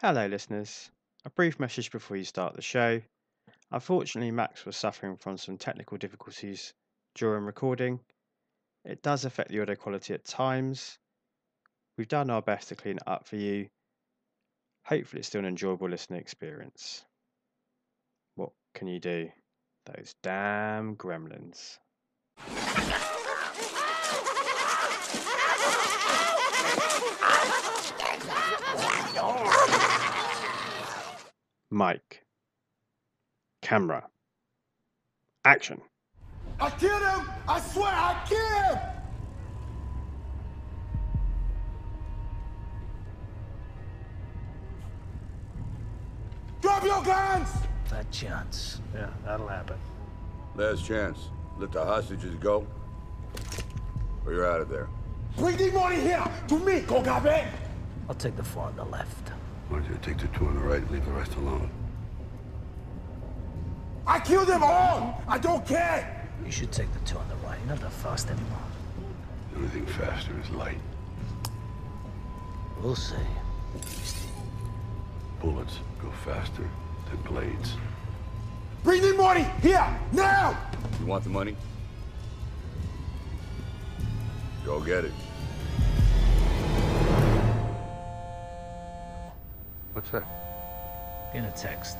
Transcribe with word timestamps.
Hello, 0.00 0.26
listeners. 0.26 0.90
A 1.24 1.30
brief 1.30 1.60
message 1.60 1.90
before 1.90 2.16
you 2.16 2.24
start 2.24 2.56
the 2.56 2.62
show. 2.62 3.00
Unfortunately, 3.70 4.32
Max 4.32 4.66
was 4.66 4.76
suffering 4.76 5.16
from 5.16 5.38
some 5.38 5.56
technical 5.56 5.96
difficulties 5.96 6.74
during 7.14 7.44
recording. 7.44 8.00
It 8.84 9.02
does 9.02 9.24
affect 9.24 9.50
the 9.50 9.60
audio 9.62 9.76
quality 9.76 10.12
at 10.12 10.24
times. 10.24 10.98
We've 11.96 12.08
done 12.08 12.28
our 12.28 12.42
best 12.42 12.68
to 12.68 12.74
clean 12.74 12.96
it 12.96 13.04
up 13.06 13.26
for 13.28 13.36
you. 13.36 13.68
Hopefully, 14.84 15.20
it's 15.20 15.28
still 15.28 15.38
an 15.40 15.46
enjoyable 15.46 15.88
listening 15.88 16.20
experience. 16.20 17.04
What 18.34 18.50
can 18.74 18.88
you 18.88 18.98
do? 18.98 19.30
Those 19.86 20.14
damn 20.22 20.96
gremlins. 20.96 21.78
Mic. 31.74 32.24
Camera. 33.60 34.06
Action. 35.44 35.80
I 36.60 36.70
killed 36.70 37.02
him! 37.02 37.28
I 37.48 37.60
swear 37.60 37.90
I 37.90 38.24
killed 38.28 38.52
him! 38.62 38.78
Drop 46.62 46.84
your 46.84 47.02
guns! 47.02 47.48
That 47.90 48.08
chance. 48.12 48.80
Yeah, 48.94 49.10
that'll 49.24 49.48
happen. 49.48 49.76
Last 50.54 50.86
chance. 50.86 51.30
Let 51.58 51.72
the 51.72 51.84
hostages 51.84 52.36
go. 52.36 52.68
Or 54.24 54.32
you're 54.32 54.48
out 54.48 54.60
of 54.60 54.68
there. 54.68 54.88
Bring 55.36 55.56
the 55.56 55.72
money 55.72 56.00
here 56.00 56.24
to 56.46 56.58
me, 56.60 56.82
Kogabe! 56.82 57.48
I'll 58.08 58.14
take 58.14 58.36
the 58.36 58.44
four 58.44 58.62
on 58.62 58.76
the 58.76 58.84
left. 58.84 59.32
Why 59.68 59.78
don't 59.78 59.88
you 59.88 59.98
take 60.02 60.18
the 60.18 60.28
two 60.38 60.46
on 60.46 60.54
the 60.54 60.60
right 60.60 60.80
and 60.80 60.90
leave 60.90 61.04
the 61.04 61.12
rest 61.12 61.34
alone? 61.36 61.70
I 64.06 64.20
killed 64.20 64.48
them 64.48 64.62
all! 64.62 65.22
I 65.26 65.38
don't 65.38 65.66
care! 65.66 66.28
You 66.44 66.50
should 66.50 66.72
take 66.72 66.92
the 66.92 67.00
two 67.00 67.16
on 67.16 67.28
the 67.28 67.36
right. 67.46 67.58
You're 67.60 67.70
not 67.70 67.80
that 67.80 67.92
fast 67.92 68.28
anymore. 68.28 68.58
The 69.52 69.56
only 69.56 69.68
thing 69.70 69.86
faster 69.86 70.32
is 70.42 70.50
light. 70.50 70.78
We'll 72.82 72.94
see. 72.94 73.14
Bullets 75.40 75.78
go 76.02 76.10
faster 76.24 76.68
than 77.08 77.22
blades. 77.22 77.76
Bring 78.82 79.00
the 79.00 79.14
money 79.14 79.46
here, 79.62 79.86
now! 80.12 80.58
You 81.00 81.06
want 81.06 81.24
the 81.24 81.30
money? 81.30 81.56
Go 84.66 84.80
get 84.80 85.04
it. 85.04 85.12
What's 89.94 90.10
that? 90.10 90.24
In 91.34 91.44
a 91.44 91.52
text. 91.52 91.96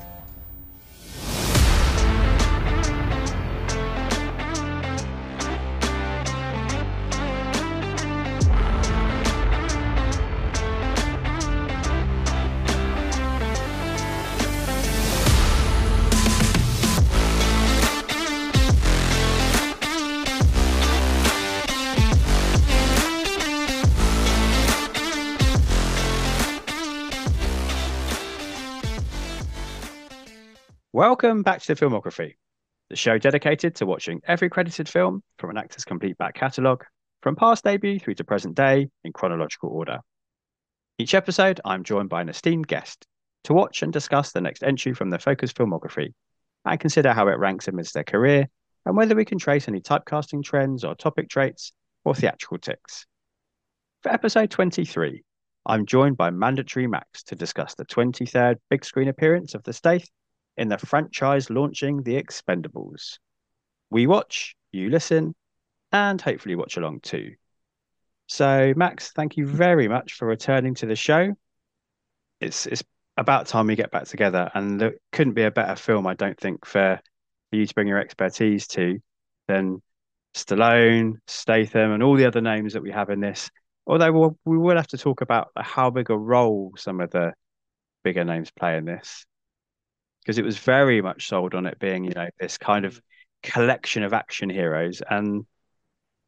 Welcome 31.07 31.43
back 31.43 31.61
to 31.61 31.75
the 31.75 31.79
Filmography, 31.79 32.33
the 32.89 32.95
show 32.95 33.19
dedicated 33.19 33.75
to 33.75 33.85
watching 33.85 34.21
every 34.25 34.49
credited 34.49 34.89
film 34.89 35.21
from 35.37 35.51
an 35.51 35.57
actor's 35.59 35.85
complete 35.85 36.17
back 36.17 36.33
catalogue, 36.33 36.83
from 37.21 37.35
past 37.35 37.63
debut 37.63 37.99
through 37.99 38.15
to 38.15 38.23
present 38.23 38.55
day 38.55 38.89
in 39.03 39.13
chronological 39.13 39.69
order. 39.69 39.99
Each 40.97 41.13
episode, 41.13 41.61
I'm 41.63 41.83
joined 41.83 42.09
by 42.09 42.21
an 42.21 42.29
esteemed 42.29 42.65
guest 42.65 43.05
to 43.43 43.53
watch 43.53 43.83
and 43.83 43.93
discuss 43.93 44.31
the 44.31 44.41
next 44.41 44.63
entry 44.63 44.95
from 44.95 45.11
their 45.11 45.19
focus 45.19 45.53
filmography 45.53 46.15
and 46.65 46.79
consider 46.79 47.13
how 47.13 47.27
it 47.27 47.37
ranks 47.37 47.67
amidst 47.67 47.93
their 47.93 48.03
career 48.03 48.47
and 48.87 48.97
whether 48.97 49.15
we 49.15 49.25
can 49.25 49.37
trace 49.37 49.67
any 49.67 49.81
typecasting 49.81 50.43
trends 50.43 50.83
or 50.83 50.95
topic 50.95 51.29
traits 51.29 51.71
or 52.03 52.15
theatrical 52.15 52.57
ticks. 52.57 53.05
For 54.01 54.11
episode 54.11 54.49
23, 54.49 55.23
I'm 55.67 55.85
joined 55.85 56.17
by 56.17 56.31
Mandatory 56.31 56.87
Max 56.87 57.21
to 57.25 57.35
discuss 57.35 57.75
the 57.75 57.85
23rd 57.85 58.55
big 58.71 58.83
screen 58.83 59.07
appearance 59.07 59.53
of 59.53 59.61
the 59.61 59.71
Stath 59.71 60.09
in 60.57 60.69
the 60.69 60.77
franchise 60.77 61.49
launching 61.49 62.03
The 62.03 62.21
Expendables. 62.21 63.19
We 63.89 64.07
watch, 64.07 64.55
you 64.71 64.89
listen, 64.89 65.35
and 65.91 66.21
hopefully 66.21 66.55
watch 66.55 66.77
along 66.77 67.01
too. 67.01 67.35
So, 68.27 68.73
Max, 68.75 69.11
thank 69.11 69.37
you 69.37 69.45
very 69.45 69.87
much 69.87 70.13
for 70.13 70.27
returning 70.27 70.75
to 70.75 70.85
the 70.85 70.95
show. 70.95 71.33
It's 72.41 72.65
it's 72.65 72.83
about 73.17 73.47
time 73.47 73.67
we 73.67 73.75
get 73.75 73.91
back 73.91 74.05
together, 74.05 74.49
and 74.53 74.79
there 74.79 74.95
couldn't 75.11 75.33
be 75.33 75.43
a 75.43 75.51
better 75.51 75.75
film, 75.75 76.07
I 76.07 76.15
don't 76.15 76.39
think, 76.39 76.65
for, 76.65 76.99
for 77.49 77.55
you 77.55 77.65
to 77.65 77.73
bring 77.75 77.87
your 77.87 77.99
expertise 77.99 78.67
to 78.69 78.99
than 79.47 79.81
Stallone, 80.33 81.19
Statham, 81.27 81.91
and 81.91 82.03
all 82.03 82.15
the 82.15 82.25
other 82.25 82.41
names 82.41 82.73
that 82.73 82.83
we 82.83 82.91
have 82.91 83.09
in 83.09 83.19
this. 83.19 83.49
Although 83.87 84.11
we'll, 84.11 84.39
we 84.45 84.57
will 84.57 84.75
have 84.75 84.87
to 84.87 84.97
talk 84.97 85.21
about 85.21 85.51
how 85.55 85.91
big 85.91 86.09
a 86.09 86.17
role 86.17 86.73
some 86.77 86.99
of 86.99 87.11
the 87.11 87.33
bigger 88.03 88.25
names 88.25 88.51
play 88.51 88.77
in 88.77 88.85
this 88.85 89.25
because 90.25 90.39
it 90.39 90.45
was 90.45 90.57
very 90.57 91.01
much 91.03 91.27
sold 91.29 91.53
on 91.55 91.67
it 91.67 91.79
being, 91.79 92.03
you 92.03 92.11
know, 92.15 92.29
this 92.39 92.57
kind 92.57 92.85
of 92.85 92.99
collection 93.43 94.03
of 94.03 94.13
action 94.13 94.49
heroes. 94.49 95.03
And 95.07 95.45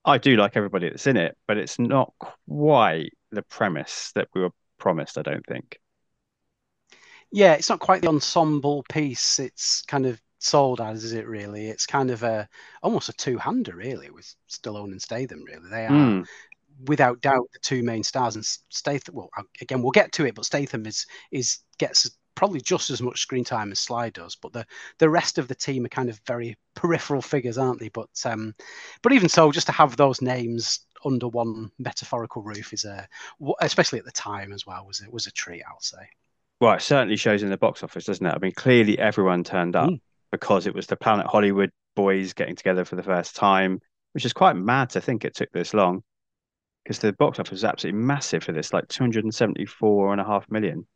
I 0.05 0.19
do 0.19 0.37
like 0.37 0.55
everybody 0.55 0.89
that's 0.89 1.07
in 1.07 1.17
it, 1.17 1.37
but 1.47 1.57
it's 1.57 1.79
not 1.79 2.13
quite 2.47 3.11
the 3.31 3.43
premise 3.43 4.11
that 4.15 4.29
we 4.35 4.41
were 4.41 4.51
promised, 4.77 5.17
I 5.17 5.23
don't 5.23 5.45
think. 5.45 5.79
Yeah, 7.31 7.53
it's 7.53 7.69
not 7.69 7.79
quite 7.79 8.01
the 8.01 8.07
ensemble 8.09 8.83
piece. 8.89 9.39
It's 9.39 9.81
kind 9.83 10.05
of 10.05 10.21
sold 10.39 10.79
as, 10.81 11.03
is 11.03 11.13
it 11.13 11.27
really? 11.27 11.67
It's 11.67 11.85
kind 11.85 12.11
of 12.11 12.23
a 12.23 12.47
almost 12.83 13.09
a 13.09 13.13
two-hander, 13.13 13.75
really, 13.75 14.09
with 14.09 14.33
Stallone 14.49 14.91
and 14.91 15.01
Statham. 15.01 15.43
Really, 15.43 15.69
they 15.69 15.87
are 15.87 15.91
Mm. 15.91 16.23
without 16.85 17.21
doubt 17.21 17.49
the 17.53 17.59
two 17.59 17.83
main 17.83 18.03
stars. 18.03 18.35
And 18.35 18.45
Statham, 18.45 19.15
well, 19.15 19.29
again, 19.61 19.81
we'll 19.81 19.91
get 19.91 20.11
to 20.13 20.25
it, 20.25 20.35
but 20.35 20.45
Statham 20.45 20.85
is 20.85 21.05
is 21.31 21.59
gets 21.79 22.09
probably 22.37 22.61
just 22.61 22.89
as 22.89 23.01
much 23.01 23.19
screen 23.19 23.43
time 23.43 23.71
as 23.73 23.79
Sly 23.81 24.09
does. 24.11 24.35
But 24.35 24.53
the 24.53 24.65
the 24.99 25.09
rest 25.09 25.37
of 25.37 25.49
the 25.49 25.55
team 25.55 25.83
are 25.85 25.89
kind 25.89 26.09
of 26.09 26.21
very 26.25 26.55
peripheral 26.75 27.21
figures, 27.21 27.57
aren't 27.57 27.81
they? 27.81 27.89
But 27.89 28.09
um, 28.25 28.55
but 29.01 29.11
even 29.11 29.27
so, 29.27 29.51
just 29.51 29.67
to 29.67 29.73
have 29.73 29.97
those 29.97 30.21
names 30.21 30.79
under 31.03 31.27
one 31.27 31.71
metaphorical 31.79 32.41
roof 32.43 32.71
is 32.73 32.85
a, 32.85 33.07
especially 33.61 33.99
at 33.99 34.05
the 34.05 34.11
time 34.11 34.53
as 34.53 34.65
well, 34.65 34.85
was 34.85 35.01
it 35.01 35.11
was 35.11 35.27
a 35.27 35.31
treat, 35.31 35.63
I'll 35.69 35.81
say. 35.81 36.07
Well, 36.61 36.73
it 36.73 36.81
certainly 36.81 37.17
shows 37.17 37.43
in 37.43 37.49
the 37.49 37.57
box 37.57 37.83
office, 37.83 38.05
doesn't 38.05 38.25
it? 38.25 38.33
I 38.33 38.39
mean, 38.39 38.53
clearly 38.53 38.97
everyone 38.97 39.43
turned 39.43 39.75
up 39.75 39.89
Mm. 39.89 39.99
because 40.31 40.65
it 40.67 40.73
was 40.73 40.87
the 40.87 40.95
Planet 40.95 41.27
Hollywood 41.27 41.71
boys 41.95 42.33
getting 42.33 42.55
together 42.55 42.85
for 42.85 42.95
the 42.95 43.03
first 43.03 43.35
time, 43.35 43.79
which 44.13 44.25
is 44.25 44.33
quite 44.33 44.55
mad 44.55 44.89
to 44.91 45.01
think 45.01 45.23
it 45.25 45.35
took 45.35 45.51
this 45.51 45.73
long 45.73 46.03
because 46.83 46.99
the 46.99 47.13
box 47.13 47.39
office 47.39 47.51
was 47.51 47.63
absolutely 47.65 48.01
massive 48.01 48.43
for 48.43 48.53
this, 48.53 48.73
like 48.73 48.87
274 48.87 50.11
and 50.13 50.21
a 50.21 50.23
half 50.25 50.49
million. 50.49 50.87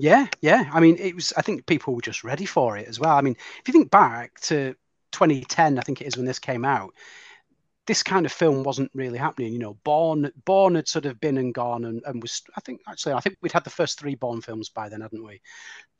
Yeah, 0.00 0.28
yeah. 0.40 0.70
I 0.72 0.80
mean, 0.80 0.96
it 0.98 1.14
was. 1.14 1.34
I 1.36 1.42
think 1.42 1.66
people 1.66 1.94
were 1.94 2.00
just 2.00 2.24
ready 2.24 2.46
for 2.46 2.78
it 2.78 2.88
as 2.88 2.98
well. 2.98 3.14
I 3.16 3.20
mean, 3.20 3.36
if 3.60 3.68
you 3.68 3.72
think 3.72 3.90
back 3.90 4.40
to 4.40 4.74
2010, 5.12 5.78
I 5.78 5.82
think 5.82 6.00
it 6.00 6.06
is 6.06 6.16
when 6.16 6.24
this 6.24 6.38
came 6.38 6.64
out. 6.64 6.94
This 7.86 8.02
kind 8.02 8.24
of 8.24 8.32
film 8.32 8.62
wasn't 8.62 8.90
really 8.94 9.18
happening. 9.18 9.52
You 9.52 9.58
know, 9.58 9.74
Bourne, 9.84 10.32
Bourne 10.46 10.76
had 10.76 10.88
sort 10.88 11.04
of 11.04 11.20
been 11.20 11.36
and 11.36 11.52
gone, 11.52 11.84
and, 11.84 12.02
and 12.06 12.22
was. 12.22 12.40
I 12.56 12.62
think 12.62 12.80
actually, 12.88 13.12
I 13.12 13.20
think 13.20 13.36
we'd 13.42 13.52
had 13.52 13.64
the 13.64 13.68
first 13.68 13.98
three 14.00 14.14
Bourne 14.14 14.40
films 14.40 14.70
by 14.70 14.88
then, 14.88 15.02
hadn't 15.02 15.22
we? 15.22 15.42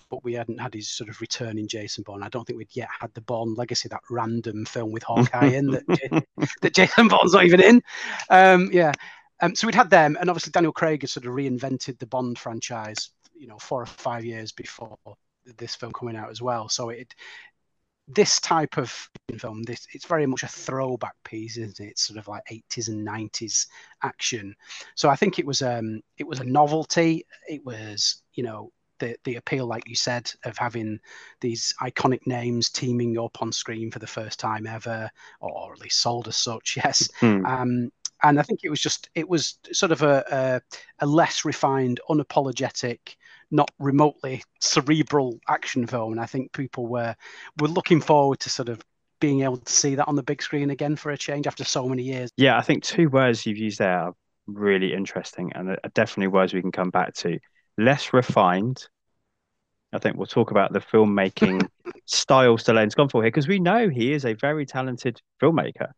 But 0.09 0.25
we 0.25 0.33
hadn't 0.33 0.61
had 0.61 0.73
his 0.73 0.89
sort 0.89 1.11
of 1.11 1.21
return 1.21 1.59
in 1.59 1.69
Jason 1.69 2.03
Bourne. 2.03 2.23
I 2.23 2.31
don't 2.31 2.47
think 2.47 2.59
we'd 2.59 2.75
yet 2.75 2.89
had 2.99 3.13
the 3.13 3.21
Bourne 3.21 3.55
Legacy, 3.55 3.91
that 3.91 4.01
random 4.09 4.65
film 4.65 4.93
with 4.93 5.03
Hawkeye 5.03 5.49
in 5.49 5.67
that 5.73 6.25
that 6.63 6.75
Jason 6.75 7.09
Bourne's 7.09 7.35
not 7.35 7.45
even 7.45 7.61
in. 7.61 7.83
Um, 8.31 8.71
yeah. 8.73 8.93
Um, 9.43 9.55
so 9.55 9.67
we'd 9.67 9.75
had 9.75 9.91
them, 9.91 10.17
and 10.19 10.31
obviously 10.31 10.53
Daniel 10.53 10.73
Craig 10.73 11.03
had 11.03 11.11
sort 11.11 11.27
of 11.27 11.33
reinvented 11.33 11.99
the 11.99 12.07
Bond 12.07 12.39
franchise, 12.39 13.11
you 13.41 13.47
know, 13.47 13.59
four 13.59 13.83
or 13.83 13.87
five 13.87 14.25
years 14.25 14.53
before 14.53 14.99
this 15.57 15.75
film 15.75 15.93
coming 15.93 16.17
out 16.17 16.31
as 16.31 16.43
well. 16.43 16.69
So 16.69 16.91
it, 16.91 17.15
this 18.07 18.39
type 18.41 18.77
of 18.77 18.93
film, 19.39 19.63
this 19.63 19.87
it's 19.95 20.05
very 20.05 20.27
much 20.27 20.43
a 20.43 20.49
throwback 20.49 21.15
piece, 21.25 21.57
isn't 21.57 21.81
it? 21.81 21.91
It's 21.91 22.03
sort 22.03 22.19
of 22.19 22.29
like 22.29 22.43
80s 22.51 22.89
and 22.89 23.07
90s 23.07 23.67
action. 24.03 24.55
So 24.95 25.09
I 25.09 25.17
think 25.17 25.39
it 25.39 25.47
was 25.47 25.63
um 25.63 26.03
it 26.19 26.27
was 26.27 26.41
a 26.41 26.45
novelty. 26.45 27.25
It 27.49 27.65
was 27.65 28.23
you 28.35 28.43
know 28.43 28.73
the 28.99 29.17
the 29.25 29.37
appeal, 29.37 29.67
like 29.67 29.89
you 29.89 29.97
said, 29.97 30.31
of 30.45 30.59
having 30.59 31.01
these 31.41 31.73
iconic 31.81 32.27
names 32.27 32.69
teaming 32.69 33.19
up 33.19 33.41
on 33.41 33.53
screen 33.53 33.91
for 33.91 34.01
the 34.01 34.07
first 34.07 34.39
time 34.39 34.67
ever, 34.67 35.11
or 35.41 35.73
at 35.73 35.81
least 35.81 36.01
sold 36.01 36.29
as 36.29 36.37
such. 36.37 36.77
Yes. 36.85 37.09
Hmm. 37.21 37.47
Um, 37.47 37.91
and 38.23 38.39
I 38.39 38.43
think 38.43 38.61
it 38.65 38.71
was 38.71 38.81
just 38.81 39.09
it 39.15 39.29
was 39.29 39.59
sort 39.73 39.93
of 39.93 40.03
a 40.03 40.25
a, 40.31 41.05
a 41.05 41.07
less 41.07 41.45
refined, 41.45 42.01
unapologetic, 42.09 43.17
not 43.51 43.71
remotely 43.79 44.43
cerebral 44.61 45.39
action 45.49 45.87
film, 45.87 46.13
and 46.13 46.21
I 46.21 46.27
think 46.27 46.53
people 46.53 46.87
were 46.87 47.15
were 47.61 47.69
looking 47.69 48.01
forward 48.01 48.41
to 48.41 48.51
sort 48.51 48.69
of 48.69 48.81
being 49.21 49.43
able 49.43 49.59
to 49.59 49.73
see 49.73 49.95
that 49.97 50.09
on 50.09 50.17
the 50.17 50.23
big 50.23 50.43
screen 50.43 50.71
again 50.71 50.97
for 50.97 51.11
a 51.11 51.19
change 51.19 51.47
after 51.47 51.65
so 51.65 51.89
many 51.89 52.03
years. 52.03 52.31
Yeah, 52.37 52.57
I 52.57 52.63
think 52.63 52.83
two 52.83 53.09
words 53.09 53.45
you've 53.45 53.59
used 53.59 53.79
there 53.79 53.99
are 53.99 54.15
really 54.47 54.95
interesting 54.95 55.53
and 55.55 55.77
definitely 55.95 56.29
words 56.29 56.55
we 56.55 56.63
can 56.63 56.73
come 56.73 56.91
back 56.91 57.15
to. 57.17 57.39
Less 57.77 58.13
refined. 58.13 58.89
I 59.93 59.99
think 59.99 60.17
we'll 60.17 60.27
talk 60.27 60.51
about 60.51 60.73
the 60.73 60.81
filmmaking 60.81 61.69
style 62.07 62.57
Stallone's 62.57 62.95
gone 62.95 63.09
for 63.09 63.23
here 63.23 63.31
because 63.31 63.49
we 63.49 63.59
know 63.59 63.89
he 63.89 64.13
is 64.13 64.25
a 64.25 64.35
very 64.35 64.65
talented 64.65 65.21
filmmaker, 65.43 65.91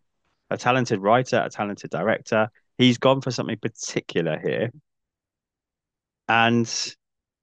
a 0.51 0.57
talented 0.57 1.01
writer, 1.01 1.43
a 1.45 1.51
talented 1.51 1.91
director. 1.91 2.51
He's 2.79 2.99
gone 2.99 3.21
for 3.21 3.31
something 3.31 3.59
particular 3.59 4.39
here 4.39 4.71
and 6.29 6.95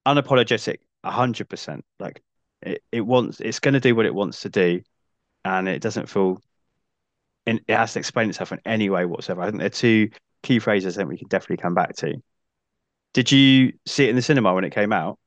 unapologetic, 0.05 0.77
100%. 1.03 1.83
Like 1.99 2.21
it, 2.61 2.83
it 2.91 3.01
wants, 3.01 3.39
it's 3.39 3.59
going 3.59 3.73
to 3.73 3.79
do 3.79 3.95
what 3.95 4.05
it 4.05 4.13
wants 4.13 4.41
to 4.41 4.49
do 4.49 4.81
and 5.45 5.67
it 5.67 5.81
doesn't 5.81 6.09
feel, 6.09 6.41
in, 7.45 7.61
it 7.67 7.75
has 7.75 7.93
to 7.93 7.99
explain 7.99 8.29
itself 8.29 8.51
in 8.51 8.59
any 8.65 8.89
way 8.89 9.05
whatsoever. 9.05 9.41
I 9.41 9.47
think 9.47 9.59
they're 9.59 9.69
two 9.69 10.09
key 10.43 10.59
phrases 10.59 10.95
that 10.95 11.07
we 11.07 11.17
can 11.17 11.27
definitely 11.27 11.57
come 11.57 11.73
back 11.73 11.95
to. 11.97 12.15
Did 13.13 13.31
you 13.31 13.73
see 13.85 14.05
it 14.05 14.09
in 14.09 14.15
the 14.15 14.21
cinema 14.21 14.53
when 14.53 14.63
it 14.63 14.71
came 14.71 14.93
out? 14.93 15.17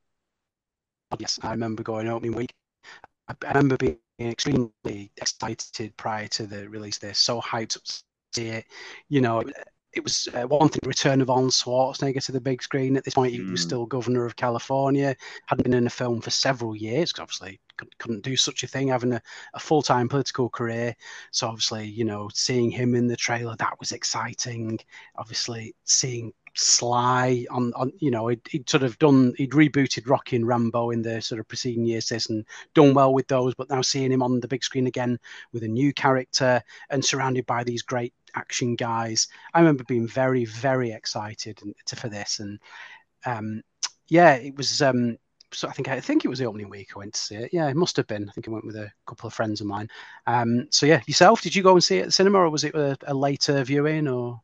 Yes, 1.19 1.39
I 1.43 1.51
remember 1.51 1.83
going 1.83 2.07
opening 2.07 2.35
week. 2.35 2.53
I 3.27 3.47
remember 3.49 3.77
being 3.77 3.97
extremely 4.19 5.11
excited 5.17 5.95
prior 5.97 6.27
to 6.29 6.47
the 6.47 6.67
release. 6.69 6.97
They're 6.97 7.13
so 7.13 7.41
hyped 7.41 7.77
up 7.77 7.83
to 7.83 8.03
see 8.33 8.47
it. 8.47 8.65
You 9.09 9.21
know, 9.21 9.43
it 9.93 10.03
was 10.03 10.27
uh, 10.33 10.43
one 10.47 10.69
thing, 10.69 10.79
return 10.85 11.21
of 11.21 11.29
Arnold 11.29 11.51
Schwarzenegger 11.51 12.23
to 12.25 12.31
the 12.31 12.41
big 12.41 12.63
screen. 12.63 12.97
At 12.97 13.03
this 13.03 13.13
point, 13.13 13.33
he 13.33 13.39
was 13.41 13.61
Mm. 13.61 13.63
still 13.63 13.85
governor 13.85 14.25
of 14.25 14.35
California. 14.35 15.15
Hadn't 15.45 15.63
been 15.63 15.73
in 15.73 15.85
a 15.87 15.89
film 15.91 16.21
for 16.21 16.31
several 16.31 16.75
years 16.75 17.11
because 17.11 17.21
obviously 17.21 17.59
couldn't, 17.77 17.97
couldn't 17.99 18.23
do 18.23 18.35
such 18.35 18.63
a 18.63 18.67
thing, 18.67 18.87
having 18.87 19.13
a, 19.13 19.21
a 19.53 19.59
full 19.59 19.81
time 19.81 20.09
political 20.09 20.49
career. 20.49 20.95
So 21.31 21.47
obviously, 21.47 21.87
you 21.87 22.05
know, 22.05 22.29
seeing 22.33 22.71
him 22.71 22.95
in 22.95 23.07
the 23.07 23.15
trailer 23.15 23.55
that 23.57 23.79
was 23.79 23.91
exciting. 23.91 24.79
Obviously, 25.15 25.75
seeing 25.83 26.33
Sly 26.55 27.45
on, 27.49 27.73
on 27.75 27.91
you 27.99 28.11
know, 28.11 28.27
he'd, 28.27 28.69
sort 28.69 28.83
of 28.83 28.97
done, 28.99 29.33
he'd 29.37 29.51
rebooted 29.51 30.07
Rocky 30.09 30.35
and 30.35 30.47
Rambo 30.47 30.91
in 30.91 31.01
the 31.01 31.21
sort 31.21 31.39
of 31.39 31.47
preceding 31.47 31.85
years, 31.85 32.11
and 32.29 32.45
done 32.73 32.93
well 32.93 33.13
with 33.13 33.27
those. 33.27 33.55
But 33.55 33.69
now 33.69 33.81
seeing 33.81 34.11
him 34.11 34.23
on 34.23 34.39
the 34.39 34.47
big 34.47 34.63
screen 34.63 34.87
again 34.87 35.19
with 35.51 35.63
a 35.63 35.67
new 35.67 35.93
character 35.93 36.61
and 36.89 37.03
surrounded 37.03 37.45
by 37.45 37.63
these 37.63 37.81
great 37.81 38.13
action 38.35 38.75
guys, 38.75 39.27
I 39.53 39.59
remember 39.59 39.83
being 39.83 40.07
very, 40.07 40.45
very 40.45 40.91
excited 40.91 41.61
to, 41.85 41.95
for 41.95 42.09
this. 42.09 42.39
And 42.39 42.59
um, 43.25 43.63
yeah, 44.07 44.35
it 44.35 44.55
was. 44.55 44.81
Um, 44.81 45.17
so 45.51 45.67
I 45.67 45.71
think 45.71 45.87
I 45.87 45.99
think 45.99 46.25
it 46.25 46.29
was 46.29 46.39
the 46.39 46.45
opening 46.45 46.69
week 46.69 46.89
I 46.95 46.99
went 46.99 47.13
to 47.13 47.19
see 47.19 47.35
it. 47.35 47.53
Yeah, 47.53 47.67
it 47.69 47.75
must 47.75 47.95
have 47.97 48.07
been. 48.07 48.27
I 48.27 48.31
think 48.31 48.47
I 48.47 48.51
went 48.51 48.65
with 48.65 48.75
a 48.75 48.91
couple 49.05 49.27
of 49.27 49.33
friends 49.33 49.61
of 49.61 49.67
mine. 49.67 49.87
Um, 50.25 50.67
so 50.71 50.85
yeah, 50.85 51.01
yourself, 51.05 51.41
did 51.41 51.55
you 51.55 51.61
go 51.61 51.73
and 51.73 51.83
see 51.83 51.99
it 51.99 52.01
at 52.01 52.05
the 52.07 52.11
cinema, 52.11 52.39
or 52.39 52.49
was 52.49 52.63
it 52.63 52.73
a, 52.73 52.97
a 53.05 53.13
later 53.13 53.63
viewing? 53.63 54.07
Or 54.07 54.41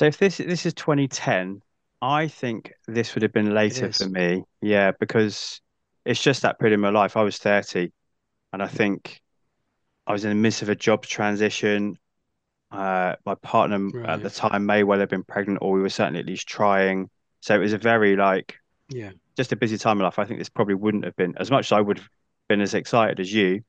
So 0.00 0.06
if 0.06 0.16
this 0.16 0.38
this 0.38 0.64
is 0.64 0.72
2010, 0.72 1.60
I 2.00 2.26
think 2.26 2.72
this 2.88 3.14
would 3.14 3.20
have 3.20 3.34
been 3.34 3.52
later 3.52 3.92
for 3.92 4.08
me. 4.08 4.44
Yeah, 4.62 4.92
because 4.98 5.60
it's 6.06 6.22
just 6.22 6.40
that 6.40 6.58
period 6.58 6.72
in 6.72 6.80
my 6.80 6.88
life. 6.88 7.18
I 7.18 7.22
was 7.22 7.36
30, 7.36 7.92
and 8.54 8.62
I 8.62 8.66
think 8.66 9.20
I 10.06 10.12
was 10.12 10.24
in 10.24 10.30
the 10.30 10.36
midst 10.36 10.62
of 10.62 10.70
a 10.70 10.74
job 10.74 11.04
transition. 11.04 11.98
Uh, 12.70 13.16
my 13.26 13.34
partner 13.34 13.90
at 14.06 14.22
the 14.22 14.30
time 14.30 14.64
may 14.64 14.84
well 14.84 15.00
have 15.00 15.10
been 15.10 15.22
pregnant, 15.22 15.58
or 15.60 15.72
we 15.72 15.82
were 15.82 15.90
certainly 15.90 16.20
at 16.20 16.26
least 16.26 16.48
trying. 16.48 17.10
So 17.40 17.54
it 17.54 17.58
was 17.58 17.74
a 17.74 17.78
very 17.78 18.16
like 18.16 18.56
yeah, 18.88 19.10
just 19.36 19.52
a 19.52 19.56
busy 19.56 19.76
time 19.76 19.98
in 19.98 20.04
life. 20.04 20.18
I 20.18 20.24
think 20.24 20.38
this 20.38 20.48
probably 20.48 20.76
wouldn't 20.76 21.04
have 21.04 21.16
been 21.16 21.34
as 21.36 21.50
much 21.50 21.66
as 21.66 21.72
I 21.72 21.80
would 21.82 21.98
have 21.98 22.08
been 22.48 22.62
as 22.62 22.72
excited 22.72 23.20
as 23.20 23.30
you. 23.30 23.64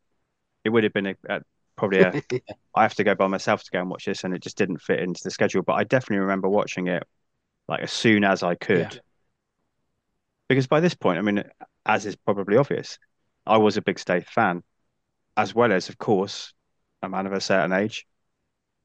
It 0.64 0.70
would 0.70 0.86
have 0.86 0.94
been 0.94 1.08
a, 1.08 1.16
a, 1.28 1.42
probably 1.82 2.02
a 2.02 2.16
I 2.76 2.84
have 2.84 2.96
to 2.96 3.06
go 3.06 3.16
by 3.16 3.28
myself 3.28 3.64
to 3.64 3.72
go 3.72 3.82
and 3.82 3.90
watch 3.90 4.06
this, 4.06 4.24
and 4.24 4.34
it 4.36 4.44
just 4.44 4.58
didn't 4.58 4.82
fit 4.82 5.00
into 5.02 5.22
the 5.24 5.32
schedule. 5.32 5.64
But 5.64 5.74
I 5.76 5.86
definitely 5.86 6.20
remember 6.22 6.50
watching 6.50 6.88
it 6.88 7.04
like 7.68 7.82
as 7.82 7.92
soon 7.94 8.24
as 8.26 8.44
I 8.44 8.56
could, 8.56 8.94
Yeah. 8.94 9.02
because 10.48 10.68
by 10.68 10.80
this 10.80 10.94
point, 10.94 11.18
I 11.20 11.22
mean, 11.22 11.44
as 11.86 12.06
is 12.06 12.16
probably 12.16 12.58
obvious, 12.58 12.98
I 13.46 13.58
was 13.58 13.78
a 13.78 13.82
big 13.82 14.00
Stath 14.00 14.28
fan, 14.28 14.64
as 15.38 15.56
well 15.56 15.72
as, 15.74 15.90
of 15.90 15.98
course, 15.98 16.54
a 17.02 17.10
man 17.10 17.28
of 17.28 17.34
a 17.34 17.42
certain 17.42 17.74
age, 17.74 18.08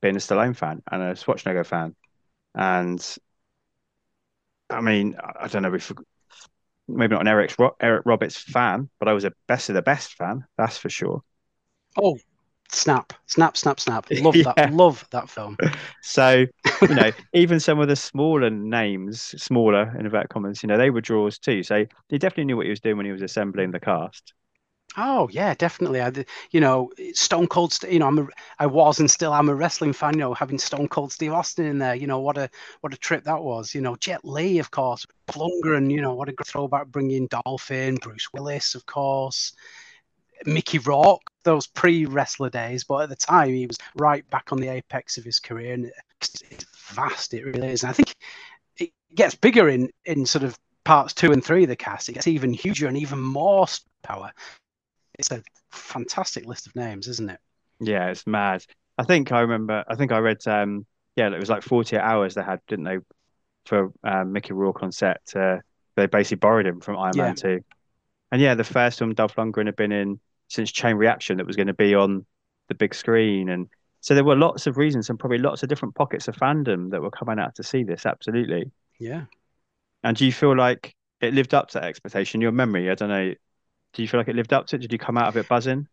being 0.03 0.17
a 0.17 0.21
Stallone 0.21 0.57
fan 0.57 0.83
and 0.91 1.03
a 1.03 1.15
Schwarzenegger 1.15 1.67
fan, 1.67 1.97
and 2.55 3.19
I 4.71 4.81
mean, 4.81 5.17
I 5.21 5.49
don't 5.49 5.63
know 5.63 5.75
if 5.75 5.93
maybe 6.89 7.13
not 7.15 7.23
an 7.23 7.29
Eric 7.29 7.55
Eric 7.81 8.05
Roberts 8.07 8.39
fan, 8.39 8.91
but 8.99 9.09
I 9.09 9.15
was 9.15 9.25
a 9.25 9.33
best 9.49 9.69
of 9.71 9.75
the 9.75 9.83
best 9.83 10.15
fan, 10.15 10.47
that's 10.59 10.79
for 10.79 10.91
sure. 10.91 11.23
Oh, 11.97 12.19
snap, 12.71 13.13
snap, 13.27 13.57
snap, 13.57 13.81
snap. 13.81 14.07
Love 14.11 14.43
Yeah. 14.43 14.45
that. 14.45 14.59
Love 14.65 15.07
that 15.11 15.29
film. 15.29 15.59
So, 16.01 16.47
you 16.89 16.95
know, 16.95 17.11
even 17.33 17.61
some 17.61 17.81
of 17.81 17.89
the 17.89 17.97
smaller 17.97 18.51
names, 18.51 19.21
smaller 19.43 19.93
in 19.99 20.07
inverted 20.07 20.31
comments, 20.31 20.63
you 20.63 20.69
know, 20.69 20.79
they 20.79 20.91
were 20.91 21.01
draws 21.01 21.39
too. 21.39 21.63
So 21.63 21.85
he 22.09 22.19
definitely 22.19 22.45
knew 22.45 22.57
what 22.57 22.67
he 22.67 22.71
was 22.71 22.81
doing 22.81 22.97
when 22.97 23.07
he 23.07 23.13
was 23.13 23.23
assembling 23.23 23.71
the 23.73 23.81
cast. 23.81 24.33
Oh 24.99 25.29
yeah, 25.31 25.53
definitely. 25.55 26.01
I, 26.01 26.11
you 26.53 26.61
know, 26.61 26.91
Stone 27.13 27.49
Cold. 27.49 27.77
You 27.89 27.99
know, 27.99 28.07
I'm 28.07 28.19
a, 28.19 28.29
I 28.59 28.67
was 28.67 28.99
and 28.99 29.11
still 29.11 29.35
am 29.35 29.49
a 29.51 29.55
wrestling 29.55 29.93
fan. 29.93 30.15
You 30.15 30.21
know, 30.21 30.35
having 30.35 30.59
Stone 30.59 30.89
Cold 30.89 31.13
Steve 31.13 31.33
Austin 31.35 31.67
in 31.67 31.79
there. 31.79 31.95
You 31.95 32.07
know, 32.07 32.21
what 32.21 32.39
a 32.39 32.49
what 32.81 32.95
a 32.95 32.97
trip 32.97 33.25
that 33.25 33.43
was. 33.43 33.75
You 33.75 33.83
know, 33.83 33.97
Jet 33.97 34.25
Li, 34.25 34.59
of 34.59 34.71
course, 34.71 35.05
Lundgren. 35.29 35.91
You 35.91 36.01
know, 36.01 36.15
what 36.15 36.29
a 36.31 36.45
throwback. 36.45 36.87
Bringing 36.89 37.27
Dolphin, 37.29 37.97
Bruce 37.97 38.33
Willis, 38.33 38.75
of 38.75 38.87
course, 38.87 39.53
Mickey 40.45 40.79
Rourke. 40.79 41.23
Those 41.45 41.69
pre-wrestler 41.69 42.51
days, 42.51 42.83
but 42.83 43.03
at 43.03 43.09
the 43.09 43.15
time 43.15 43.51
he 43.51 43.69
was 43.69 43.79
right 43.95 44.29
back 44.31 44.51
on 44.51 44.59
the 44.59 44.67
apex 44.67 45.17
of 45.17 45.25
his 45.25 45.39
career, 45.39 45.75
and 45.75 45.93
it's, 46.21 46.43
it's 46.51 46.67
vast. 46.89 47.35
It 47.35 47.45
really 47.45 47.69
is. 47.69 47.85
And 47.85 47.91
I 47.91 47.93
think 47.93 48.15
it 48.79 48.91
gets 49.15 49.37
bigger 49.37 49.69
in 49.69 49.91
in 50.05 50.27
sort 50.27 50.43
of 50.43 50.59
parts 50.83 51.15
two 51.15 51.31
and 51.31 51.45
three 51.45 51.63
of 51.63 51.69
the 51.69 51.77
cast. 51.77 52.09
It 52.09 52.15
gets 52.15 52.27
even 52.27 52.53
huger 52.53 52.89
and 52.89 52.97
even 52.97 53.21
more 53.21 53.67
power 54.03 54.33
it's 55.19 55.31
a 55.31 55.43
fantastic 55.71 56.47
list 56.47 56.67
of 56.67 56.77
names, 56.77 57.09
isn't 57.09 57.31
it? 57.31 57.41
Yeah, 57.81 58.09
it's 58.09 58.27
mad. 58.27 58.65
I 58.99 59.05
think 59.05 59.33
I 59.33 59.41
remember, 59.41 59.85
I 59.89 59.95
think 59.95 60.13
I 60.13 60.19
read, 60.19 60.47
um, 60.47 60.87
yeah, 61.17 61.29
it 61.29 61.39
was 61.39 61.51
like 61.51 61.63
48 61.63 62.01
hours 62.01 62.35
they 62.35 62.43
had, 62.43 62.61
didn't 62.67 62.85
they, 62.85 62.99
for 63.65 63.93
um, 64.05 64.33
Mickey 64.33 64.53
Rourke 64.53 64.83
on 64.83 64.93
set. 64.93 65.21
Uh, 65.35 65.59
they 65.97 66.07
basically 66.07 66.37
borrowed 66.37 66.67
him 66.67 66.81
from 66.81 66.99
Iron 66.99 67.17
Yeah. 67.17 67.23
Man 67.25 67.35
2. 67.35 67.65
And 68.33 68.41
yeah, 68.41 68.55
the 68.55 68.65
first 68.65 68.99
film 68.99 69.15
Dolph 69.15 69.37
Lundgren 69.37 69.67
had 69.67 69.77
been 69.77 69.93
in 69.93 70.21
since 70.49 70.71
Chain 70.71 70.97
Reaction 70.97 71.39
that 71.39 71.47
was 71.47 71.57
going 71.57 71.67
to 71.67 71.75
be 71.75 71.95
on 71.95 72.25
the 72.69 72.75
big 72.75 72.95
screen. 72.95 73.49
And 73.49 73.69
so 74.01 74.15
there 74.15 74.25
were 74.25 74.37
lots 74.37 74.67
of 74.67 74.77
reasons 74.77 75.11
and 75.11 75.19
probably 75.19 75.39
lots 75.39 75.63
of 75.63 75.69
different 75.69 75.95
pockets 75.95 76.29
of 76.29 76.37
fandom 76.37 76.91
that 76.91 77.03
were 77.03 77.11
coming 77.11 77.39
out 77.39 77.55
to 77.57 77.63
see 77.63 77.83
this. 77.83 78.07
Absolutely. 78.07 78.71
Yeah. 78.99 79.25
And 80.03 80.17
do 80.17 80.25
you 80.25 80.33
feel 80.33 80.57
like 80.57 80.95
it 81.21 81.35
lived 81.35 81.55
up 81.55 81.69
to 81.69 81.81
that 81.81 81.85
expectation? 81.85 82.41
Your 82.41 82.53
memory, 82.53 82.91
I 82.91 82.95
don't 82.95 83.09
know. 83.09 83.35
Do 83.93 84.03
you 84.03 84.09
feel 84.09 84.21
like 84.21 84.29
it 84.29 84.37
lived 84.37 84.53
up 84.53 84.67
to 84.69 84.77
it? 84.77 84.81
Did 84.81 84.93
you 84.93 84.99
come 84.99 85.19
out 85.19 85.29
of 85.29 85.37
it 85.37 85.49
buzzing? 85.49 85.89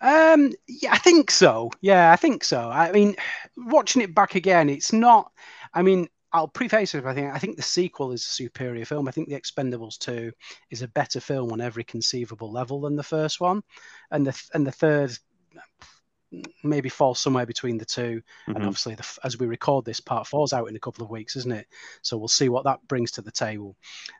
Um, 0.00 0.52
yeah, 0.66 0.92
I 0.92 0.98
think 0.98 1.30
so. 1.30 1.70
Yeah, 1.80 2.12
I 2.12 2.16
think 2.16 2.44
so. 2.44 2.68
I 2.68 2.92
mean, 2.92 3.16
watching 3.56 4.02
it 4.02 4.14
back 4.14 4.34
again, 4.34 4.68
it's 4.68 4.92
not. 4.92 5.32
I 5.74 5.82
mean, 5.82 6.08
I'll 6.32 6.48
preface 6.48 6.94
it. 6.94 7.04
I 7.04 7.14
think 7.14 7.32
I 7.34 7.38
think 7.38 7.56
the 7.56 7.62
sequel 7.62 8.12
is 8.12 8.22
a 8.22 8.28
superior 8.28 8.84
film. 8.84 9.08
I 9.08 9.12
think 9.12 9.28
The 9.28 9.40
Expendables 9.40 9.98
Two 9.98 10.32
is 10.70 10.82
a 10.82 10.88
better 10.88 11.20
film 11.20 11.52
on 11.52 11.60
every 11.60 11.84
conceivable 11.84 12.52
level 12.52 12.82
than 12.82 12.96
the 12.96 13.02
first 13.02 13.40
one, 13.40 13.62
and 14.10 14.26
the 14.26 14.42
and 14.52 14.66
the 14.66 14.72
third 14.72 15.16
maybe 16.62 16.88
falls 16.88 17.18
somewhere 17.18 17.46
between 17.46 17.78
the 17.78 17.84
2 17.86 18.22
And 18.46 18.56
Mhm. 18.58 18.66
obviously, 18.66 18.94
the, 18.94 19.18
as 19.24 19.38
we 19.38 19.46
record 19.46 19.84
this, 19.84 20.00
part 20.00 20.26
four's 20.26 20.52
out 20.52 20.68
in 20.68 20.76
a 20.76 20.80
couple 20.80 21.02
of 21.04 21.10
weeks, 21.10 21.36
isn't 21.36 21.52
it? 21.52 21.66
So 22.02 22.18
we'll 22.18 22.28
see 22.28 22.48
what 22.50 22.64
that 22.64 22.86
brings 22.86 23.12
to 23.12 23.22
the 23.22 23.30
table. 23.30 23.76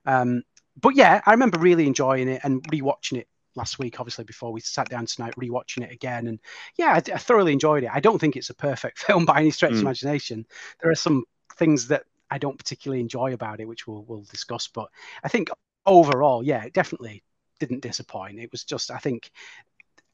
Um, 0.06 0.42
but 0.80 0.94
yeah, 0.94 1.20
I 1.26 1.32
remember 1.32 1.58
really 1.58 1.86
enjoying 1.86 2.28
it 2.28 2.40
and 2.44 2.62
rewatching 2.70 3.18
it 3.18 3.28
last 3.56 3.78
week, 3.78 4.00
obviously, 4.00 4.24
before 4.24 4.52
we 4.52 4.60
sat 4.60 4.88
down 4.88 5.04
tonight, 5.06 5.34
rewatching 5.36 5.82
it 5.82 5.92
again. 5.92 6.28
And 6.28 6.38
yeah, 6.78 6.92
I, 6.92 6.96
I 7.12 7.18
thoroughly 7.18 7.52
enjoyed 7.52 7.84
it. 7.84 7.90
I 7.92 8.00
don't 8.00 8.18
think 8.18 8.36
it's 8.36 8.50
a 8.50 8.54
perfect 8.54 8.98
film 9.06 9.26
by 9.26 9.40
any 9.40 9.50
stretch 9.50 9.72
of 9.72 9.78
Mm. 9.78 9.82
imagination. 9.82 10.46
There 10.80 10.90
are 10.90 10.94
some 10.94 11.24
things 11.58 11.88
that 11.88 12.04
I 12.30 12.38
don't 12.38 12.58
particularly 12.58 13.00
enjoy 13.00 13.32
about 13.34 13.60
it, 13.60 13.68
which 13.68 13.86
we'll, 13.86 14.04
we'll 14.06 14.22
discuss. 14.22 14.68
But 14.68 14.88
I 15.22 15.28
think 15.28 15.48
overall, 15.86 16.42
yeah, 16.42 16.64
it 16.64 16.72
definitely 16.72 17.22
didn't 17.58 17.80
disappoint. 17.80 18.38
It 18.38 18.52
was 18.52 18.64
just, 18.64 18.90
I 18.90 18.98
think, 18.98 19.30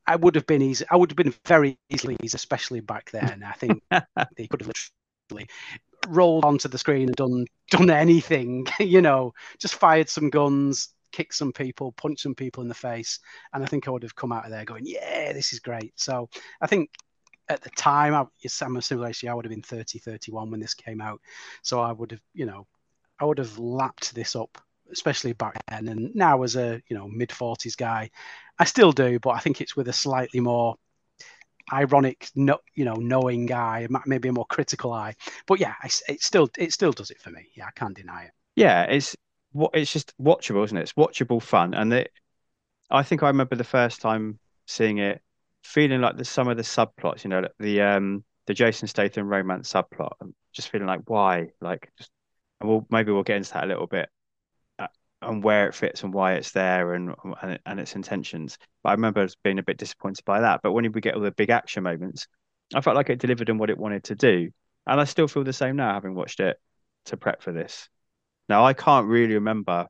I 0.07 0.17
would 0.17 0.35
have 0.35 0.47
been 0.47 0.63
easy. 0.63 0.85
I 0.91 0.97
would 0.97 1.11
have 1.11 1.17
been 1.17 1.35
very 1.47 1.79
easily 1.89 2.17
easy, 2.23 2.37
especially 2.37 2.81
back 2.81 3.11
then. 3.11 3.43
I 3.47 3.53
think 3.53 3.83
they 4.37 4.47
could 4.47 4.61
have 4.61 4.71
literally 5.31 5.49
rolled 6.09 6.45
onto 6.45 6.69
the 6.69 6.79
screen 6.79 7.09
and 7.09 7.17
done 7.17 7.47
done 7.71 7.91
anything, 7.91 8.67
you 8.81 9.01
know, 9.01 9.33
just 9.59 9.75
fired 9.77 10.09
some 10.09 10.31
guns, 10.31 10.95
kicked 11.13 11.35
some 11.35 11.53
people, 11.53 11.93
punched 11.93 12.23
some 12.23 12.35
people 12.35 12.63
in 12.63 12.69
the 12.69 12.75
face, 12.75 13.19
and 13.53 13.63
I 13.63 13.67
think 13.67 13.89
I 13.89 13.91
would 13.91 14.03
have 14.03 14.15
come 14.15 14.33
out 14.33 14.45
of 14.45 14.51
there 14.51 14.65
going, 14.65 14.85
"Yeah, 14.87 15.33
this 15.33 15.53
is 15.53 15.61
great." 15.61 15.93
So 15.97 16.29
I 16.61 16.67
think 16.67 16.91
at 17.49 17.63
the 17.63 17.71
time, 17.71 18.15
I, 18.15 18.25
I'm 18.63 18.77
assuming 18.77 19.13
I 19.29 19.35
would 19.35 19.45
have 19.45 19.51
been 19.51 19.63
30, 19.63 19.99
31 19.99 20.51
when 20.51 20.61
this 20.61 20.75
came 20.75 21.01
out. 21.01 21.21
So 21.63 21.81
I 21.81 21.93
would 21.93 22.13
have, 22.13 22.21
you 22.33 22.47
know, 22.47 22.67
I 23.21 23.25
would 23.25 23.39
have 23.39 23.59
lapped 23.59 24.15
this 24.15 24.35
up, 24.35 24.59
especially 24.93 25.33
back 25.33 25.55
then. 25.69 25.89
And 25.89 26.15
now 26.15 26.43
as 26.43 26.57
a, 26.57 26.83
you 26.89 26.97
know, 26.97 27.09
mid 27.09 27.31
40s 27.31 27.77
guy, 27.77 28.11
I 28.59 28.65
still 28.65 28.93
do, 28.93 29.19
but 29.19 29.31
I 29.31 29.41
think 29.41 29.61
it's 29.61 29.77
with 29.77 29.89
a 29.89 29.93
slightly 29.93 30.41
more 30.41 30.77
ironic, 31.73 32.29
no, 32.35 32.59
you 32.75 32.85
know, 32.85 32.95
knowing 32.95 33.53
eye, 33.53 33.87
maybe 34.07 34.29
a 34.29 34.33
more 34.33 34.47
critical 34.47 34.93
eye. 34.93 35.15
But 35.47 35.61
yeah, 35.61 35.75
it 36.09 36.23
still 36.23 36.49
it 36.59 36.73
still 36.73 36.93
does 36.93 37.11
it 37.11 37.21
for 37.21 37.31
me. 37.31 37.49
Yeah, 37.55 37.67
I 37.67 37.71
can't 37.73 37.97
deny 37.97 38.25
it. 38.25 38.31
Yeah, 38.57 38.85
it's 38.85 39.17
what 39.53 39.71
it's 39.75 39.93
just 39.93 40.15
watchable, 40.21 40.65
isn't 40.65 40.77
it? 40.77 40.83
It's 40.83 40.93
watchable 40.95 41.43
fun, 41.43 41.75
and 41.75 41.93
it. 41.93 42.11
I 42.91 43.03
think 43.03 43.23
I 43.23 43.29
remember 43.29 43.57
the 43.57 43.65
first 43.65 44.01
time 44.01 44.39
seeing 44.67 44.99
it, 44.99 45.23
feeling 45.65 46.01
like 46.01 46.17
the 46.17 46.25
some 46.25 46.49
of 46.49 46.57
the 46.57 46.63
subplots, 46.63 47.25
you 47.25 47.31
know, 47.31 47.49
the 47.59 47.81
um 47.83 48.25
the 48.47 48.55
Jason 48.55 48.87
Statham 48.89 49.29
romance 49.29 49.73
subplot, 49.73 50.13
just 50.53 50.69
feeling 50.69 50.87
like 50.87 51.01
why, 51.07 51.49
like 51.61 51.91
just, 51.99 52.11
and 52.61 52.69
we'll 52.69 52.87
maybe 52.91 53.11
we'll 53.11 53.23
get 53.23 53.39
into 53.39 53.53
that 53.55 53.65
a 53.65 53.67
little 53.67 53.87
bit 53.87 54.09
and 55.23 55.43
where 55.43 55.69
it 55.69 55.75
fits 55.75 56.03
and 56.03 56.13
why 56.13 56.35
it's 56.35 56.53
there 56.53 56.95
and, 56.95 57.15
and 57.43 57.59
and 57.65 57.81
its 57.81 57.95
intentions. 57.95 58.59
But 58.83 58.91
I 58.91 58.93
remember 58.93 59.27
being 59.43 59.59
a 59.59 59.63
bit 59.63 59.79
disappointed 59.79 60.25
by 60.25 60.41
that. 60.41 60.61
But 60.63 60.73
when 60.73 60.91
we 60.93 61.01
get 61.01 61.15
all 61.15 61.21
the 61.23 61.31
big 61.31 61.51
action 61.51 61.83
moments, 61.83 62.27
I 62.75 62.81
felt 62.81 62.97
like 62.97 63.11
it 63.11 63.19
delivered 63.19 63.51
on 63.51 63.59
what 63.59 63.71
it 63.71 63.79
wanted 63.79 64.05
to 64.05 64.15
do, 64.15 64.51
and 64.87 65.01
I 65.01 65.05
still 65.05 65.29
feel 65.29 65.45
the 65.45 65.53
same 65.53 65.77
now, 65.77 65.95
having 65.95 66.15
watched 66.15 66.41
it 66.41 66.59
to 67.07 67.17
prep 67.17 67.43
for 67.43 67.53
this. 67.53 67.89
Now 68.49 68.65
I 68.65 68.75
can't 68.75 69.07
really 69.07 69.35
remember 69.35 69.89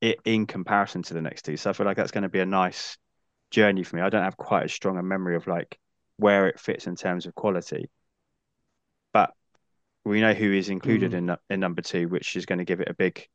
it 0.00 0.18
in 0.24 0.46
comparison 0.46 1.02
to 1.02 1.14
the 1.14 1.22
next 1.22 1.42
two, 1.42 1.56
so 1.56 1.70
I 1.70 1.72
feel 1.74 1.86
like 1.86 1.96
that's 1.96 2.10
going 2.10 2.22
to 2.22 2.28
be 2.28 2.40
a 2.40 2.46
nice 2.46 2.96
journey 3.52 3.84
for 3.84 3.96
me. 3.96 4.02
I 4.02 4.08
don't 4.08 4.24
have 4.24 4.36
quite 4.36 4.64
as 4.64 4.72
strong 4.72 4.98
a 4.98 5.02
memory 5.02 5.36
of 5.36 5.46
like 5.46 5.78
where 6.16 6.48
it 6.48 6.58
fits 6.58 6.86
in 6.86 6.96
terms 6.96 7.26
of 7.26 7.34
quality, 7.34 7.88
but 9.12 9.32
we 10.04 10.20
know 10.20 10.34
who 10.34 10.52
is 10.52 10.68
included 10.68 11.12
mm. 11.12 11.18
in 11.18 11.36
in 11.48 11.60
number 11.60 11.82
two, 11.82 12.08
which 12.08 12.34
is 12.34 12.46
going 12.46 12.58
to 12.58 12.64
give 12.64 12.80
it 12.80 12.88
a 12.88 12.94
big 12.94 13.28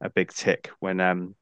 a 0.00 0.08
big 0.08 0.32
tick 0.32 0.70
when 0.80 1.00
um, 1.00 1.34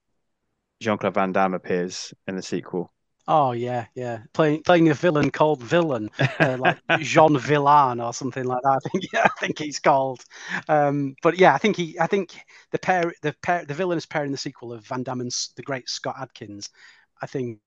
Jean 0.81 0.99
Claude 0.99 1.15
Van 1.15 1.33
Damme 1.33 1.55
appears 1.55 2.13
in 2.27 2.37
the 2.37 2.43
sequel. 2.43 2.93
Oh 3.27 3.53
yeah, 3.53 3.87
yeah, 3.95 4.19
playing 4.35 4.63
playing 4.65 4.91
a 4.91 4.95
villain 4.95 5.31
called 5.31 5.63
Villain, 5.63 6.11
uh, 6.39 6.59
like 6.61 6.79
Jean 7.01 7.39
Villain 7.39 7.99
or 7.99 8.13
something 8.13 8.45
like 8.45 8.61
that. 8.63 8.81
I 8.85 8.89
think 8.89 9.05
yeah, 9.13 9.25
I 9.25 9.41
think 9.41 9.59
he's 9.59 9.81
called. 9.81 10.23
Um, 10.69 11.15
but 11.23 11.39
yeah, 11.39 11.55
I 11.55 11.59
think 11.59 11.77
he, 11.77 11.99
I 11.99 12.07
think 12.07 12.35
the 12.71 12.79
pair, 12.79 13.15
the 13.23 13.35
pair, 13.43 13.65
the 13.65 13.73
villainous 13.73 14.05
pair 14.05 14.27
in 14.27 14.33
the 14.33 14.37
sequel 14.37 14.75
of 14.75 14.87
Van 14.87 15.03
Damme 15.03 15.23
and 15.23 15.33
the 15.57 15.63
great 15.63 15.89
Scott 15.89 16.17
Adkins, 16.21 16.69
I 17.23 17.27
think 17.27 17.61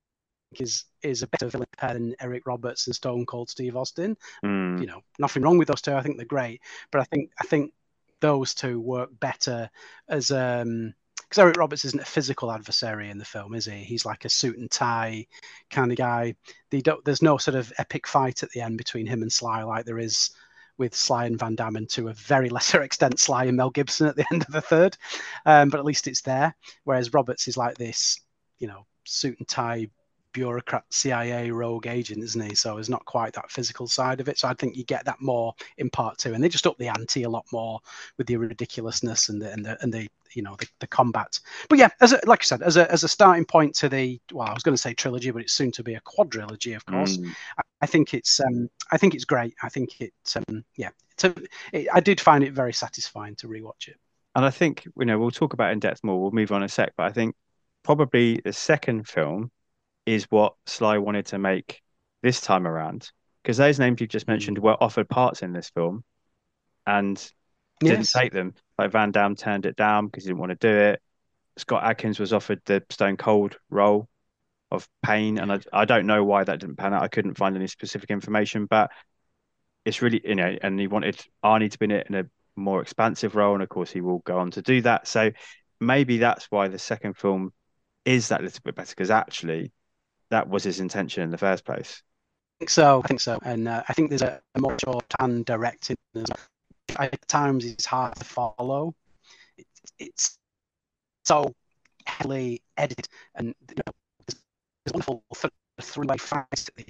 is 0.53 0.85
is 1.03 1.23
a 1.23 1.27
better 1.27 1.47
villain 1.47 1.67
pair 1.77 1.93
than 1.93 2.15
Eric 2.19 2.47
Roberts 2.47 2.87
and 2.87 2.95
Stone 2.95 3.25
Cold 3.25 3.49
Steve 3.49 3.75
Austin. 3.75 4.17
Mm. 4.43 4.79
You 4.79 4.87
know, 4.87 5.01
nothing 5.19 5.43
wrong 5.43 5.57
with 5.57 5.67
those 5.67 5.81
two. 5.81 5.93
I 5.93 6.01
think 6.01 6.17
they're 6.17 6.25
great, 6.25 6.61
but 6.91 7.01
I 7.01 7.03
think 7.05 7.31
I 7.39 7.45
think 7.45 7.73
those 8.19 8.53
two 8.53 8.79
work 8.79 9.09
better 9.19 9.69
as 10.09 10.31
um 10.31 10.93
because 11.17 11.39
Eric 11.39 11.57
Roberts 11.57 11.83
isn't 11.83 12.01
a 12.01 12.05
physical 12.05 12.51
adversary 12.51 13.09
in 13.09 13.17
the 13.17 13.25
film, 13.25 13.53
is 13.53 13.65
he? 13.65 13.83
He's 13.83 14.05
like 14.05 14.23
a 14.23 14.29
suit 14.29 14.57
and 14.57 14.71
tie 14.71 15.27
kind 15.69 15.91
of 15.91 15.97
guy. 15.97 16.35
there's 16.71 17.21
no 17.21 17.37
sort 17.37 17.55
of 17.55 17.73
epic 17.77 18.07
fight 18.07 18.43
at 18.43 18.49
the 18.51 18.61
end 18.61 18.77
between 18.77 19.05
him 19.05 19.21
and 19.21 19.31
Sly 19.31 19.63
like 19.63 19.83
there 19.83 19.99
is 19.99 20.29
with 20.77 20.95
Sly 20.95 21.25
and 21.25 21.39
Van 21.39 21.55
Damme, 21.55 21.75
and 21.75 21.89
to 21.89 22.07
a 22.07 22.13
very 22.13 22.49
lesser 22.49 22.81
extent, 22.81 23.19
Sly 23.19 23.45
and 23.45 23.57
Mel 23.57 23.71
Gibson 23.71 24.07
at 24.07 24.15
the 24.15 24.25
end 24.31 24.43
of 24.43 24.53
the 24.53 24.61
third. 24.61 24.97
Um, 25.45 25.69
but 25.69 25.79
at 25.79 25.85
least 25.85 26.07
it's 26.07 26.21
there. 26.21 26.55
Whereas 26.83 27.13
Roberts 27.13 27.47
is 27.47 27.57
like 27.57 27.77
this, 27.77 28.21
you 28.59 28.67
know, 28.67 28.85
suit 29.03 29.37
and 29.39 29.47
tie 29.47 29.89
bureaucrat 30.37 30.83
CIA 30.91 31.49
rogue 31.49 31.87
agent, 31.87 32.23
isn't 32.23 32.49
he? 32.49 32.53
So 32.53 32.77
it's 32.77 32.89
not 32.89 33.03
quite 33.05 33.33
that 33.33 33.49
physical 33.49 33.87
side 33.87 34.19
of 34.19 34.29
it. 34.29 34.37
So 34.37 34.47
I 34.47 34.53
think 34.53 34.77
you 34.77 34.83
get 34.83 35.03
that 35.05 35.19
more 35.19 35.55
in 35.79 35.89
part 35.89 36.19
two, 36.19 36.35
and 36.35 36.43
they 36.43 36.47
just 36.47 36.67
up 36.67 36.77
the 36.77 36.89
ante 36.89 37.23
a 37.23 37.29
lot 37.29 37.45
more 37.51 37.79
with 38.19 38.27
the 38.27 38.37
ridiculousness 38.37 39.29
and 39.29 39.41
the 39.41 39.51
and 39.51 39.65
the 39.65 39.81
and 39.81 39.91
the 39.91 40.07
you 40.35 40.43
know 40.43 40.55
the, 40.59 40.67
the 40.79 40.85
combat. 40.85 41.39
But 41.69 41.79
yeah, 41.79 41.89
as 42.01 42.13
a, 42.13 42.19
like 42.27 42.41
I 42.41 42.45
said, 42.45 42.61
as 42.61 42.77
a 42.77 42.89
as 42.91 43.03
a 43.03 43.07
starting 43.07 43.45
point 43.45 43.73
to 43.77 43.89
the 43.89 44.21
well, 44.31 44.47
I 44.47 44.53
was 44.53 44.61
going 44.61 44.75
to 44.75 44.81
say 44.81 44.93
trilogy, 44.93 45.31
but 45.31 45.41
it's 45.41 45.53
soon 45.53 45.71
to 45.71 45.83
be 45.83 45.95
a 45.95 46.01
quadrilogy, 46.01 46.75
of 46.75 46.85
course. 46.85 47.17
Mm. 47.17 47.31
I, 47.57 47.61
I, 47.81 47.85
think 47.87 48.13
it's 48.13 48.39
um 48.39 48.69
I 48.91 48.97
think 48.97 49.15
it's 49.15 49.25
great. 49.25 49.55
I 49.63 49.69
think 49.69 49.99
it 49.99 50.13
um 50.35 50.63
yeah, 50.75 50.89
a, 51.23 51.33
it, 51.73 51.87
I 51.91 51.99
did 51.99 52.21
find 52.21 52.43
it 52.43 52.53
very 52.53 52.73
satisfying 52.73 53.35
to 53.37 53.47
rewatch 53.47 53.87
it. 53.87 53.97
And 54.35 54.45
I 54.45 54.51
think 54.51 54.87
you 54.99 55.05
know 55.05 55.17
we'll 55.17 55.31
talk 55.31 55.53
about 55.53 55.71
in 55.71 55.79
depth 55.79 56.03
more. 56.03 56.21
We'll 56.21 56.29
move 56.29 56.51
on 56.51 56.61
a 56.61 56.69
sec, 56.69 56.93
but 56.95 57.07
I 57.07 57.11
think 57.11 57.35
probably 57.81 58.39
the 58.43 58.53
second 58.53 59.07
film 59.07 59.49
is 60.07 60.25
what 60.29 60.55
Sly 60.65 60.97
wanted 60.97 61.27
to 61.27 61.37
make 61.37 61.81
this 62.23 62.41
time 62.41 62.65
around. 62.65 63.11
Because 63.43 63.57
those 63.57 63.77
names 63.77 64.01
you 64.01 64.07
just 64.07 64.25
hmm. 64.25 64.31
mentioned 64.31 64.57
were 64.57 64.81
offered 64.81 65.07
parts 65.07 65.43
in 65.43 65.53
this 65.53 65.69
film 65.69 66.03
and 66.87 67.15
didn't 67.81 67.99
yes. 67.99 68.13
take 68.13 68.33
them. 68.33 68.55
Like 68.79 68.91
Van 68.91 69.11
Damme 69.11 69.35
turned 69.35 69.65
it 69.67 69.75
down 69.75 70.07
because 70.07 70.23
he 70.23 70.29
didn't 70.29 70.39
want 70.39 70.59
to 70.59 70.67
do 70.67 70.75
it. 70.75 71.01
Scott 71.57 71.83
Adkins 71.83 72.19
was 72.19 72.33
offered 72.33 72.61
the 72.65 72.83
Stone 72.89 73.17
Cold 73.17 73.57
role 73.69 74.07
of 74.71 74.87
Pain, 75.03 75.39
and 75.39 75.51
I, 75.51 75.59
I 75.73 75.85
don't 75.85 76.05
know 76.05 76.23
why 76.23 76.43
that 76.43 76.59
didn't 76.59 76.75
pan 76.75 76.93
out. 76.93 77.01
I 77.01 77.07
couldn't 77.07 77.37
find 77.37 77.55
any 77.55 77.67
specific 77.67 78.11
information, 78.11 78.65
but 78.65 78.91
it's 79.85 80.01
really 80.01 80.21
you 80.23 80.35
know, 80.35 80.55
and 80.61 80.79
he 80.79 80.87
wanted 80.87 81.19
Arnie 81.43 81.71
to 81.71 81.79
be 81.79 81.85
in 81.85 81.91
it 81.91 82.07
in 82.09 82.15
a 82.15 82.25
more 82.55 82.81
expansive 82.81 83.35
role, 83.35 83.53
and 83.53 83.63
of 83.63 83.69
course 83.69 83.89
he 83.89 84.01
will 84.01 84.19
go 84.19 84.37
on 84.37 84.51
to 84.51 84.61
do 84.61 84.81
that. 84.81 85.07
So 85.07 85.31
maybe 85.79 86.19
that's 86.19 86.45
why 86.51 86.67
the 86.67 86.79
second 86.79 87.17
film 87.17 87.53
is 88.05 88.27
that 88.27 88.43
little 88.43 88.61
bit 88.63 88.75
better 88.75 88.93
because 88.95 89.09
actually 89.09 89.71
that 90.29 90.49
was 90.49 90.63
his 90.63 90.79
intention 90.79 91.23
in 91.23 91.31
the 91.31 91.37
first 91.37 91.65
place. 91.65 92.01
I 92.03 92.59
think 92.59 92.69
so. 92.69 93.01
I 93.03 93.07
think 93.07 93.19
so, 93.19 93.39
and 93.43 93.67
uh, 93.67 93.83
I 93.87 93.93
think 93.93 94.09
there's 94.09 94.23
a, 94.23 94.41
a 94.55 94.59
more 94.59 94.77
short 94.83 95.05
and 95.19 95.45
directing. 95.45 95.95
At 96.97 97.27
times, 97.27 97.65
it's 97.65 97.85
hard 97.85 98.15
to 98.15 98.25
follow. 98.25 98.95
It, 99.57 99.67
it's 99.99 100.37
so 101.25 101.53
heavily 102.05 102.61
edited, 102.77 103.07
and 103.35 103.53
you 103.69 103.75
know, 103.75 103.93
there's, 104.25 104.41
there's 104.85 104.93
wonderful 104.93 105.23
three-way 105.81 106.17
fight 106.17 106.45
at 106.51 106.75
the, 106.75 106.85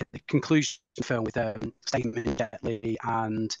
at 0.00 0.06
the 0.12 0.20
conclusion 0.26 0.80
film 1.02 1.24
with 1.24 1.36
um, 1.36 1.72
Jet 1.92 2.58
Li, 2.62 2.96
and 3.04 3.54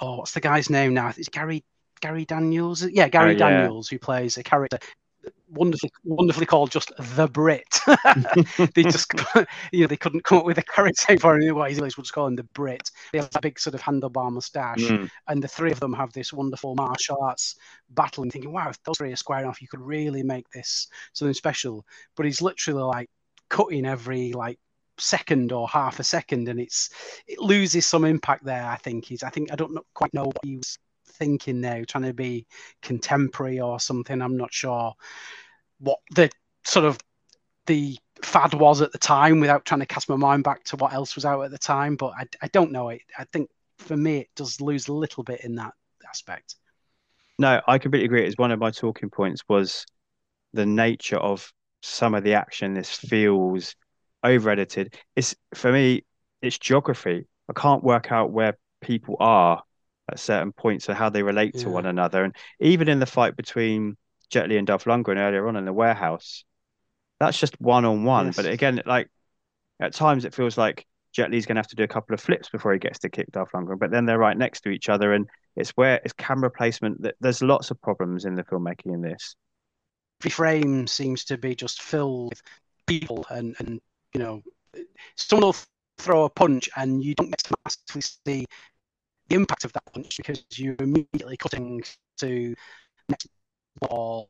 oh, 0.00 0.18
what's 0.18 0.32
the 0.32 0.40
guy's 0.40 0.68
name 0.68 0.92
now? 0.92 1.12
It's 1.16 1.28
Gary 1.28 1.64
Gary 2.02 2.26
Daniels. 2.26 2.84
Yeah, 2.84 3.08
Gary 3.08 3.30
oh, 3.30 3.32
yeah. 3.32 3.38
Daniels, 3.38 3.88
who 3.88 3.98
plays 3.98 4.36
a 4.36 4.42
character 4.42 4.78
wonderfully 5.50 5.90
wonderfully 6.04 6.46
called 6.46 6.70
just 6.70 6.92
the 7.16 7.28
Brit. 7.28 7.80
they 8.74 8.82
just 8.82 9.12
you 9.72 9.82
know 9.82 9.86
they 9.86 9.96
couldn't 9.96 10.24
come 10.24 10.38
up 10.38 10.44
with 10.44 10.58
a 10.58 10.62
character 10.62 11.16
for 11.20 11.36
him 11.36 11.42
otherwise 11.42 11.76
they 11.76 11.82
would 11.82 11.92
just 11.92 12.12
call 12.12 12.26
him 12.26 12.36
the 12.36 12.44
Brit. 12.44 12.90
They 13.12 13.18
have 13.18 13.30
a 13.34 13.40
big 13.40 13.58
sort 13.58 13.74
of 13.74 13.82
handlebar 13.82 14.32
moustache, 14.32 14.78
mm. 14.78 15.10
and 15.28 15.42
the 15.42 15.48
three 15.48 15.72
of 15.72 15.80
them 15.80 15.92
have 15.92 16.12
this 16.12 16.32
wonderful 16.32 16.74
martial 16.74 17.18
arts 17.22 17.56
battle. 17.90 18.22
And 18.22 18.32
thinking, 18.32 18.52
wow, 18.52 18.70
if 18.70 18.82
those 18.82 18.96
three 18.98 19.12
are 19.12 19.16
squaring 19.16 19.46
off, 19.46 19.62
you 19.62 19.68
could 19.68 19.80
really 19.80 20.22
make 20.22 20.48
this 20.50 20.88
something 21.12 21.34
special. 21.34 21.84
But 22.16 22.26
he's 22.26 22.42
literally 22.42 22.82
like 22.82 23.10
cutting 23.48 23.86
every 23.86 24.32
like 24.32 24.58
second 24.98 25.52
or 25.52 25.68
half 25.68 26.00
a 26.00 26.04
second, 26.04 26.48
and 26.48 26.60
it's 26.60 26.90
it 27.26 27.38
loses 27.38 27.86
some 27.86 28.04
impact 28.04 28.44
there. 28.44 28.66
I 28.66 28.76
think 28.76 29.04
he's 29.04 29.22
I 29.22 29.30
think 29.30 29.52
I 29.52 29.56
don't 29.56 29.74
know, 29.74 29.84
quite 29.94 30.14
know 30.14 30.24
what 30.24 30.38
he 30.42 30.56
was 30.56 30.78
thinking 31.12 31.60
now, 31.60 31.82
trying 31.86 32.04
to 32.04 32.14
be 32.14 32.46
contemporary 32.80 33.60
or 33.60 33.80
something. 33.80 34.20
I'm 34.20 34.36
not 34.36 34.52
sure 34.52 34.94
what 35.78 35.98
the 36.14 36.30
sort 36.64 36.86
of 36.86 36.98
the 37.66 37.98
fad 38.22 38.54
was 38.54 38.80
at 38.80 38.92
the 38.92 38.98
time 38.98 39.40
without 39.40 39.64
trying 39.64 39.80
to 39.80 39.86
cast 39.86 40.08
my 40.08 40.16
mind 40.16 40.44
back 40.44 40.64
to 40.64 40.76
what 40.76 40.92
else 40.92 41.14
was 41.14 41.24
out 41.24 41.42
at 41.42 41.50
the 41.50 41.58
time. 41.58 41.96
But 41.96 42.12
I, 42.16 42.24
I 42.42 42.48
don't 42.48 42.72
know. 42.72 42.88
it. 42.88 43.02
I 43.18 43.24
think 43.24 43.50
for 43.78 43.96
me, 43.96 44.18
it 44.18 44.28
does 44.36 44.60
lose 44.60 44.88
a 44.88 44.92
little 44.92 45.22
bit 45.22 45.44
in 45.44 45.56
that 45.56 45.74
aspect. 46.08 46.56
No, 47.38 47.60
I 47.66 47.78
completely 47.78 48.06
agree. 48.06 48.26
It's 48.26 48.38
one 48.38 48.52
of 48.52 48.60
my 48.60 48.70
talking 48.70 49.10
points 49.10 49.42
was 49.48 49.86
the 50.52 50.66
nature 50.66 51.16
of 51.16 51.52
some 51.80 52.14
of 52.14 52.24
the 52.24 52.34
action. 52.34 52.74
This 52.74 52.94
feels 52.94 53.74
over 54.22 54.50
edited. 54.50 54.96
It's 55.16 55.34
for 55.54 55.72
me, 55.72 56.04
it's 56.40 56.58
geography. 56.58 57.26
I 57.48 57.52
can't 57.60 57.82
work 57.82 58.12
out 58.12 58.30
where 58.30 58.56
people 58.80 59.16
are 59.18 59.62
at 60.10 60.18
certain 60.18 60.52
points 60.52 60.88
and 60.88 60.96
how 60.96 61.08
they 61.08 61.22
relate 61.22 61.52
yeah. 61.54 61.62
to 61.62 61.70
one 61.70 61.86
another. 61.86 62.24
And 62.24 62.34
even 62.60 62.88
in 62.88 62.98
the 62.98 63.06
fight 63.06 63.36
between 63.36 63.96
Jet 64.30 64.48
Li 64.48 64.56
and 64.56 64.66
Dolph 64.66 64.84
Lundgren 64.84 65.18
earlier 65.18 65.46
on 65.46 65.56
in 65.56 65.64
the 65.64 65.72
warehouse, 65.72 66.44
that's 67.20 67.38
just 67.38 67.60
one 67.60 67.84
on 67.84 68.04
one. 68.04 68.32
But 68.32 68.46
again, 68.46 68.82
like 68.84 69.08
at 69.80 69.94
times 69.94 70.24
it 70.24 70.34
feels 70.34 70.58
like 70.58 70.86
Jet 71.12 71.30
Li's 71.30 71.46
going 71.46 71.56
to 71.56 71.60
have 71.60 71.68
to 71.68 71.76
do 71.76 71.82
a 71.82 71.88
couple 71.88 72.14
of 72.14 72.20
flips 72.20 72.48
before 72.48 72.72
he 72.72 72.78
gets 72.78 73.00
to 73.00 73.10
kick 73.10 73.30
Dolph 73.30 73.52
Lundgren. 73.52 73.78
But 73.78 73.90
then 73.90 74.06
they're 74.06 74.18
right 74.18 74.36
next 74.36 74.62
to 74.62 74.70
each 74.70 74.88
other, 74.88 75.12
and 75.12 75.28
it's 75.56 75.70
where 75.70 76.00
it's 76.04 76.14
camera 76.14 76.50
placement. 76.50 77.02
That 77.02 77.14
there's 77.20 77.42
lots 77.42 77.70
of 77.70 77.80
problems 77.80 78.24
in 78.24 78.34
the 78.34 78.44
filmmaking 78.44 78.94
in 78.94 79.02
this. 79.02 79.36
Every 80.20 80.30
frame 80.30 80.86
seems 80.86 81.24
to 81.26 81.36
be 81.36 81.54
just 81.54 81.82
filled 81.82 82.30
with 82.30 82.42
people, 82.86 83.26
and 83.28 83.54
and 83.58 83.80
you 84.14 84.20
know, 84.20 84.42
someone 85.16 85.48
will 85.48 85.56
throw 85.98 86.24
a 86.24 86.30
punch, 86.30 86.70
and 86.76 87.04
you 87.04 87.14
don't 87.14 87.30
necessarily 87.30 88.02
see 88.24 88.46
the 89.32 89.40
impact 89.40 89.64
of 89.64 89.72
that 89.72 89.84
punch 89.92 90.16
because 90.18 90.44
you're 90.52 90.76
immediately 90.78 91.36
cutting 91.36 91.82
to 92.18 92.54
next 93.08 93.28
or 93.88 94.28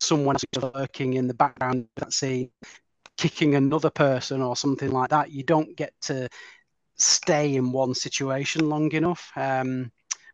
someone 0.00 0.36
else 0.36 0.72
lurking 0.74 1.14
in 1.14 1.26
the 1.26 1.34
background 1.34 1.88
that 1.96 2.48
kicking 3.16 3.56
another 3.56 3.90
person 3.90 4.40
or 4.40 4.54
something 4.54 4.92
like 4.92 5.10
that. 5.10 5.32
You 5.32 5.42
don't 5.42 5.76
get 5.76 5.92
to 6.02 6.28
stay 6.96 7.56
in 7.56 7.72
one 7.72 7.94
situation 7.94 8.68
long 8.68 8.92
enough. 8.92 9.32
Um, 9.34 9.90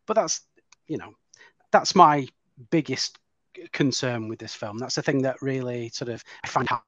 but 0.06 0.14
that's 0.14 0.42
you 0.86 0.98
know 0.98 1.14
that's 1.72 1.94
my 1.94 2.26
biggest 2.70 3.18
concern 3.72 4.28
with 4.28 4.38
this 4.38 4.54
film. 4.54 4.78
That's 4.78 4.96
the 4.96 5.02
thing 5.02 5.22
that 5.22 5.40
really 5.40 5.88
sort 5.88 6.10
of 6.10 6.22
I 6.44 6.48
find 6.48 6.68
hard 6.68 6.82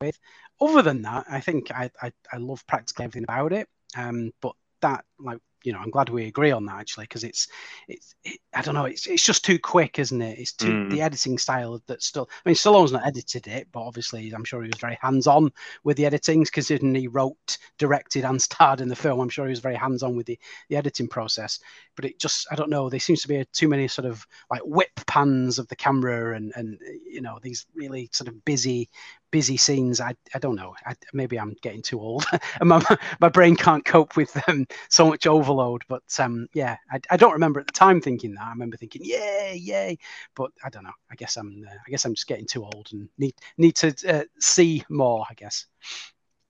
with. 0.00 0.18
Other 0.60 0.80
than 0.80 1.02
that, 1.02 1.26
I 1.28 1.40
think 1.40 1.70
I 1.70 1.90
I, 2.00 2.10
I 2.32 2.38
love 2.38 2.66
practically 2.66 3.04
everything 3.04 3.24
about 3.24 3.52
it. 3.52 3.68
Um, 3.94 4.32
but 4.40 4.54
that 4.80 5.04
like 5.18 5.40
you 5.64 5.72
know, 5.72 5.78
I'm 5.78 5.90
glad 5.90 6.08
we 6.08 6.26
agree 6.26 6.50
on 6.52 6.66
that 6.66 6.78
actually 6.80 7.04
because 7.04 7.24
it's, 7.24 7.48
it's, 7.88 8.14
it, 8.24 8.38
I 8.54 8.62
don't 8.62 8.74
know, 8.74 8.84
it's, 8.86 9.06
it's 9.06 9.22
just 9.24 9.44
too 9.44 9.58
quick, 9.58 9.98
isn't 9.98 10.20
it? 10.22 10.38
It's 10.38 10.52
too 10.52 10.70
Mm. 10.70 10.90
the 10.90 11.02
editing 11.02 11.38
style 11.38 11.80
that 11.86 12.02
still. 12.02 12.28
I 12.44 12.48
mean, 12.48 12.56
Stallone's 12.56 12.92
not 12.92 13.06
edited 13.06 13.46
it, 13.46 13.68
but 13.72 13.82
obviously, 13.82 14.30
I'm 14.32 14.44
sure 14.44 14.62
he 14.62 14.68
was 14.68 14.78
very 14.78 14.98
hands-on 15.00 15.50
with 15.84 15.96
the 15.96 16.06
editing, 16.06 16.44
considering 16.52 16.94
he 16.94 17.08
wrote, 17.08 17.58
directed, 17.78 18.24
and 18.24 18.40
starred 18.40 18.80
in 18.80 18.88
the 18.88 18.96
film. 18.96 19.20
I'm 19.20 19.28
sure 19.28 19.46
he 19.46 19.50
was 19.50 19.60
very 19.60 19.74
hands-on 19.74 20.16
with 20.16 20.26
the, 20.26 20.38
the 20.68 20.76
editing 20.76 21.08
process. 21.08 21.58
But 21.96 22.04
it 22.04 22.18
just, 22.18 22.46
I 22.50 22.54
don't 22.56 22.70
know, 22.70 22.88
there 22.88 23.00
seems 23.00 23.22
to 23.22 23.28
be 23.28 23.36
a, 23.36 23.44
too 23.46 23.68
many 23.68 23.88
sort 23.88 24.06
of 24.06 24.26
like 24.50 24.62
whip 24.64 24.90
pans 25.06 25.58
of 25.58 25.68
the 25.68 25.76
camera 25.76 26.36
and 26.36 26.52
and 26.56 26.78
you 27.06 27.20
know 27.20 27.38
these 27.42 27.66
really 27.74 28.08
sort 28.12 28.28
of 28.28 28.44
busy 28.44 28.88
busy 29.30 29.56
scenes. 29.56 30.00
I, 30.00 30.14
I 30.34 30.38
don't 30.38 30.56
know. 30.56 30.74
I, 30.84 30.94
maybe 31.12 31.38
I'm 31.38 31.56
getting 31.62 31.82
too 31.82 32.00
old, 32.00 32.24
and 32.60 32.68
my 32.68 32.82
my 33.20 33.28
brain 33.28 33.56
can't 33.56 33.84
cope 33.84 34.16
with 34.16 34.36
um, 34.48 34.66
so 34.88 35.08
much 35.08 35.26
overload. 35.26 35.82
But 35.88 36.02
um, 36.18 36.46
yeah, 36.52 36.76
I, 36.90 37.00
I 37.10 37.16
don't 37.16 37.32
remember 37.32 37.60
at 37.60 37.66
the 37.66 37.72
time 37.72 38.00
thinking 38.00 38.34
that. 38.34 38.44
I 38.44 38.50
remember 38.50 38.76
thinking, 38.76 39.02
yay, 39.04 39.58
yay. 39.60 39.98
But 40.34 40.50
I 40.64 40.70
don't 40.70 40.84
know. 40.84 40.92
I 41.10 41.14
guess 41.14 41.36
I'm 41.36 41.64
uh, 41.68 41.72
I 41.72 41.90
guess 41.90 42.04
I'm 42.04 42.14
just 42.14 42.26
getting 42.26 42.46
too 42.46 42.64
old 42.64 42.88
and 42.92 43.08
need 43.18 43.34
need 43.58 43.76
to 43.76 43.94
uh, 44.08 44.24
see 44.38 44.84
more. 44.88 45.24
I 45.28 45.34
guess. 45.34 45.66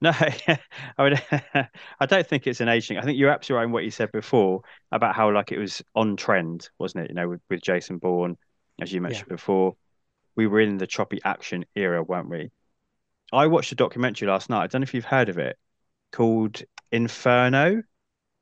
No, 0.02 0.12
I 0.12 0.58
would. 1.02 1.22
I 2.00 2.06
don't 2.06 2.26
think 2.26 2.46
it's 2.46 2.62
an 2.62 2.68
aging. 2.70 2.96
I 2.96 3.02
think 3.02 3.18
you're 3.18 3.28
absolutely 3.28 3.58
right 3.58 3.64
in 3.66 3.72
what 3.72 3.84
you 3.84 3.90
said 3.90 4.10
before 4.12 4.62
about 4.90 5.14
how 5.14 5.30
like 5.30 5.52
it 5.52 5.58
was 5.58 5.82
on 5.94 6.16
trend, 6.16 6.70
wasn't 6.78 7.04
it? 7.04 7.10
You 7.10 7.16
know, 7.16 7.28
with, 7.28 7.42
with 7.50 7.60
Jason 7.60 7.98
Bourne, 7.98 8.38
as 8.80 8.90
you 8.94 9.02
mentioned 9.02 9.28
before, 9.28 9.76
we 10.36 10.46
were 10.46 10.60
in 10.60 10.78
the 10.78 10.86
choppy 10.86 11.20
action 11.22 11.66
era, 11.74 12.02
weren't 12.02 12.30
we? 12.30 12.50
I 13.32 13.46
watched 13.46 13.72
a 13.72 13.76
documentary 13.76 14.28
last 14.28 14.50
night. 14.50 14.62
I 14.62 14.66
don't 14.66 14.80
know 14.80 14.84
if 14.84 14.94
you've 14.94 15.04
heard 15.04 15.28
of 15.28 15.38
it, 15.38 15.56
called 16.12 16.62
Inferno: 16.92 17.82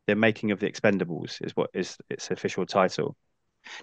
The 0.07 0.14
Making 0.14 0.50
of 0.50 0.61
the 0.61 0.71
Expendables, 0.71 1.45
is 1.45 1.54
what 1.54 1.71
is 1.75 1.97
its 2.09 2.30
official 2.30 2.66
title. 2.66 3.16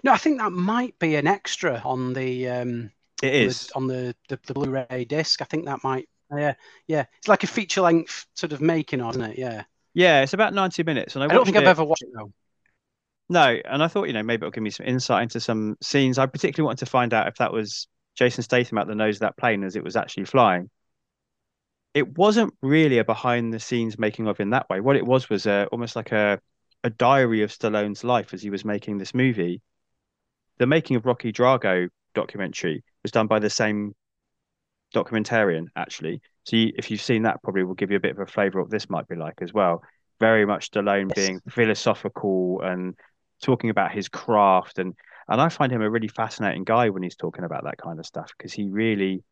No, 0.02 0.12
I 0.12 0.16
think 0.16 0.40
that 0.40 0.52
might 0.52 0.98
be 0.98 1.16
an 1.16 1.26
extra 1.26 1.80
on 1.84 2.12
the 2.12 2.48
um, 2.48 2.90
It 3.22 3.48
the- 3.48 3.72
on 3.74 3.86
the, 3.86 4.14
the, 4.28 4.38
the 4.46 4.54
Blu-ray 4.54 5.06
disc. 5.08 5.40
I 5.42 5.44
think 5.44 5.66
that 5.66 5.84
might. 5.84 6.08
Yeah, 6.34 6.54
yeah. 6.88 7.04
It's 7.18 7.28
like 7.28 7.44
a 7.44 7.46
feature-length 7.46 8.26
sort 8.34 8.52
of 8.52 8.60
making, 8.60 9.00
of, 9.00 9.10
isn't 9.10 9.30
it? 9.30 9.38
Yeah. 9.38 9.64
Yeah, 9.94 10.22
it's 10.22 10.34
about 10.34 10.52
90 10.52 10.82
minutes, 10.82 11.14
and 11.14 11.22
I, 11.22 11.26
I, 11.26 11.28
don't 11.30 11.44
think 11.44 11.56
I've 11.56 11.64
ever 11.64 11.84
watched 11.84 12.02
it 12.02 12.10
though. 12.14 12.32
No, 13.28 13.58
and 13.64 13.82
I 13.82 13.88
thought, 13.88 14.06
you 14.06 14.12
know, 14.12 14.22
maybe 14.22 14.42
it'll 14.42 14.50
give 14.50 14.62
me 14.62 14.70
some 14.70 14.86
insight 14.86 15.22
into 15.22 15.40
some 15.40 15.76
scenes. 15.80 16.18
I 16.18 16.26
particularly 16.26 16.66
wanted 16.66 16.84
to 16.84 16.90
find 16.90 17.14
out 17.14 17.28
if 17.28 17.36
that 17.36 17.52
was 17.52 17.88
Jason 18.14 18.42
Statham 18.42 18.78
at 18.78 18.86
the 18.86 18.94
nose 18.94 19.16
of 19.16 19.20
that 19.20 19.36
plane 19.36 19.64
as 19.64 19.74
it 19.74 19.82
was 19.82 19.96
actually 19.96 20.26
flying. 20.26 20.70
It 21.96 22.16
wasn't 22.16 22.54
really 22.62 22.98
a 22.98 23.04
behind 23.04 23.52
the 23.52 23.58
scenes 23.58 23.98
making 23.98 24.28
of 24.28 24.38
in 24.38 24.50
that 24.50 24.68
way. 24.70 24.80
What 24.80 24.96
it 24.96 25.04
was 25.06 25.28
was 25.28 25.46
a, 25.46 25.66
almost 25.72 25.96
like 25.96 26.12
a 26.12 26.40
a 26.84 26.90
diary 26.90 27.42
of 27.42 27.50
Stallone's 27.50 28.04
life 28.04 28.32
as 28.34 28.42
he 28.42 28.50
was 28.50 28.64
making 28.64 28.98
this 28.98 29.14
movie. 29.14 29.62
The 30.58 30.66
making 30.66 30.96
of 30.96 31.06
Rocky 31.06 31.32
Drago 31.32 31.88
documentary 32.14 32.84
was 33.02 33.12
done 33.12 33.26
by 33.26 33.38
the 33.40 33.50
same 33.50 33.94
documentarian, 34.94 35.66
actually. 35.76 36.20
So 36.44 36.56
you, 36.56 36.72
if 36.76 36.90
you've 36.90 37.00
seen 37.00 37.22
that, 37.22 37.42
probably 37.42 37.64
will 37.64 37.74
give 37.74 37.90
you 37.90 37.96
a 37.96 38.00
bit 38.00 38.12
of 38.12 38.18
a 38.20 38.26
flavour 38.26 38.60
of 38.60 38.66
what 38.66 38.70
this 38.70 38.90
might 38.90 39.08
be 39.08 39.16
like 39.16 39.40
as 39.42 39.52
well. 39.52 39.82
Very 40.20 40.46
much 40.46 40.70
Stallone 40.70 41.14
Yes. 41.14 41.14
being 41.14 41.40
philosophical 41.48 42.60
and 42.62 42.94
talking 43.42 43.70
about 43.70 43.92
his 43.92 44.08
craft 44.08 44.78
and 44.78 44.94
and 45.28 45.40
I 45.40 45.48
find 45.48 45.72
him 45.72 45.82
a 45.82 45.90
really 45.90 46.08
fascinating 46.08 46.64
guy 46.64 46.90
when 46.90 47.02
he's 47.02 47.16
talking 47.16 47.44
about 47.44 47.64
that 47.64 47.78
kind 47.78 47.98
of 47.98 48.06
stuff 48.06 48.30
because 48.36 48.52
he 48.52 48.68
really 48.68 49.24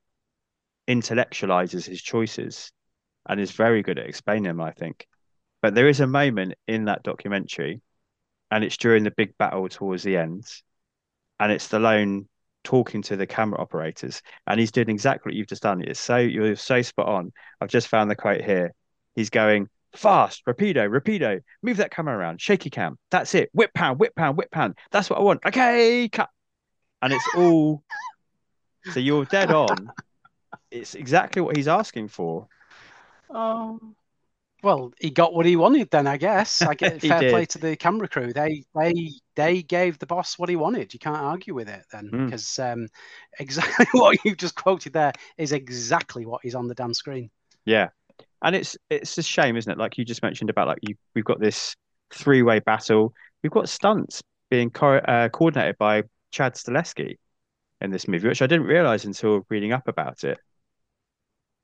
intellectualizes 0.89 1.87
his 1.87 2.03
choices 2.03 2.73
and 3.29 3.41
is 3.41 3.53
very 3.53 3.83
good 3.83 3.99
at 3.99 4.07
explaining 4.07 4.45
them, 4.45 4.61
I 4.61 4.73
think. 4.73 5.07
But 5.63 5.75
there 5.75 5.89
is 5.89 6.01
a 6.01 6.07
moment 6.07 6.55
in 6.69 6.87
that 6.87 7.03
documentary, 7.03 7.81
and 8.51 8.63
it's 8.63 8.77
during 8.77 9.05
the 9.05 9.11
big 9.11 9.37
battle 9.39 9.69
towards 9.69 10.03
the 10.03 10.17
end, 10.17 10.47
and 11.41 11.51
it's 11.51 11.67
Stallone 11.67 12.27
talking 12.65 13.03
to 13.03 13.17
the 13.17 13.27
camera 13.27 13.61
operators, 13.61 14.21
and 14.47 14.61
he's 14.61 14.73
doing 14.73 14.91
exactly 14.91 15.31
what 15.31 15.37
you've 15.37 15.47
just 15.47 15.63
done. 15.63 15.83
It's 15.83 16.01
so 16.01 16.17
you're 16.19 16.57
so 16.57 16.83
spot 16.83 17.09
on. 17.09 17.33
I've 17.61 17.69
just 17.69 17.89
found 17.89 18.11
the 18.11 18.17
quote 18.17 18.43
here. 18.43 18.75
He's 19.15 19.31
going 19.31 19.69
fast, 19.95 20.45
rapido, 20.47 20.89
rapido, 20.89 21.41
move 21.63 21.79
that 21.79 21.91
camera 21.91 22.17
around, 22.17 22.41
shaky 22.41 22.69
cam. 22.71 22.99
That's 23.11 23.35
it. 23.35 23.49
Whip 23.53 23.73
pound, 23.75 23.99
whip 23.99 24.15
pound, 24.15 24.37
whip 24.37 24.51
pound. 24.51 24.77
That's 24.91 25.09
what 25.09 25.19
I 25.19 25.23
want. 25.23 25.41
Okay, 25.47 26.09
cut. 26.11 26.29
And 27.01 27.13
it's 27.13 27.29
all 27.37 27.83
so 28.93 29.01
you're 29.01 29.25
dead 29.25 29.51
on. 29.51 29.91
It's 30.71 30.95
exactly 30.95 31.43
what 31.43 31.57
he's 31.57 31.69
asking 31.69 32.09
for. 32.09 32.49
Oh. 33.31 33.81
Well, 34.63 34.95
he 34.99 35.11
got 35.11 35.35
what 35.35 35.45
he 35.45 35.57
wanted 35.57 35.91
then, 35.91 36.07
I 36.07 36.17
guess. 36.17 36.63
I 36.63 36.75
get 36.75 37.01
fair 37.03 37.31
play 37.31 37.45
to 37.47 37.59
the 37.59 37.77
camera 37.77 38.09
crew. 38.09 38.33
They 38.33 38.65
they 38.75 39.11
they 39.37 39.63
gave 39.63 39.99
the 39.99 40.07
boss 40.07 40.39
what 40.39 40.49
he 40.49 40.57
wanted. 40.57 40.95
You 40.95 41.01
can't 41.01 41.17
argue 41.19 41.53
with 41.55 41.69
it 41.69 41.85
then, 41.93 42.11
Mm. 42.11 42.25
because 42.25 42.59
um, 42.59 42.89
exactly 43.39 43.87
what 43.93 44.25
you 44.25 44.35
just 44.35 44.55
quoted 44.55 44.95
there 44.95 45.13
is 45.37 45.53
exactly 45.53 46.25
what 46.25 46.45
is 46.45 46.55
on 46.55 46.67
the 46.67 46.75
damn 46.75 46.95
screen. 46.95 47.31
Yeah. 47.67 47.91
And 48.43 48.57
it's 48.57 48.77
it's 48.89 49.19
a 49.19 49.23
shame, 49.23 49.57
isn't 49.57 49.71
it? 49.71 49.77
Like 49.79 49.99
you 49.99 50.05
just 50.05 50.23
mentioned 50.23 50.49
about 50.49 50.69
like 50.69 50.79
you 50.83 50.95
we've 51.15 51.25
got 51.25 51.41
this 51.41 51.77
three-way 52.13 52.61
battle. 52.61 53.13
We've 53.43 53.53
got 53.53 53.69
stunts 53.69 54.23
being 54.51 54.71
co 54.71 54.97
uh, 54.97 55.29
coordinated 55.29 55.77
by 55.77 56.05
Chad 56.31 56.55
Stahelski 56.55 57.19
in 57.85 57.91
this 57.91 58.09
movie, 58.09 58.29
which 58.29 58.43
I 58.43 58.47
didn't 58.47 58.67
realize 58.67 59.05
until 59.05 59.47
reading 59.49 59.73
up 59.73 59.89
about 59.89 60.25
it. 60.25 60.39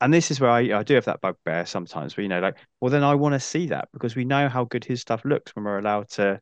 And 0.01 0.15
this 0.15 0.31
is 0.31 0.41
where 0.41 0.51
I, 0.51 0.79
I 0.79 0.83
do 0.83 0.95
have 0.95 1.05
that 1.07 1.21
bugbear 1.21 1.67
sometimes, 1.67 2.17
where 2.17 2.23
you 2.23 2.29
know, 2.29 2.41
like, 2.41 2.57
well, 2.81 2.91
then 2.91 3.05
I 3.05 3.15
want 3.15 3.35
to 3.35 3.41
see 3.41 3.67
that 3.67 3.89
because 3.93 4.17
we 4.17 4.25
know 4.25 4.49
how 4.49 4.65
good 4.65 4.85
his 4.85 5.01
stuff 5.01 5.25
looks 5.25 5.55
when 5.55 5.65
we're 5.65 5.79
allowed 5.79 6.09
to 6.11 6.41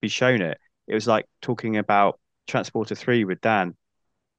be 0.00 0.08
shown 0.08 0.42
it. 0.42 0.58
It 0.88 0.94
was 0.94 1.06
like 1.06 1.26
talking 1.40 1.76
about 1.76 2.18
Transporter 2.48 2.94
3 2.94 3.24
with 3.24 3.40
Dan. 3.40 3.76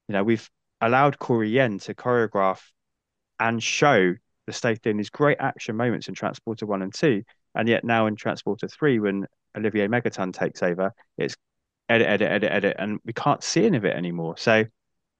You 0.08 0.12
know, 0.12 0.24
we've 0.24 0.48
allowed 0.80 1.18
Corey 1.18 1.48
Yuen 1.48 1.78
to 1.80 1.94
choreograph 1.94 2.60
and 3.40 3.62
show 3.62 4.14
the 4.46 4.52
Stath 4.52 4.86
in 4.86 4.98
these 4.98 5.10
great 5.10 5.38
action 5.40 5.76
moments 5.76 6.08
in 6.08 6.14
Transporter 6.14 6.66
1 6.66 6.82
and 6.82 6.92
2. 6.92 7.22
And 7.54 7.68
yet 7.68 7.84
now 7.84 8.06
in 8.06 8.16
Transporter 8.16 8.68
3, 8.68 8.98
when 9.00 9.26
Olivier 9.56 9.88
Megaton 9.88 10.32
takes 10.32 10.62
over, 10.62 10.92
it's 11.16 11.36
edit, 11.88 12.06
edit, 12.08 12.30
edit, 12.30 12.52
edit, 12.52 12.76
and 12.78 13.00
we 13.04 13.12
can't 13.12 13.42
see 13.42 13.66
any 13.66 13.76
of 13.76 13.84
it 13.84 13.94
anymore. 13.96 14.36
So, 14.36 14.64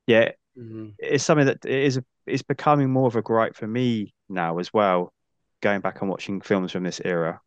yeah, 0.07 0.33
Mhm. 0.57 0.95
it's 0.99 1.25
something 1.25 1.47
that 1.47 1.65
is 1.67 2.01
is 2.27 2.43
becoming 2.43 2.91
more 2.91 3.07
of 3.07 3.17
a 3.17 3.23
gripe 3.23 3.57
for 3.57 3.67
me 3.67 4.15
now 4.29 4.59
as 4.59 4.73
well, 4.73 5.13
going 5.61 5.81
back 5.81 6.01
and 6.01 6.11
watching 6.11 6.41
films 6.41 6.73
from 6.73 6.85
this 6.85 7.01
era. 7.05 7.41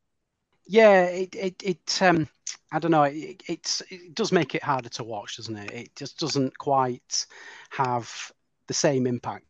Yeah, 0.67 1.03
it 1.06 1.36
it, 1.36 1.63
it 1.63 2.01
um 2.01 2.27
I 2.71 2.80
don't 2.80 2.91
know, 2.91 3.03
it, 3.03 3.43
it's 3.47 3.82
it 3.89 4.13
does 4.13 4.32
make 4.32 4.53
it 4.56 4.63
harder 4.63 4.89
to 4.89 5.03
watch, 5.03 5.38
doesn't 5.38 5.56
it? 5.56 5.71
It 5.71 5.95
just 5.95 6.19
doesn't 6.19 6.58
quite 6.58 7.25
have 7.69 8.32
the 8.67 8.73
same 8.73 9.08
impact. 9.08 9.45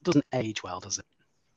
It 0.00 0.04
doesn't 0.04 0.26
age 0.32 0.62
well, 0.62 0.80
does 0.80 0.98
it? 0.98 1.06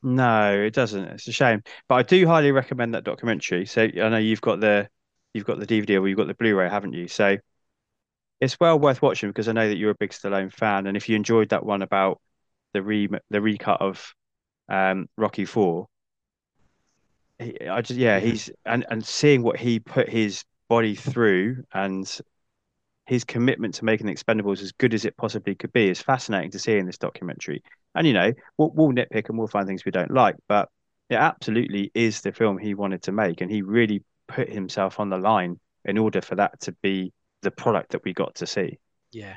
No, 0.04 0.54
it 0.54 0.74
doesn't. 0.74 1.06
It's 1.06 1.28
a 1.28 1.32
shame, 1.32 1.64
but 1.88 1.96
I 1.96 2.04
do 2.04 2.28
highly 2.28 2.52
recommend 2.52 2.94
that 2.94 3.04
documentary. 3.04 3.66
So 3.66 3.84
I 3.84 4.10
know 4.10 4.18
you've 4.18 4.42
got 4.42 4.60
the 4.60 4.88
you've 5.36 5.46
got 5.46 5.60
the 5.60 5.68
DVD 5.68 6.00
or 6.02 6.08
you've 6.08 6.18
got 6.18 6.28
the 6.28 6.34
Blu-ray, 6.34 6.70
haven't 6.70 6.94
you? 6.94 7.10
So 7.10 7.38
it's 8.40 8.58
well 8.60 8.80
worth 8.80 9.02
watching 9.02 9.30
because 9.30 9.50
I 9.50 9.52
know 9.52 9.68
that 9.68 9.78
you're 9.78 9.92
a 9.92 9.96
big 9.96 10.12
Stallone 10.12 10.52
fan, 10.52 10.88
and 10.88 10.96
if 10.96 11.10
you 11.10 11.16
enjoyed 11.16 11.50
that 11.50 11.66
one 11.66 11.82
about 11.82 12.22
the 12.74 12.82
re 12.82 13.10
the 13.30 13.42
recut 13.42 13.82
of 13.82 14.14
um, 14.70 15.08
Rocky 15.18 15.44
Four, 15.44 15.88
I 17.40 17.82
just 17.82 18.00
yeah, 18.00 18.20
he's 18.20 18.50
and 18.66 18.86
and 18.90 19.06
seeing 19.06 19.44
what 19.44 19.58
he 19.58 19.80
put 19.80 20.08
his 20.08 20.44
body 20.70 20.96
through 20.96 21.64
and 21.74 22.10
his 23.06 23.26
commitment 23.26 23.76
to 23.76 23.86
making 23.86 24.08
the 24.08 24.14
Expendables 24.14 24.64
as 24.64 24.72
good 24.72 24.94
as 24.94 25.06
it 25.06 25.16
possibly 25.18 25.54
could 25.54 25.72
be 25.74 25.90
is 25.90 26.02
fascinating 26.02 26.52
to 26.52 26.60
see 26.60 26.78
in 26.78 26.86
this 26.86 26.98
documentary. 26.98 27.62
And 27.94 28.08
you 28.08 28.14
know, 28.14 28.34
we'll, 28.58 28.72
we'll 28.72 28.92
nitpick 28.94 29.30
and 29.30 29.38
we'll 29.38 29.48
find 29.48 29.68
things 29.68 29.86
we 29.86 29.92
don't 29.92 30.12
like, 30.12 30.36
but 30.48 30.70
it 31.10 31.16
absolutely 31.16 31.92
is 31.94 32.22
the 32.22 32.32
film 32.32 32.58
he 32.58 32.74
wanted 32.74 33.04
to 33.04 33.12
make, 33.12 33.42
and 33.42 33.52
he 33.52 33.62
really 33.62 34.02
put 34.28 34.50
himself 34.50 35.00
on 35.00 35.10
the 35.10 35.18
line 35.18 35.60
in 35.86 35.98
order 35.98 36.22
for 36.22 36.36
that 36.36 36.60
to 36.62 36.72
be 36.82 37.14
the 37.42 37.52
product 37.52 37.92
that 37.92 38.04
we 38.04 38.14
got 38.14 38.36
to 38.36 38.48
see. 38.48 38.80
Yeah. 39.12 39.36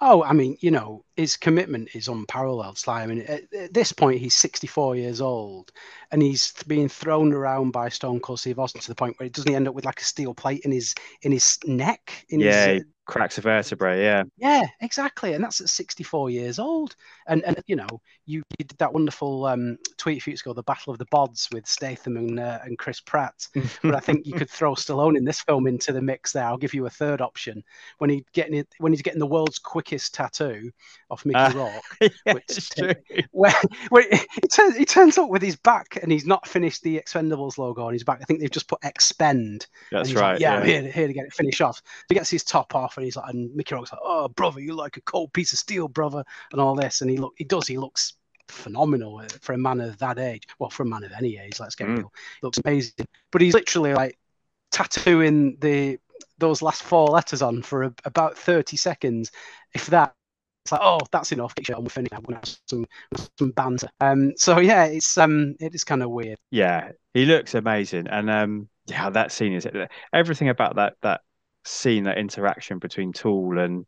Oh, 0.00 0.24
I 0.24 0.32
mean, 0.32 0.56
you 0.60 0.72
know, 0.72 1.04
his 1.14 1.36
commitment 1.36 1.90
is 1.94 2.08
unparalleled, 2.08 2.78
Sly. 2.78 3.02
I 3.02 3.06
mean, 3.06 3.20
at, 3.22 3.52
at 3.54 3.72
this 3.72 3.92
point, 3.92 4.18
he's 4.20 4.34
64 4.34 4.96
years 4.96 5.20
old 5.20 5.70
and 6.10 6.20
he's 6.20 6.52
being 6.66 6.88
thrown 6.88 7.32
around 7.32 7.70
by 7.70 7.88
Stone 7.88 8.20
Cold 8.20 8.40
Steve 8.40 8.58
Austin 8.58 8.80
to 8.80 8.88
the 8.88 8.96
point 8.96 9.18
where 9.18 9.26
it 9.28 9.34
doesn't 9.34 9.48
he 9.48 9.54
end 9.54 9.68
up 9.68 9.74
with 9.74 9.84
like 9.84 10.00
a 10.00 10.04
steel 10.04 10.34
plate 10.34 10.62
in 10.64 10.72
his 10.72 10.94
in 11.22 11.30
his 11.30 11.58
neck? 11.64 12.26
In 12.28 12.40
Yeah, 12.40 12.66
his, 12.66 12.84
cracks 13.08 13.38
a 13.38 13.40
vertebrae. 13.40 14.02
Yeah, 14.02 14.22
Yeah, 14.36 14.66
exactly, 14.80 15.32
and 15.32 15.42
that's 15.42 15.60
at 15.60 15.68
64 15.68 16.30
years 16.30 16.58
old. 16.60 16.94
And 17.26 17.42
and 17.44 17.60
you 17.66 17.74
know, 17.74 17.88
you, 18.26 18.42
you 18.58 18.64
did 18.64 18.78
that 18.78 18.92
wonderful 18.92 19.46
um, 19.46 19.78
tweet 19.96 20.18
a 20.18 20.20
few 20.20 20.32
weeks 20.32 20.42
ago, 20.42 20.52
the 20.52 20.62
Battle 20.62 20.92
of 20.92 20.98
the 20.98 21.06
Bods 21.06 21.52
with 21.52 21.66
Statham 21.66 22.16
and 22.16 22.38
uh, 22.38 22.58
and 22.62 22.78
Chris 22.78 23.00
Pratt. 23.00 23.48
but 23.82 23.94
I 23.94 24.00
think 24.00 24.26
you 24.26 24.34
could 24.34 24.50
throw 24.50 24.74
Stallone 24.74 25.16
in 25.16 25.24
this 25.24 25.40
film 25.40 25.66
into 25.66 25.92
the 25.92 26.02
mix. 26.02 26.32
There, 26.32 26.44
I'll 26.44 26.56
give 26.58 26.74
you 26.74 26.86
a 26.86 26.90
third 26.90 27.20
option 27.20 27.64
when 27.98 28.10
he 28.10 28.24
getting 28.32 28.54
it 28.54 28.68
when 28.78 28.92
he's 28.92 29.02
getting 29.02 29.20
the 29.20 29.26
world's 29.26 29.58
quickest 29.58 30.14
tattoo 30.14 30.70
off 31.10 31.24
Mickey 31.24 31.38
Uh, 31.38 31.52
Rourke. 32.00 32.12
yeah, 32.26 32.34
Which- 32.34 32.70
true. 32.70 32.92
where, 33.32 33.54
where 33.88 34.04
he, 34.10 34.48
turns, 34.52 34.76
he 34.76 34.84
turns 34.84 35.16
up 35.16 35.30
with 35.30 35.40
his 35.42 35.56
back 35.56 35.98
and 36.02 36.12
he's 36.12 36.26
not 36.26 36.46
finished 36.46 36.82
the 36.82 36.98
Expendables 37.00 37.56
logo 37.56 37.86
on 37.86 37.94
his 37.94 38.04
back. 38.04 38.18
I 38.20 38.24
think 38.24 38.40
they've 38.40 38.50
just 38.50 38.68
put 38.68 38.80
expend. 38.84 39.66
That's 39.90 40.08
he's 40.10 40.16
like, 40.16 40.22
right. 40.22 40.40
yeah, 40.40 40.52
yeah. 40.54 40.60
I'm 40.60 40.66
here, 40.66 40.82
here 40.90 41.06
to 41.06 41.12
get 41.14 41.24
it 41.24 41.32
finished 41.32 41.62
off. 41.62 41.80
He 42.08 42.14
gets 42.14 42.28
his 42.30 42.44
top 42.44 42.74
off 42.74 42.97
and 42.98 43.04
he's 43.04 43.16
like, 43.16 43.32
and 43.32 43.54
Mickey 43.54 43.74
Rourke's 43.74 43.92
like, 43.92 44.00
oh, 44.04 44.28
brother, 44.28 44.60
you 44.60 44.74
like 44.74 44.96
a 44.96 45.00
cold 45.02 45.32
piece 45.32 45.52
of 45.52 45.58
steel, 45.58 45.88
brother, 45.88 46.24
and 46.52 46.60
all 46.60 46.74
this. 46.74 47.00
And 47.00 47.10
he 47.10 47.16
look, 47.16 47.34
he 47.36 47.44
does. 47.44 47.66
He 47.66 47.78
looks 47.78 48.14
phenomenal 48.48 49.22
for 49.40 49.52
a 49.52 49.58
man 49.58 49.80
of 49.80 49.98
that 49.98 50.18
age. 50.18 50.44
Well, 50.58 50.70
for 50.70 50.82
a 50.82 50.86
man 50.86 51.04
of 51.04 51.12
any 51.12 51.38
age, 51.38 51.60
let's 51.60 51.74
get 51.74 51.88
Mm. 51.88 51.98
real. 51.98 52.12
He 52.40 52.46
looks 52.46 52.58
amazing. 52.64 53.06
But 53.30 53.42
he's 53.42 53.54
literally 53.54 53.94
like 53.94 54.18
tattooing 54.70 55.56
the 55.60 55.98
those 56.38 56.62
last 56.62 56.82
four 56.82 57.08
letters 57.08 57.42
on 57.42 57.62
for 57.62 57.84
a, 57.84 57.94
about 58.04 58.36
30 58.36 58.76
seconds, 58.76 59.30
if 59.74 59.86
that. 59.86 60.14
It's 60.64 60.72
like, 60.72 60.80
oh, 60.84 60.98
that's 61.10 61.32
enough. 61.32 61.54
Get 61.54 61.66
shit 61.66 61.76
on, 61.76 61.82
we're 61.82 61.88
finished. 61.88 62.12
I'm 62.12 62.22
gonna 62.22 62.36
have 62.36 62.56
some 62.66 62.84
some 63.38 63.52
banter. 63.52 63.88
Um, 64.00 64.34
so 64.36 64.58
yeah, 64.58 64.84
it's 64.84 65.16
um, 65.16 65.54
it 65.60 65.74
is 65.74 65.82
kind 65.82 66.02
of 66.02 66.10
weird. 66.10 66.38
Yeah, 66.50 66.92
he 67.14 67.24
looks 67.24 67.54
amazing, 67.54 68.06
and 68.08 68.28
um, 68.28 68.68
yeah, 68.86 69.08
that 69.08 69.32
scene 69.32 69.54
is 69.54 69.66
everything 70.12 70.50
about 70.50 70.76
that 70.76 70.96
that 71.00 71.22
scene, 71.64 72.04
that 72.04 72.18
interaction 72.18 72.78
between 72.78 73.12
Tool 73.12 73.58
and 73.58 73.86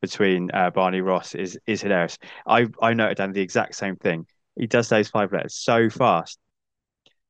between 0.00 0.50
uh, 0.52 0.70
Barney 0.70 1.00
Ross 1.00 1.34
is 1.34 1.58
is 1.66 1.82
hilarious. 1.82 2.18
I 2.46 2.66
I 2.80 2.94
noted 2.94 3.16
down 3.16 3.32
the 3.32 3.40
exact 3.40 3.74
same 3.74 3.96
thing. 3.96 4.26
He 4.56 4.66
does 4.66 4.88
those 4.88 5.08
five 5.08 5.32
letters 5.32 5.54
so 5.54 5.88
fast, 5.88 6.38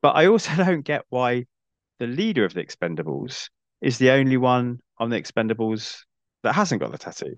but 0.00 0.16
I 0.16 0.26
also 0.26 0.52
don't 0.56 0.82
get 0.82 1.04
why 1.08 1.44
the 1.98 2.06
leader 2.06 2.44
of 2.44 2.54
the 2.54 2.64
Expendables 2.64 3.48
is 3.80 3.98
the 3.98 4.10
only 4.10 4.36
one 4.36 4.80
on 4.98 5.10
the 5.10 5.20
Expendables 5.20 5.98
that 6.42 6.54
hasn't 6.54 6.80
got 6.80 6.90
the 6.90 6.98
tattoo. 6.98 7.36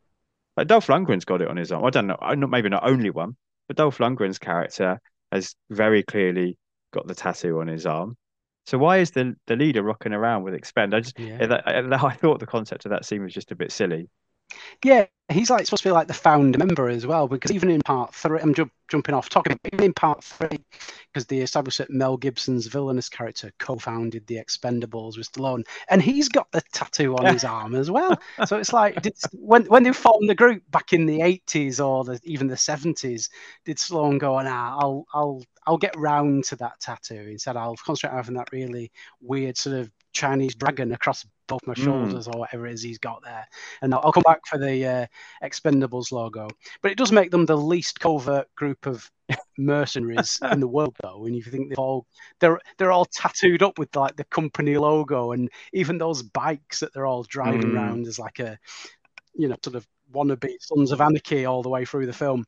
Like 0.56 0.68
Dolph 0.68 0.86
Lundgren's 0.86 1.24
got 1.24 1.42
it 1.42 1.48
on 1.48 1.56
his 1.56 1.72
arm. 1.72 1.84
I 1.84 1.90
don't 1.90 2.06
know. 2.06 2.16
Not 2.20 2.50
maybe 2.50 2.68
not 2.68 2.88
only 2.88 3.10
one, 3.10 3.36
but 3.66 3.76
Dolph 3.76 3.98
Lundgren's 3.98 4.38
character 4.38 5.00
has 5.32 5.54
very 5.68 6.02
clearly 6.02 6.56
got 6.92 7.06
the 7.06 7.14
tattoo 7.14 7.60
on 7.60 7.66
his 7.66 7.86
arm. 7.86 8.16
So 8.66 8.78
why 8.78 8.98
is 8.98 9.10
the 9.12 9.36
the 9.46 9.56
leader 9.56 9.82
rocking 9.82 10.12
around 10.12 10.42
with 10.42 10.54
expend? 10.54 10.94
I 10.94 11.00
just 11.00 11.16
Yeah. 11.16 11.40
that, 11.40 11.66
I, 11.68 12.06
I 12.08 12.14
thought 12.14 12.40
the 12.40 12.46
concept 12.46 12.84
of 12.86 12.90
that 12.90 13.04
scene 13.04 13.22
was 13.22 13.34
just 13.34 13.52
a 13.52 13.56
bit 13.56 13.72
silly. 13.72 14.08
Yeah, 14.84 15.06
he's 15.30 15.50
like 15.50 15.64
supposed 15.66 15.82
to 15.82 15.88
be 15.88 15.92
like 15.92 16.08
the 16.08 16.14
founder 16.14 16.58
member 16.58 16.88
as 16.88 17.06
well, 17.06 17.28
because 17.28 17.50
even 17.50 17.70
in 17.70 17.80
part 17.80 18.14
three, 18.14 18.40
I'm 18.40 18.54
ju- 18.54 18.70
jumping 18.88 19.14
off 19.14 19.28
talking 19.28 19.58
even 19.72 19.84
in 19.86 19.92
part 19.94 20.22
three, 20.22 20.64
because 21.12 21.26
they 21.26 21.38
established 21.38 21.78
that 21.78 21.90
Mel 21.90 22.16
Gibson's 22.16 22.66
villainous 22.66 23.08
character 23.08 23.52
co-founded 23.58 24.26
the 24.26 24.36
Expendables 24.36 25.16
with 25.16 25.30
Stallone, 25.32 25.64
and 25.88 26.02
he's 26.02 26.28
got 26.28 26.50
the 26.52 26.62
tattoo 26.72 27.16
on 27.16 27.26
his 27.26 27.44
arm 27.44 27.74
as 27.74 27.90
well. 27.90 28.18
So 28.44 28.58
it's 28.58 28.72
like, 28.72 29.00
did, 29.00 29.14
when 29.32 29.64
when 29.66 29.82
they 29.82 29.92
formed 29.92 30.28
the 30.28 30.34
group 30.34 30.62
back 30.70 30.92
in 30.92 31.06
the 31.06 31.22
80s 31.22 31.80
or 31.80 32.04
the, 32.04 32.20
even 32.24 32.46
the 32.48 32.56
70s, 32.56 33.30
did 33.64 33.78
Stallone 33.78 34.18
go, 34.18 34.40
"Nah, 34.40 34.78
I'll 34.78 35.06
I'll 35.14 35.42
I'll 35.66 35.78
get 35.78 35.96
round 35.96 36.44
to 36.44 36.56
that 36.56 36.80
tattoo 36.80 37.28
instead. 37.30 37.56
I'll 37.56 37.76
concentrate 37.76 38.10
on 38.10 38.16
having 38.16 38.34
that 38.36 38.52
really 38.52 38.90
weird 39.20 39.56
sort 39.56 39.76
of 39.76 39.90
Chinese 40.12 40.54
dragon 40.54 40.92
across 40.92 41.26
both 41.46 41.66
my 41.66 41.74
Mm. 41.74 41.84
shoulders 41.84 42.28
or 42.28 42.38
whatever 42.38 42.66
it 42.66 42.74
is 42.74 42.82
he's 42.82 42.98
got 42.98 43.22
there." 43.24 43.46
and 43.82 43.92
I'll, 43.94 44.00
I'll 44.04 44.12
come 44.12 44.22
back 44.22 44.40
for 44.46 44.58
the 44.58 44.86
uh, 44.86 45.06
Expendables 45.42 46.12
logo. 46.12 46.48
But 46.82 46.92
it 46.92 46.98
does 46.98 47.12
make 47.12 47.30
them 47.30 47.46
the 47.46 47.56
least 47.56 48.00
covert 48.00 48.46
group 48.54 48.86
of 48.86 49.10
mercenaries 49.58 50.40
in 50.52 50.60
the 50.60 50.68
world, 50.68 50.94
though. 51.02 51.26
And 51.26 51.34
if 51.36 51.46
you 51.46 51.52
think 51.52 51.68
they've 51.68 51.78
all 51.78 52.06
they're 52.40 52.60
they're 52.78 52.92
all 52.92 53.06
tattooed 53.06 53.62
up 53.62 53.78
with 53.78 53.94
like 53.96 54.16
the 54.16 54.24
company 54.24 54.76
logo, 54.76 55.32
and 55.32 55.50
even 55.72 55.98
those 55.98 56.22
bikes 56.22 56.80
that 56.80 56.92
they're 56.94 57.06
all 57.06 57.24
driving 57.24 57.72
Mm. 57.72 57.74
around 57.74 58.06
is 58.06 58.18
like 58.18 58.38
a 58.40 58.58
you 59.34 59.48
know 59.48 59.56
sort 59.64 59.76
of 59.76 59.86
wannabe 60.12 60.54
Sons 60.60 60.92
of 60.92 61.00
Anarchy 61.00 61.44
all 61.46 61.62
the 61.62 61.68
way 61.70 61.84
through 61.84 62.06
the 62.06 62.12
film. 62.12 62.44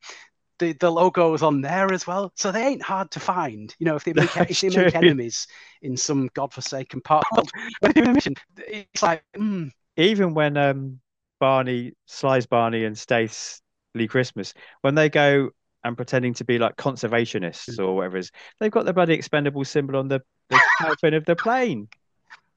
The, 0.59 0.73
the 0.73 0.91
logo 0.91 1.33
is 1.33 1.43
on 1.43 1.61
there 1.61 1.93
as 1.93 2.07
well, 2.07 2.31
so 2.35 2.51
they 2.51 2.65
ain't 2.65 2.81
hard 2.81 3.11
to 3.11 3.19
find. 3.19 3.73
You 3.79 3.85
know, 3.85 3.95
if 3.95 4.03
they 4.03 4.13
make 4.13 4.35
if 4.49 4.59
they 4.59 4.69
make 4.69 4.95
enemies 4.95 5.47
in 5.81 5.97
some 5.97 6.29
godforsaken 6.33 7.01
part 7.01 7.25
of 7.31 7.35
the 7.35 7.41
world, 7.41 7.51
when 7.79 7.91
they 7.93 8.01
do 8.01 8.09
a 8.09 8.13
mission, 8.13 8.35
it's 8.57 9.03
like, 9.03 9.23
mm, 9.35 9.71
Even 9.97 10.33
when 10.33 10.57
um 10.57 10.99
Barney, 11.39 11.93
Sly's 12.05 12.47
Barney 12.47 12.85
and 12.85 12.97
Stath's 12.97 13.61
Lee 13.93 14.07
Christmas, 14.07 14.53
when 14.81 14.95
they 14.95 15.09
go 15.09 15.49
and 15.83 15.95
pretending 15.95 16.33
to 16.35 16.43
be 16.45 16.57
like 16.59 16.75
conservationists 16.75 17.79
or 17.79 17.95
whatever 17.95 18.17
is, 18.17 18.31
they've 18.59 18.71
got 18.71 18.85
the 18.85 18.93
bloody 18.93 19.13
expendable 19.13 19.63
symbol 19.63 19.95
on 19.97 20.07
the, 20.07 20.21
the 20.49 20.59
tail 20.81 20.95
fin 20.99 21.13
of 21.13 21.25
the 21.25 21.35
plane. 21.35 21.87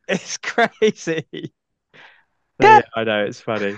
It's 0.08 0.38
crazy. 0.38 1.24
Yeah. 1.32 1.48
yeah, 2.58 2.80
I 2.96 3.04
know 3.04 3.24
it's 3.24 3.40
funny. 3.40 3.76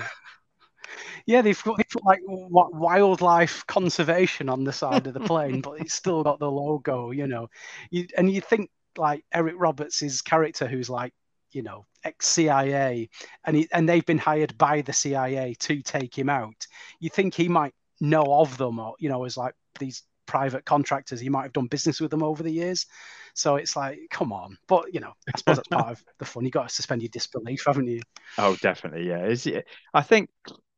Yeah, 1.27 1.43
they've 1.43 1.63
got, 1.63 1.77
they've 1.77 1.89
got 1.89 2.05
like 2.05 2.21
wi- 2.27 2.71
wildlife 2.73 3.67
conservation 3.67 4.49
on 4.49 4.65
the 4.65 4.73
side 4.73 5.07
of 5.07 5.15
the 5.15 5.21
plane, 5.21 5.61
but 5.61 5.81
it's 5.81 5.95
still 5.95 6.23
got 6.23 6.39
the 6.39 6.51
logo, 6.51 7.11
you 7.11 7.27
know. 7.27 7.49
You, 7.91 8.07
and 8.17 8.31
you 8.31 8.41
think 8.41 8.71
like 8.97 9.25
Eric 9.33 9.55
Roberts' 9.59 10.23
character, 10.23 10.67
who's 10.67 10.91
like, 10.91 11.13
you 11.53 11.63
know, 11.63 11.87
ex 12.05 12.29
CIA, 12.29 13.09
and 13.45 13.57
he, 13.57 13.69
and 13.73 13.89
they've 13.89 14.07
been 14.07 14.19
hired 14.19 14.57
by 14.59 14.83
the 14.83 14.93
CIA 14.93 15.55
to 15.61 15.83
take 15.83 16.17
him 16.17 16.29
out. 16.29 16.67
You 16.99 17.11
think 17.11 17.35
he 17.35 17.49
might 17.49 17.75
know 18.01 18.25
of 18.41 18.57
them, 18.57 18.79
or 18.79 18.95
you 18.99 19.09
know, 19.09 19.25
as 19.25 19.37
like 19.37 19.55
these 19.79 20.03
private 20.27 20.65
contractors. 20.65 21.21
He 21.21 21.29
might 21.29 21.43
have 21.43 21.53
done 21.53 21.67
business 21.67 22.01
with 22.01 22.11
them 22.11 22.23
over 22.23 22.43
the 22.43 22.51
years. 22.51 22.87
So 23.35 23.57
it's 23.57 23.77
like, 23.77 23.99
come 24.11 24.33
on. 24.33 24.57
But 24.67 24.95
you 24.95 25.01
know, 25.01 25.13
I 25.29 25.39
suppose 25.39 25.57
that's 25.57 25.69
part 25.69 25.91
of 25.91 26.05
the 26.19 26.25
fun. 26.25 26.45
You 26.45 26.51
got 26.51 26.69
to 26.69 26.75
suspend 26.75 27.03
your 27.03 27.11
disbelief, 27.11 27.65
haven't 27.67 27.89
you? 27.89 28.01
Oh, 28.39 28.57
definitely. 28.57 29.09
Yeah. 29.09 29.25
Is 29.27 29.47
it, 29.47 29.67
I 29.93 30.03
think, 30.03 30.31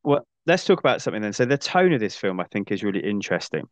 well, 0.05 0.27
let's 0.47 0.65
talk 0.65 0.79
about 0.79 1.03
something 1.03 1.23
then. 1.23 1.33
So 1.33 1.45
the 1.45 1.59
tone 1.59 1.93
of 1.93 2.01
this 2.01 2.17
film, 2.17 2.39
I 2.41 2.45
think, 2.45 2.71
is 2.71 2.85
really 2.85 3.01
interesting. 3.01 3.65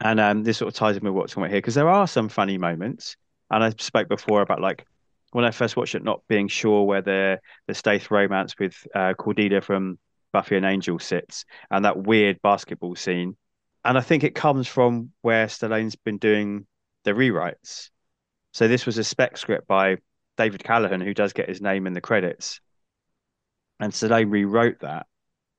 And 0.00 0.20
um, 0.20 0.44
this 0.44 0.58
sort 0.58 0.68
of 0.68 0.74
ties 0.74 0.96
in 0.96 1.04
with 1.04 1.14
what's 1.14 1.36
on 1.36 1.48
here 1.48 1.58
because 1.58 1.74
there 1.74 1.88
are 1.88 2.06
some 2.06 2.28
funny 2.28 2.58
moments. 2.58 3.16
And 3.50 3.64
I 3.64 3.72
spoke 3.78 4.08
before 4.08 4.42
about 4.42 4.60
like 4.60 4.86
when 5.32 5.44
I 5.44 5.50
first 5.50 5.76
watched 5.76 5.94
it, 5.94 6.04
not 6.04 6.22
being 6.28 6.48
sure 6.48 6.84
where 6.84 7.02
the 7.02 7.40
the 7.66 7.74
Stath 7.74 8.10
romance 8.10 8.54
with 8.58 8.74
uh, 8.94 9.14
Cordelia 9.14 9.60
from 9.60 9.98
Buffy 10.32 10.56
and 10.56 10.66
Angel 10.66 10.98
sits, 10.98 11.44
and 11.70 11.84
that 11.84 12.02
weird 12.02 12.42
basketball 12.42 12.96
scene. 12.96 13.36
And 13.84 13.98
I 13.98 14.00
think 14.00 14.24
it 14.24 14.34
comes 14.34 14.66
from 14.66 15.12
where 15.22 15.46
Stallone's 15.46 15.96
been 15.96 16.18
doing 16.18 16.66
the 17.04 17.12
rewrites. 17.12 17.90
So 18.52 18.68
this 18.68 18.86
was 18.86 18.98
a 18.98 19.04
spec 19.04 19.36
script 19.36 19.66
by 19.66 19.98
David 20.36 20.64
Callaham, 20.64 21.00
who 21.00 21.14
does 21.14 21.32
get 21.32 21.48
his 21.48 21.60
name 21.60 21.86
in 21.86 21.92
the 21.92 22.00
credits. 22.00 22.60
And 23.80 23.92
Stallone 23.92 24.30
rewrote 24.30 24.80
that, 24.80 25.06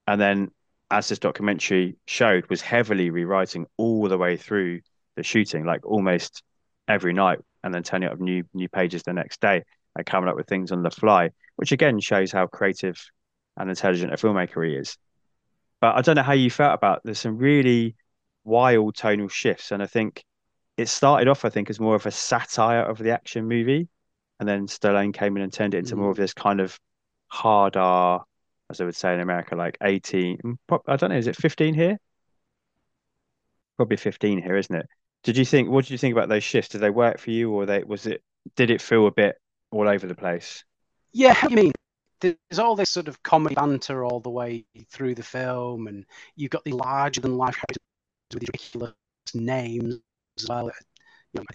and 0.08 0.20
then, 0.20 0.52
as 0.92 1.10
this 1.10 1.20
documentary 1.20 1.98
showed, 2.06 2.50
was 2.50 2.62
heavily 2.62 3.10
rewriting 3.10 3.66
all 3.78 4.08
the 4.08 4.18
way 4.18 4.38
through 4.38 4.82
the 5.16 5.24
shooting, 5.24 5.66
like 5.66 5.86
almost 5.86 6.44
every 6.88 7.14
night, 7.14 7.40
and 7.64 7.74
then 7.74 7.84
turning 7.84 8.10
up 8.10 8.20
new 8.20 8.44
new 8.54 8.70
pages 8.70 9.04
the 9.04 9.14
next 9.14 9.42
day 9.42 9.64
and 9.96 10.06
coming 10.06 10.30
up 10.30 10.36
with 10.36 10.48
things 10.48 10.72
on 10.72 10.84
the 10.84 10.92
fly, 10.92 11.30
which 11.56 11.72
again 11.72 12.00
shows 12.00 12.32
how 12.32 12.48
creative 12.48 13.02
and 13.58 13.70
intelligent 13.70 14.14
a 14.14 14.18
filmmaker 14.18 14.68
he 14.68 14.76
is. 14.76 14.98
But 15.82 15.96
I 15.96 16.02
don't 16.02 16.16
know 16.16 16.24
how 16.24 16.34
you 16.34 16.50
felt 16.50 16.76
about 16.76 17.02
there's 17.04 17.20
some 17.20 17.38
really 17.38 17.96
wild 18.44 18.96
tonal 18.96 19.30
shifts, 19.30 19.72
and 19.72 19.82
I 19.82 19.88
think 19.88 20.24
it 20.78 20.90
started 20.90 21.28
off, 21.28 21.46
I 21.46 21.50
think, 21.50 21.70
as 21.70 21.80
more 21.80 21.96
of 21.96 22.06
a 22.06 22.12
satire 22.12 22.84
of 22.84 22.98
the 22.98 23.12
action 23.12 23.48
movie, 23.48 23.88
and 24.40 24.48
then 24.48 24.68
Stallone 24.68 25.14
came 25.14 25.38
in 25.38 25.44
and 25.44 25.54
turned 25.54 25.74
it 25.74 25.80
into 25.80 25.96
more 25.96 26.10
mm. 26.10 26.12
of 26.12 26.18
this 26.18 26.34
kind 26.34 26.60
of 26.60 26.78
hard 27.28 27.78
R, 27.78 28.24
as 28.70 28.82
I 28.82 28.86
would 28.86 28.96
say 28.96 29.14
in 29.14 29.20
America, 29.20 29.56
like 29.56 29.78
18. 29.82 30.58
I 30.88 30.96
don't 30.96 31.10
know, 31.10 31.18
is 31.18 31.28
it 31.28 31.36
15 31.36 31.74
here? 31.74 31.98
Probably 33.78 33.98
15 33.98 34.42
here, 34.42 34.58
isn't 34.58 34.76
it? 34.76 34.88
Did 35.24 35.38
you 35.38 35.46
think, 35.46 35.70
what 35.70 35.86
did 35.86 35.92
you 35.92 35.98
think 35.98 36.14
about 36.14 36.30
those 36.30 36.44
shifts? 36.44 36.70
Did 36.70 36.82
they 36.82 36.90
work 36.90 37.20
for 37.20 37.32
you, 37.32 37.52
or 37.52 37.66
they 37.66 37.84
was 37.84 38.06
it, 38.06 38.24
did 38.56 38.70
it 38.70 38.82
feel 38.82 39.08
a 39.08 39.12
bit 39.12 39.36
all 39.72 39.88
over 39.88 40.08
the 40.08 40.16
place? 40.16 40.64
Yeah, 41.14 41.36
you 41.50 41.56
mean? 41.56 41.72
There's 42.22 42.60
all 42.60 42.76
this 42.76 42.90
sort 42.90 43.08
of 43.08 43.22
comedy 43.24 43.56
banter 43.56 44.04
all 44.06 44.20
the 44.20 44.30
way 44.30 44.66
through 44.90 45.16
the 45.16 45.24
film, 45.24 45.88
and 45.88 46.06
you've 46.36 46.52
got 46.52 46.64
the 46.64 46.72
larger 46.72 47.22
than 47.22 47.38
life 47.38 47.56
characters 47.56 47.78
with 48.34 48.44
ridiculous 48.44 48.94
names 49.34 50.00
as 50.40 50.48
well. 50.48 50.72
You 51.34 51.42
know, 51.42 51.46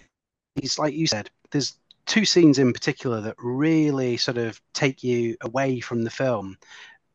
it's 0.55 0.77
like 0.77 0.93
you 0.93 1.07
said, 1.07 1.29
there's 1.51 1.75
two 2.05 2.25
scenes 2.25 2.59
in 2.59 2.73
particular 2.73 3.21
that 3.21 3.35
really 3.39 4.17
sort 4.17 4.37
of 4.37 4.61
take 4.73 5.03
you 5.03 5.35
away 5.41 5.79
from 5.79 6.03
the 6.03 6.09
film. 6.09 6.57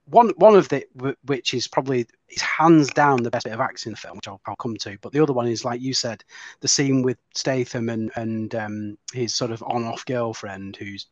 One 0.09 0.31
one 0.37 0.55
of 0.55 0.69
the 0.69 0.87
wh- 1.01 1.29
which 1.29 1.53
is 1.53 1.66
probably 1.66 2.07
is 2.29 2.42
hands 2.42 2.88
down 2.90 3.23
the 3.23 3.31
best 3.31 3.45
bit 3.45 3.53
of 3.55 3.61
acting 3.61 3.90
in 3.90 3.95
the 3.95 4.01
film, 4.01 4.16
which 4.16 4.29
I'll, 4.29 4.40
I'll 4.47 4.57
come 4.57 4.77
to. 4.77 4.97
But 5.01 5.12
the 5.12 5.21
other 5.21 5.33
one 5.33 5.49
is 5.49 5.64
like 5.64 5.81
you 5.81 5.95
said, 5.95 6.23
the 6.61 6.69
scene 6.69 7.03
with 7.03 7.19
Statham 7.35 7.88
and 7.88 8.12
and 8.16 8.55
um, 8.55 8.99
his 9.12 9.35
sort 9.35 9.51
of 9.51 9.62
on-off 9.64 10.05
girlfriend, 10.07 10.77
who's 10.77 11.07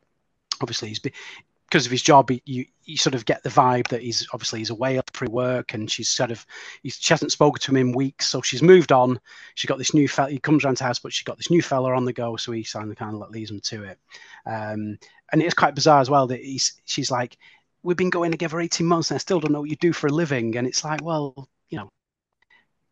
obviously 0.61 0.89
he's 0.89 1.01
because 1.01 1.87
of 1.87 1.93
his 1.93 2.03
job, 2.03 2.31
he, 2.31 2.41
you 2.45 2.65
you 2.85 2.97
sort 2.97 3.15
of 3.15 3.25
get 3.25 3.43
the 3.43 3.49
vibe 3.49 3.89
that 3.89 4.03
he's 4.03 4.29
obviously 4.33 4.61
he's 4.61 4.71
away 4.71 4.97
up 4.97 5.13
pre-work, 5.13 5.75
and 5.75 5.91
she's 5.91 6.09
sort 6.09 6.31
of 6.31 6.47
she 6.87 7.13
hasn't 7.13 7.33
spoken 7.33 7.61
to 7.61 7.73
him 7.73 7.89
in 7.89 7.93
weeks, 7.93 8.29
so 8.29 8.43
she's 8.43 8.63
moved 8.63 8.93
on. 8.93 9.19
She's 9.57 9.69
got 9.69 9.79
this 9.79 9.95
new 9.95 10.07
fella. 10.07 10.31
He 10.31 10.39
comes 10.39 10.65
around 10.65 10.77
to 10.77 10.85
house, 10.85 11.01
but 11.01 11.13
she's 11.13 11.25
got 11.25 11.37
this 11.37 11.51
new 11.51 11.63
fella 11.63 11.95
on 11.95 12.05
the 12.05 12.13
go, 12.13 12.37
so 12.37 12.53
he 12.53 12.63
kind 12.63 12.91
of 12.91 12.97
kind 12.97 13.21
of 13.21 13.31
leads 13.31 13.51
him 13.51 13.61
to 13.61 13.85
it. 13.85 13.99
Um, 14.47 14.99
and 15.33 15.43
it's 15.43 15.55
quite 15.55 15.75
bizarre 15.75 16.01
as 16.01 16.11
well 16.11 16.29
that 16.29 16.45
he's 16.45 16.81
she's 16.85 17.11
like, 17.11 17.37
we've 17.85 17.97
been 17.97 18.11
going 18.11 18.33
together 18.33 18.61
eighteen 18.61 18.87
months, 18.87 19.11
and 19.11 19.17
I 19.17 19.19
still 19.19 19.39
don't 19.39 19.53
know 19.53 19.61
what 19.61 19.71
you 19.71 19.77
do 19.77 19.93
for 19.93 20.09
a 20.09 20.13
living, 20.13 20.57
and 20.57 20.67
it's 20.67 20.83
like, 20.83 21.05
well, 21.05 21.49
you 21.69 21.79
know, 21.79 21.89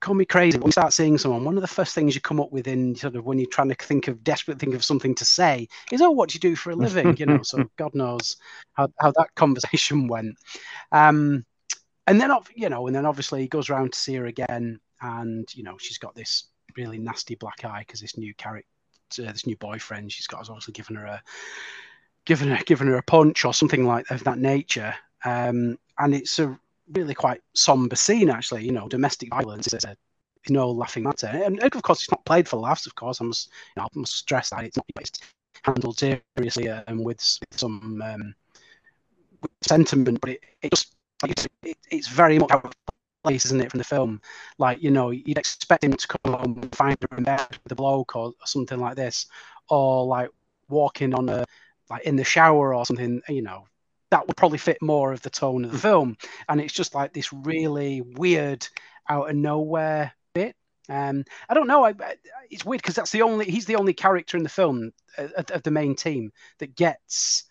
call 0.01 0.15
me 0.15 0.25
crazy. 0.25 0.59
When 0.59 0.67
you 0.67 0.73
start 0.73 0.93
seeing 0.93 1.17
someone, 1.17 1.45
one 1.45 1.57
of 1.57 1.63
the 1.63 1.67
first 1.67 1.95
things 1.95 2.15
you 2.15 2.21
come 2.21 2.41
up 2.41 2.53
with 2.53 2.69
in 2.69 2.95
sort 2.95 3.17
of 3.17 3.25
when 3.25 3.39
you're 3.39 3.49
trying 3.49 3.71
to 3.71 3.75
think 3.75 4.09
of 4.09 4.23
desperate 4.23 4.59
think 4.59 4.75
of 4.75 4.85
something 4.85 5.15
to 5.17 5.25
say 5.25 5.67
is, 5.91 6.03
"Oh, 6.03 6.11
what 6.11 6.29
do 6.29 6.35
you 6.35 6.41
do 6.41 6.55
for 6.55 6.71
a 6.71 6.77
living?" 6.77 7.17
you 7.17 7.27
know. 7.27 7.43
So 7.43 7.65
God 7.79 7.95
knows 7.95 8.37
how, 8.75 8.89
how 9.01 9.13
that 9.13 9.35
conversation 9.35 10.07
went. 10.09 10.37
Um, 10.93 11.45
and 12.07 12.21
then, 12.21 12.33
you 12.55 12.69
know, 12.69 12.87
and 12.87 12.95
then 12.95 13.07
obviously 13.07 13.43
he 13.43 13.49
goes 13.49 13.71
around 13.71 13.93
to 13.93 13.99
see 13.99 14.15
her 14.17 14.27
again, 14.27 14.79
and 15.01 15.49
you 15.55 15.63
know, 15.63 15.79
she's 15.79 15.99
got 15.99 16.15
this 16.15 16.49
really 16.77 16.99
nasty 16.99 17.35
black 17.37 17.65
eye 17.65 17.85
because 17.87 18.01
this 18.01 18.19
new 18.19 18.35
character, 18.35 18.67
this 19.17 19.47
new 19.47 19.57
boyfriend 19.57 20.13
she's 20.13 20.27
got, 20.27 20.39
has 20.39 20.49
obviously 20.49 20.73
given 20.73 20.97
her 20.97 21.07
a 21.07 21.23
given 22.25 22.49
her 22.49 22.63
given 22.65 22.87
her 22.89 22.97
a 22.97 23.03
punch 23.03 23.45
or 23.45 23.55
something 23.55 23.87
like 23.87 24.11
of 24.11 24.25
that 24.25 24.39
nature. 24.39 24.95
Um, 25.25 25.79
and 25.99 26.15
it's 26.15 26.39
a 26.39 26.59
really 26.93 27.15
quite 27.15 27.41
somber 27.55 27.97
scene, 27.97 28.31
actually. 28.31 28.65
You 28.65 28.73
know, 28.73 28.89
domestic 28.89 29.31
violence 29.31 29.73
is 29.73 29.85
a 29.85 29.97
no 30.49 30.71
laughing 30.71 31.05
matter, 31.05 31.29
and 31.29 31.63
of 31.63 31.83
course, 31.83 32.03
it's 32.03 32.11
not 32.11 32.25
played 32.25 32.49
for 32.49 32.57
laughs. 32.57 32.87
Of 32.87 32.95
course, 32.95 33.21
I 33.21 33.25
must, 33.25 33.51
you 33.77 33.81
know, 33.81 33.87
I 33.87 33.99
must 33.99 34.17
stress 34.17 34.51
that 34.51 34.65
it's 34.65 34.77
not 34.77 34.87
it's 35.01 35.21
handled 35.65 35.99
seriously 35.99 36.67
and 36.67 37.05
with, 37.05 37.19
with 37.41 37.59
some 37.59 38.03
um, 38.05 38.35
sentiment, 39.63 40.21
but 40.21 40.31
it, 40.31 40.41
it 40.63 40.71
just 40.73 40.95
it's, 41.25 41.47
it, 41.63 41.77
it's 41.91 42.09
very 42.09 42.39
much 42.39 42.51
out 42.51 42.65
of 42.65 42.73
place, 43.23 43.45
isn't 43.45 43.61
it, 43.61 43.71
from 43.71 43.79
the 43.79 43.85
film? 43.85 44.21
Like, 44.59 44.83
you 44.83 44.91
know, 44.91 45.11
you'd 45.11 45.39
expect 45.39 45.85
him 45.85 45.93
to 45.93 46.09
come 46.09 46.35
home 46.35 46.59
and 46.63 46.75
find 46.75 46.97
her 47.01 47.17
in 47.17 47.25
bed 47.25 47.47
with 47.63 47.73
a 47.73 47.77
bloke 47.77 48.17
or, 48.17 48.29
or 48.29 48.47
something 48.47 48.81
like 48.81 48.97
this, 48.97 49.27
or 49.69 50.05
like 50.05 50.31
walking 50.69 51.15
on 51.15 51.29
a 51.29 51.45
like 51.91 52.05
in 52.05 52.17
the 52.17 52.25
shower 52.25 52.75
or 52.75 52.87
something, 52.87 53.23
you 53.29 53.43
know, 53.43 53.67
that 54.11 54.27
would 54.27 54.37
probably 54.37 54.59
fit 54.59 54.81
more 54.83 55.13
of 55.13 55.23
the 55.23 55.31
tone 55.31 55.65
of 55.65 55.73
the 55.73 55.79
film. 55.79 56.17
And 56.49 56.61
it's 56.61 56.75
just 56.75 56.95
like 56.95 57.13
this 57.13 57.33
really 57.33 58.03
weird, 58.03 58.67
out 59.09 59.31
of 59.31 59.37
nowhere 59.37 60.13
bit. 60.35 60.55
Um, 60.89 61.25
I 61.49 61.55
don't 61.55 61.67
know. 61.67 61.85
I, 61.85 61.91
I, 61.91 62.17
it's 62.51 62.65
weird 62.65 62.83
because 62.83 62.95
that's 62.95 63.11
the 63.11 63.23
only 63.23 63.51
he's 63.51 63.67
the 63.67 63.77
only 63.77 63.95
character 63.95 64.37
in 64.37 64.43
the 64.43 64.49
film 64.49 64.93
uh, 65.17 65.29
of, 65.37 65.51
of 65.51 65.63
the 65.63 65.71
main 65.71 65.95
team 65.95 66.33
that 66.59 66.77
gets 66.77 67.45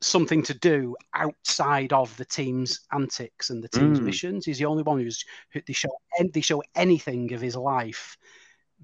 something 0.00 0.42
to 0.44 0.54
do 0.54 0.94
outside 1.14 1.92
of 1.92 2.16
the 2.16 2.24
team's 2.24 2.80
antics 2.92 3.50
and 3.50 3.62
the 3.62 3.68
team's 3.68 4.00
mm. 4.00 4.04
missions. 4.04 4.44
He's 4.44 4.58
the 4.58 4.66
only 4.66 4.82
one 4.82 5.00
who's 5.00 5.24
who 5.52 5.60
they 5.66 5.72
show 5.72 5.90
they 6.32 6.40
show 6.40 6.62
anything 6.74 7.32
of 7.32 7.40
his 7.40 7.56
life 7.56 8.16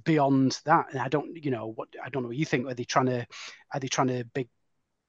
beyond 0.04 0.60
that. 0.64 0.86
And 0.90 1.00
I 1.00 1.08
don't, 1.08 1.44
you 1.44 1.50
know, 1.50 1.72
what 1.74 1.88
I 2.02 2.08
don't 2.08 2.22
know 2.22 2.28
what 2.28 2.36
you 2.36 2.46
think. 2.46 2.66
Are 2.66 2.74
they 2.74 2.84
trying 2.84 3.06
to 3.06 3.26
are 3.72 3.80
they 3.80 3.88
trying 3.88 4.08
to 4.08 4.24
big 4.34 4.48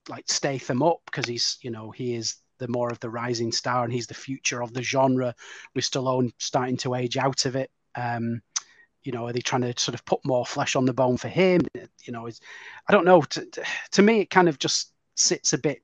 like 0.10 0.26
Statham 0.28 0.84
up 0.84 1.00
because 1.06 1.26
he's 1.26 1.58
you 1.62 1.72
know 1.72 1.92
he 1.92 2.14
is 2.14 2.36
the 2.58 2.68
more 2.68 2.90
of 2.90 3.00
the 3.00 3.10
rising 3.10 3.52
star 3.52 3.84
and 3.84 3.92
he's 3.92 4.08
the 4.08 4.14
future 4.14 4.62
of 4.62 4.74
the 4.74 4.82
genre 4.82 5.36
with 5.74 5.84
Stallone 5.84 6.32
starting 6.38 6.78
to 6.78 6.96
age 6.96 7.18
out 7.18 7.46
of 7.46 7.56
it. 7.56 7.70
Um, 7.96 8.42
you 9.04 9.12
know, 9.12 9.28
are 9.28 9.34
they 9.34 9.42
trying 9.42 9.62
to 9.62 9.74
sort 9.78 9.94
of 9.94 10.06
put 10.06 10.26
more 10.26 10.46
flesh 10.46 10.76
on 10.76 10.86
the 10.86 10.94
bone 10.94 11.18
for 11.18 11.28
him? 11.28 11.62
You 11.74 12.14
know, 12.14 12.28
I 12.28 12.92
don't 12.92 13.06
know. 13.06 13.22
To, 13.22 13.48
to 13.92 14.02
me, 14.02 14.22
it 14.22 14.30
kind 14.30 14.50
of 14.50 14.58
just 14.58 14.92
sits 15.16 15.54
a 15.54 15.58
bit 15.58 15.84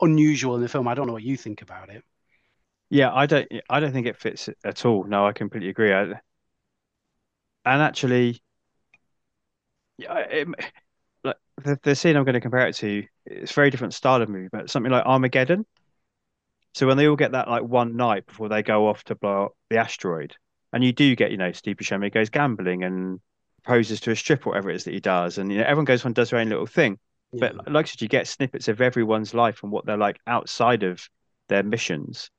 unusual 0.00 0.56
in 0.56 0.62
the 0.62 0.68
film. 0.68 0.88
I 0.88 0.94
don't 0.94 1.06
know 1.06 1.12
what 1.12 1.22
you 1.22 1.36
think 1.36 1.62
about 1.62 1.90
it. 1.90 2.04
Yeah, 2.88 3.12
I 3.14 3.26
don't. 3.26 3.46
I 3.68 3.78
don't 3.78 3.92
think 3.92 4.06
it 4.06 4.16
fits 4.16 4.48
at 4.64 4.84
all. 4.84 5.04
No, 5.04 5.26
I 5.26 5.32
completely 5.32 5.68
agree. 5.68 5.92
I, 5.92 6.02
and 6.02 7.82
actually, 7.82 8.42
yeah, 9.98 10.18
it, 10.18 10.48
the, 11.62 11.78
the 11.82 11.94
scene 11.94 12.16
I'm 12.16 12.24
going 12.24 12.34
to 12.34 12.40
compare 12.40 12.66
it 12.66 12.76
to, 12.76 13.04
it's 13.26 13.50
a 13.50 13.54
very 13.54 13.70
different 13.70 13.94
style 13.94 14.22
of 14.22 14.28
movie, 14.28 14.48
but 14.50 14.70
something 14.70 14.92
like 14.92 15.04
Armageddon. 15.04 15.66
So 16.74 16.86
when 16.86 16.96
they 16.96 17.08
all 17.08 17.16
get 17.16 17.32
that 17.32 17.48
like 17.48 17.62
one 17.62 17.96
night 17.96 18.26
before 18.26 18.48
they 18.48 18.62
go 18.62 18.88
off 18.88 19.02
to 19.04 19.14
blow 19.14 19.46
up 19.46 19.52
the 19.70 19.78
asteroid, 19.78 20.36
and 20.72 20.84
you 20.84 20.92
do 20.92 21.16
get, 21.16 21.30
you 21.30 21.36
know, 21.36 21.52
Steve 21.52 21.76
Buscemi 21.76 22.12
goes 22.12 22.30
gambling 22.30 22.84
and 22.84 23.20
proposes 23.62 24.00
to 24.00 24.12
a 24.12 24.16
strip, 24.16 24.46
whatever 24.46 24.70
it 24.70 24.76
is 24.76 24.84
that 24.84 24.94
he 24.94 25.00
does, 25.00 25.38
and 25.38 25.50
you 25.50 25.58
know 25.58 25.64
everyone 25.64 25.84
goes 25.84 26.04
on 26.04 26.08
and 26.08 26.14
does 26.14 26.30
their 26.30 26.38
own 26.38 26.48
little 26.48 26.66
thing. 26.66 26.98
Yeah. 27.32 27.50
But 27.52 27.72
like 27.72 27.86
I 27.86 27.88
said, 27.88 28.02
you 28.02 28.08
get 28.08 28.26
snippets 28.26 28.68
of 28.68 28.80
everyone's 28.80 29.34
life 29.34 29.62
and 29.62 29.72
what 29.72 29.86
they're 29.86 29.96
like 29.96 30.18
outside 30.26 30.82
of 30.82 31.08
their 31.48 31.62
missions. 31.62 32.30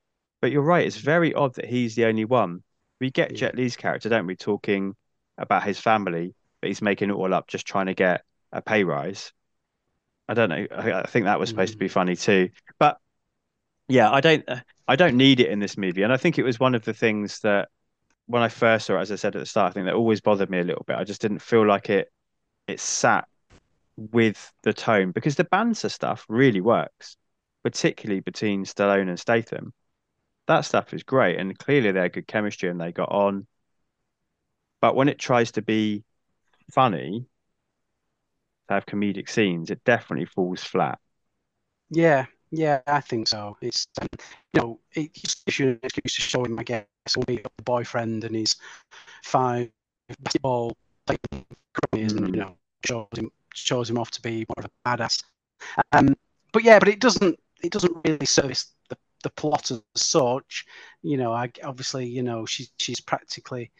But 0.41 0.51
you're 0.51 0.61
right, 0.61 0.85
it's 0.85 0.97
very 0.97 1.33
odd 1.33 1.55
that 1.55 1.65
he's 1.65 1.95
the 1.95 2.05
only 2.05 2.25
one. 2.25 2.63
We 2.99 3.11
get 3.11 3.31
yeah. 3.31 3.37
Jet 3.37 3.55
Li's 3.55 3.75
character, 3.75 4.09
don't 4.09 4.27
we, 4.27 4.35
talking 4.35 4.95
about 5.37 5.63
his 5.63 5.79
family, 5.79 6.33
but 6.61 6.67
he's 6.69 6.81
making 6.81 7.09
it 7.09 7.13
all 7.13 7.33
up, 7.33 7.47
just 7.47 7.65
trying 7.65 7.87
to 7.87 7.93
get 7.93 8.23
a 8.51 8.61
pay 8.61 8.83
rise. 8.83 9.31
I 10.27 10.33
don't 10.33 10.49
know. 10.49 10.67
I, 10.71 11.07
think 11.07 11.25
that 11.25 11.39
was 11.39 11.49
supposed 11.49 11.71
mm. 11.71 11.75
to 11.75 11.79
be 11.79 11.87
hmm. 11.87 11.93
funny 11.93 12.15
too. 12.15 12.49
But 12.79 12.97
yeah, 13.87 14.11
I 14.11 14.21
don't. 14.21 14.47
I 14.87 14.95
don't 14.95 15.17
need 15.17 15.39
it 15.39 15.49
in 15.49 15.59
this 15.59 15.77
movie, 15.77 16.03
and 16.03 16.13
I 16.13 16.17
think 16.17 16.37
it 16.37 16.43
was 16.43 16.59
one 16.59 16.75
of 16.75 16.83
the 16.83 16.93
things 16.93 17.39
that 17.39 17.69
when 18.27 18.41
I 18.41 18.49
first 18.49 18.85
saw 18.85 18.97
it, 18.97 19.01
as 19.01 19.11
I 19.11 19.15
said 19.15 19.35
at 19.35 19.39
the 19.39 19.45
start, 19.45 19.71
I 19.71 19.73
think 19.73 19.85
that 19.85 19.95
always 19.95 20.21
bothered 20.21 20.49
me 20.49 20.59
a 20.59 20.63
little 20.63 20.83
bit. 20.87 20.97
I 20.97 21.03
just 21.03 21.21
didn't 21.21 21.41
feel 21.41 21.65
like 21.65 21.89
it. 21.89 22.11
It 22.67 22.79
sat 22.79 23.27
with 23.97 24.51
the 24.63 24.73
tone 24.73 25.11
because 25.11 25.35
the 25.35 25.43
banter 25.43 25.89
stuff 25.89 26.25
really 26.29 26.61
works, 26.61 27.17
particularly 27.63 28.21
between 28.21 28.63
Stallone 28.63 29.09
and 29.09 29.19
Statham. 29.19 29.73
That 30.47 30.61
stuff 30.61 30.93
is 30.93 31.03
great, 31.03 31.37
and 31.37 31.57
clearly 31.57 31.91
they're 31.91 32.09
good 32.09 32.27
chemistry 32.27 32.69
and 32.69 32.79
they 32.79 32.91
got 32.91 33.11
on. 33.11 33.47
But 34.81 34.95
when 34.95 35.09
it 35.09 35.19
tries 35.19 35.51
to 35.53 35.61
be 35.61 36.03
funny, 36.71 37.25
have 38.71 38.85
comedic 38.85 39.29
scenes, 39.29 39.69
it 39.69 39.83
definitely 39.83 40.25
falls 40.25 40.63
flat. 40.63 40.99
Yeah, 41.89 42.25
yeah, 42.51 42.81
I 42.87 43.01
think 43.01 43.27
so. 43.27 43.57
It's 43.61 43.87
um, 44.01 44.07
you 44.53 44.61
know, 44.61 44.79
it's 44.93 45.43
an 45.59 45.79
excuse 45.83 46.15
to 46.15 46.21
show 46.21 46.43
him, 46.43 46.59
I 46.59 46.63
guess, 46.63 46.85
will 47.15 47.23
be 47.23 47.37
the 47.37 47.63
boyfriend 47.63 48.23
and 48.23 48.35
his 48.35 48.55
five 49.23 49.69
basketball 50.21 50.75
mm. 51.07 51.43
and 51.93 52.35
you 52.35 52.41
know, 52.41 52.57
shows 52.85 53.07
him 53.15 53.31
shows 53.53 53.89
him 53.89 53.97
off 53.97 54.11
to 54.11 54.21
be 54.21 54.45
more 54.49 54.65
of 54.65 54.65
a 54.65 54.89
badass. 54.89 55.23
Um, 55.91 56.15
but 56.51 56.63
yeah, 56.63 56.79
but 56.79 56.87
it 56.87 56.99
doesn't 56.99 57.39
it 57.63 57.71
doesn't 57.71 57.95
really 58.05 58.25
service 58.25 58.73
the 58.89 58.97
the 59.23 59.29
plot 59.29 59.71
as 59.71 59.81
such. 59.95 60.65
You 61.03 61.17
know, 61.17 61.33
I 61.33 61.51
obviously 61.63 62.05
you 62.07 62.23
know 62.23 62.45
she's 62.45 62.71
she's 62.77 62.99
practically 62.99 63.71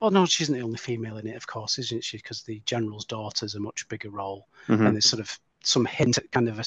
well, 0.00 0.10
no, 0.10 0.26
she 0.26 0.44
isn't 0.44 0.54
the 0.54 0.62
only 0.62 0.78
female 0.78 1.18
in 1.18 1.26
it, 1.26 1.36
of 1.36 1.46
course, 1.46 1.78
isn't 1.78 2.04
she? 2.04 2.18
Because 2.18 2.42
the 2.42 2.60
general's 2.64 3.04
daughter's 3.04 3.54
a 3.54 3.60
much 3.60 3.88
bigger 3.88 4.10
role, 4.10 4.48
mm-hmm. 4.68 4.86
and 4.86 4.94
there's 4.94 5.08
sort 5.08 5.20
of 5.20 5.38
some 5.62 5.84
hint 5.84 6.18
at 6.18 6.30
kind 6.30 6.48
of 6.48 6.58
a, 6.58 6.64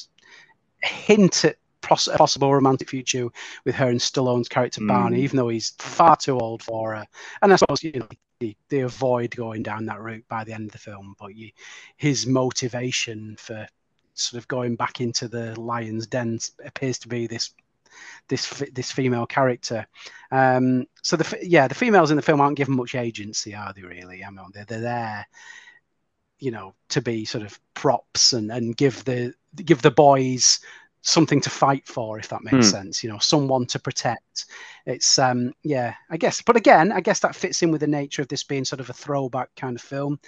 a 0.83 0.87
hint 0.87 1.45
at 1.45 1.55
a 1.83 2.17
possible 2.17 2.53
romantic 2.53 2.89
future 2.89 3.27
with 3.65 3.75
her 3.75 3.89
and 3.89 3.99
Stallone's 3.99 4.49
character 4.49 4.81
mm. 4.81 4.87
Barney, 4.87 5.21
even 5.21 5.37
though 5.37 5.49
he's 5.49 5.71
far 5.79 6.15
too 6.15 6.37
old 6.37 6.61
for 6.61 6.95
her. 6.95 7.05
And 7.41 7.51
I 7.51 7.55
suppose 7.55 7.83
you 7.83 7.93
know 7.93 8.07
they, 8.39 8.55
they 8.69 8.81
avoid 8.81 9.35
going 9.35 9.63
down 9.63 9.85
that 9.85 10.01
route 10.01 10.25
by 10.27 10.43
the 10.43 10.53
end 10.53 10.67
of 10.67 10.71
the 10.71 10.77
film, 10.77 11.15
but 11.19 11.35
you, 11.35 11.51
his 11.97 12.27
motivation 12.27 13.35
for 13.37 13.67
sort 14.13 14.39
of 14.39 14.47
going 14.47 14.75
back 14.75 15.01
into 15.01 15.27
the 15.27 15.59
lion's 15.59 16.05
den 16.07 16.39
appears 16.65 16.99
to 16.99 17.07
be 17.07 17.27
this 17.27 17.53
this 18.27 18.63
this 18.73 18.91
female 18.91 19.25
character. 19.25 19.85
Um, 20.31 20.85
so 21.03 21.15
the 21.15 21.37
yeah, 21.41 21.67
the 21.67 21.75
females 21.75 22.11
in 22.11 22.17
the 22.17 22.21
film 22.21 22.41
aren't 22.41 22.57
given 22.57 22.75
much 22.75 22.95
agency, 22.95 23.55
are 23.55 23.73
they? 23.73 23.81
Really? 23.81 24.23
I 24.23 24.29
mean, 24.29 24.45
they're, 24.53 24.65
they're 24.65 24.81
there, 24.81 25.27
you 26.39 26.51
know, 26.51 26.73
to 26.89 27.01
be 27.01 27.25
sort 27.25 27.43
of 27.43 27.59
props 27.73 28.33
and 28.33 28.51
and 28.51 28.75
give 28.77 29.03
the 29.05 29.33
give 29.55 29.81
the 29.81 29.91
boys 29.91 30.59
something 31.03 31.41
to 31.41 31.49
fight 31.49 31.87
for 31.87 32.19
if 32.19 32.29
that 32.29 32.43
makes 32.43 32.67
mm. 32.67 32.71
sense 32.71 33.03
you 33.03 33.09
know 33.09 33.17
someone 33.17 33.65
to 33.65 33.79
protect 33.79 34.45
it's 34.85 35.17
um 35.17 35.51
yeah 35.63 35.95
i 36.11 36.17
guess 36.17 36.43
but 36.43 36.55
again 36.55 36.91
i 36.91 37.01
guess 37.01 37.19
that 37.19 37.35
fits 37.35 37.63
in 37.63 37.71
with 37.71 37.81
the 37.81 37.87
nature 37.87 38.21
of 38.21 38.27
this 38.27 38.43
being 38.43 38.63
sort 38.63 38.79
of 38.79 38.89
a 38.89 38.93
throwback 38.93 39.49
kind 39.55 39.75
of 39.75 39.81
film 39.81 40.19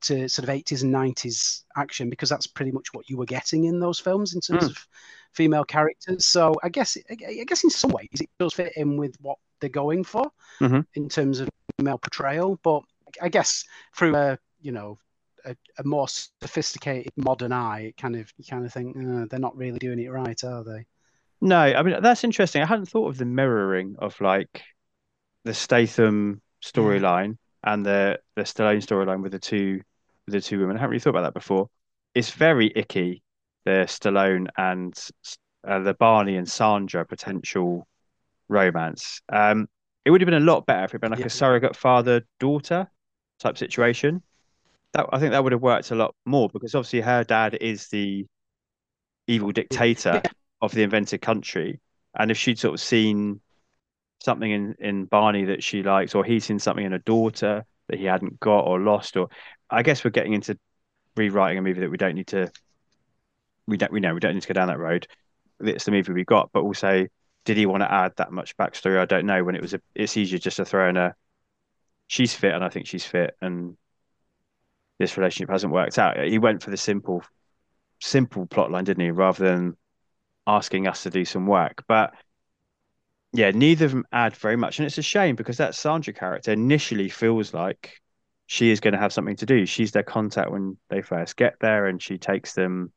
to 0.00 0.28
sort 0.28 0.48
of 0.48 0.54
80s 0.54 0.82
and 0.82 0.94
90s 0.94 1.64
action 1.76 2.08
because 2.08 2.28
that's 2.28 2.46
pretty 2.46 2.70
much 2.70 2.92
what 2.92 3.08
you 3.10 3.16
were 3.16 3.26
getting 3.26 3.64
in 3.64 3.80
those 3.80 3.98
films 3.98 4.34
in 4.34 4.40
terms 4.40 4.64
mm. 4.64 4.70
of 4.70 4.86
female 5.32 5.64
characters. 5.64 6.26
So 6.26 6.54
I 6.62 6.68
guess 6.68 6.96
I 7.10 7.44
guess 7.46 7.64
in 7.64 7.70
some 7.70 7.90
ways 7.90 8.08
it 8.14 8.30
does 8.38 8.54
fit 8.54 8.72
in 8.76 8.96
with 8.96 9.16
what 9.20 9.38
they're 9.60 9.70
going 9.70 10.04
for 10.04 10.30
mm-hmm. 10.60 10.80
in 10.94 11.08
terms 11.08 11.40
of 11.40 11.48
male 11.78 11.98
portrayal. 11.98 12.58
But 12.62 12.82
I 13.20 13.28
guess 13.28 13.64
through 13.96 14.16
a 14.16 14.38
you 14.60 14.72
know 14.72 14.98
a, 15.44 15.56
a 15.78 15.84
more 15.84 16.08
sophisticated 16.08 17.12
modern 17.16 17.52
eye, 17.52 17.80
it 17.88 17.96
kind 17.96 18.16
of 18.16 18.32
you 18.36 18.44
kind 18.48 18.64
of 18.64 18.72
think 18.72 18.96
uh, 18.96 19.26
they're 19.30 19.40
not 19.40 19.56
really 19.56 19.78
doing 19.78 20.00
it 20.00 20.10
right, 20.10 20.42
are 20.44 20.64
they? 20.64 20.86
No, 21.40 21.58
I 21.58 21.82
mean 21.82 22.02
that's 22.02 22.24
interesting. 22.24 22.62
I 22.62 22.66
hadn't 22.66 22.86
thought 22.86 23.08
of 23.08 23.18
the 23.18 23.24
mirroring 23.24 23.96
of 23.98 24.20
like 24.20 24.62
the 25.44 25.54
Statham 25.54 26.42
storyline 26.62 27.38
and 27.64 27.84
the 27.84 28.20
the 28.36 28.42
Stallone 28.42 28.84
storyline 28.84 29.22
with 29.22 29.32
the 29.32 29.38
two 29.38 29.80
with 30.26 30.34
the 30.34 30.40
two 30.40 30.60
women. 30.60 30.76
I 30.76 30.80
haven't 30.80 30.90
really 30.90 31.00
thought 31.00 31.10
about 31.10 31.22
that 31.22 31.34
before. 31.34 31.68
It's 32.14 32.30
very 32.30 32.72
icky 32.74 33.22
the 33.64 33.84
Stallone 33.86 34.48
and 34.56 34.98
uh, 35.66 35.80
the 35.80 35.94
Barney 35.94 36.36
and 36.36 36.48
Sandra 36.48 37.04
potential 37.04 37.86
romance. 38.48 39.20
Um, 39.28 39.68
it 40.04 40.10
would 40.10 40.20
have 40.20 40.26
been 40.26 40.42
a 40.42 40.46
lot 40.46 40.66
better 40.66 40.84
if 40.84 40.90
it'd 40.92 41.00
been 41.00 41.10
like 41.10 41.20
Yeah. 41.20 41.26
a 41.26 41.30
surrogate 41.30 41.76
father 41.76 42.26
daughter 42.38 42.90
type 43.38 43.58
situation. 43.58 44.22
That 44.92 45.06
I 45.12 45.20
think 45.20 45.32
that 45.32 45.44
would 45.44 45.52
have 45.52 45.62
worked 45.62 45.90
a 45.90 45.94
lot 45.94 46.14
more 46.26 46.48
because 46.48 46.74
obviously 46.74 47.00
her 47.02 47.22
dad 47.24 47.54
is 47.60 47.88
the 47.88 48.26
evil 49.26 49.52
dictator 49.52 50.22
of 50.60 50.72
the 50.72 50.82
invented 50.82 51.20
country, 51.22 51.80
and 52.18 52.30
if 52.30 52.36
she'd 52.36 52.58
sort 52.58 52.74
of 52.74 52.80
seen 52.80 53.40
something 54.20 54.50
in 54.50 54.74
in 54.78 55.04
Barney 55.06 55.46
that 55.46 55.62
she 55.62 55.82
likes, 55.82 56.14
or 56.14 56.24
he's 56.24 56.44
seen 56.44 56.58
something 56.58 56.84
in 56.84 56.92
a 56.92 56.98
daughter 57.00 57.64
that 57.88 57.98
he 57.98 58.04
hadn't 58.06 58.40
got 58.40 58.60
or 58.62 58.80
lost, 58.80 59.16
or 59.16 59.28
I 59.70 59.82
guess 59.82 60.04
we're 60.04 60.10
getting 60.10 60.34
into 60.34 60.58
rewriting 61.16 61.58
a 61.58 61.62
movie 61.62 61.80
that 61.80 61.90
we 61.90 61.96
don't 61.98 62.14
need 62.14 62.28
to. 62.28 62.50
We 63.70 63.76
don't. 63.76 63.92
We 63.92 64.00
know 64.00 64.12
we 64.12 64.20
don't 64.20 64.34
need 64.34 64.42
to 64.42 64.48
go 64.48 64.54
down 64.54 64.68
that 64.68 64.78
road. 64.78 65.06
It's 65.60 65.84
the 65.84 65.92
movie 65.92 66.12
we 66.12 66.24
got, 66.24 66.50
but 66.52 66.62
also, 66.62 67.06
did 67.44 67.56
he 67.56 67.66
want 67.66 67.82
to 67.82 67.92
add 67.92 68.12
that 68.16 68.32
much 68.32 68.56
backstory? 68.56 68.98
I 68.98 69.04
don't 69.04 69.26
know. 69.26 69.44
When 69.44 69.54
it 69.54 69.62
was 69.62 69.74
a, 69.74 69.80
it's 69.94 70.16
easier 70.16 70.38
just 70.38 70.56
to 70.58 70.64
throw 70.64 70.88
in 70.88 70.96
a. 70.96 71.14
She's 72.08 72.34
fit, 72.34 72.54
and 72.54 72.64
I 72.64 72.68
think 72.68 72.86
she's 72.86 73.04
fit, 73.04 73.36
and 73.40 73.76
this 74.98 75.16
relationship 75.16 75.50
hasn't 75.50 75.72
worked 75.72 75.98
out. 75.98 76.18
He 76.18 76.38
went 76.38 76.62
for 76.62 76.70
the 76.70 76.76
simple, 76.76 77.22
simple 78.00 78.46
plot 78.46 78.70
line, 78.70 78.84
didn't 78.84 79.04
he? 79.04 79.10
Rather 79.12 79.44
than 79.44 79.76
asking 80.46 80.88
us 80.88 81.04
to 81.04 81.10
do 81.10 81.24
some 81.24 81.46
work, 81.46 81.84
but 81.86 82.12
yeah, 83.32 83.52
neither 83.52 83.84
of 83.84 83.92
them 83.92 84.04
add 84.10 84.34
very 84.34 84.56
much, 84.56 84.78
and 84.78 84.86
it's 84.86 84.98
a 84.98 85.02
shame 85.02 85.36
because 85.36 85.58
that 85.58 85.74
Sandra 85.74 86.12
character 86.12 86.52
initially 86.52 87.08
feels 87.08 87.54
like 87.54 88.00
she 88.46 88.70
is 88.70 88.80
going 88.80 88.94
to 88.94 88.98
have 88.98 89.12
something 89.12 89.36
to 89.36 89.46
do. 89.46 89.66
She's 89.66 89.92
their 89.92 90.02
contact 90.02 90.50
when 90.50 90.76
they 90.88 91.02
first 91.02 91.36
get 91.36 91.54
there, 91.60 91.86
and 91.86 92.02
she 92.02 92.18
takes 92.18 92.54
them 92.54 92.92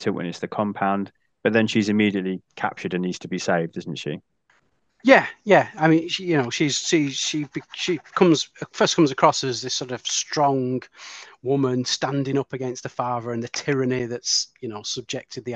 to 0.00 0.12
witness 0.12 0.38
the 0.40 0.48
compound. 0.48 1.12
But 1.42 1.52
then 1.54 1.66
she's 1.66 1.88
immediately 1.88 2.42
captured 2.56 2.94
and 2.94 3.02
needs 3.02 3.18
to 3.20 3.28
be 3.28 3.38
saved, 3.38 3.76
isn't 3.78 3.98
she? 3.98 4.18
Yeah, 5.02 5.26
yeah. 5.44 5.70
I 5.78 5.88
mean, 5.88 6.08
she, 6.10 6.24
you 6.26 6.36
know, 6.36 6.50
she's 6.50 6.78
she 6.78 7.08
she 7.10 7.46
she 7.74 7.98
comes 8.14 8.50
first 8.72 8.96
comes 8.96 9.10
across 9.10 9.42
as 9.44 9.62
this 9.62 9.74
sort 9.74 9.92
of 9.92 10.06
strong 10.06 10.82
woman 11.42 11.84
standing 11.86 12.38
up 12.38 12.52
against 12.52 12.82
the 12.82 12.90
father 12.90 13.32
and 13.32 13.42
the 13.42 13.48
tyranny 13.48 14.04
that's 14.06 14.48
you 14.60 14.68
know 14.68 14.82
subjected 14.82 15.44
the 15.46 15.52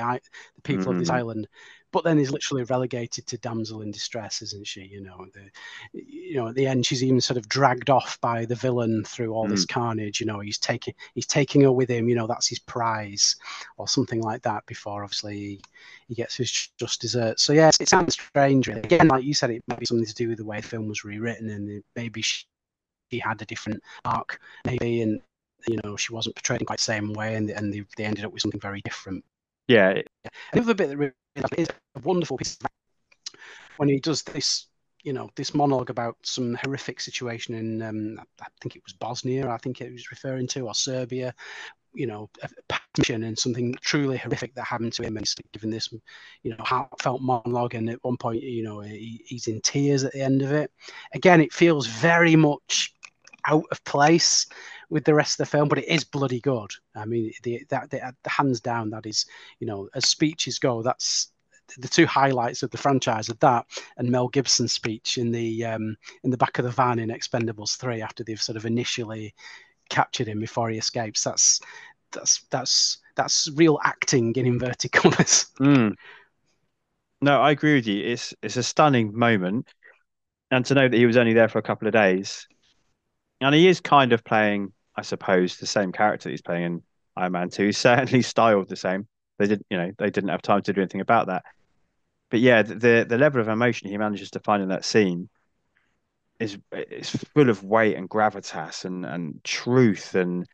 the 0.55 0.61
people 0.63 0.91
of 0.91 0.97
this 0.97 1.09
Mhm. 1.09 1.11
island, 1.11 1.47
but 1.95 2.03
then 2.03 2.19
is 2.19 2.29
literally 2.29 2.65
relegated 2.65 3.25
to 3.25 3.37
damsel 3.37 3.81
in 3.81 3.89
distress, 3.89 4.41
isn't 4.41 4.67
she? 4.67 4.81
You 4.81 4.99
know, 4.99 5.25
the 5.33 5.49
you 5.93 6.35
know 6.35 6.49
at 6.49 6.55
the 6.55 6.67
end 6.67 6.85
she's 6.85 7.01
even 7.01 7.21
sort 7.21 7.37
of 7.37 7.47
dragged 7.47 7.89
off 7.89 8.19
by 8.19 8.43
the 8.43 8.53
villain 8.53 9.05
through 9.05 9.31
all 9.33 9.47
this 9.47 9.63
hmm. 9.63 9.79
carnage. 9.79 10.19
You 10.19 10.25
know, 10.25 10.41
he's 10.41 10.57
taking 10.57 10.93
he's 11.13 11.25
taking 11.25 11.61
her 11.61 11.71
with 11.71 11.89
him. 11.89 12.09
You 12.09 12.15
know, 12.15 12.27
that's 12.27 12.49
his 12.49 12.59
prize, 12.59 13.37
or 13.77 13.87
something 13.87 14.21
like 14.21 14.41
that. 14.41 14.65
Before 14.65 15.05
obviously 15.05 15.37
he, 15.37 15.61
he 16.09 16.15
gets 16.15 16.35
his 16.35 16.67
just 16.77 16.99
desserts. 16.99 17.43
So 17.43 17.53
yeah, 17.53 17.71
it 17.79 17.87
sounds 17.87 18.15
strange. 18.15 18.67
Really. 18.67 18.81
Again, 18.81 19.07
like 19.07 19.23
you 19.23 19.33
said, 19.33 19.51
it 19.51 19.63
might 19.69 19.79
be 19.79 19.85
something 19.85 20.05
to 20.05 20.13
do 20.13 20.27
with 20.27 20.39
the 20.39 20.45
way 20.45 20.59
the 20.59 20.67
film 20.67 20.89
was 20.89 21.05
rewritten, 21.05 21.49
and 21.49 21.81
maybe 21.95 22.21
she, 22.21 22.43
she 23.09 23.19
had 23.19 23.41
a 23.41 23.45
different 23.45 23.81
arc, 24.03 24.41
maybe, 24.65 25.01
and 25.01 25.21
you 25.65 25.79
know 25.81 25.95
she 25.95 26.11
wasn't 26.11 26.35
portrayed 26.35 26.59
in 26.59 26.65
quite 26.65 26.79
the 26.79 26.83
same 26.83 27.13
way, 27.13 27.35
and 27.35 27.49
and 27.51 27.73
they, 27.73 27.85
they 27.95 28.03
ended 28.03 28.25
up 28.25 28.33
with 28.33 28.41
something 28.41 28.59
very 28.59 28.81
different. 28.81 29.23
Yeah, 29.69 30.01
Another 30.51 30.73
bit 30.73 30.89
that 30.89 31.13
really 31.35 31.63
is 31.63 31.69
a 31.95 31.99
wonderful 31.99 32.37
piece 32.37 32.57
when 33.77 33.89
he 33.89 33.99
does 33.99 34.23
this, 34.23 34.67
you 35.03 35.13
know, 35.13 35.29
this 35.35 35.53
monologue 35.53 35.89
about 35.89 36.15
some 36.23 36.55
horrific 36.63 36.99
situation 36.99 37.55
in, 37.55 37.81
um, 37.81 38.19
I 38.41 38.47
think 38.61 38.75
it 38.75 38.83
was 38.85 38.93
Bosnia, 38.93 39.49
I 39.49 39.57
think 39.57 39.81
it 39.81 39.91
was 39.91 40.11
referring 40.11 40.47
to, 40.47 40.61
or 40.61 40.73
Serbia, 40.73 41.33
you 41.93 42.07
know, 42.07 42.29
a 42.41 42.49
passion 42.69 43.23
and 43.23 43.37
something 43.37 43.75
truly 43.81 44.17
horrific 44.17 44.55
that 44.55 44.63
happened 44.63 44.93
to 44.93 45.03
him, 45.03 45.17
and 45.17 45.25
he's 45.25 45.35
given 45.53 45.69
this, 45.69 45.93
you 46.43 46.51
know, 46.51 46.57
heartfelt 46.59 47.21
monologue, 47.21 47.75
and 47.75 47.89
at 47.89 48.03
one 48.03 48.17
point, 48.17 48.41
you 48.41 48.63
know, 48.63 48.81
he, 48.81 49.23
he's 49.25 49.47
in 49.47 49.61
tears 49.61 50.03
at 50.03 50.13
the 50.13 50.21
end 50.21 50.41
of 50.41 50.51
it. 50.51 50.71
Again, 51.13 51.41
it 51.41 51.53
feels 51.53 51.87
very 51.87 52.35
much 52.35 52.94
out 53.47 53.65
of 53.71 53.83
place 53.83 54.45
with 54.89 55.03
the 55.03 55.13
rest 55.13 55.39
of 55.39 55.45
the 55.45 55.51
film, 55.51 55.67
but 55.67 55.79
it 55.79 55.87
is 55.87 56.03
bloody 56.03 56.39
good. 56.39 56.71
I 56.95 57.05
mean, 57.05 57.31
the 57.43 57.65
that 57.69 57.89
the, 57.89 58.29
hands 58.29 58.61
down 58.61 58.89
that 58.91 59.05
is, 59.05 59.25
you 59.59 59.67
know, 59.67 59.89
as 59.95 60.07
speeches 60.07 60.59
go, 60.59 60.81
that's 60.81 61.31
the 61.77 61.87
two 61.87 62.05
highlights 62.05 62.61
of 62.63 62.69
the 62.69 62.77
franchise 62.77 63.27
of 63.29 63.39
that 63.39 63.65
and 63.97 64.09
Mel 64.09 64.27
Gibson's 64.27 64.73
speech 64.73 65.17
in 65.17 65.31
the 65.31 65.65
um, 65.65 65.97
in 66.23 66.29
the 66.29 66.37
back 66.37 66.59
of 66.59 66.65
the 66.65 66.71
van 66.71 66.99
in 66.99 67.09
Expendables 67.09 67.77
three 67.77 68.01
after 68.01 68.23
they've 68.23 68.41
sort 68.41 68.57
of 68.57 68.65
initially 68.65 69.33
captured 69.89 70.27
him 70.27 70.39
before 70.39 70.69
he 70.69 70.77
escapes. 70.77 71.23
That's 71.23 71.59
that's 72.11 72.43
that's 72.49 72.99
that's 73.15 73.49
real 73.55 73.79
acting 73.83 74.33
in 74.35 74.45
inverted 74.45 74.91
commas. 74.91 75.47
Mm. 75.59 75.95
No, 77.21 77.41
I 77.41 77.51
agree 77.51 77.75
with 77.75 77.87
you. 77.87 78.05
It's 78.05 78.33
it's 78.43 78.57
a 78.57 78.63
stunning 78.63 79.17
moment, 79.17 79.73
and 80.51 80.65
to 80.65 80.73
know 80.73 80.87
that 80.87 80.97
he 80.97 81.05
was 81.05 81.17
only 81.17 81.33
there 81.33 81.47
for 81.47 81.59
a 81.59 81.63
couple 81.63 81.87
of 81.87 81.93
days, 81.93 82.45
and 83.41 83.55
he 83.55 83.67
is 83.67 83.81
kind 83.81 84.13
of 84.13 84.23
playing, 84.23 84.73
I 84.95 85.01
suppose, 85.01 85.57
the 85.57 85.65
same 85.65 85.91
character 85.91 86.29
he's 86.29 86.41
playing 86.41 86.63
in 86.63 86.83
Iron 87.15 87.31
Man 87.33 87.49
Two. 87.49 87.65
He's 87.67 87.77
Certainly 87.85 88.21
styled 88.21 88.69
the 88.69 88.75
same. 88.75 89.07
They 89.37 89.47
didn't, 89.47 89.65
you 89.69 89.77
know, 89.77 89.91
they 89.97 90.09
didn't 90.09 90.29
have 90.29 90.41
time 90.41 90.61
to 90.63 90.73
do 90.73 90.81
anything 90.81 91.01
about 91.01 91.27
that. 91.27 91.43
But 92.29 92.39
yeah, 92.39 92.61
the 92.61 93.05
the 93.07 93.17
level 93.17 93.41
of 93.41 93.47
emotion 93.47 93.89
he 93.89 93.97
manages 93.97 94.31
to 94.31 94.39
find 94.39 94.63
in 94.63 94.69
that 94.69 94.85
scene 94.85 95.29
is 96.39 96.57
is 96.71 97.09
full 97.09 97.49
of 97.49 97.63
weight 97.63 97.95
and 97.95 98.09
gravitas 98.09 98.85
and 98.85 99.05
and 99.05 99.43
truth 99.43 100.15
and. 100.15 100.45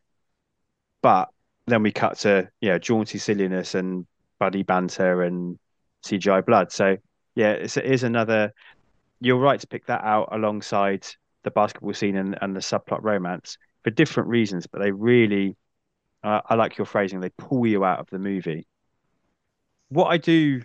But 1.01 1.29
then 1.65 1.81
we 1.81 1.91
cut 1.91 2.19
to 2.19 2.49
yeah 2.59 2.77
jaunty 2.77 3.17
silliness 3.17 3.73
and 3.73 4.05
buddy 4.39 4.63
banter 4.63 5.23
and 5.23 5.57
CGI 6.03 6.45
blood. 6.45 6.71
So 6.71 6.97
yeah, 7.35 7.51
it's, 7.51 7.77
it 7.77 7.85
is 7.85 8.03
another. 8.03 8.53
You're 9.19 9.39
right 9.39 9.59
to 9.59 9.67
pick 9.67 9.85
that 9.85 10.03
out 10.03 10.29
alongside 10.31 11.07
the 11.43 11.51
basketball 11.51 11.93
scene 11.93 12.15
and, 12.17 12.37
and 12.41 12.55
the 12.55 12.59
subplot 12.59 13.03
romance 13.03 13.57
for 13.83 13.89
different 13.89 14.29
reasons, 14.29 14.67
but 14.67 14.81
they 14.81 14.91
really, 14.91 15.55
uh, 16.23 16.41
I 16.45 16.55
like 16.55 16.77
your 16.77 16.85
phrasing. 16.85 17.19
They 17.19 17.29
pull 17.29 17.65
you 17.65 17.83
out 17.83 17.99
of 17.99 18.09
the 18.09 18.19
movie. 18.19 18.67
What 19.89 20.07
I 20.07 20.17
do 20.17 20.61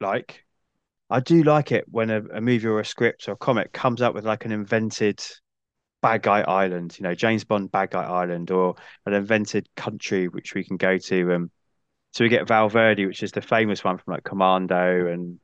like, 0.00 0.44
I 1.10 1.20
do 1.20 1.42
like 1.42 1.72
it 1.72 1.84
when 1.88 2.10
a, 2.10 2.22
a 2.34 2.40
movie 2.40 2.66
or 2.66 2.80
a 2.80 2.84
script 2.84 3.28
or 3.28 3.32
a 3.32 3.36
comic 3.36 3.72
comes 3.72 4.02
up 4.02 4.14
with 4.14 4.24
like 4.24 4.44
an 4.44 4.52
invented 4.52 5.20
bad 6.02 6.22
guy 6.22 6.42
island, 6.42 6.96
you 6.98 7.02
know, 7.02 7.14
James 7.14 7.44
Bond 7.44 7.70
bad 7.72 7.90
guy 7.90 8.04
island, 8.04 8.50
or 8.50 8.76
an 9.06 9.12
invented 9.12 9.68
country 9.76 10.28
which 10.28 10.54
we 10.54 10.64
can 10.64 10.76
go 10.76 10.98
to. 10.98 11.34
Um, 11.34 11.50
so 12.12 12.24
we 12.24 12.28
get 12.28 12.48
Val 12.48 12.68
Verde, 12.68 13.06
which 13.06 13.22
is 13.22 13.32
the 13.32 13.42
famous 13.42 13.84
one 13.84 13.98
from 13.98 14.14
like 14.14 14.24
Commando, 14.24 15.06
and 15.06 15.38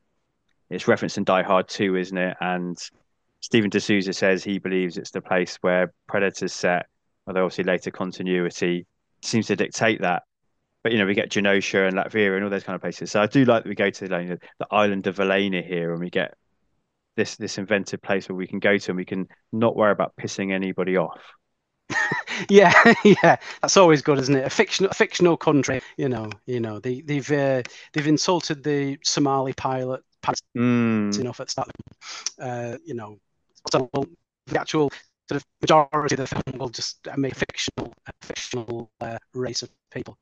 it's 0.71 0.89
referenced 0.89 1.19
in 1.19 1.25
Die 1.25 1.43
Hard 1.43 1.69
2, 1.69 1.97
isn't 1.97 2.17
it? 2.17 2.37
And 2.41 2.79
Steven 3.43 3.71
de 3.71 3.81
Souza 3.81 4.13
says 4.13 4.43
he 4.43 4.59
believes 4.59 4.97
it's 4.97 5.11
the 5.11 5.21
place 5.21 5.59
where 5.61 5.93
Predator's 6.09 6.53
set, 6.53 6.87
although 7.27 7.45
obviously 7.45 7.65
later 7.65 7.91
continuity 7.91 8.87
seems 9.21 9.49
to 9.49 9.57
dictate 9.57 10.01
that. 10.01 10.23
But 10.83 10.93
you 10.93 10.99
know, 10.99 11.07
we 11.07 11.15
get 11.15 11.31
Genosha 11.31 11.87
and 11.87 11.97
Latveria 11.97 12.37
and 12.37 12.45
all 12.45 12.51
those 12.51 12.65
kind 12.65 12.77
of 12.77 12.81
places. 12.81 13.11
So 13.11 13.21
I 13.21 13.27
do 13.27 13.45
like 13.45 13.65
that 13.65 13.69
we 13.69 13.75
go 13.75 13.91
to 13.91 14.07
like, 14.07 14.29
the 14.59 14.67
island 14.71 15.07
of 15.07 15.17
Vilena 15.17 15.61
here, 15.61 15.93
and 15.93 16.01
we 16.01 16.09
get 16.09 16.35
this 17.17 17.37
this 17.37 17.59
invented 17.59 18.01
place 18.01 18.29
where 18.29 18.37
we 18.37 18.47
can 18.47 18.59
go 18.59 18.79
to 18.79 18.91
and 18.91 18.97
we 18.97 19.05
can 19.05 19.29
not 19.53 19.77
worry 19.77 19.93
about 19.93 20.15
pissing 20.17 20.53
anybody 20.53 20.97
off. 20.97 21.21
yeah, 22.49 22.73
yeah, 23.05 23.37
that's 23.61 23.77
always 23.77 24.03
good, 24.03 24.19
isn't 24.19 24.37
it? 24.37 24.47
A 24.47 24.51
fictional, 24.51 24.91
a 24.91 24.95
fictional 24.95 25.37
country, 25.37 25.81
you 25.97 26.09
know, 26.09 26.31
you 26.47 26.61
know, 26.61 26.79
they, 26.79 27.01
they've 27.01 27.31
uh, 27.31 27.63
they've 27.93 28.07
insulted 28.07 28.63
the 28.63 28.99
Somali 29.03 29.53
pilot 29.53 30.03
Mm, 30.57 31.19
enough 31.19 31.41
at 31.41 31.51
start. 31.51 31.71
Uh, 32.39 32.77
you 32.85 32.95
know, 32.95 33.19
so 33.71 33.91
the 34.47 34.61
actual 34.61 34.91
sort 35.29 35.37
of 35.37 35.45
majority 35.61 36.15
of 36.15 36.19
the 36.21 36.27
film 36.27 36.59
will 36.59 36.69
just 36.69 36.99
make 37.17 37.33
a 37.33 37.37
fictional, 37.37 37.93
a 38.07 38.13
fictional 38.23 38.91
uh, 39.01 39.19
race 39.35 39.63
of 39.63 39.71
people. 39.91 40.17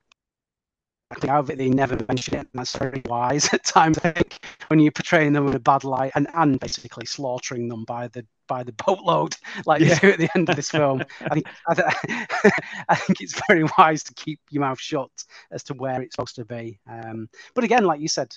I 1.13 1.17
think 1.17 1.33
out 1.33 1.41
of 1.41 1.51
it, 1.51 1.59
they 1.59 1.69
never 1.69 1.99
mention 2.07 2.35
it, 2.35 2.39
and 2.39 2.49
that's 2.55 2.77
very 2.79 3.03
wise 3.07 3.53
at 3.53 3.65
times. 3.65 3.99
I 4.05 4.13
think 4.13 4.39
when 4.69 4.79
you're 4.79 4.93
portraying 4.93 5.33
them 5.33 5.49
in 5.49 5.55
a 5.57 5.59
bad 5.59 5.83
light 5.83 6.13
and, 6.15 6.29
and 6.35 6.61
basically 6.61 7.05
slaughtering 7.05 7.69
them 7.69 7.85
by 7.85 8.07
the 8.09 8.25
by 8.47 8.63
the 8.63 8.73
boatload, 8.73 9.35
like 9.67 9.83
Yeah. 9.83 9.95
you 9.95 9.97
do 9.97 10.11
at 10.13 10.19
the 10.21 10.31
end 10.37 10.49
of 10.49 10.55
this 10.57 10.71
film. 10.71 11.03
I 11.29 11.35
think 11.35 11.47
I, 11.69 11.75
th- 11.75 12.53
I 12.89 12.95
think 12.95 13.21
it's 13.21 13.41
very 13.49 13.65
wise 13.77 14.05
to 14.05 14.15
keep 14.15 14.39
your 14.51 14.61
mouth 14.61 14.81
shut 14.81 15.11
as 15.51 15.65
to 15.65 15.75
where 15.75 16.01
it's 16.01 16.15
supposed 16.15 16.37
to 16.37 16.45
be. 16.45 16.79
Um, 16.89 17.29
but 17.57 17.65
again, 17.65 17.85
like 17.85 18.01
you 18.01 18.09
said 18.09 18.33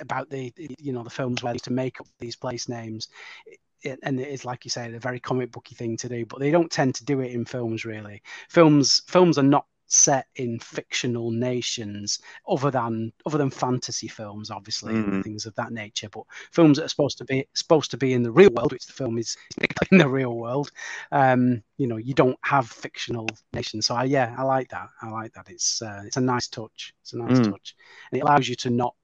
about 0.00 0.28
the 0.30 0.52
you 0.80 0.92
know 0.92 1.04
the 1.04 1.10
films 1.10 1.42
where 1.42 1.52
they 1.52 1.56
used 1.56 1.64
to 1.66 1.72
make 1.72 2.00
up 2.00 2.06
these 2.18 2.36
place 2.36 2.68
names. 2.68 3.08
And 4.02 4.20
it 4.20 4.28
is 4.28 4.44
like 4.44 4.64
you 4.64 4.70
say, 4.70 4.92
a 4.92 4.98
very 4.98 5.20
comic 5.20 5.50
booky 5.52 5.74
thing 5.74 5.96
to 5.98 6.08
do, 6.08 6.24
but 6.26 6.40
they 6.40 6.50
don't 6.50 6.70
tend 6.70 6.94
to 6.96 7.04
do 7.04 7.20
it 7.20 7.32
in 7.32 7.44
films. 7.44 7.84
Really, 7.84 8.22
films 8.48 9.02
films 9.06 9.38
are 9.38 9.42
not 9.42 9.66
set 9.86 10.26
in 10.36 10.58
fictional 10.58 11.30
nations 11.30 12.18
other 12.48 12.70
than 12.70 13.12
other 13.26 13.36
than 13.38 13.50
fantasy 13.50 14.08
films 14.08 14.50
obviously 14.50 14.94
Mhm. 14.94 15.12
and 15.12 15.22
things 15.22 15.44
of 15.46 15.54
that 15.56 15.72
nature 15.72 16.08
but 16.08 16.24
films 16.52 16.78
that 16.78 16.84
are 16.86 16.88
supposed 16.88 17.18
to 17.18 17.24
be 17.24 17.46
supposed 17.54 17.90
to 17.90 17.96
be 17.98 18.14
in 18.14 18.22
the 18.22 18.32
real 18.32 18.50
world 18.50 18.72
which 18.72 18.86
the 18.86 18.92
film 18.92 19.18
is 19.18 19.36
in 19.92 19.98
the 19.98 20.08
real 20.08 20.36
world 20.36 20.70
um 21.12 21.62
you 21.76 21.86
know 21.86 21.98
you 21.98 22.14
don't 22.14 22.38
have 22.42 22.68
fictional 22.68 23.28
nations 23.52 23.86
so 23.86 23.94
I, 23.94 24.04
yeah 24.04 24.34
i 24.38 24.42
like 24.42 24.70
that 24.70 24.88
i 25.02 25.10
like 25.10 25.32
that 25.34 25.50
it's 25.50 25.82
uh, 25.82 26.02
it's 26.06 26.16
a 26.16 26.20
nice 26.20 26.48
touch 26.48 26.94
it's 27.02 27.12
a 27.12 27.18
nice 27.18 27.38
Mm. 27.38 27.50
touch 27.50 27.76
and 28.10 28.18
it 28.18 28.22
allows 28.24 28.48
you 28.48 28.56
to 28.56 28.70
not 28.70 28.94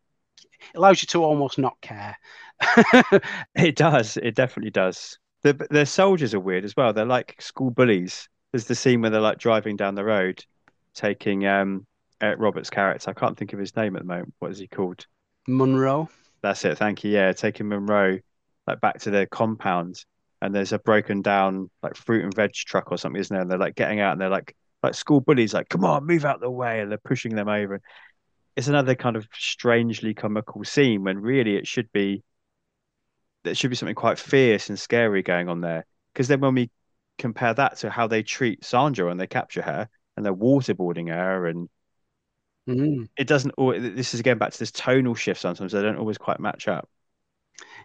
allows 0.74 1.02
you 1.02 1.06
to 1.08 1.24
almost 1.24 1.58
not 1.58 1.80
care. 1.80 2.16
It 3.54 3.76
does. 3.76 4.16
It 4.16 4.34
definitely 4.34 4.70
does. 4.70 5.18
The 5.42 5.54
the 5.70 5.86
soldiers 5.86 6.34
are 6.34 6.40
weird 6.40 6.64
as 6.64 6.76
well. 6.76 6.92
They're 6.92 7.04
like 7.06 7.40
school 7.40 7.70
bullies. 7.70 8.28
There's 8.52 8.66
the 8.66 8.74
scene 8.74 9.00
where 9.00 9.10
they're 9.10 9.20
like 9.20 9.38
driving 9.38 9.76
down 9.76 9.94
the 9.94 10.04
road, 10.04 10.44
taking 10.94 11.46
um 11.46 11.86
Eric 12.20 12.38
Roberts' 12.40 12.70
character. 12.70 13.10
I 13.10 13.14
can't 13.14 13.36
think 13.38 13.52
of 13.52 13.58
his 13.58 13.74
name 13.76 13.96
at 13.96 14.02
the 14.02 14.08
moment. 14.08 14.34
What 14.38 14.50
is 14.50 14.58
he 14.58 14.68
called? 14.68 15.06
Monroe. 15.46 16.08
That's 16.42 16.64
it. 16.64 16.78
Thank 16.78 17.04
you. 17.04 17.10
Yeah, 17.10 17.32
taking 17.32 17.68
Monroe 17.68 18.18
like 18.66 18.80
back 18.80 19.00
to 19.00 19.10
their 19.10 19.26
compound, 19.26 20.04
and 20.42 20.54
there's 20.54 20.72
a 20.72 20.78
broken 20.78 21.22
down 21.22 21.70
like 21.82 21.96
fruit 21.96 22.24
and 22.24 22.34
veg 22.34 22.52
truck 22.52 22.90
or 22.92 22.98
something, 22.98 23.20
isn't 23.20 23.34
there? 23.34 23.42
And 23.42 23.50
they're 23.50 23.58
like 23.58 23.74
getting 23.74 24.00
out, 24.00 24.12
and 24.12 24.20
they're 24.20 24.28
like 24.28 24.54
like 24.82 24.94
school 24.94 25.20
bullies, 25.20 25.54
like 25.54 25.68
come 25.68 25.84
on, 25.84 26.06
move 26.06 26.24
out 26.24 26.40
the 26.40 26.50
way, 26.50 26.80
and 26.80 26.90
they're 26.90 26.98
pushing 26.98 27.34
them 27.34 27.48
over. 27.48 27.80
It's 28.56 28.68
another 28.68 28.94
kind 28.94 29.16
of 29.16 29.28
strangely 29.34 30.14
comical 30.14 30.64
scene 30.64 31.04
when 31.04 31.18
really 31.20 31.56
it 31.56 31.66
should 31.66 31.90
be 31.92 32.22
there 33.44 33.54
should 33.54 33.70
be 33.70 33.76
something 33.76 33.94
quite 33.94 34.18
fierce 34.18 34.68
and 34.68 34.78
scary 34.78 35.22
going 35.22 35.48
on 35.48 35.60
there. 35.60 35.84
Because 36.12 36.28
then 36.28 36.40
when 36.40 36.54
we 36.54 36.70
compare 37.18 37.54
that 37.54 37.76
to 37.78 37.90
how 37.90 38.06
they 38.06 38.22
treat 38.22 38.64
Sandra 38.64 39.06
when 39.08 39.16
they 39.18 39.26
capture 39.26 39.62
her 39.62 39.88
and 40.16 40.24
they're 40.24 40.34
waterboarding 40.34 41.08
her 41.08 41.46
and 41.46 41.68
Mm. 42.66 43.08
it 43.16 43.26
doesn't 43.26 43.54
this 43.56 44.14
is 44.14 44.20
again 44.20 44.38
back 44.38 44.52
to 44.52 44.58
this 44.58 44.70
tonal 44.72 45.14
shift 45.14 45.40
sometimes 45.40 45.72
they 45.72 45.82
don't 45.82 45.96
always 45.98 46.18
quite 46.18 46.40
match 46.40 46.68
up 46.68 46.88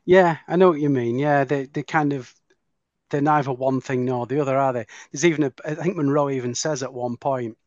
Yeah, 0.06 0.38
I 0.48 0.56
know 0.56 0.70
what 0.70 0.80
you 0.80 0.90
mean. 0.90 1.18
Yeah, 1.20 1.44
they 1.44 1.66
they 1.66 1.84
kind 1.84 2.14
of 2.14 2.34
they're 3.10 3.22
neither 3.22 3.54
one 3.54 3.82
thing 3.82 4.06
nor 4.06 4.28
the 4.28 4.42
other, 4.42 4.58
are 4.58 4.74
they? 4.74 4.86
There's 5.12 5.26
even 5.26 5.46
a 5.46 5.54
I 5.66 5.76
think 5.76 5.98
Monroe 5.98 6.30
even 6.32 6.56
says 6.56 6.84
at 6.84 6.94
one 6.94 7.18
point 7.18 7.58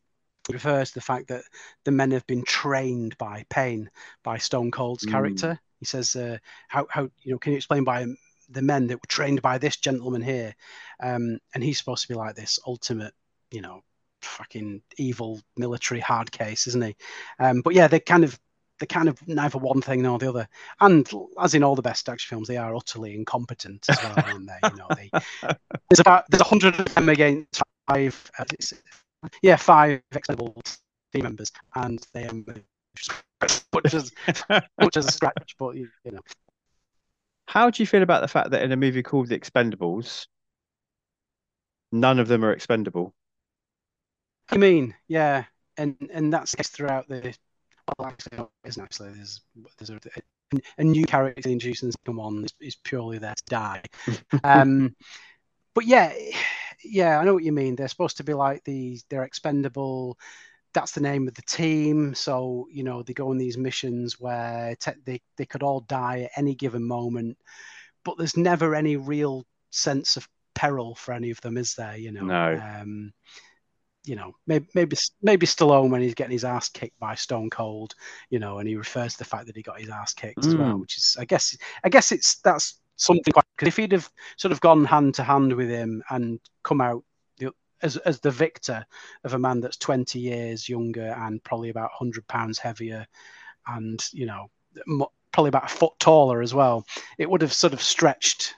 refers 0.53 0.89
to 0.89 0.95
the 0.95 1.01
fact 1.01 1.27
that 1.27 1.43
the 1.83 1.91
men 1.91 2.11
have 2.11 2.25
been 2.27 2.43
trained 2.43 3.17
by 3.17 3.45
pain 3.49 3.89
by 4.23 4.37
Stone 4.37 4.71
Cold's 4.71 5.05
Mm. 5.05 5.11
character. 5.11 5.59
He 5.79 5.85
says, 5.85 6.15
uh, 6.15 6.37
"How 6.67 6.87
how 6.89 7.03
you 7.23 7.33
know 7.33 7.39
can 7.39 7.53
you 7.53 7.57
explain 7.57 7.83
by 7.83 8.05
the 8.49 8.61
men 8.61 8.87
that 8.87 8.97
were 8.97 9.07
trained 9.07 9.41
by 9.41 9.57
this 9.57 9.77
gentleman 9.77 10.21
here?" 10.21 10.55
Um, 10.99 11.39
and 11.53 11.63
he's 11.63 11.77
supposed 11.77 12.01
to 12.03 12.07
be 12.13 12.15
like 12.15 12.35
this 12.35 12.59
ultimate, 12.65 13.13
you 13.51 13.61
know, 13.61 13.81
fucking 14.21 14.81
evil 14.97 15.41
military 15.55 15.99
hard 16.01 16.31
case, 16.31 16.67
isn't 16.67 16.83
he? 16.83 16.95
Um, 17.39 17.61
but 17.61 17.73
yeah, 17.73 17.87
they 17.87 17.99
kind 17.99 18.23
of 18.23 18.39
they're 18.79 18.87
kind 18.87 19.09
of 19.09 19.27
neither 19.27 19.57
one 19.57 19.81
thing 19.81 20.01
nor 20.01 20.17
the 20.17 20.29
other. 20.29 20.47
And 20.79 21.09
as 21.39 21.53
in 21.53 21.63
all 21.63 21.75
the 21.75 21.81
best 21.81 22.07
action 22.07 22.29
films, 22.29 22.47
they 22.47 22.57
are 22.57 22.75
utterly 22.75 23.13
incompetent 23.13 23.89
as 23.89 24.01
well, 24.01 24.15
aren't 24.25 24.47
they? 24.47 24.69
You 24.69 24.77
know, 24.77 24.87
they, 24.95 25.09
there's 25.89 25.99
about 25.99 26.29
there's 26.29 26.41
a 26.41 26.45
hundred 26.45 26.79
of 26.79 26.93
them 26.95 27.09
against 27.09 27.61
five. 27.87 28.31
Uh, 28.37 28.45
yeah, 29.41 29.55
five 29.55 30.01
expendable 30.11 30.61
team 31.13 31.23
members, 31.23 31.51
and 31.75 32.05
they 32.13 32.25
um, 32.25 32.45
much 33.73 33.93
as 33.93 34.11
much 34.81 34.97
as 34.97 35.05
a 35.05 35.11
scratch, 35.11 35.55
but 35.57 35.75
you, 35.75 35.87
you 36.03 36.11
know. 36.11 36.19
how 37.47 37.69
do 37.69 37.81
you 37.81 37.87
feel 37.87 38.03
about 38.03 38.21
the 38.21 38.27
fact 38.27 38.51
that 38.51 38.63
in 38.63 38.71
a 38.71 38.77
movie 38.77 39.03
called 39.03 39.27
the 39.27 39.39
expendables 39.39 40.27
none 41.91 42.19
of 42.19 42.27
them 42.27 42.43
are 42.43 42.51
expendable 42.51 43.13
I 44.51 44.57
mean, 44.57 44.95
yeah, 45.07 45.45
and 45.77 45.95
and 46.11 46.33
that's 46.33 46.55
throughout 46.69 47.07
the. 47.07 47.33
Well, 47.97 48.07
actually, 48.07 48.45
isn't 48.65 48.83
actually. 48.83 49.11
There's 49.11 49.41
there's 49.77 49.89
a, 49.89 49.99
a, 50.53 50.59
a 50.79 50.83
new 50.83 51.05
character 51.05 51.49
introduced 51.49 51.83
in 51.83 51.89
the 51.89 51.93
second 51.93 52.17
one 52.17 52.43
is, 52.43 52.53
is 52.59 52.75
purely 52.83 53.19
there 53.19 53.35
to 53.35 53.43
die. 53.47 53.83
um, 54.43 54.95
but 55.79 55.87
yeah, 55.87 56.13
yeah, 56.83 57.19
I 57.19 57.23
know 57.23 57.33
what 57.33 57.45
you 57.45 57.53
mean. 57.53 57.77
They're 57.77 57.87
supposed 57.87 58.17
to 58.17 58.23
be 58.25 58.33
like 58.33 58.65
the 58.65 58.99
they're 59.09 59.23
expendable. 59.23 60.19
That's 60.73 60.91
the 60.91 60.99
name 60.99 61.25
of 61.25 61.35
the 61.35 61.41
team. 61.43 62.13
So 62.13 62.67
you 62.69 62.83
know 62.83 63.01
they 63.01 63.13
go 63.13 63.29
on 63.29 63.37
these 63.37 63.57
missions 63.57 64.19
where 64.19 64.75
te- 64.75 64.99
they 65.05 65.21
they 65.37 65.45
could 65.45 65.63
all 65.63 65.79
die 65.79 66.23
at 66.23 66.31
any 66.35 66.53
given 66.53 66.83
moment, 66.83 67.37
but 68.03 68.17
there's 68.17 68.35
never 68.35 68.75
any 68.75 68.97
real 68.97 69.45
sense 69.69 70.17
of 70.17 70.27
peril 70.53 70.95
for 70.95 71.13
any 71.13 71.31
of 71.31 71.39
them, 71.39 71.55
is 71.55 71.75
there? 71.75 71.95
You 71.95 72.11
know. 72.11 72.25
No. 72.25 72.61
Um, 72.61 73.13
you 74.03 74.17
know, 74.17 74.33
maybe 74.47 74.67
maybe 74.75 74.97
maybe 75.21 75.45
Stallone 75.45 75.91
when 75.91 76.01
he's 76.01 76.13
getting 76.13 76.33
his 76.33 76.43
ass 76.43 76.67
kicked 76.67 76.99
by 76.99 77.15
Stone 77.15 77.51
Cold, 77.51 77.95
you 78.29 78.39
know, 78.39 78.59
and 78.59 78.67
he 78.67 78.75
refers 78.75 79.13
to 79.13 79.19
the 79.19 79.25
fact 79.25 79.45
that 79.47 79.55
he 79.55 79.61
got 79.61 79.79
his 79.79 79.89
ass 79.89 80.13
kicked 80.13 80.45
as 80.45 80.57
well, 80.57 80.73
Mm. 80.73 80.81
which 80.81 80.97
is, 80.97 81.15
I 81.17 81.23
guess, 81.23 81.55
I 81.85 81.89
guess 81.89 82.11
it's 82.11 82.35
that's 82.41 82.79
something 82.99 83.33
quite 83.33 83.45
because 83.55 83.69
if 83.69 83.77
he'd 83.77 83.93
have 83.93 84.09
sort 84.37 84.51
of 84.51 84.61
gone 84.61 84.85
hand 84.85 85.15
to 85.15 85.23
hand 85.23 85.53
with 85.53 85.69
him 85.69 86.03
and 86.09 86.39
come 86.63 86.81
out 86.81 87.03
the, 87.37 87.51
as 87.81 87.97
as 87.97 88.19
the 88.19 88.31
victor 88.31 88.85
of 89.23 89.33
a 89.33 89.39
man 89.39 89.59
that's 89.59 89.77
twenty 89.77 90.19
years 90.19 90.69
younger 90.69 91.15
and 91.17 91.43
probably 91.43 91.69
about 91.69 91.91
hundred 91.91 92.27
pounds 92.27 92.59
heavier, 92.59 93.07
and 93.67 94.03
you 94.11 94.25
know, 94.25 94.51
probably 95.31 95.49
about 95.49 95.71
a 95.71 95.75
foot 95.75 95.93
taller 95.99 96.41
as 96.41 96.53
well, 96.53 96.85
it 97.17 97.29
would 97.29 97.41
have 97.41 97.53
sort 97.53 97.73
of 97.73 97.81
stretched 97.81 98.55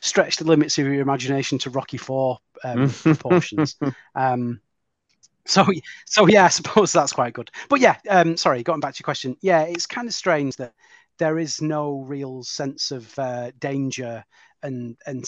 stretched 0.00 0.38
the 0.38 0.46
limits 0.46 0.78
of 0.78 0.86
your 0.86 1.00
imagination 1.00 1.58
to 1.58 1.70
Rocky 1.70 1.98
Four 1.98 2.38
um, 2.64 2.88
proportions. 3.02 3.76
Um, 4.14 4.60
so, 5.46 5.66
so 6.06 6.26
yeah, 6.26 6.44
I 6.44 6.48
suppose 6.48 6.92
that's 6.92 7.12
quite 7.12 7.32
good. 7.32 7.50
But 7.68 7.80
yeah, 7.80 7.96
um, 8.08 8.36
sorry, 8.36 8.62
going 8.62 8.80
back 8.80 8.94
to 8.94 9.00
your 9.00 9.04
question. 9.04 9.36
Yeah, 9.40 9.62
it's 9.62 9.86
kind 9.86 10.06
of 10.06 10.14
strange 10.14 10.56
that 10.56 10.74
there 11.20 11.38
is 11.38 11.62
no 11.62 12.00
real 12.00 12.42
sense 12.42 12.90
of 12.90 13.16
uh, 13.18 13.52
danger 13.60 14.24
and 14.64 14.96
and 15.06 15.24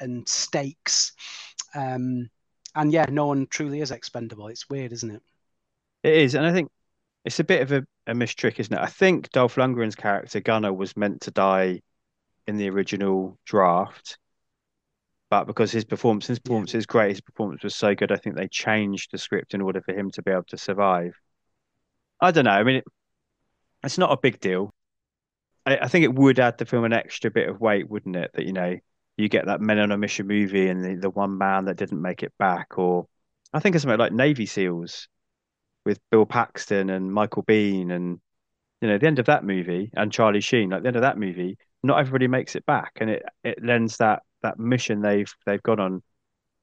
and 0.00 0.28
stakes, 0.28 1.12
um, 1.76 2.28
and 2.74 2.92
yeah, 2.92 3.06
no 3.08 3.26
one 3.26 3.46
truly 3.48 3.80
is 3.80 3.92
expendable. 3.92 4.48
It's 4.48 4.68
weird, 4.68 4.92
isn't 4.92 5.12
it? 5.12 5.22
It 6.02 6.14
is, 6.14 6.34
and 6.34 6.44
I 6.44 6.52
think 6.52 6.70
it's 7.24 7.38
a 7.38 7.44
bit 7.44 7.62
of 7.62 7.70
a, 7.72 7.86
a 8.08 8.14
missed 8.14 8.38
trick, 8.38 8.58
isn't 8.58 8.74
it? 8.74 8.80
I 8.80 8.86
think 8.86 9.30
Dolph 9.30 9.54
Lundgren's 9.54 9.94
character 9.94 10.40
Gunnar 10.40 10.72
was 10.72 10.96
meant 10.96 11.20
to 11.22 11.30
die 11.30 11.80
in 12.46 12.56
the 12.56 12.68
original 12.70 13.38
draft, 13.46 14.18
but 15.30 15.44
because 15.44 15.70
his 15.70 15.84
performance, 15.84 16.26
his 16.26 16.38
performance 16.38 16.74
is 16.74 16.86
great, 16.86 17.10
his 17.10 17.20
performance 17.20 17.62
was 17.62 17.76
so 17.76 17.94
good, 17.94 18.10
I 18.10 18.16
think 18.16 18.36
they 18.36 18.48
changed 18.48 19.12
the 19.12 19.18
script 19.18 19.54
in 19.54 19.60
order 19.60 19.80
for 19.80 19.94
him 19.94 20.10
to 20.12 20.22
be 20.22 20.30
able 20.30 20.44
to 20.48 20.58
survive. 20.58 21.14
I 22.20 22.30
don't 22.30 22.44
know. 22.44 22.50
I 22.50 22.64
mean, 22.64 22.76
it, 22.76 22.84
it's 23.84 23.98
not 23.98 24.12
a 24.12 24.20
big 24.20 24.40
deal. 24.40 24.73
I, 25.66 25.78
I 25.78 25.88
think 25.88 26.04
it 26.04 26.14
would 26.14 26.38
add 26.38 26.58
the 26.58 26.66
film 26.66 26.84
an 26.84 26.92
extra 26.92 27.30
bit 27.30 27.48
of 27.48 27.60
weight, 27.60 27.88
wouldn't 27.88 28.16
it? 28.16 28.30
That 28.34 28.46
you 28.46 28.52
know, 28.52 28.76
you 29.16 29.28
get 29.28 29.46
that 29.46 29.60
Men 29.60 29.78
on 29.78 29.92
a 29.92 29.98
Mission 29.98 30.26
movie 30.26 30.68
and 30.68 30.84
the, 30.84 30.94
the 30.96 31.10
one 31.10 31.38
man 31.38 31.66
that 31.66 31.76
didn't 31.76 32.02
make 32.02 32.22
it 32.22 32.32
back, 32.38 32.78
or 32.78 33.06
I 33.52 33.60
think 33.60 33.74
of 33.74 33.82
something 33.82 33.98
like 33.98 34.12
Navy 34.12 34.46
SEALs 34.46 35.08
with 35.84 36.00
Bill 36.10 36.26
Paxton 36.26 36.90
and 36.90 37.12
Michael 37.12 37.44
Biehn 37.44 37.92
and 37.92 38.20
you 38.80 38.88
know 38.88 38.98
the 38.98 39.06
end 39.06 39.18
of 39.18 39.26
that 39.26 39.44
movie 39.44 39.90
and 39.94 40.12
Charlie 40.12 40.40
Sheen 40.40 40.70
like 40.70 40.82
the 40.82 40.88
end 40.88 40.96
of 40.96 41.02
that 41.02 41.18
movie 41.18 41.56
not 41.82 41.98
everybody 41.98 42.26
makes 42.26 42.56
it 42.56 42.66
back 42.66 42.92
and 43.00 43.10
it 43.10 43.22
it 43.42 43.62
lends 43.62 43.98
that 43.98 44.22
that 44.42 44.58
mission 44.58 45.00
they've 45.00 45.32
they've 45.46 45.62
got 45.62 45.80
on 45.80 46.02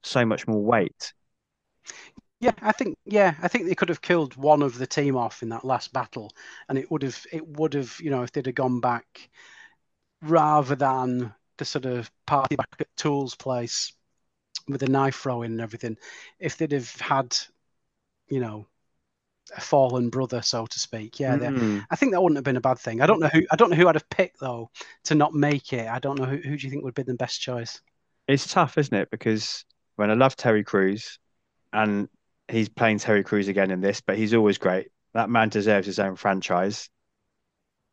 so 0.04 0.26
much 0.26 0.48
more 0.48 0.62
weight 0.62 1.14
Yeah, 2.42 2.54
I 2.62 2.72
think 2.72 2.98
yeah, 3.06 3.36
I 3.44 3.48
think 3.48 3.68
they 3.68 3.76
could 3.76 3.90
have 3.90 4.02
killed 4.02 4.36
one 4.36 4.64
of 4.64 4.78
the 4.78 4.88
team 4.88 5.16
off 5.16 5.44
in 5.44 5.50
that 5.50 5.64
last 5.64 5.94
battle, 5.94 6.32
and 6.68 6.78
it 6.78 6.90
would 6.90 7.04
have 7.04 7.24
it 7.32 7.48
would 7.48 7.76
have 7.76 7.96
you 8.02 8.10
know 8.10 8.24
if 8.24 8.32
they'd 8.32 8.48
have 8.48 8.56
gone 8.56 8.80
back 8.80 9.30
rather 10.24 10.76
than 10.76 11.34
the 11.60 11.66
sort 11.66 11.86
of 11.86 12.10
party 12.26 12.56
back 12.56 12.70
at 12.80 12.88
Tool's 12.98 13.36
place 13.36 13.94
with 14.68 14.82
the 14.82 14.90
knife 14.90 15.16
throwing 15.18 15.52
and 15.52 15.62
everything, 15.62 15.98
if 16.40 16.58
they'd 16.58 16.72
have 16.72 16.90
had 17.00 17.38
you 18.28 18.40
know 18.40 18.66
a 19.56 19.62
fallen 19.62 20.10
brother 20.10 20.42
so 20.42 20.66
to 20.66 20.80
speak, 20.80 21.20
yeah, 21.20 21.36
they- 21.36 21.48
Mm. 21.48 21.86
I 21.92 21.96
think 21.96 22.12
that 22.12 22.24
wouldn't 22.24 22.38
have 22.38 22.44
been 22.44 22.58
a 22.58 22.62
bad 22.62 22.80
thing. 22.80 23.02
I 23.02 23.06
don't 23.06 23.20
know 23.20 23.28
who 23.28 23.44
I 23.52 23.56
don't 23.56 23.70
know 23.70 23.76
who 23.76 23.88
I'd 23.88 23.96
have 23.96 24.10
picked 24.10 24.40
though 24.40 24.72
to 25.04 25.14
not 25.14 25.36
make 25.36 25.74
it. 25.74 25.88
I 25.88 26.00
don't 26.00 26.18
know 26.18 26.26
who 26.26 26.38
who 26.38 26.58
do 26.58 26.66
you 26.66 26.72
think 26.72 26.84
would 26.84 26.96
be 26.96 27.04
the 27.04 27.14
best 27.14 27.40
choice? 27.40 27.80
it's 28.28 28.52
tough 28.52 28.78
isn't 28.80 28.98
it 28.98 29.12
because 29.12 29.64
when 29.98 30.10
I 30.10 30.14
love 30.16 30.36
Terry 30.36 30.64
Crews 30.64 31.20
and 31.74 32.08
he's 32.52 32.70
playing 32.70 33.00
Terry 33.00 33.24
Crews 33.24 33.48
again 33.48 33.72
in 33.72 33.82
this 33.82 34.02
but 34.02 34.18
he's 34.18 34.34
always 34.34 34.58
great 34.58 34.90
that 35.14 35.30
man 35.30 35.50
deserves 35.50 35.88
his 35.88 36.00
own 36.00 36.16
franchise 36.16 36.90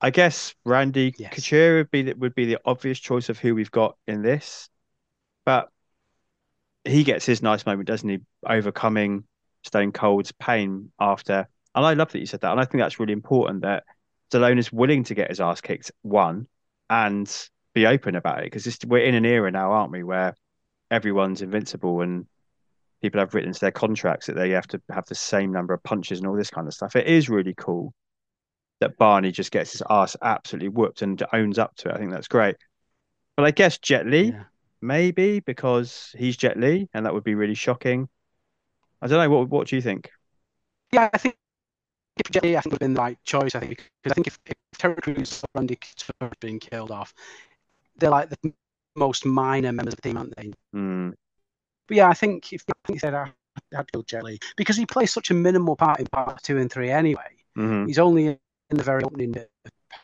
I 0.01 0.11
guess 0.11 0.55
Randy 0.65 1.13
Yes. 1.19 1.35
Couture 1.35 1.79
would 1.79 1.91
be 1.91 2.03
the, 2.03 2.15
would 2.15 2.35
be 2.35 2.47
the 2.47 2.59
obvious 2.65 3.01
choice 3.01 3.29
of 3.29 3.39
who 3.39 3.55
we've 3.55 3.71
got 3.71 3.97
in 4.07 4.23
this 4.23 4.69
but 5.45 5.69
he 6.85 7.05
gets 7.05 7.27
his 7.27 7.43
nice 7.43 7.67
moment, 7.67 7.87
doesn't 7.87 8.09
he? 8.09 8.19
Overcoming 8.47 9.25
Stone 9.65 9.93
Cold's 9.93 10.33
Paine 10.33 10.91
after. 10.99 11.49
And 11.75 11.85
I 11.85 11.95
love 11.95 12.13
that 12.13 12.19
you 12.19 12.27
said 12.27 12.41
that. 12.41 12.51
And 12.51 12.61
I 12.61 12.65
think 12.65 12.81
that's 12.81 12.99
really 12.99 13.13
important 13.13 13.63
that 13.63 13.85
Stallone 14.33 14.59
is 14.59 14.73
willing 14.73 15.05
to 15.05 15.15
get 15.15 15.31
his 15.31 15.41
ass 15.41 15.61
kicked, 15.61 15.93
one, 16.03 16.47
and 16.91 17.33
be 17.75 17.87
open 17.87 18.15
about 18.17 18.41
it. 18.41 18.45
Because 18.45 18.79
we're 18.87 19.05
in 19.05 19.15
an 19.15 19.25
era 19.25 19.51
now, 19.51 19.73
aren't 19.73 19.93
we, 19.93 20.03
where 20.03 20.35
everyone's 20.91 21.43
invincible 21.43 22.01
and 22.01 22.27
people 23.03 23.21
have 23.21 23.35
written 23.35 23.53
to 23.53 23.61
their 23.61 23.71
contracts 23.71 24.27
that 24.27 24.35
they 24.37 24.51
have 24.51 24.67
to 24.69 24.81
have 24.91 25.07
the 25.07 25.15
same 25.15 25.53
number 25.53 25.75
of 25.75 25.83
punches 25.83 26.19
and 26.19 26.27
all 26.29 26.37
this 26.37 26.51
kind 26.51 26.67
of 26.67 26.75
stuff. 26.75 26.97
It 26.97 27.07
is 27.07 27.29
really 27.29 27.55
cool 27.57 27.95
that 28.81 28.97
Barney 28.97 29.33
just 29.33 29.51
gets 29.51 29.73
his 29.73 29.83
ass 29.91 30.17
absolutely 30.23 30.69
whooped 30.69 31.03
and 31.03 31.23
owns 31.33 31.59
up 31.59 31.75
to 31.77 31.89
it. 31.89 31.95
I 31.95 31.99
think 31.99 32.11
that's 32.11 32.29
great. 32.29 32.57
But 33.37 33.45
I 33.47 33.51
guess 33.51 33.79
Jet 33.79 34.07
Li, 34.07 34.31
Yeah. 34.31 34.45
maybe 34.81 35.41
because 35.41 36.15
he's 36.19 36.37
Jet 36.37 36.57
Li, 36.59 36.89
and 36.95 37.07
that 37.07 37.15
would 37.15 37.25
be 37.25 37.35
really 37.35 37.55
shocking. 37.55 38.09
I 39.01 39.07
don't 39.07 39.19
know. 39.19 39.37
What 39.37 39.49
What 39.49 39.69
do 39.69 39.77
you 39.77 39.83
think? 39.83 40.11
Yeah, 40.93 41.09
I 41.13 41.19
think 41.19 41.37
if 42.17 42.31
Jay, 42.33 42.57
I 42.57 42.61
think 42.61 42.73
would 42.73 42.73
have 42.73 42.79
been 42.81 42.95
the 42.95 43.01
right 43.01 43.19
choice. 43.25 43.55
I 43.55 43.61
think 43.61 43.91
because 44.03 44.13
I 44.13 44.15
think 44.15 44.27
if, 44.27 44.39
if 44.47 44.55
Terry 44.77 44.97
Crews 44.97 45.43
or 45.45 45.47
Randy 45.55 45.77
Couture 45.77 46.33
being 46.41 46.59
killed 46.59 46.91
off. 46.91 47.15
They're 47.97 48.11
like 48.11 48.31
the 48.31 48.53
most 48.97 49.25
minor 49.27 49.73
members 49.73 49.95
of 49.95 50.01
the 50.01 50.09
team, 50.09 50.17
aren't 50.17 50.37
they? 50.37 50.53
Mm. 50.75 51.15
But 51.89 51.97
yeah, 51.97 52.09
I 52.09 52.15
think 52.15 52.53
if 52.53 52.65
I 52.69 52.75
think 52.87 52.97
he 52.97 53.01
said 53.01 53.15
I 53.15 53.33
had 53.73 53.91
killed 53.93 54.07
Jet 54.09 54.25
Li 54.25 54.39
because 54.57 54.77
he 54.77 54.87
plays 54.87 55.13
such 55.13 55.31
a 55.31 55.35
minimal 55.35 55.77
part 55.77 56.01
in 56.01 56.07
part 56.07 56.43
two 56.43 56.59
and 56.59 56.71
three 56.71 56.91
anyway. 56.91 57.37
hmm 57.57 57.87
He's 57.87 57.99
only 57.99 58.29
in 58.29 58.77
the 58.77 58.83
very 58.85 59.03
opening 59.05 59.37
of 59.37 59.47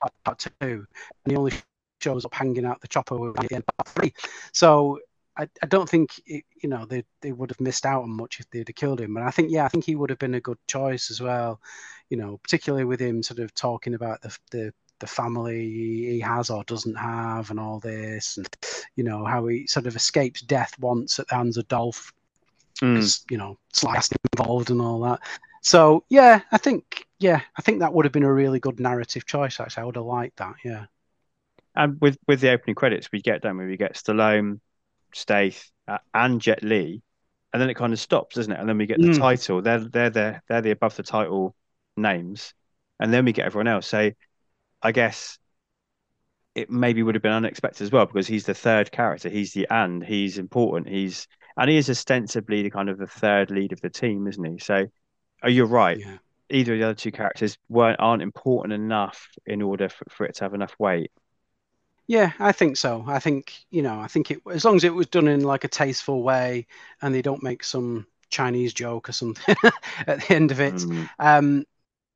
part, 0.01 0.12
part 0.24 0.39
two, 0.61 0.87
and 1.24 1.32
he 1.32 1.37
only 1.37 1.53
shows 2.03 2.24
up 2.24 2.35
hanging 2.35 2.64
out 2.66 2.80
the 2.80 2.89
chopper 2.89 3.30
at 3.30 3.49
the 3.49 3.55
end 3.55 3.64
of 3.68 3.76
part 3.76 3.89
three. 3.89 4.14
So 4.53 5.01
I, 5.37 5.49
I 5.62 5.66
don't 5.66 5.89
think 5.89 6.20
it, 6.26 6.45
you 6.62 6.68
know 6.68 6.87
they 6.87 7.05
they 7.22 7.32
would 7.32 7.51
have 7.51 7.61
missed 7.61 7.87
out 7.87 8.03
on 8.03 8.11
much 8.11 8.41
if 8.41 8.49
they'd 8.51 8.68
have 8.68 8.76
killed 8.76 9.01
him. 9.01 9.14
But 9.14 9.24
I 9.24 9.30
think 9.30 9.51
yeah, 9.51 9.64
I 9.64 9.68
think 9.68 9.85
he 9.85 9.97
would 9.97 10.11
have 10.11 10.18
been 10.18 10.35
a 10.35 10.41
good 10.41 10.59
choice 10.68 11.11
as 11.11 11.20
well. 11.20 11.61
You 12.11 12.16
know, 12.16 12.39
particularly 12.43 12.85
with 12.85 13.01
him 13.01 13.22
sort 13.22 13.41
of 13.41 13.55
talking 13.55 13.95
about 13.95 14.22
the 14.22 14.37
the 14.51 14.74
the 15.05 15.12
family 15.12 15.62
he 16.12 16.20
has 16.20 16.50
or 16.50 16.64
doesn't 16.64 16.96
have 16.96 17.50
and 17.50 17.61
all 17.61 17.80
this 17.80 18.38
and 18.38 18.48
you 18.96 19.05
know 19.05 19.24
how 19.24 19.46
he 19.46 19.66
sort 19.66 19.86
of 19.86 19.96
escapes 19.96 20.42
death 20.42 20.72
once 20.80 21.18
at 21.18 21.28
the 21.28 21.34
hands 21.36 21.57
of 21.59 21.68
Dolph 21.68 22.12
Mm. 22.82 23.11
you 23.30 23.38
know 23.38 23.59
Sly's 23.72 24.11
involved 24.32 24.70
and 24.70 24.80
all 24.80 25.00
that. 25.00 25.20
So 25.62 26.05
yeah, 26.11 26.40
I 26.52 26.59
think 26.59 27.07
yeah, 27.18 27.40
I 27.59 27.62
think 27.62 27.80
that 27.80 27.92
would 27.94 28.05
have 28.05 28.12
been 28.12 28.24
a 28.24 28.32
really 28.32 28.61
good 28.61 28.80
narrative 28.80 29.26
choice. 29.26 29.61
Actually, 29.61 29.82
I 29.82 29.86
would 29.86 29.96
have 29.96 30.05
liked 30.05 30.36
that. 30.38 30.55
Yeah, 30.64 30.86
And 31.74 32.00
with 32.00 32.18
with 32.26 32.40
the 32.40 32.50
opening 32.50 32.74
credits, 32.74 33.11
we 33.12 33.20
get 33.22 33.42
don't 33.42 33.59
we? 33.59 33.66
We 33.66 33.76
get 33.76 33.94
Stallone, 33.94 34.61
Stath, 35.12 35.70
uh, 35.88 35.98
and 36.14 36.40
Jet 36.40 36.62
Li, 36.62 37.02
and 37.52 37.62
then 37.62 37.70
it 37.70 37.74
kind 37.74 37.92
of 37.92 38.00
stops, 38.00 38.36
doesn't 38.36 38.52
it? 38.52 38.61
And 38.61 38.68
then 38.68 38.78
we 38.78 38.86
get 38.86 39.00
the 39.00 39.09
Mm. 39.09 39.18
title. 39.18 39.62
They're 39.62 39.80
they're 39.88 40.11
the 40.11 40.42
they're 40.48 40.62
the 40.62 40.70
above 40.72 40.96
the 40.96 41.02
title 41.02 41.57
names, 41.96 42.55
and 43.00 43.12
then 43.12 43.24
we 43.24 43.32
get 43.32 43.46
everyone 43.46 43.68
else. 43.68 43.86
So, 43.88 44.11
I 44.85 44.93
guess 44.93 45.39
it 46.55 46.70
maybe 46.70 47.03
would 47.03 47.14
have 47.14 47.22
been 47.22 47.32
unexpected 47.32 47.82
as 47.82 47.91
well 47.91 48.07
because 48.07 48.26
he's 48.26 48.47
the 48.47 48.55
third 48.55 48.93
character. 48.93 49.28
He's 49.28 49.53
the 49.53 49.66
and 49.70 50.05
he's 50.05 50.39
important. 50.39 50.89
He's 50.89 51.26
and 51.57 51.68
he 51.70 51.76
is 51.76 51.91
ostensibly 51.91 52.62
the 52.62 52.70
kind 52.70 52.89
of 52.89 52.99
the 52.99 53.07
third 53.07 53.51
lead 53.51 53.72
of 53.72 53.80
the 53.80 53.91
team, 53.91 54.26
isn't 54.26 54.45
he? 54.45 54.59
So, 54.59 54.87
oh, 55.43 55.49
you're 55.49 55.66
right. 55.66 56.01
yeah, 56.01 56.18
Either 56.51 56.74
of 56.74 56.78
the 56.80 56.85
other 56.87 56.95
two 56.95 57.12
characters 57.12 57.59
weren't 57.68 58.01
aren't 58.01 58.22
important 58.22 58.74
enough 58.74 59.28
in 59.47 59.62
order 59.62 59.89
for, 59.89 60.07
for 60.11 60.26
it 60.26 60.37
to 60.37 60.45
have 60.45 60.55
enough 60.55 60.74
weight. 60.78 61.12
yeah. 62.07 62.32
I 62.39 62.53
think 62.53 62.76
so. 62.76 63.05
I 63.07 63.18
think 63.18 63.55
you 63.70 63.82
know, 63.82 63.99
I 64.01 64.09
think 64.09 64.30
it 64.30 64.41
as 64.51 64.64
long 64.64 64.76
as 64.76 64.85
it 64.85 64.95
was 64.95 65.07
done 65.07 65.28
in 65.28 65.41
like 65.43 65.64
a 65.64 65.68
tasteful 65.68 66.22
way, 66.22 66.66
and 67.03 67.14
they 67.14 67.22
don't 67.22 67.43
make 67.43 67.64
some 67.64 68.07
Chinese 68.30 68.74
joke 68.74 69.09
or 69.09 69.12
something 69.12 69.57
at 70.07 70.20
the 70.20 70.35
end 70.35 70.51
of 70.51 70.61
it, 70.61 70.85
Mm. 70.85 71.09
um, 71.18 71.64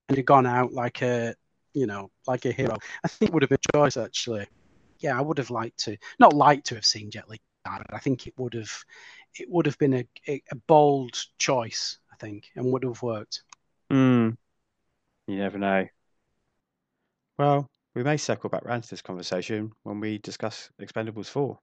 and 0.09 0.17
had 0.19 0.27
gone 0.27 0.47
out 0.47 0.73
like 0.73 1.03
a 1.03 1.37
you 1.79 1.87
know 1.87 2.11
like 2.27 2.45
a 2.45 2.53
hero. 2.53 2.77
I 3.05 3.09
think 3.09 3.31
it 3.31 3.35
would 3.35 3.43
have 3.43 3.51
been 3.51 3.59
a 3.69 3.77
choice 3.77 3.97
actually. 3.97 4.47
Yeah, 5.01 5.19
I 5.19 5.23
would 5.23 5.39
have 5.39 5.51
liked 5.51 5.79
to 5.85 5.97
not 6.19 6.33
liked 6.35 6.67
to 6.69 6.75
have 6.75 6.85
seen 6.85 7.11
Jet 7.11 7.29
Li, 7.29 7.39
die, 7.65 7.79
but 7.87 7.95
I 7.95 7.99
think 7.99 8.27
it 8.27 8.35
would 8.39 8.55
have 8.55 8.73
it 9.39 9.49
would 9.51 9.67
have 9.67 9.79
been 9.79 9.95
a, 9.95 10.05
a, 10.27 10.43
a 10.51 10.57
bold 10.67 11.17
choice. 11.39 11.99
I 12.13 12.17
think 12.17 12.51
and 12.57 12.73
would 12.73 12.85
have 12.85 13.03
worked. 13.03 13.43
Mm. 13.93 14.37
You 15.27 15.37
never 15.37 15.59
know. 15.59 15.87
Well, 17.39 17.69
we 17.95 18.03
may 18.03 18.17
circle 18.17 18.51
back 18.51 18.65
round 18.65 18.83
to 18.85 18.91
this 18.91 19.03
conversation 19.03 19.73
when 19.85 20.01
we 20.01 20.19
discuss 20.19 20.71
Expendables 20.81 21.29
4. 21.29 21.59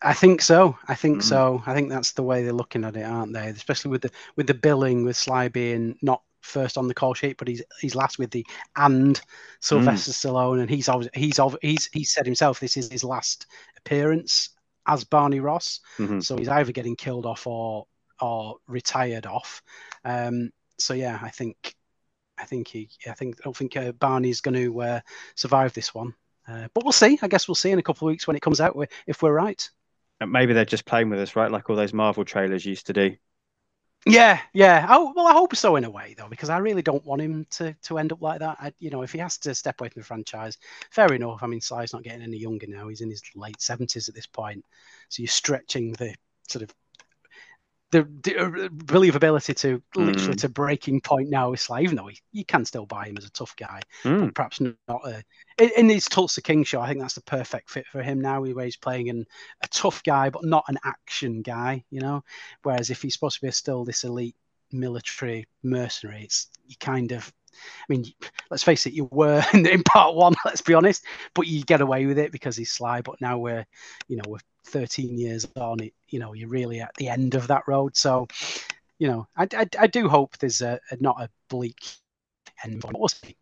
I 0.00 0.14
think 0.14 0.42
so. 0.42 0.76
I 0.88 0.94
think 0.94 1.18
Mm. 1.18 1.24
so. 1.24 1.62
I 1.66 1.74
think 1.74 1.88
that's 1.88 2.12
the 2.12 2.22
way 2.22 2.42
they're 2.42 2.52
looking 2.52 2.84
at 2.84 2.96
it, 2.96 3.02
aren't 3.04 3.32
they? 3.32 3.48
Especially 3.48 3.90
with 3.90 4.02
the 4.02 4.10
with 4.36 4.46
the 4.46 4.54
billing 4.54 5.04
with 5.04 5.16
Sly 5.16 5.48
being 5.48 5.96
not 6.02 6.22
first 6.42 6.76
on 6.76 6.88
the 6.88 6.94
call 6.94 7.14
sheet, 7.14 7.38
but 7.38 7.48
he's 7.48 7.62
he's 7.80 7.94
last 7.94 8.18
with 8.18 8.30
the 8.30 8.46
and 8.76 9.20
Sylvester 9.60 10.12
Stallone, 10.12 10.60
and 10.60 10.70
he's 10.70 10.88
he's 11.14 11.48
he's 11.62 11.88
he 11.92 12.04
said 12.04 12.26
himself 12.26 12.60
this 12.60 12.76
is 12.76 12.90
his 12.90 13.04
last 13.04 13.46
appearance 13.78 14.50
as 14.86 15.04
Barney 15.04 15.40
Ross. 15.40 15.80
Mhm. 15.98 16.22
So 16.22 16.36
he's 16.36 16.48
either 16.48 16.72
getting 16.72 16.96
killed 16.96 17.26
off 17.26 17.46
or 17.46 17.86
or 18.20 18.56
retired 18.66 19.26
off. 19.26 19.62
Um, 20.04 20.50
so 20.78 20.94
yeah, 20.94 21.18
I 21.22 21.30
think 21.30 21.74
I 22.38 22.44
think 22.44 22.68
he 22.68 22.90
I 23.06 23.12
think 23.12 23.36
I 23.40 23.44
don't 23.44 23.56
think 23.56 23.76
uh, 23.76 23.92
Barney's 23.92 24.40
going 24.40 24.54
to 24.54 24.82
uh, 24.82 25.00
survive 25.34 25.72
this 25.72 25.94
one. 25.94 26.14
Uh, 26.46 26.66
but 26.74 26.84
we'll 26.84 26.92
see. 26.92 27.18
I 27.22 27.28
guess 27.28 27.46
we'll 27.46 27.54
see 27.54 27.70
in 27.70 27.78
a 27.78 27.82
couple 27.82 28.08
of 28.08 28.12
weeks 28.12 28.26
when 28.26 28.36
it 28.36 28.42
comes 28.42 28.60
out 28.60 28.76
if 29.06 29.22
we're 29.22 29.32
right. 29.32 29.70
Maybe 30.24 30.52
they're 30.52 30.64
just 30.64 30.84
playing 30.84 31.08
with 31.08 31.20
us, 31.20 31.36
right? 31.36 31.50
Like 31.50 31.68
all 31.70 31.76
those 31.76 31.92
Marvel 31.92 32.24
trailers 32.24 32.64
used 32.64 32.86
to 32.86 32.92
do. 32.92 33.16
Yeah, 34.06 34.40
yeah. 34.52 34.84
Well, 34.88 35.26
I 35.28 35.32
hope 35.32 35.54
so 35.54 35.76
in 35.76 35.84
a 35.84 35.90
way 35.90 36.14
though, 36.18 36.28
because 36.28 36.50
I 36.50 36.58
really 36.58 36.82
don't 36.82 37.04
want 37.04 37.22
him 37.22 37.46
to 37.52 37.72
to 37.82 37.98
end 37.98 38.12
up 38.12 38.20
like 38.20 38.40
that. 38.40 38.56
I, 38.60 38.72
you 38.80 38.90
know, 38.90 39.02
if 39.02 39.12
he 39.12 39.18
has 39.20 39.38
to 39.38 39.54
step 39.54 39.80
away 39.80 39.90
from 39.90 40.00
the 40.00 40.06
franchise, 40.06 40.58
fair 40.90 41.12
enough. 41.12 41.42
I 41.42 41.46
mean, 41.46 41.60
Sly's 41.60 41.92
not 41.92 42.02
getting 42.02 42.22
any 42.22 42.36
younger 42.36 42.66
now; 42.66 42.88
he's 42.88 43.00
in 43.00 43.10
his 43.10 43.22
late 43.36 43.60
seventies 43.60 44.08
at 44.08 44.14
this 44.16 44.26
point. 44.26 44.64
So 45.08 45.22
you're 45.22 45.28
stretching 45.28 45.92
the 45.92 46.14
sort 46.48 46.62
of 46.62 46.74
the, 47.92 48.08
the 48.22 48.36
uh, 48.38 48.68
believability 48.68 49.54
to 49.58 49.82
literally 49.94 50.36
Mm. 50.36 50.40
to 50.40 50.48
breaking 50.48 51.00
point 51.00 51.30
now 51.30 51.50
with 51.50 51.60
Sly, 51.60 51.82
even 51.82 51.96
though 51.96 52.08
he, 52.08 52.18
you 52.32 52.44
can 52.44 52.64
still 52.64 52.86
buy 52.86 53.06
him 53.06 53.16
as 53.18 53.24
a 53.26 53.30
tough 53.30 53.54
guy 53.56 53.80
Mm. 54.04 54.34
perhaps 54.34 54.60
not 54.60 54.76
a, 55.06 55.22
in, 55.58 55.70
in 55.76 55.88
his 55.88 56.06
Tulsa 56.06 56.42
King 56.42 56.64
show. 56.64 56.80
I 56.80 56.88
think 56.88 57.00
that's 57.00 57.14
the 57.14 57.22
perfect 57.22 57.70
fit 57.70 57.86
for 57.86 58.02
him 58.02 58.20
now, 58.20 58.40
where 58.42 58.64
he's 58.64 58.76
playing 58.76 59.10
an, 59.10 59.26
a 59.62 59.68
tough 59.68 60.02
guy, 60.02 60.30
but 60.30 60.44
not 60.44 60.64
an 60.68 60.78
action 60.84 61.42
guy, 61.42 61.84
you 61.90 62.00
know. 62.00 62.24
Whereas 62.62 62.90
if 62.90 63.02
he's 63.02 63.14
supposed 63.14 63.40
to 63.40 63.46
be 63.46 63.50
still 63.52 63.84
this 63.84 64.04
elite 64.04 64.36
military 64.72 65.46
mercenary, 65.62 66.24
it's 66.24 66.48
you 66.66 66.76
kind 66.80 67.12
of. 67.12 67.32
I 67.54 67.92
mean, 67.92 68.06
let's 68.50 68.62
face 68.64 68.86
it, 68.86 68.94
you 68.94 69.08
were 69.12 69.44
in, 69.52 69.66
in 69.66 69.82
part 69.82 70.14
one. 70.14 70.34
Let's 70.44 70.62
be 70.62 70.74
honest, 70.74 71.04
but 71.34 71.46
you 71.46 71.62
get 71.64 71.82
away 71.82 72.06
with 72.06 72.18
it 72.18 72.32
because 72.32 72.56
he's 72.56 72.72
Sly. 72.72 73.02
But 73.02 73.20
now 73.20 73.38
we're, 73.38 73.66
you 74.08 74.16
know, 74.16 74.22
we're 74.26 74.38
13 74.64 75.18
years 75.18 75.46
on. 75.56 75.80
It, 75.80 75.94
you 76.08 76.18
know, 76.18 76.32
you're 76.32 76.48
really 76.48 76.80
at 76.80 76.94
the 76.96 77.08
end 77.08 77.34
of 77.34 77.48
that 77.48 77.62
road. 77.66 77.96
So, 77.96 78.28
you 78.98 79.08
know, 79.08 79.26
I, 79.36 79.48
I, 79.52 79.66
I 79.78 79.86
do 79.86 80.08
hope 80.08 80.38
there's 80.38 80.60
a, 80.60 80.80
a 80.90 80.96
not 81.00 81.20
a 81.20 81.28
bleak 81.48 81.80
end. 82.64 82.80
But 82.80 82.98
we'll 82.98 83.08
see. 83.08 83.36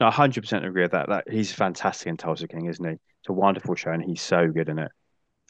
No, 0.00 0.10
100% 0.10 0.66
agree 0.66 0.82
with 0.82 0.92
that. 0.92 1.08
That 1.08 1.30
he's 1.30 1.52
fantastic 1.52 2.08
in 2.08 2.16
Tulsa 2.16 2.48
King, 2.48 2.66
isn't 2.66 2.84
he? 2.84 2.92
It's 2.92 3.28
a 3.28 3.32
wonderful 3.32 3.74
show, 3.74 3.90
and 3.90 4.04
he's 4.04 4.22
so 4.22 4.48
good 4.48 4.68
in 4.68 4.78
it. 4.78 4.90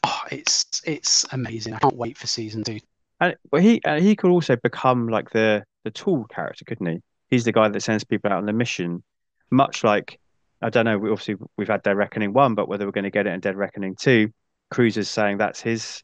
Oh, 0.04 0.20
it's 0.30 0.82
it's 0.84 1.24
amazing. 1.32 1.74
I 1.74 1.78
can't 1.78 1.96
wait 1.96 2.18
for 2.18 2.26
season 2.26 2.62
two. 2.62 2.78
And 3.20 3.36
but 3.50 3.62
he 3.62 3.80
uh, 3.84 3.98
he 4.00 4.14
could 4.16 4.30
also 4.30 4.56
become 4.56 5.08
like 5.08 5.30
the 5.30 5.64
the 5.84 5.90
tool 5.90 6.24
character, 6.24 6.64
couldn't 6.64 6.86
he? 6.86 7.02
He's 7.30 7.44
the 7.44 7.52
guy 7.52 7.68
that 7.68 7.82
sends 7.82 8.04
people 8.04 8.30
out 8.30 8.38
on 8.38 8.46
the 8.46 8.52
mission, 8.52 9.02
much 9.50 9.82
like 9.82 10.20
I 10.64 10.70
don't 10.70 10.86
know. 10.86 10.96
We 10.96 11.10
obviously 11.10 11.36
we've 11.58 11.68
had 11.68 11.82
Dead 11.82 11.94
Reckoning 11.96 12.32
one, 12.32 12.54
but 12.54 12.68
whether 12.68 12.86
we're 12.86 12.92
going 12.92 13.04
to 13.04 13.10
get 13.10 13.26
it 13.26 13.34
in 13.34 13.40
Dead 13.40 13.54
Reckoning 13.54 13.96
two, 13.96 14.32
Cruise 14.70 14.96
is 14.96 15.10
saying 15.10 15.36
that's 15.36 15.60
his 15.60 16.02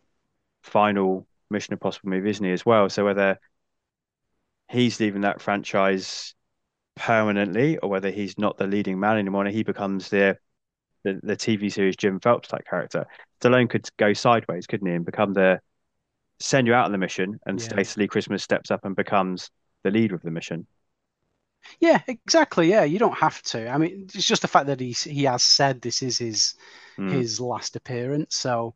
final 0.63 1.27
Mission 1.49 1.73
Impossible 1.73 2.11
movie, 2.11 2.29
isn't 2.29 2.45
he? 2.45 2.53
As 2.53 2.67
well. 2.67 2.91
So 2.91 3.07
whether 3.07 3.39
he's 4.69 5.01
leaving 5.01 5.23
that 5.23 5.41
franchise 5.41 6.35
permanently, 6.95 7.79
or 7.79 7.89
whether 7.89 8.11
he's 8.11 8.37
not 8.37 8.59
the 8.59 8.67
leading 8.67 9.01
man 9.01 9.17
anymore, 9.17 9.47
and 9.47 9.55
he 9.55 9.63
becomes 9.63 10.11
the 10.11 10.37
the, 11.05 11.19
the 11.23 11.37
TV 11.37 11.73
series 11.73 11.97
Jim 11.97 12.21
Phelps 12.21 12.49
type 12.49 12.67
character. 12.69 13.07
Stallone 13.41 13.71
could 13.71 13.89
go 13.97 14.13
sideways, 14.13 14.67
couldn't 14.67 14.87
he, 14.87 14.93
and 14.93 15.07
become 15.07 15.33
the 15.33 15.59
send 16.39 16.67
you 16.67 16.75
out 16.75 16.85
on 16.85 16.93
the 16.93 16.99
mission, 16.99 17.41
and 17.47 17.59
Yeah. 17.59 17.69
Stacey 17.69 18.03
Lee 18.03 18.09
Christmas 18.09 18.43
steps 18.43 18.71
up 18.71 18.85
and 18.85 18.95
becomes 18.95 19.51
the 19.85 19.91
leader 19.91 20.15
of 20.15 20.21
the 20.21 20.31
mission. 20.31 20.67
Yeah, 21.79 22.01
exactly. 22.07 22.69
Yeah, 22.69 22.85
you 22.85 22.99
don't 22.99 23.17
have 23.17 23.43
to. 23.43 23.69
I 23.69 23.79
mean, 23.79 24.09
it's 24.15 24.27
just 24.27 24.43
the 24.43 24.49
fact 24.49 24.67
that 24.67 24.81
he's 24.81 25.05
he 25.05 25.25
has 25.25 25.43
said 25.43 25.81
this 25.81 26.03
is 26.03 26.19
his 26.19 26.55
Mm. 27.01 27.13
his 27.13 27.41
last 27.41 27.77
appearance. 27.77 28.37
So, 28.37 28.75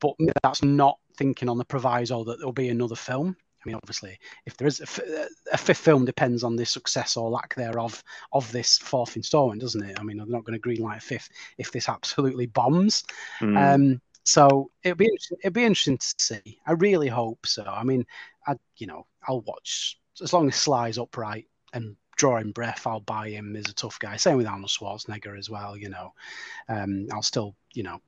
but 0.00 0.14
that's 0.42 0.62
not 0.62 0.98
thinking 1.16 1.48
on 1.48 1.58
the 1.58 1.64
proviso 1.64 2.22
that 2.24 2.38
there'll 2.38 2.52
be 2.52 2.68
another 2.68 2.94
film. 2.94 3.36
I 3.38 3.68
mean, 3.68 3.74
obviously, 3.74 4.18
if 4.44 4.56
there 4.56 4.68
is 4.68 4.80
a 4.80 5.58
fifth 5.58 5.78
film, 5.78 6.04
depends 6.04 6.44
on 6.44 6.54
the 6.54 6.64
success 6.64 7.16
or 7.16 7.28
lack 7.28 7.56
thereof 7.56 8.04
of 8.32 8.50
this 8.52 8.78
fourth 8.78 9.16
installment, 9.16 9.60
doesn't 9.60 9.82
it? 9.82 9.98
I 9.98 10.04
mean, 10.04 10.18
they're 10.18 10.26
not 10.26 10.44
going 10.44 10.60
to 10.60 10.68
greenlight 10.68 10.98
a 10.98 11.00
fifth 11.00 11.28
if 11.58 11.72
this 11.72 11.88
absolutely 11.88 12.46
bombs. 12.46 13.02
Mm. 13.40 13.74
Um, 13.74 14.00
so 14.24 14.70
it'll 14.84 14.96
be 14.96 15.06
interesting, 15.06 15.38
it'll 15.42 15.54
be 15.54 15.64
interesting 15.64 15.98
to 15.98 16.14
see. 16.18 16.60
I 16.66 16.72
really 16.72 17.08
hope 17.08 17.44
so. 17.46 17.64
I 17.64 17.82
mean, 17.82 18.06
I 18.46 18.54
you 18.76 18.86
know 18.86 19.06
I'll 19.26 19.40
watch 19.40 19.98
as 20.22 20.32
long 20.32 20.46
as 20.46 20.54
Sly's 20.54 20.98
upright 20.98 21.46
and 21.72 21.96
drawing 22.16 22.50
breath. 22.50 22.86
I'll 22.86 23.00
buy 23.00 23.30
him 23.30 23.54
as 23.56 23.68
a 23.68 23.74
tough 23.74 23.98
guy. 23.98 24.16
Same 24.16 24.36
with 24.36 24.46
Arnold 24.46 24.70
Schwarzenegger 24.70 25.38
as 25.38 25.48
well. 25.48 25.76
You 25.76 25.90
know, 25.90 26.12
um, 26.68 27.06
I'll 27.12 27.22
still 27.22 27.54
you 27.74 27.84
know. 27.84 28.00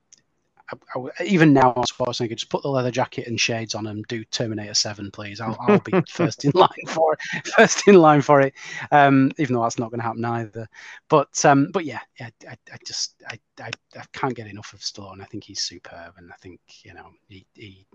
I, 0.71 0.99
I, 0.99 1.23
even 1.23 1.53
now, 1.53 1.69
Arnold 1.69 1.87
Schwarzenegger, 1.87 2.35
just 2.35 2.49
put 2.51 2.61
the 2.61 2.69
leather 2.69 2.91
jacket 2.91 3.27
and 3.27 3.39
shades 3.39 3.73
on 3.73 3.87
and 3.87 4.05
do 4.07 4.23
Terminator 4.25 4.75
Seven, 4.75 5.09
please. 5.09 5.41
I'll, 5.41 5.57
I'll 5.61 5.79
be 5.79 5.99
first 6.09 6.45
in 6.45 6.51
line 6.53 6.69
for 6.87 7.13
it. 7.13 7.47
First 7.55 7.87
in 7.87 7.95
line 7.95 8.21
for 8.21 8.41
it. 8.41 8.53
Um, 8.91 9.31
even 9.37 9.55
though 9.55 9.63
that's 9.63 9.79
not 9.79 9.89
going 9.89 9.99
to 9.99 10.05
happen 10.05 10.25
either. 10.25 10.67
But 11.07 11.43
um, 11.45 11.69
but 11.71 11.85
yeah, 11.85 12.01
yeah 12.19 12.29
I, 12.47 12.55
I 12.71 12.77
just 12.85 13.15
I, 13.27 13.39
I, 13.61 13.71
I 13.95 14.03
can't 14.13 14.35
get 14.35 14.47
enough 14.47 14.73
of 14.73 14.79
Stallone. 14.81 15.21
I 15.21 15.25
think 15.25 15.43
he's 15.43 15.61
superb, 15.61 16.13
and 16.17 16.31
I 16.31 16.35
think 16.35 16.59
you 16.83 16.93
know 16.93 17.09
he 17.27 17.45
he 17.55 17.85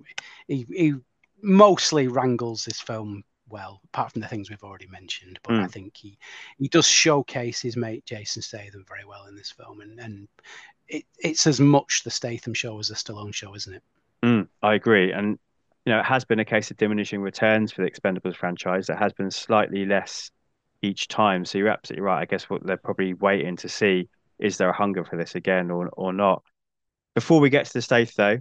he, 0.48 0.66
he 0.68 0.94
mostly 1.42 2.08
wrangles 2.08 2.64
this 2.64 2.80
film 2.80 3.22
well, 3.54 3.80
apart 3.86 4.12
from 4.12 4.20
the 4.20 4.28
things 4.28 4.50
we've 4.50 4.64
already 4.64 4.88
mentioned. 4.88 5.38
But 5.42 5.54
I 5.54 5.66
Mm. 5.66 5.72
think 5.72 5.96
he 5.96 6.18
he 6.58 6.68
does 6.68 6.86
showcase 6.86 7.60
his 7.62 7.76
mate 7.76 8.04
Jason 8.04 8.42
Statham 8.42 8.84
very 8.86 9.04
well 9.04 9.26
in 9.26 9.36
this 9.36 9.52
film, 9.52 9.80
and 9.80 9.98
and 10.00 10.28
it, 10.88 11.04
it's 11.18 11.46
as 11.46 11.60
much 11.60 12.02
the 12.02 12.10
Statham 12.10 12.54
show 12.54 12.78
as 12.78 12.88
the 12.88 12.94
Stallone 12.94 13.32
show, 13.32 13.54
isn't 13.54 13.74
it? 13.74 13.82
Mm, 14.22 14.48
I 14.62 14.74
agree. 14.74 15.12
And, 15.12 15.38
you 15.84 15.92
know, 15.92 16.00
it 16.00 16.04
has 16.06 16.24
been 16.24 16.40
a 16.40 16.44
case 16.44 16.70
of 16.70 16.76
diminishing 16.76 17.20
returns 17.20 17.72
for 17.72 17.82
the 17.82 17.90
Expendables 17.90 18.36
franchise. 18.36 18.88
It 18.88 18.98
has 18.98 19.12
been 19.12 19.30
slightly 19.30 19.86
less 19.86 20.30
each 20.82 21.08
time. 21.08 21.44
So 21.44 21.58
you're 21.58 21.68
absolutely 21.68 22.04
right. 22.04 22.22
I 22.22 22.24
guess 22.26 22.50
what 22.50 22.66
they're 22.66 22.76
probably 22.76 23.14
waiting 23.14 23.56
to 23.56 23.68
see 23.68 24.08
is 24.38 24.56
there 24.56 24.68
a 24.70 24.76
hunger 24.76 25.04
for 25.04 25.16
this 25.16 25.34
again 25.36 25.70
or 25.70 25.88
or 25.92 26.12
not. 26.12 26.42
Before 27.14 27.40
we 27.40 27.50
get 27.50 27.66
to 27.66 27.72
the 27.72 27.82
stage, 27.82 28.14
though, 28.14 28.38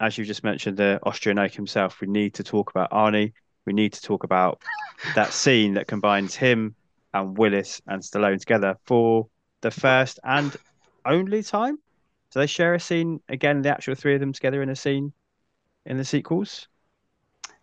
as 0.00 0.16
you 0.16 0.24
just 0.24 0.44
mentioned, 0.44 0.76
the 0.76 0.98
Austrian 1.02 1.38
oak 1.38 1.52
himself, 1.52 2.00
we 2.00 2.06
need 2.06 2.34
to 2.34 2.44
talk 2.44 2.70
about 2.70 2.90
Arnie. 2.90 3.32
We 3.68 3.74
need 3.74 3.92
to 3.92 4.00
talk 4.00 4.24
about 4.24 4.62
that 5.14 5.30
scene 5.30 5.74
that 5.74 5.86
combines 5.86 6.34
him 6.34 6.74
and 7.12 7.36
Willis 7.36 7.82
and 7.86 8.00
Stallone 8.00 8.40
together 8.40 8.78
for 8.86 9.28
the 9.60 9.70
first 9.70 10.18
and 10.24 10.56
only 11.04 11.42
time. 11.42 11.76
Do 12.30 12.40
they 12.40 12.46
share 12.46 12.72
a 12.72 12.80
scene 12.80 13.20
again? 13.28 13.60
The 13.60 13.68
actual 13.68 13.94
three 13.94 14.14
of 14.14 14.20
them 14.20 14.32
together 14.32 14.62
in 14.62 14.70
a 14.70 14.74
scene 14.74 15.12
in 15.84 15.98
the 15.98 16.04
sequels? 16.06 16.66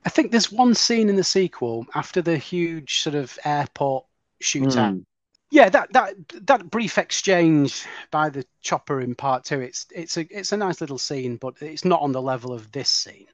I 0.05 0.09
think 0.09 0.29
there's 0.29 0.51
one 0.51 0.75
scene 0.75 1.09
in 1.09 1.15
the 1.15 1.23
sequel 1.23 1.87
after 1.95 2.21
the 2.21 2.37
huge 2.37 2.99
sort 2.99 3.15
of 3.15 3.39
airport 3.43 4.05
shootout. 4.43 4.93
Mm, 4.93 5.05
Yeah, 5.49 5.69
that 5.69 5.91
that 5.93 6.13
that 6.45 6.69
brief 6.69 6.99
exchange 6.99 7.83
by 8.11 8.29
the 8.29 8.45
chopper 8.61 9.01
in 9.01 9.15
part 9.15 9.43
two. 9.43 9.59
It's 9.59 9.87
it's 9.89 10.17
a 10.17 10.27
it's 10.29 10.51
a 10.51 10.57
nice 10.57 10.81
little 10.81 10.99
scene, 10.99 11.37
but 11.37 11.59
it's 11.63 11.83
not 11.83 12.01
on 12.01 12.11
the 12.11 12.21
level 12.21 12.53
of 12.53 12.71
this 12.73 12.91
scene 12.91 13.25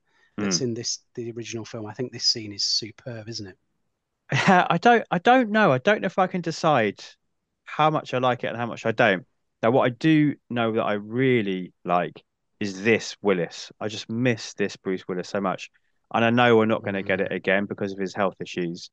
that's 0.42 0.62
in 0.62 0.74
this 0.74 1.00
the 1.16 1.32
original 1.32 1.66
film. 1.66 1.86
I 1.88 1.94
think 1.94 2.12
this 2.12 2.26
scene 2.28 2.54
is 2.54 2.64
superb, 2.66 3.30
isn't 3.30 3.48
it? 3.48 3.58
I 4.32 4.78
don't 4.82 5.06
I 5.12 5.18
don't 5.20 5.50
know. 5.52 5.72
I 5.72 5.78
don't 5.78 6.02
know 6.02 6.06
if 6.08 6.20
I 6.20 6.28
can 6.28 6.42
decide 6.42 7.04
how 7.66 7.90
much 7.90 8.14
I 8.14 8.18
like 8.20 8.44
it 8.44 8.48
and 8.48 8.58
how 8.58 8.66
much 8.66 8.86
I 8.86 8.92
don't. 8.92 9.26
Now, 9.64 9.72
what 9.72 9.84
I 9.86 9.90
do 9.90 10.36
know 10.50 10.74
that 10.74 10.84
I 10.84 10.94
really 10.94 11.74
like 11.86 12.24
is 12.60 12.82
this 12.84 13.16
Willis. 13.22 13.72
I 13.80 13.88
just 13.88 14.10
miss 14.10 14.54
this 14.56 14.76
Bruce 14.78 15.08
Willis 15.08 15.30
so 15.30 15.42
much. 15.42 15.70
And 16.14 16.26
I 16.26 16.30
know 16.30 16.58
we're 16.58 16.66
not 16.66 16.84
going 16.84 16.96
to 16.96 17.04
get 17.04 17.22
it 17.22 17.32
again 17.32 17.66
because 17.66 17.94
of 17.94 18.00
his 18.00 18.14
health 18.14 18.36
issues. 18.42 18.90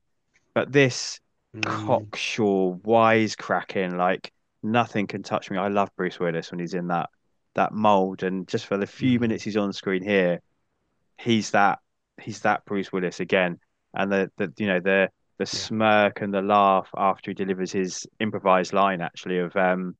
But 0.54 0.72
this 0.72 1.20
Mm. 1.54 2.08
cocksure, 2.12 2.74
wisecracking, 2.84 3.96
like 3.96 4.32
nothing 4.62 5.06
can 5.06 5.22
touch 5.22 5.50
me. 5.50 5.58
I 5.58 5.68
love 5.68 5.90
Bruce 5.96 6.20
Willis 6.20 6.50
when 6.50 6.60
he's 6.60 6.74
in 6.74 6.88
that 6.88 7.10
that 7.54 7.72
mold. 7.72 8.22
And 8.22 8.48
just 8.48 8.66
for 8.66 8.76
the 8.76 8.86
few 8.86 9.18
Mhm. 9.18 9.20
minutes 9.20 9.44
he's 9.44 9.56
on 9.56 9.72
screen 9.72 10.02
here, 10.04 10.40
he's 11.18 11.50
that 11.52 11.78
he's 12.20 12.40
that 12.40 12.64
Bruce 12.64 12.92
Willis 12.92 13.20
again. 13.20 13.58
And 13.94 14.10
the 14.12 14.30
the 14.36 14.52
you 14.58 14.66
know 14.66 14.80
the 14.80 15.10
the 15.38 15.46
smirk 15.46 16.20
and 16.20 16.32
the 16.32 16.42
laugh 16.42 16.88
after 16.96 17.30
he 17.30 17.34
delivers 17.34 17.72
his 17.72 18.06
improvised 18.18 18.72
line 18.72 19.00
actually 19.00 19.38
of 19.38 19.54
um 19.56 19.96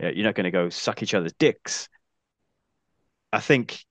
yeah, 0.00 0.10
you're 0.10 0.24
not 0.24 0.34
going 0.34 0.44
to 0.44 0.50
go 0.50 0.70
suck 0.70 1.02
each 1.02 1.14
other's 1.14 1.34
dicks. 1.34 1.88
I 3.32 3.40
think 3.40 3.84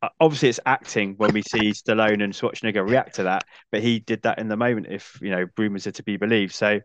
uh, 0.00 0.08
obviously 0.20 0.48
it's 0.48 0.60
acting 0.64 1.14
when 1.16 1.32
we 1.32 1.42
see 1.42 1.70
Stallone 1.72 2.22
and 2.22 2.32
Schwarzenegger 2.32 2.88
react 2.88 3.16
to 3.16 3.24
that, 3.24 3.44
but 3.70 3.82
he 3.82 3.98
did 3.98 4.22
that 4.22 4.38
in 4.38 4.48
the 4.48 4.56
moment 4.56 4.86
if 4.88 5.18
you 5.20 5.30
know 5.30 5.46
rumors 5.58 5.86
are 5.86 5.92
to 5.92 6.02
be 6.02 6.16
believed. 6.16 6.54
So 6.54 6.80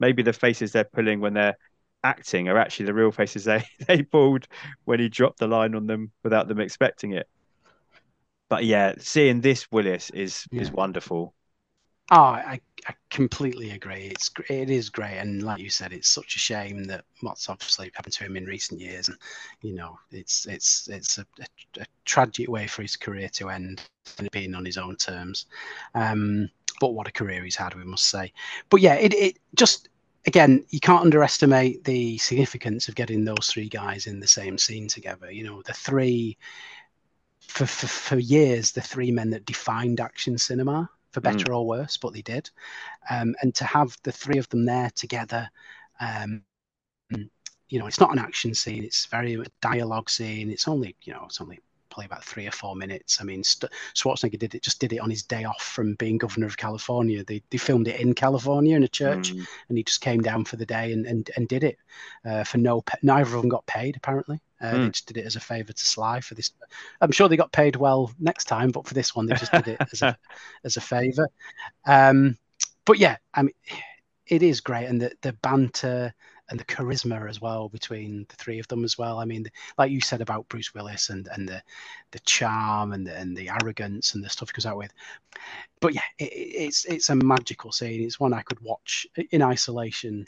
maybe 0.00 0.22
the 0.22 0.32
faces 0.32 0.72
they're 0.72 0.84
pulling 0.84 1.20
when 1.20 1.34
they're 1.34 1.56
acting 2.02 2.48
are 2.48 2.58
actually 2.58 2.86
the 2.86 2.94
real 2.94 3.12
faces 3.12 3.44
they 3.44 3.64
they 3.86 4.02
pulled 4.02 4.46
when 4.84 5.00
he 5.00 5.08
dropped 5.08 5.38
the 5.38 5.46
line 5.46 5.74
on 5.74 5.86
them 5.86 6.10
without 6.22 6.48
them 6.48 6.60
expecting 6.60 7.12
it. 7.12 7.28
But 8.48 8.64
yeah, 8.64 8.94
seeing 8.98 9.40
this 9.40 9.70
Willis 9.70 10.10
is 10.10 10.46
is 10.52 10.70
wonderful. 10.70 11.34
Oh, 12.12 12.16
I, 12.16 12.60
I 12.86 12.94
completely 13.10 13.72
agree. 13.72 14.12
It's 14.12 14.30
it 14.48 14.70
is 14.70 14.90
great, 14.90 15.18
and 15.18 15.42
like 15.42 15.58
you 15.60 15.70
said, 15.70 15.92
it's 15.92 16.08
such 16.08 16.36
a 16.36 16.38
shame 16.38 16.84
that 16.84 17.04
what's 17.20 17.48
obviously 17.48 17.90
happened 17.94 18.14
to 18.14 18.24
him 18.24 18.36
in 18.36 18.44
recent 18.44 18.80
years, 18.80 19.08
and 19.08 19.18
you 19.60 19.74
know, 19.74 19.98
it's 20.12 20.46
it's 20.46 20.88
it's 20.88 21.18
a, 21.18 21.26
a, 21.40 21.46
a 21.82 21.86
tragic 22.04 22.48
way 22.48 22.68
for 22.68 22.82
his 22.82 22.94
career 22.96 23.28
to 23.30 23.50
end, 23.50 23.82
and 24.18 24.30
being 24.30 24.54
on 24.54 24.64
his 24.64 24.78
own 24.78 24.94
terms. 24.94 25.46
Um, 25.96 26.48
but 26.78 26.94
what 26.94 27.08
a 27.08 27.12
career 27.12 27.42
he's 27.42 27.56
had, 27.56 27.74
we 27.74 27.82
must 27.82 28.08
say. 28.08 28.32
But 28.70 28.82
yeah, 28.82 28.94
it 28.94 29.12
it 29.12 29.38
just 29.56 29.88
again, 30.26 30.64
you 30.70 30.78
can't 30.80 31.02
underestimate 31.02 31.82
the 31.84 32.18
significance 32.18 32.88
of 32.88 32.94
getting 32.94 33.24
those 33.24 33.48
three 33.48 33.68
guys 33.68 34.06
in 34.06 34.20
the 34.20 34.26
same 34.28 34.58
scene 34.58 34.86
together. 34.86 35.30
You 35.30 35.44
know, 35.44 35.62
the 35.62 35.72
three 35.72 36.36
for 37.48 37.66
for, 37.66 37.86
for 37.86 38.18
years, 38.18 38.72
the 38.72 38.80
three 38.80 39.10
men 39.10 39.30
that 39.30 39.46
defined 39.46 40.00
action 40.00 40.38
cinema 40.38 40.90
for 41.12 41.20
Mm. 41.22 41.46
better 41.46 41.54
or 41.54 41.66
worse, 41.66 41.96
but 41.96 42.12
they 42.12 42.22
did. 42.22 42.50
Um, 43.10 43.34
and 43.42 43.54
to 43.56 43.64
have 43.64 43.96
the 44.04 44.12
three 44.12 44.38
of 44.38 44.48
them 44.50 44.64
there 44.66 44.90
together, 44.94 45.48
um, 46.00 46.44
you 47.68 47.78
know, 47.78 47.86
it's 47.86 48.00
not 48.00 48.12
an 48.12 48.18
action 48.18 48.54
scene; 48.54 48.84
it's 48.84 49.06
very 49.06 49.34
a 49.34 49.44
dialogue 49.60 50.10
scene. 50.10 50.50
It's 50.50 50.68
only, 50.68 50.96
you 51.02 51.12
know, 51.12 51.24
it's 51.26 51.40
only 51.40 51.60
probably 51.90 52.06
about 52.06 52.24
three 52.24 52.46
or 52.46 52.50
four 52.52 52.76
minutes. 52.76 53.20
I 53.20 53.24
mean, 53.24 53.42
St- 53.42 53.72
Schwarzenegger 53.94 54.38
did 54.38 54.54
it, 54.54 54.62
just 54.62 54.80
did 54.80 54.92
it 54.92 54.98
on 54.98 55.10
his 55.10 55.22
day 55.22 55.44
off 55.44 55.62
from 55.62 55.94
being 55.94 56.18
governor 56.18 56.46
of 56.46 56.56
California. 56.56 57.24
They 57.24 57.42
they 57.50 57.58
filmed 57.58 57.88
it 57.88 58.00
in 58.00 58.14
California 58.14 58.76
in 58.76 58.84
a 58.84 58.88
church, 58.88 59.34
Mm. 59.34 59.46
and 59.68 59.78
he 59.78 59.84
just 59.84 60.00
came 60.00 60.20
down 60.22 60.44
for 60.44 60.56
the 60.56 60.66
day 60.66 60.92
and 60.92 61.06
and, 61.06 61.30
and 61.36 61.48
did 61.48 61.64
it 61.64 61.78
uh, 62.24 62.44
for 62.44 62.58
no. 62.58 62.82
pa- 62.82 62.98
Neither 63.02 63.34
of 63.36 63.42
them 63.42 63.48
got 63.50 63.66
paid 63.66 63.96
apparently. 63.96 64.40
Uh, 64.60 64.72
They 64.72 64.78
Mm. 64.78 64.92
just 64.92 65.06
did 65.06 65.16
it 65.18 65.26
as 65.26 65.36
a 65.36 65.40
favor 65.40 65.72
to 65.72 65.86
Sly 65.86 66.20
for 66.20 66.34
this. 66.34 66.52
I'm 67.00 67.12
sure 67.12 67.28
they 67.28 67.36
got 67.36 67.52
paid 67.52 67.76
well 67.76 68.10
next 68.18 68.44
time, 68.44 68.70
but 68.70 68.86
for 68.86 68.94
this 68.94 69.14
one, 69.14 69.26
they 69.26 69.34
just 69.36 69.52
did 69.52 69.68
it 69.68 69.80
as 69.92 70.02
a 70.02 70.16
as 70.64 70.76
a 70.76 70.80
favor. 70.80 71.28
Um, 71.86 72.38
but 72.84 72.98
yeah, 72.98 73.16
I 73.34 73.42
mean, 73.42 73.54
it 74.26 74.42
is 74.42 74.60
great, 74.60 74.86
and 74.86 75.00
the 75.00 75.12
the 75.22 75.32
banter 75.34 76.14
and 76.48 76.60
the 76.60 76.64
charisma 76.64 77.28
as 77.28 77.40
well 77.40 77.68
between 77.68 78.24
the 78.28 78.36
three 78.36 78.60
of 78.60 78.68
them 78.68 78.84
as 78.84 78.96
well. 78.96 79.18
I 79.18 79.24
mean, 79.24 79.46
like 79.78 79.90
you 79.90 80.00
said 80.00 80.20
about 80.20 80.48
Bruce 80.48 80.72
Willis 80.74 81.10
and 81.10 81.28
and 81.32 81.48
the 81.48 81.62
the 82.12 82.20
charm 82.20 82.92
and 82.92 83.06
the, 83.06 83.16
and 83.16 83.36
the 83.36 83.50
arrogance 83.50 84.14
and 84.14 84.24
the 84.24 84.28
stuff 84.30 84.50
he 84.50 84.52
goes 84.54 84.64
out 84.66 84.76
with. 84.78 84.92
But 85.80 85.92
yeah, 85.94 86.02
it- 86.18 86.32
it's 86.32 86.84
it's 86.86 87.08
a 87.10 87.14
magical 87.16 87.72
scene. 87.72 88.02
It's 88.02 88.20
one 88.20 88.32
I 88.32 88.42
could 88.42 88.60
watch 88.60 89.06
in 89.30 89.42
isolation. 89.42 90.26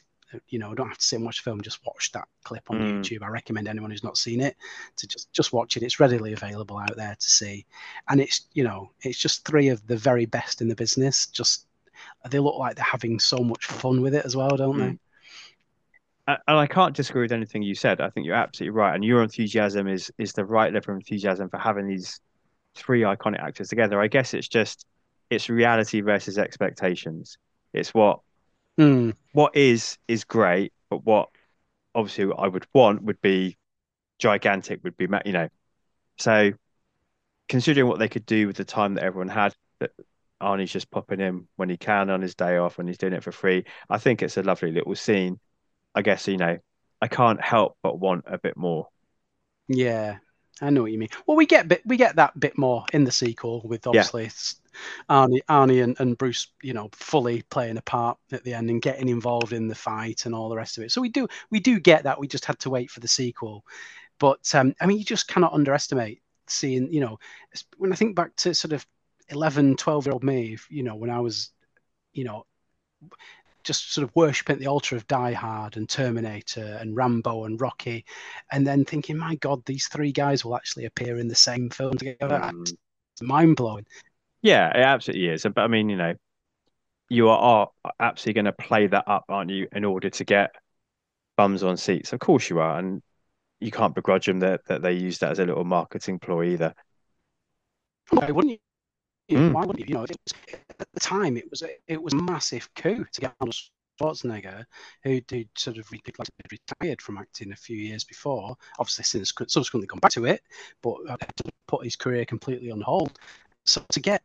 You 0.49 0.59
know, 0.59 0.75
don't 0.75 0.89
have 0.89 0.99
to 0.99 1.05
sit 1.05 1.17
and 1.17 1.25
watch 1.25 1.41
film. 1.41 1.61
Just 1.63 1.85
watch 1.87 2.13
that 2.13 2.29
clip 2.45 2.71
on 2.71 2.79
Mm. 2.79 3.01
YouTube. 3.01 3.23
I 3.23 3.29
recommend 3.29 3.67
anyone 3.67 3.91
who's 3.91 4.05
not 4.05 4.19
seen 4.19 4.41
it 4.41 4.57
to 4.97 5.07
just 5.07 5.33
just 5.33 5.53
watch 5.53 5.77
it. 5.77 5.83
It's 5.83 6.01
readily 6.01 6.33
available 6.35 6.79
out 6.79 6.97
there 6.97 7.15
to 7.19 7.29
see, 7.29 7.65
and 8.09 8.21
it's 8.21 8.43
you 8.53 8.65
know 8.65 8.91
it's 9.03 9.19
just 9.19 9.47
three 9.47 9.69
of 9.69 9.87
the 9.87 9.97
very 9.97 10.27
best 10.27 10.61
in 10.61 10.69
the 10.69 10.75
business. 10.75 11.27
Just 11.27 11.67
they 12.31 12.39
look 12.39 12.57
like 12.57 12.77
they're 12.77 12.85
having 12.85 13.19
so 13.19 13.39
much 13.39 13.67
fun 13.67 14.03
with 14.03 14.15
it 14.15 14.25
as 14.25 14.37
well, 14.37 14.51
don't 14.51 14.79
they? 14.79 14.85
Mm. 14.91 14.99
A- 16.29 16.39
And 16.47 16.59
I 16.59 16.67
can't 16.67 16.95
disagree 16.95 17.23
with 17.23 17.33
anything 17.33 17.63
you 17.63 17.75
said. 17.75 18.01
I 18.01 18.11
think 18.11 18.27
you're 18.27 18.35
absolutely 18.35 18.77
right. 18.77 18.95
And 18.95 19.05
your 19.05 19.23
enthusiasm 19.23 19.89
is 19.89 20.13
is 20.19 20.33
the 20.35 20.45
right 20.45 20.73
level 20.73 20.93
of 20.95 20.99
enthusiasm 21.01 21.49
for 21.49 21.59
having 21.59 21.87
these 21.89 22.21
three 22.75 23.01
iconic 23.01 23.41
actors 23.41 23.69
together. 23.69 24.01
I 24.01 24.09
guess 24.09 24.35
it's 24.35 24.49
just 24.49 24.85
it's 25.31 25.49
reality 25.49 26.01
versus 26.01 26.39
expectations. 26.39 27.39
It's 27.73 27.93
what 27.95 28.21
Mm, 28.79 29.13
what 29.33 29.57
is 29.57 29.99
is 30.09 30.25
great, 30.25 30.73
but 30.91 31.05
what 31.05 31.29
obviously 31.95 32.33
I 32.37 32.49
would 32.49 32.67
want 32.75 33.03
would 33.05 33.21
be 33.21 33.59
gigantic, 34.19 34.85
would 34.85 34.97
be 34.97 35.09
you 35.27 35.33
know. 35.33 35.49
So 36.19 36.53
considering 37.49 37.89
what 37.89 37.99
they 37.99 38.09
could 38.09 38.27
do 38.27 38.47
with 38.47 38.57
the 38.57 38.65
time 38.65 38.95
that 38.95 39.05
everyone 39.05 39.29
had, 39.29 39.55
that 39.81 39.93
Arnie's 40.43 40.73
just 40.73 40.91
popping 40.91 41.21
in 41.21 41.49
when 41.57 41.69
he 41.71 41.77
can 41.77 42.11
on 42.11 42.23
his 42.23 42.35
day 42.35 42.57
off, 42.59 42.79
when 42.79 42.87
he's 42.87 42.99
doing 42.99 43.13
it 43.15 43.25
for 43.25 43.33
free. 43.33 43.65
I 43.91 43.99
think 43.99 44.23
it's 44.23 44.37
a 44.37 44.43
lovely 44.43 44.73
little 44.73 44.95
scene. 44.95 45.41
I 45.95 46.03
guess 46.03 46.29
you 46.29 46.39
know 46.39 46.59
I 47.03 47.09
can't 47.09 47.43
help 47.43 47.79
but 47.83 47.99
want 48.01 48.25
a 48.29 48.39
bit 48.39 48.57
more. 48.57 48.89
yeah, 49.69 50.19
I 50.61 50.71
know 50.71 50.83
what 50.83 50.93
you 50.93 50.99
mean. 50.99 51.11
Well, 51.27 51.37
we 51.37 51.47
get 51.47 51.69
bit 51.69 51.83
we 51.85 51.97
get 51.97 52.17
that 52.17 52.39
bit 52.39 52.59
more 52.59 52.85
in 52.93 53.05
the 53.05 53.13
sequel 53.13 53.63
with 53.65 53.87
obviously 53.87 54.27
s- 54.27 54.61
Arnie, 55.09 55.41
Arnie 55.49 55.83
and, 55.83 55.97
and 55.99 56.19
Bruce, 56.19 56.49
you 56.63 56.73
know, 56.73 56.89
fully 56.93 57.43
playing 57.51 57.77
a 57.77 57.83
part 57.83 58.19
at 58.33 58.45
the 58.45 58.55
end 58.55 58.71
and 58.71 58.83
getting 58.83 59.09
involved 59.09 59.53
in 59.53 59.69
the 59.69 59.75
fight 59.75 60.27
and 60.27 60.35
all 60.35 60.49
the 60.49 60.57
rest 60.57 60.79
of 60.79 60.85
it. 60.85 60.93
So 60.93 61.01
we 61.01 61.09
do 61.09 61.27
we 61.51 61.61
do 61.61 61.79
get 61.81 62.05
that. 62.05 62.19
We 62.19 62.29
just 62.29 62.45
had 62.45 62.59
to 62.61 62.71
wait 62.71 62.91
for 62.91 63.01
the 63.01 63.09
sequel. 63.09 63.65
But 64.19 64.55
um, 64.55 64.75
I 64.81 64.87
mean, 64.87 64.99
you 64.99 65.05
just 65.05 65.29
cannot 65.29 65.53
underestimate 65.53 66.23
seeing, 66.49 66.93
you 66.93 67.01
know, 67.01 67.19
when 67.77 67.93
I 67.93 67.97
think 67.97 68.17
back 68.17 68.35
to 68.37 68.55
sort 68.55 68.73
of 68.73 68.87
11, 69.29 69.77
12 69.77 70.07
year 70.07 70.13
old 70.13 70.25
me, 70.25 70.57
you 70.71 70.83
know, 70.83 70.97
when 70.97 71.11
I 71.11 71.21
was, 71.21 71.51
you 72.13 72.25
know, 72.25 72.45
just 73.65 73.93
sort 73.93 74.03
of 74.05 74.15
worshipping 74.17 74.55
at 74.55 74.61
the 74.61 74.67
altar 74.67 74.97
of 74.97 75.07
Die 75.07 75.33
Hard 75.33 75.77
and 75.77 75.89
Terminator 75.89 76.79
and 76.81 76.97
Rambo 76.97 77.45
and 77.45 77.61
Rocky, 77.61 78.05
and 78.51 78.67
then 78.67 78.85
thinking, 78.85 79.17
my 79.19 79.35
God, 79.37 79.65
these 79.67 79.89
three 79.89 80.13
guys 80.13 80.45
will 80.45 80.57
actually 80.57 80.87
appear 80.87 81.19
in 81.19 81.29
the 81.29 81.35
same 81.35 81.69
film 81.71 81.97
together. 81.97 82.41
Mm. 82.41 82.63
It's 82.63 83.23
mind 83.23 83.57
blowing. 83.57 83.87
Yeah, 84.43 84.69
it 84.71 84.83
absolutely 84.83 85.29
is. 85.29 85.43
But 85.43 85.59
I 85.59 85.67
mean, 85.69 85.89
you 85.89 85.97
know, 85.97 86.15
you 87.09 87.29
are, 87.29 87.69
are 87.85 87.93
absolutely 87.99 88.43
going 88.43 88.55
to 88.57 88.65
play 88.65 88.87
that 88.87 89.05
up, 89.07 89.25
aren't 89.29 89.51
you, 89.51 89.69
in 89.73 89.85
order 89.85 90.11
to 90.11 90.25
get 90.25 90.55
bums 91.37 91.63
on 91.63 91.77
seats? 91.77 92.13
Of 92.13 92.21
course 92.21 92.51
you 92.51 92.61
are, 92.61 92.79
and 92.79 93.03
you 93.61 93.71
can't 93.71 93.95
begrudge 93.95 94.27
them 94.27 94.41
that 94.41 94.65
that 94.67 94.83
they 94.83 94.93
use 94.93 95.19
that 95.19 95.33
as 95.33 95.39
a 95.39 95.45
little 95.45 95.65
marketing 95.65 96.19
ploy 96.19 96.51
either. 96.51 96.75
Why 98.11 98.31
wouldn't 98.31 98.61
you? 99.29 99.39
Mm. 99.39 99.53
Why 99.53 99.65
wouldn't 99.65 99.81
you? 99.81 99.87
You 99.89 99.95
know, 99.95 100.01
was 100.03 100.87
the 100.93 101.01
time, 101.01 101.37
it 101.37 101.51
was 101.51 101.63
a, 101.63 101.69
it 101.87 102.03
was 102.03 102.13
a 102.13 102.17
massive 102.17 102.69
coup 102.75 103.05
to 103.13 103.21
get 103.21 103.35
Arnold 103.41 103.57
Schwarzenegger, 104.01 104.65
who 105.03 105.21
who 105.31 105.45
sort 105.57 105.79
of 105.79 105.91
like, 105.93 106.09
retired 106.51 107.03
from 107.03 107.19
acting 107.19 107.53
a 107.53 107.57
few 107.57 107.77
years 107.77 108.05
before. 108.05 108.57
Obviously, 108.79 109.05
since 109.05 109.33
subsequently 109.49 109.87
gone 109.87 109.99
back 109.99 110.13
to 110.13 110.25
it, 110.25 110.43
but 110.83 110.97
uh, 111.09 111.17
put 111.67 111.85
his 111.85 111.97
career 111.97 112.25
completely 112.25 112.71
on 112.71 112.81
hold. 112.81 113.19
So 113.65 113.83
to 113.91 114.01
get 114.01 114.23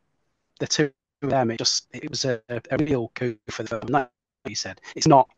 the 0.60 0.66
two 0.66 0.90
of 1.22 1.30
them, 1.30 1.50
it 1.50 1.58
just 1.58 1.86
it 1.92 2.08
was 2.08 2.24
a, 2.24 2.40
a 2.48 2.76
real 2.78 3.10
coup 3.14 3.36
for 3.50 3.62
the 3.62 3.68
film. 3.68 3.82
Like 3.88 4.10
you 4.46 4.54
said, 4.54 4.80
it's 4.94 5.06
not. 5.06 5.28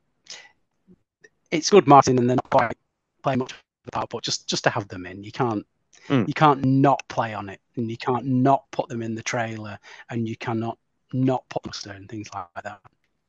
It's 1.50 1.70
good 1.70 1.86
Martin, 1.86 2.18
and 2.18 2.28
they're 2.28 2.36
not 2.36 2.50
quite 2.50 2.76
playing 3.22 3.38
much 3.38 3.52
of 3.52 3.58
the 3.84 3.92
part, 3.92 4.10
but 4.10 4.22
just 4.22 4.48
just 4.48 4.64
to 4.64 4.70
have 4.70 4.88
them 4.88 5.06
in, 5.06 5.22
you 5.22 5.32
can't 5.32 5.66
Mm. 6.08 6.28
you 6.28 6.34
can't 6.34 6.64
not 6.64 7.02
play 7.08 7.34
on 7.34 7.48
it, 7.48 7.60
and 7.76 7.90
you 7.90 7.96
can't 7.96 8.24
not 8.26 8.70
put 8.70 8.88
them 8.88 9.02
in 9.02 9.14
the 9.14 9.22
trailer, 9.22 9.78
and 10.10 10.28
you 10.28 10.36
cannot 10.36 10.78
not 11.12 11.48
put 11.48 11.64
poster 11.64 11.90
and 11.90 12.08
things 12.08 12.28
like 12.32 12.46
that. 12.62 12.80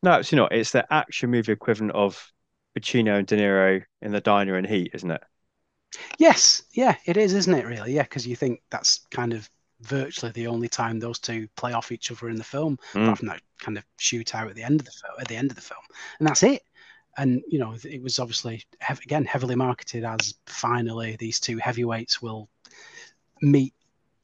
No, 0.04 0.12
absolutely 0.12 0.44
not. 0.44 0.60
It's 0.60 0.72
the 0.72 0.94
action 0.94 1.32
movie 1.32 1.52
equivalent 1.52 1.94
of 1.94 2.32
Pacino 2.78 3.18
and 3.18 3.26
De 3.26 3.36
Niro 3.36 3.84
in 4.02 4.12
the 4.12 4.22
diner 4.22 4.58
in 4.58 4.66
Heat, 4.66 4.92
isn't 4.94 5.10
it? 5.10 5.24
Yes, 6.20 6.64
yeah, 6.74 6.96
it 7.06 7.18
is, 7.18 7.34
isn't 7.34 7.54
it? 7.54 7.66
Really, 7.66 7.94
yeah, 7.94 8.04
because 8.04 8.28
you 8.28 8.36
think 8.36 8.62
that's 8.70 9.00
kind 9.10 9.34
of 9.34 9.50
virtually 9.82 10.32
the 10.32 10.48
only 10.48 10.68
time 10.68 11.00
those 11.00 11.20
two 11.20 11.48
play 11.56 11.74
off 11.74 11.92
each 11.92 12.12
other 12.12 12.30
in 12.30 12.36
the 12.36 12.44
film, 12.44 12.78
Mm. 12.94 13.04
apart 13.04 13.18
from 13.20 13.28
that 13.30 13.42
kind 13.60 13.78
of 13.78 13.84
shootout 14.00 14.50
at 14.50 14.56
the 14.56 14.64
end 14.64 14.80
of 14.80 14.86
the 14.86 14.92
film. 14.92 15.14
At 15.20 15.28
the 15.28 15.36
end 15.36 15.52
of 15.52 15.56
the 15.56 15.62
film, 15.62 15.82
and 16.20 16.28
that's 16.28 16.44
it. 16.44 16.64
And 17.18 17.42
you 17.48 17.58
know, 17.60 17.76
it 17.84 18.02
was 18.02 18.20
obviously 18.20 18.64
hev- 18.80 19.00
again 19.02 19.26
heavily 19.26 19.56
marketed 19.56 20.04
as 20.04 20.36
finally 20.46 21.16
these 21.20 21.40
two 21.40 21.58
heavyweights 21.58 22.22
will 22.22 22.48
meet 23.42 23.74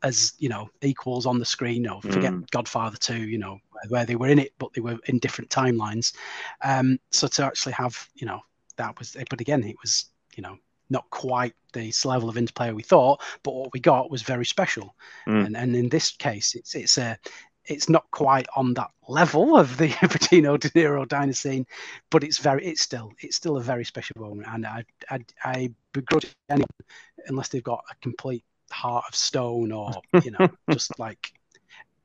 as 0.03 0.33
you 0.37 0.49
know 0.49 0.69
equals 0.81 1.25
on 1.25 1.39
the 1.39 1.45
screen. 1.45 1.81
No, 1.83 2.01
forget 2.01 2.33
Mm. 2.33 2.49
Godfather 2.51 2.97
Two. 2.97 3.17
You 3.27 3.37
know 3.37 3.59
where, 3.71 3.83
where 3.89 4.05
they 4.05 4.15
were 4.15 4.27
in 4.27 4.39
it, 4.39 4.53
but 4.59 4.73
they 4.73 4.81
were 4.81 4.97
in 5.05 5.19
different 5.19 5.49
timelines. 5.49 6.13
Um, 6.61 6.99
so 7.11 7.27
to 7.27 7.45
actually 7.45 7.73
have 7.73 8.09
you 8.15 8.27
know 8.27 8.41
that 8.75 8.97
was, 8.99 9.15
but 9.29 9.39
again, 9.41 9.63
it 9.63 9.75
was 9.81 10.05
you 10.35 10.43
know 10.43 10.57
not 10.89 11.09
quite 11.09 11.53
this 11.73 12.05
level 12.05 12.29
of 12.29 12.37
interplay 12.37 12.71
we 12.71 12.83
thought, 12.83 13.21
but 13.43 13.53
what 13.53 13.73
we 13.73 13.79
got 13.79 14.11
was 14.11 14.21
very 14.21 14.45
special. 14.45 14.95
Mm. 15.27 15.45
And 15.45 15.57
and 15.57 15.75
in 15.75 15.89
this 15.89 16.11
case, 16.11 16.55
it's 16.55 16.75
it's 16.75 16.97
a 16.97 17.17
it's 17.65 17.89
not 17.89 18.09
quite 18.11 18.47
on 18.55 18.73
that 18.73 18.91
level 19.07 19.57
of 19.57 19.77
the 19.77 19.89
Pacino 19.89 20.59
De 20.59 20.69
Niro 20.69 21.07
diner 21.07 21.33
scene, 21.33 21.65
but 22.09 22.23
it's 22.23 22.37
very 22.37 22.65
it's 22.65 22.81
still 22.81 23.11
it's 23.19 23.35
still 23.35 23.57
a 23.57 23.61
very 23.61 23.85
special 23.85 24.15
moment. 24.19 24.47
And 24.49 24.65
I 24.65 24.85
I, 25.09 25.19
I 25.43 25.71
begrudge 25.93 26.33
anyone 26.49 26.67
unless 27.27 27.49
they've 27.49 27.63
got 27.63 27.83
a 27.89 27.95
complete 28.01 28.43
heart 28.71 29.05
of 29.07 29.15
stone 29.15 29.71
or 29.71 29.93
you 30.23 30.31
know 30.31 30.49
just 30.71 30.97
like 30.99 31.33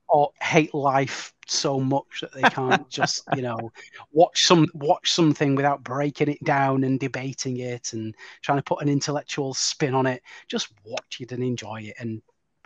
or 0.09 0.31
hate 0.41 0.73
life 0.73 1.33
so 1.47 1.79
much 1.79 2.21
that 2.21 2.33
they 2.33 2.41
can't 2.43 2.89
just 2.89 3.23
you 3.35 3.41
know 3.41 3.71
watch 4.11 4.45
some 4.45 4.67
watch 4.73 5.11
something 5.11 5.55
without 5.55 5.83
breaking 5.83 6.29
it 6.29 6.43
down 6.43 6.83
and 6.83 6.99
debating 6.99 7.57
it 7.57 7.93
and 7.93 8.15
trying 8.41 8.57
to 8.57 8.63
put 8.63 8.81
an 8.81 8.89
intellectual 8.89 9.53
spin 9.53 9.95
on 9.95 10.05
it 10.05 10.21
just 10.47 10.71
watch 10.85 11.17
it 11.19 11.31
and 11.31 11.43
enjoy 11.43 11.81
it 11.81 11.95
and 11.99 12.21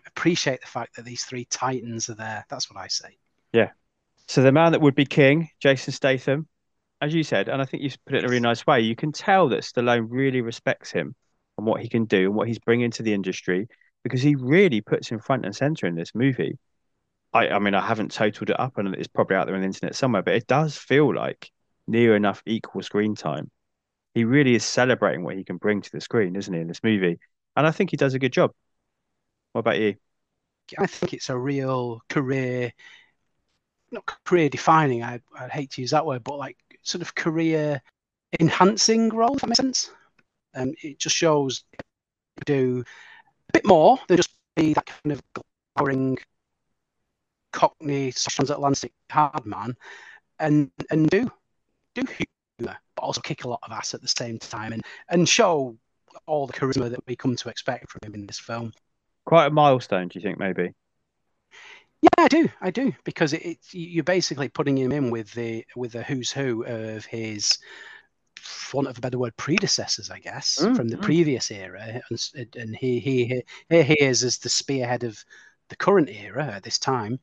appreciate 0.05 0.59
the 0.61 0.67
fact 0.67 0.95
that 0.95 1.05
these 1.05 1.23
three 1.23 1.45
titans 1.45 2.09
are 2.09 2.15
there 2.15 2.45
that's 2.49 2.69
what 2.69 2.79
i 2.79 2.87
say 2.87 3.17
Yeah. 3.53 3.69
So 4.27 4.41
the 4.41 4.51
man 4.51 4.71
that 4.71 4.81
would 4.81 4.95
be 4.95 5.05
king, 5.05 5.49
Jason 5.59 5.93
Statham, 5.93 6.47
as 7.01 7.13
you 7.13 7.23
said, 7.23 7.49
and 7.49 7.61
I 7.61 7.65
think 7.65 7.83
you 7.83 7.91
put 8.05 8.15
it 8.15 8.19
in 8.19 8.25
a 8.25 8.27
really 8.29 8.39
nice 8.39 8.65
way, 8.65 8.81
you 8.81 8.95
can 8.95 9.11
tell 9.11 9.49
that 9.49 9.61
Stallone 9.61 10.07
really 10.09 10.41
respects 10.41 10.91
him 10.91 11.15
and 11.57 11.67
what 11.67 11.81
he 11.81 11.87
can 11.89 12.05
do 12.05 12.25
and 12.25 12.35
what 12.35 12.47
he's 12.47 12.59
bringing 12.59 12.91
to 12.91 13.03
the 13.03 13.13
industry 13.13 13.67
because 14.03 14.21
he 14.21 14.35
really 14.35 14.81
puts 14.81 15.09
him 15.09 15.19
front 15.19 15.45
and 15.45 15.55
center 15.55 15.87
in 15.87 15.95
this 15.95 16.15
movie. 16.15 16.57
I, 17.33 17.49
I 17.49 17.59
mean, 17.59 17.73
I 17.73 17.85
haven't 17.85 18.11
totaled 18.11 18.49
it 18.49 18.59
up 18.59 18.77
and 18.77 18.93
it's 18.95 19.07
probably 19.07 19.35
out 19.35 19.47
there 19.47 19.55
on 19.55 19.61
the 19.61 19.67
internet 19.67 19.95
somewhere, 19.95 20.21
but 20.21 20.35
it 20.35 20.47
does 20.47 20.77
feel 20.77 21.13
like 21.13 21.51
near 21.87 22.15
enough 22.15 22.43
equal 22.45 22.83
screen 22.83 23.15
time. 23.15 23.49
He 24.13 24.25
really 24.25 24.55
is 24.55 24.63
celebrating 24.63 25.23
what 25.23 25.35
he 25.35 25.43
can 25.43 25.57
bring 25.57 25.81
to 25.81 25.91
the 25.91 26.01
screen, 26.01 26.35
isn't 26.35 26.53
he, 26.53 26.59
in 26.59 26.67
this 26.67 26.83
movie? 26.83 27.19
And 27.55 27.65
I 27.65 27.71
think 27.71 27.89
he 27.89 27.97
does 27.97 28.13
a 28.13 28.19
good 28.19 28.33
job. 28.33 28.51
What 29.53 29.59
about 29.61 29.79
you? 29.79 29.95
i 30.79 30.87
think 30.87 31.13
it's 31.13 31.29
a 31.29 31.37
real 31.37 32.01
career 32.09 32.71
not 33.91 34.05
career 34.25 34.49
defining 34.49 35.03
I, 35.03 35.19
i'd 35.39 35.51
hate 35.51 35.71
to 35.71 35.81
use 35.81 35.91
that 35.91 36.05
word 36.05 36.23
but 36.23 36.37
like 36.37 36.57
sort 36.81 37.01
of 37.01 37.15
career 37.15 37.81
enhancing 38.39 39.09
role 39.09 39.35
if 39.35 39.41
that 39.41 39.47
makes 39.47 39.57
sense 39.57 39.91
um, 40.55 40.73
it 40.81 40.99
just 40.99 41.15
shows 41.15 41.63
do 42.45 42.83
a 43.49 43.53
bit 43.53 43.65
more 43.65 43.99
than 44.07 44.17
just 44.17 44.29
be 44.55 44.73
that 44.73 44.85
kind 44.85 45.11
of 45.11 45.21
glowering 45.75 46.17
cockney 47.53 48.11
transatlantic 48.11 48.91
hard 49.09 49.45
man 49.45 49.75
and 50.39 50.69
and 50.91 51.09
do 51.09 51.31
do 51.95 52.03
humor 52.59 52.77
but 52.95 53.01
also 53.01 53.21
kick 53.21 53.43
a 53.45 53.47
lot 53.47 53.59
of 53.63 53.71
ass 53.71 53.93
at 53.93 54.01
the 54.01 54.07
same 54.07 54.37
time 54.39 54.73
and 54.73 54.83
and 55.09 55.29
show 55.29 55.77
all 56.25 56.45
the 56.45 56.53
charisma 56.53 56.89
that 56.89 57.05
we 57.07 57.15
come 57.15 57.35
to 57.35 57.49
expect 57.49 57.89
from 57.89 57.99
him 58.03 58.13
in 58.13 58.25
this 58.27 58.39
film 58.39 58.71
Quite 59.25 59.47
a 59.47 59.51
milestone, 59.51 60.09
do 60.09 60.19
you 60.19 60.23
think, 60.23 60.37
maybe? 60.37 60.73
Yeah, 62.01 62.09
I 62.17 62.27
do. 62.27 62.49
I 62.59 62.71
do 62.71 62.91
because 63.05 63.31
it, 63.31 63.41
it 63.43 63.59
you're 63.71 64.03
basically 64.03 64.49
putting 64.49 64.77
him 64.77 64.91
in 64.91 65.09
with 65.09 65.31
the 65.33 65.65
with 65.77 65.93
the 65.93 66.03
who's 66.03 66.31
who 66.31 66.65
of 66.65 67.05
his, 67.05 67.57
for 68.37 68.77
want 68.77 68.89
of 68.89 68.97
a 68.97 69.01
better 69.01 69.17
word, 69.17 69.37
predecessors, 69.37 70.09
I 70.09 70.19
guess, 70.19 70.57
Mm, 70.59 70.75
from 70.75 70.89
the 70.89 70.97
mm. 70.97 71.01
previous 71.01 71.49
era, 71.49 72.01
and 72.09 72.49
and 72.57 72.75
he 72.75 72.99
he 72.99 73.25
he 73.25 73.43
here 73.69 73.83
he 73.83 74.01
is 74.01 74.25
as 74.25 74.39
the 74.39 74.49
spearhead 74.49 75.05
of 75.05 75.23
the 75.69 75.77
current 75.77 76.09
era 76.09 76.45
at 76.45 76.63
this 76.63 76.77
time, 76.77 77.21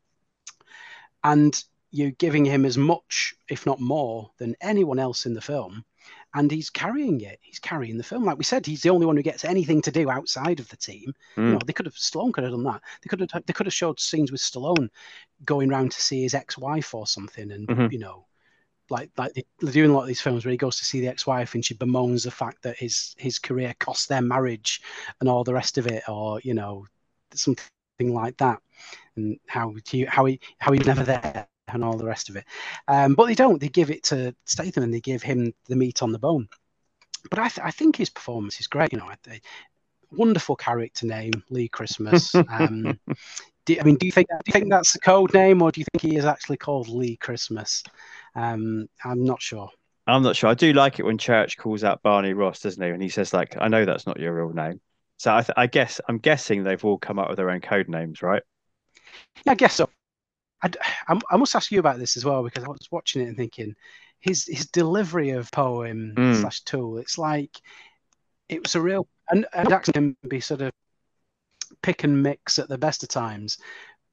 and 1.24 1.62
you're 1.90 2.12
giving 2.12 2.44
him 2.44 2.64
as 2.64 2.78
much, 2.78 3.34
if 3.48 3.66
not 3.66 3.80
more, 3.80 4.30
than 4.38 4.56
anyone 4.60 4.98
else 4.98 5.26
in 5.26 5.34
the 5.34 5.40
film. 5.40 5.84
And 6.34 6.50
he's 6.50 6.70
carrying 6.70 7.20
it. 7.22 7.40
He's 7.42 7.58
carrying 7.58 7.98
the 7.98 8.04
film. 8.04 8.24
Like 8.24 8.38
we 8.38 8.44
said, 8.44 8.64
he's 8.64 8.82
the 8.82 8.90
only 8.90 9.04
one 9.06 9.16
who 9.16 9.22
gets 9.22 9.44
anything 9.44 9.82
to 9.82 9.90
do 9.90 10.08
outside 10.08 10.60
of 10.60 10.68
the 10.68 10.76
team. 10.76 11.12
You 11.36 11.42
Mm. 11.42 11.52
know, 11.52 11.58
they 11.66 11.72
could 11.72 11.86
have 11.86 11.96
Stallone 11.96 12.32
could 12.32 12.44
have 12.44 12.52
done 12.52 12.62
that. 12.64 12.80
They 13.02 13.08
could 13.08 13.20
have 13.20 13.42
they 13.46 13.52
could 13.52 13.66
have 13.66 13.74
showed 13.74 13.98
scenes 13.98 14.30
with 14.30 14.40
Stallone 14.40 14.88
going 15.44 15.70
around 15.70 15.90
to 15.92 16.00
see 16.00 16.22
his 16.22 16.34
ex-wife 16.34 16.94
or 16.94 17.06
something, 17.08 17.50
and 17.50 17.66
Mhm. 17.66 17.92
you 17.92 17.98
know, 17.98 18.26
like 18.90 19.10
like 19.16 19.34
they- 19.34 19.46
they're 19.58 19.72
doing 19.72 19.90
a 19.90 19.94
lot 19.94 20.02
of 20.02 20.08
these 20.08 20.20
films 20.20 20.44
where 20.44 20.52
he 20.52 20.56
goes 20.56 20.76
to 20.78 20.84
see 20.84 21.00
the 21.00 21.08
ex-wife 21.08 21.54
and 21.54 21.64
she 21.64 21.74
bemoans 21.74 22.22
the 22.22 22.30
fact 22.30 22.62
that 22.62 22.78
his 22.78 23.14
his 23.18 23.40
career 23.40 23.74
cost 23.80 24.08
their 24.08 24.22
marriage 24.22 24.80
and 25.18 25.28
all 25.28 25.42
the 25.42 25.54
rest 25.54 25.78
of 25.78 25.88
it, 25.88 26.08
or 26.08 26.40
you 26.44 26.54
know, 26.54 26.86
something 27.34 27.64
like 28.08 28.36
that, 28.38 28.60
and 29.16 29.38
how 29.46 29.74
he 29.88 30.04
how 30.04 30.24
he 30.24 30.40
how 30.58 30.72
he 30.72 30.78
was 30.78 30.86
never 30.86 31.04
there 31.04 31.46
and 31.68 31.84
all 31.84 31.96
the 31.96 32.04
rest 32.04 32.28
of 32.28 32.36
it. 32.36 32.44
Um, 32.88 33.14
but 33.14 33.26
they 33.26 33.34
don't. 33.34 33.60
They 33.60 33.68
give 33.68 33.90
it 33.90 34.02
to 34.04 34.34
Statham 34.44 34.82
and 34.82 34.92
they 34.92 35.00
give 35.00 35.22
him 35.22 35.52
the 35.68 35.76
meat 35.76 36.02
on 36.02 36.12
the 36.12 36.18
bone. 36.18 36.48
But 37.28 37.38
I, 37.38 37.48
th- 37.48 37.64
I 37.64 37.70
think 37.70 37.96
his 37.96 38.10
performance 38.10 38.60
is 38.60 38.66
great. 38.66 38.92
You 38.92 38.98
know, 38.98 39.04
I, 39.04 39.40
wonderful 40.10 40.56
character 40.56 41.06
name, 41.06 41.32
Lee 41.50 41.68
Christmas. 41.68 42.34
Um, 42.50 42.98
do, 43.66 43.76
I 43.78 43.84
mean, 43.84 43.96
do 43.96 44.06
you 44.06 44.12
think 44.12 44.28
do 44.28 44.36
you 44.46 44.52
think 44.52 44.70
that's 44.70 44.94
the 44.94 44.98
code 44.98 45.34
name, 45.34 45.60
or 45.60 45.70
do 45.70 45.80
you 45.80 45.84
think 45.92 46.02
he 46.02 46.16
is 46.16 46.24
actually 46.24 46.56
called 46.56 46.88
Lee 46.88 47.16
Christmas? 47.16 47.82
Um, 48.34 48.88
I'm 49.04 49.24
not 49.24 49.42
sure. 49.42 49.68
I'm 50.06 50.22
not 50.22 50.34
sure. 50.34 50.48
I 50.48 50.54
do 50.54 50.72
like 50.72 50.98
it 50.98 51.04
when 51.04 51.18
Church 51.18 51.58
calls 51.58 51.84
out 51.84 52.02
Barney 52.02 52.32
Ross, 52.32 52.60
doesn't 52.60 52.82
he? 52.82 52.88
And 52.88 53.02
he 53.02 53.10
says, 53.10 53.34
like, 53.34 53.56
I 53.60 53.68
know 53.68 53.84
that's 53.84 54.06
not 54.06 54.18
your 54.18 54.34
real 54.34 54.52
name. 54.54 54.80
So 55.20 55.36
I, 55.36 55.42
th- 55.42 55.54
I 55.54 55.66
guess 55.66 56.00
I'm 56.08 56.16
guessing 56.16 56.64
they've 56.64 56.82
all 56.82 56.96
come 56.96 57.18
up 57.18 57.28
with 57.28 57.36
their 57.36 57.50
own 57.50 57.60
code 57.60 57.90
names, 57.90 58.22
right? 58.22 58.42
Yeah, 59.44 59.52
I 59.52 59.54
guess 59.54 59.74
so. 59.74 59.90
I, 60.62 60.70
I, 61.08 61.20
I 61.30 61.36
must 61.36 61.54
ask 61.54 61.70
you 61.70 61.78
about 61.78 61.98
this 61.98 62.16
as 62.16 62.24
well 62.24 62.42
because 62.42 62.64
I 62.64 62.68
was 62.68 62.88
watching 62.90 63.20
it 63.20 63.28
and 63.28 63.36
thinking 63.36 63.74
his 64.20 64.46
his 64.46 64.68
delivery 64.68 65.30
of 65.32 65.52
poem 65.52 66.14
Mm. 66.16 66.40
slash 66.40 66.62
tool. 66.62 66.96
It's 66.96 67.18
like 67.18 67.50
it 68.48 68.62
was 68.62 68.74
a 68.76 68.80
real 68.80 69.06
and, 69.28 69.44
and 69.52 69.68
Jackson 69.68 69.92
can 69.92 70.16
be 70.26 70.40
sort 70.40 70.62
of 70.62 70.72
pick 71.82 72.02
and 72.02 72.22
mix 72.22 72.58
at 72.58 72.70
the 72.70 72.78
best 72.78 73.02
of 73.02 73.10
times, 73.10 73.58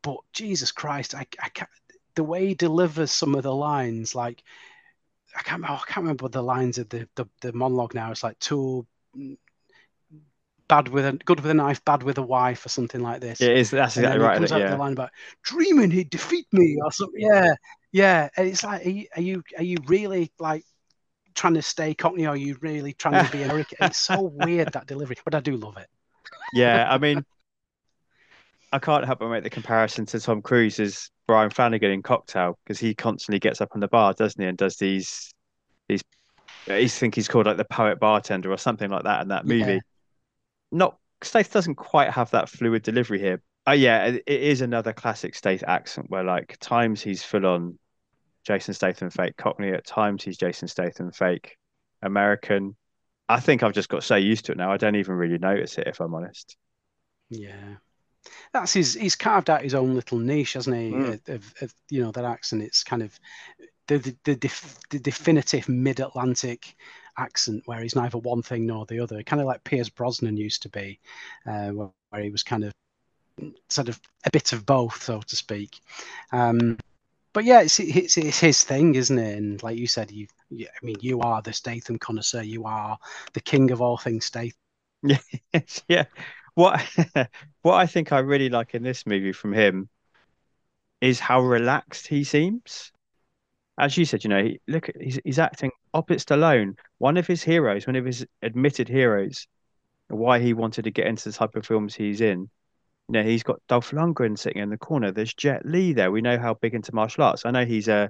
but 0.03 0.17
Jesus 0.33 0.73
Christ, 0.73 1.15
I, 1.15 1.25
I 1.41 1.47
can't, 1.47 1.69
the 2.15 2.23
way 2.25 2.47
he 2.47 2.53
delivers 2.53 3.11
some 3.11 3.33
of 3.33 3.43
the 3.43 3.55
lines, 3.55 4.13
like 4.13 4.43
I 5.37 5.41
can't 5.43 5.61
remember, 5.61 5.81
I 5.81 5.89
can't 5.89 6.03
remember 6.03 6.27
the 6.27 6.43
lines 6.43 6.77
of 6.77 6.89
the, 6.89 7.07
the, 7.15 7.29
the 7.39 7.53
monologue 7.53 7.93
now. 7.93 8.11
It's 8.11 8.23
like 8.23 8.37
tool 8.39 8.85
bad 10.67 10.89
with 10.89 11.05
a 11.05 11.13
good 11.13 11.39
with 11.39 11.49
a 11.49 11.53
knife, 11.53 11.83
bad 11.85 12.03
with 12.03 12.17
a 12.17 12.21
wife, 12.21 12.65
or 12.65 12.69
something 12.69 13.01
like 13.01 13.21
this. 13.21 13.41
It 13.41 13.57
is. 13.57 13.71
That's 13.71 13.97
And 13.97 14.05
exactly 14.05 14.25
right. 14.25 14.37
comes 14.37 14.51
out 14.51 14.59
Yeah. 14.59 14.71
the 14.71 14.77
line 14.77 14.93
about 14.93 15.11
dreaming 15.43 15.91
he'd 15.91 16.09
defeat 16.09 16.47
me 16.51 16.77
or 16.83 16.91
something. 16.91 17.21
Yeah, 17.21 17.53
yeah. 17.91 18.29
And 18.35 18.47
it's 18.47 18.63
like, 18.63 18.85
are 18.85 18.89
you 18.89 19.07
are 19.15 19.21
you, 19.21 19.43
are 19.57 19.63
you 19.63 19.77
really 19.87 20.31
like 20.39 20.63
trying 21.35 21.53
to 21.55 21.61
stay 21.61 21.93
cockney, 21.93 22.25
or 22.25 22.29
are 22.29 22.37
you 22.37 22.57
really 22.61 22.93
trying 22.93 23.23
to 23.25 23.31
be 23.31 23.43
an 23.43 23.49
American? 23.51 23.77
It's 23.81 23.99
so 23.99 24.21
weird 24.21 24.73
that 24.73 24.87
delivery, 24.87 25.17
but 25.23 25.35
I 25.35 25.39
do 25.39 25.55
love 25.55 25.77
it. 25.77 25.87
Yeah. 26.53 26.87
I 26.89 26.97
mean, 26.97 27.23
I 28.71 28.79
can't 28.79 29.05
help 29.05 29.19
but 29.19 29.29
make 29.29 29.43
the 29.43 29.49
comparison 29.49 30.05
to 30.07 30.19
Tom 30.19 30.41
Cruise's 30.41 31.09
Brian 31.25 31.49
Flanagan 31.49 31.91
in 31.91 32.01
Cocktail 32.03 32.57
because 32.63 32.79
he 32.79 32.93
constantly 32.93 33.39
gets 33.39 33.61
up 33.61 33.69
on 33.73 33.79
the 33.79 33.87
bar, 33.87 34.13
doesn't 34.13 34.41
he, 34.41 34.47
and 34.47 34.57
does 34.57 34.77
these 34.77 35.33
these. 35.87 36.03
I 36.67 36.85
think 36.87 37.15
he's 37.15 37.29
called 37.29 37.45
like 37.45 37.55
the 37.55 37.63
poet 37.65 37.97
bartender 37.99 38.51
or 38.51 38.57
something 38.57 38.89
like 38.89 39.03
that 39.03 39.21
in 39.21 39.29
that 39.29 39.45
movie. 39.45 39.73
Yeah. 39.73 39.79
Not 40.71 40.97
Stace 41.23 41.49
doesn't 41.49 41.75
quite 41.75 42.11
have 42.11 42.31
that 42.31 42.49
fluid 42.49 42.83
delivery 42.83 43.19
here, 43.19 43.41
Oh 43.67 43.73
yeah, 43.73 44.05
it 44.05 44.23
it 44.25 44.41
is 44.41 44.61
another 44.61 44.93
classic 44.93 45.35
Stath 45.35 45.61
accent 45.67 46.09
where 46.09 46.23
like 46.23 46.57
times 46.61 47.01
he's 47.01 47.21
full 47.21 47.45
on 47.45 47.77
Jason 48.45 48.73
Statham 48.73 49.09
fake 49.09 49.35
Cockney, 49.35 49.71
at 49.71 49.85
times 49.85 50.23
he's 50.23 50.37
Jason 50.37 50.69
Statham 50.69 51.11
fake 51.11 51.57
American. 52.01 52.77
I 53.27 53.41
think 53.41 53.61
I've 53.61 53.73
just 53.73 53.89
got 53.89 54.05
so 54.05 54.15
used 54.15 54.45
to 54.45 54.53
it 54.53 54.57
now. 54.57 54.71
I 54.71 54.77
don't 54.77 54.95
even 54.95 55.15
really 55.15 55.37
notice 55.37 55.77
it 55.77 55.87
if 55.87 55.99
I'm 55.99 56.15
honest. 56.15 56.55
Yeah. 57.29 57.75
That's 58.53 58.71
his. 58.71 58.93
He's 58.93 59.17
carved 59.17 59.49
out 59.49 59.63
his 59.63 59.75
own 59.75 59.95
little 59.95 60.17
niche, 60.17 60.53
hasn't 60.53 60.77
he? 60.77 60.91
Mm. 60.91 61.13
Of, 61.13 61.35
of, 61.35 61.53
of, 61.63 61.73
you 61.89 62.01
know 62.01 62.11
that 62.11 62.23
accent. 62.23 62.63
It's 62.63 62.85
kind 62.85 63.03
of 63.03 63.19
the 63.87 63.97
the 63.97 64.17
the, 64.23 64.35
def, 64.37 64.79
the 64.91 64.99
definitive 64.99 65.67
mid-Atlantic 65.67 66.73
accent, 67.17 67.63
where 67.65 67.81
he's 67.81 67.95
neither 67.95 68.17
one 68.17 68.41
thing 68.41 68.65
nor 68.65 68.85
the 68.85 68.99
other. 68.99 69.21
Kind 69.23 69.41
of 69.41 69.47
like 69.47 69.63
Pierce 69.63 69.89
Brosnan 69.89 70.37
used 70.37 70.61
to 70.63 70.69
be, 70.69 70.99
uh, 71.45 71.69
where, 71.69 72.21
he 72.21 72.29
was 72.29 72.43
kind 72.43 72.63
of 72.63 72.71
sort 73.69 73.89
of 73.89 73.99
a 74.25 74.31
bit 74.31 74.53
of 74.53 74.65
both, 74.65 75.03
so 75.03 75.21
to 75.21 75.35
speak. 75.35 75.79
Um, 76.31 76.77
but 77.33 77.43
yeah, 77.45 77.61
it's, 77.61 77.79
it's 77.79 78.17
it's 78.17 78.39
his 78.39 78.63
thing, 78.63 78.95
isn't 78.95 79.19
it? 79.19 79.37
And 79.37 79.61
like 79.61 79.77
you 79.77 79.87
said, 79.87 80.09
you, 80.11 80.27
I 80.51 80.85
mean, 80.85 80.95
you 81.01 81.19
are 81.19 81.41
the 81.41 81.53
Statham 81.53 81.99
connoisseur. 81.99 82.41
You 82.41 82.65
are 82.65 82.97
the 83.33 83.41
king 83.41 83.71
of 83.71 83.81
all 83.81 83.97
things 83.97 84.25
Statham. 84.25 84.57
yeah. 85.87 86.05
What 86.55 86.81
what 87.61 87.75
I 87.75 87.85
think 87.85 88.11
I 88.11 88.19
really 88.19 88.49
like 88.49 88.73
in 88.73 88.81
this 88.81 89.05
movie 89.05 89.33
from 89.33 89.53
him 89.53 89.89
is 91.01 91.19
how 91.19 91.41
relaxed 91.41 92.07
he 92.07 92.23
seems. 92.23 92.91
As 93.77 93.95
you 93.95 94.05
said, 94.05 94.23
you 94.23 94.29
know, 94.31 94.43
he, 94.43 94.59
look, 94.67 94.89
he's 94.99 95.19
he's 95.23 95.37
acting 95.37 95.71
opposite 95.97 96.27
Stallone, 96.27 96.77
one 96.97 97.17
of 97.17 97.27
his 97.27 97.43
heroes, 97.43 97.87
one 97.87 97.95
of 97.95 98.05
his 98.05 98.25
admitted 98.41 98.87
heroes. 98.87 99.47
Why 100.09 100.39
he 100.39 100.53
wanted 100.53 100.83
to 100.83 100.91
get 100.91 101.07
into 101.07 101.29
the 101.29 101.35
type 101.35 101.55
of 101.55 101.65
films 101.65 101.93
he's 101.93 102.21
in. 102.21 102.49
You 103.09 103.13
know, 103.13 103.23
he's 103.23 103.43
got 103.43 103.59
Dolph 103.67 103.91
Lundgren 103.91 104.37
sitting 104.37 104.61
in 104.61 104.69
the 104.69 104.77
corner. 104.77 105.11
There's 105.11 105.33
Jet 105.33 105.65
Li 105.65 105.93
there. 105.93 106.11
We 106.11 106.21
know 106.21 106.37
how 106.37 106.53
big 106.53 106.73
into 106.73 106.95
martial 106.95 107.23
arts. 107.23 107.45
I 107.45 107.51
know 107.51 107.65
he's 107.65 107.87
a 107.87 108.09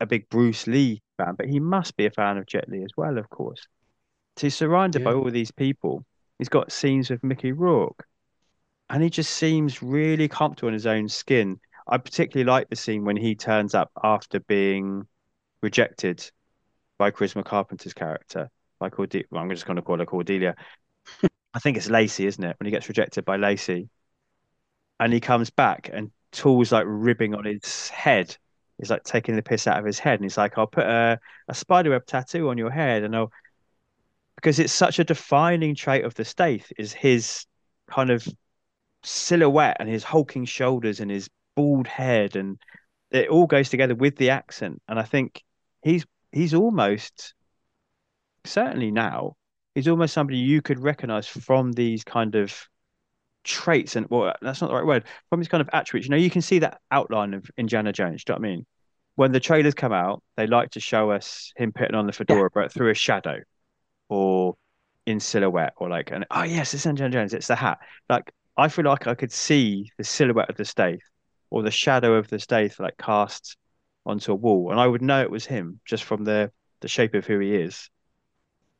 a 0.00 0.06
big 0.06 0.28
Bruce 0.28 0.66
Lee 0.66 1.02
fan, 1.16 1.34
but 1.36 1.46
he 1.46 1.60
must 1.60 1.96
be 1.96 2.06
a 2.06 2.10
fan 2.10 2.36
of 2.36 2.46
Jet 2.46 2.68
Li 2.68 2.82
as 2.82 2.90
well, 2.96 3.18
of 3.18 3.28
course. 3.30 3.66
So 4.36 4.46
he's 4.46 4.54
surrounded 4.54 5.02
by 5.04 5.12
all 5.12 5.30
these 5.30 5.50
people. 5.50 6.04
He's 6.38 6.50
got 6.50 6.70
scenes 6.70 7.08
with 7.08 7.24
Mickey 7.24 7.52
Rourke, 7.52 8.04
and 8.90 9.02
he 9.02 9.08
just 9.08 9.32
seems 9.32 9.82
really 9.82 10.28
comfortable 10.28 10.68
in 10.68 10.74
his 10.74 10.86
own 10.86 11.08
skin. 11.08 11.58
I 11.88 11.98
particularly 11.98 12.44
like 12.44 12.68
the 12.68 12.76
scene 12.76 13.04
when 13.04 13.16
he 13.16 13.34
turns 13.34 13.74
up 13.74 13.90
after 14.02 14.40
being 14.40 15.06
rejected 15.62 16.30
by 16.98 17.10
Charisma 17.10 17.44
Carpenter's 17.44 17.94
character, 17.94 18.50
by 18.78 18.90
Cordelia. 18.90 19.26
Well, 19.30 19.42
I'm 19.42 19.50
just 19.50 19.66
going 19.66 19.76
to 19.76 19.82
call 19.82 19.98
her 19.98 20.06
Cordelia. 20.06 20.54
I 21.54 21.58
think 21.58 21.76
it's 21.76 21.88
Lacey, 21.88 22.26
isn't 22.26 22.42
it? 22.44 22.56
When 22.58 22.66
he 22.66 22.70
gets 22.70 22.88
rejected 22.88 23.24
by 23.24 23.36
Lacey, 23.36 23.88
and 25.00 25.12
he 25.12 25.20
comes 25.20 25.50
back, 25.50 25.90
and 25.92 26.10
Tool's 26.32 26.72
like 26.72 26.84
ribbing 26.86 27.34
on 27.34 27.44
his 27.44 27.88
head. 27.88 28.36
He's 28.78 28.90
like 28.90 29.04
taking 29.04 29.36
the 29.36 29.42
piss 29.42 29.66
out 29.66 29.78
of 29.78 29.84
his 29.84 29.98
head, 29.98 30.14
and 30.14 30.24
he's 30.24 30.36
like, 30.38 30.58
"I'll 30.58 30.66
put 30.66 30.84
a 30.84 31.18
a 31.48 31.54
spiderweb 31.54 32.06
tattoo 32.06 32.50
on 32.50 32.58
your 32.58 32.70
head," 32.70 33.04
and 33.04 33.14
I'll 33.16 33.30
because 34.36 34.58
it's 34.58 34.72
such 34.72 34.98
a 34.98 35.04
defining 35.04 35.74
trait 35.74 36.04
of 36.04 36.14
the 36.14 36.24
Stath 36.24 36.70
is 36.78 36.92
his 36.92 37.46
kind 37.88 38.10
of 38.10 38.26
silhouette 39.02 39.76
and 39.80 39.88
his 39.88 40.04
hulking 40.04 40.44
shoulders 40.44 41.00
and 41.00 41.10
his 41.10 41.28
bald 41.54 41.86
head 41.86 42.36
and 42.36 42.58
it 43.10 43.28
all 43.28 43.46
goes 43.46 43.70
together 43.70 43.94
with 43.94 44.16
the 44.16 44.30
accent 44.30 44.82
and 44.88 44.98
I 44.98 45.04
think 45.04 45.42
he's 45.82 46.04
he's 46.36 46.52
almost 46.52 47.32
certainly 48.44 48.90
now 48.90 49.34
he's 49.74 49.88
almost 49.88 50.12
somebody 50.12 50.36
you 50.36 50.60
could 50.60 50.78
recognize 50.78 51.26
from 51.26 51.72
these 51.72 52.04
kind 52.04 52.34
of 52.34 52.54
traits 53.42 53.96
and 53.96 54.06
well 54.10 54.34
that's 54.42 54.60
not 54.60 54.68
the 54.68 54.74
right 54.74 54.84
word 54.84 55.04
from 55.30 55.40
his 55.40 55.48
kind 55.48 55.62
of 55.62 55.70
attributes. 55.72 56.06
You 56.06 56.10
know 56.10 56.16
you 56.18 56.28
can 56.28 56.42
see 56.42 56.58
that 56.58 56.78
outline 56.90 57.32
of 57.32 57.50
Indiana 57.56 57.90
Jones 57.90 58.22
do 58.22 58.32
you 58.32 58.38
know 58.38 58.40
what 58.40 58.48
I 58.48 58.50
mean? 58.50 58.66
When 59.14 59.32
the 59.32 59.40
trailers 59.40 59.72
come 59.72 59.94
out 59.94 60.22
they 60.36 60.46
like 60.46 60.72
to 60.72 60.80
show 60.80 61.10
us 61.10 61.52
him 61.56 61.72
putting 61.72 61.96
on 61.96 62.06
the 62.06 62.12
fedora 62.12 62.50
but 62.52 62.70
through 62.70 62.90
a 62.90 62.94
shadow 62.94 63.38
or 64.10 64.56
in 65.06 65.20
silhouette 65.20 65.72
or 65.78 65.88
like 65.88 66.10
and 66.10 66.26
oh 66.30 66.42
yes 66.42 66.74
it's 66.74 66.84
Indiana 66.84 67.12
Jones 67.12 67.32
it's 67.32 67.48
the 67.48 67.56
hat. 67.56 67.78
Like 68.10 68.30
I 68.58 68.68
feel 68.68 68.84
like 68.84 69.06
I 69.06 69.14
could 69.14 69.32
see 69.32 69.90
the 69.96 70.04
silhouette 70.04 70.50
of 70.50 70.56
the 70.56 70.66
Stath 70.66 70.98
or 71.48 71.62
the 71.62 71.70
shadow 71.70 72.14
of 72.14 72.28
the 72.28 72.38
Stath 72.38 72.78
like 72.78 72.98
cast 72.98 73.56
onto 74.06 74.32
a 74.32 74.36
wall 74.36 74.70
and 74.70 74.80
I 74.80 74.86
would 74.86 75.02
know 75.02 75.22
it 75.22 75.30
was 75.30 75.46
him 75.46 75.80
just 75.84 76.04
from 76.04 76.24
the 76.24 76.52
the 76.80 76.88
shape 76.88 77.14
of 77.14 77.26
who 77.26 77.38
he 77.40 77.54
is 77.54 77.90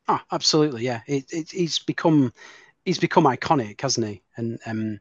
Oh, 0.08 0.20
absolutely, 0.30 0.84
yeah. 0.84 1.00
It, 1.06 1.26
it 1.32 1.50
he's 1.50 1.78
become 1.80 2.32
he's 2.84 2.98
become 2.98 3.24
iconic, 3.24 3.80
hasn't 3.80 4.06
he? 4.06 4.22
And 4.36 4.58
um 4.66 5.00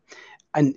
and 0.55 0.75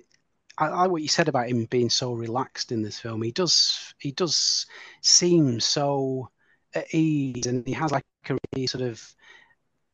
I 0.57 0.67
I 0.67 0.81
like 0.83 0.91
what 0.91 1.01
you 1.01 1.07
said 1.07 1.27
about 1.29 1.49
him 1.49 1.65
being 1.65 1.89
so 1.89 2.13
relaxed 2.13 2.71
in 2.71 2.81
this 2.83 2.99
film. 2.99 3.21
He 3.23 3.31
does 3.31 3.93
he 3.99 4.11
does 4.11 4.67
seem 5.01 5.59
so 5.59 6.29
at 6.75 6.93
ease, 6.93 7.47
and 7.47 7.65
he 7.65 7.73
has 7.73 7.91
like 7.91 8.03
a 8.29 8.37
really 8.53 8.67
sort 8.67 8.83
of 8.83 9.03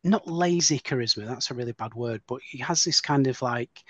not 0.04 0.26
lazy 0.28 0.78
charisma. 0.80 1.26
That's 1.26 1.50
a 1.50 1.54
really 1.54 1.72
bad 1.72 1.94
word, 1.94 2.22
but 2.28 2.40
he 2.42 2.58
has 2.58 2.84
this 2.84 3.00
kind 3.00 3.26
of 3.26 3.40
like 3.42 3.84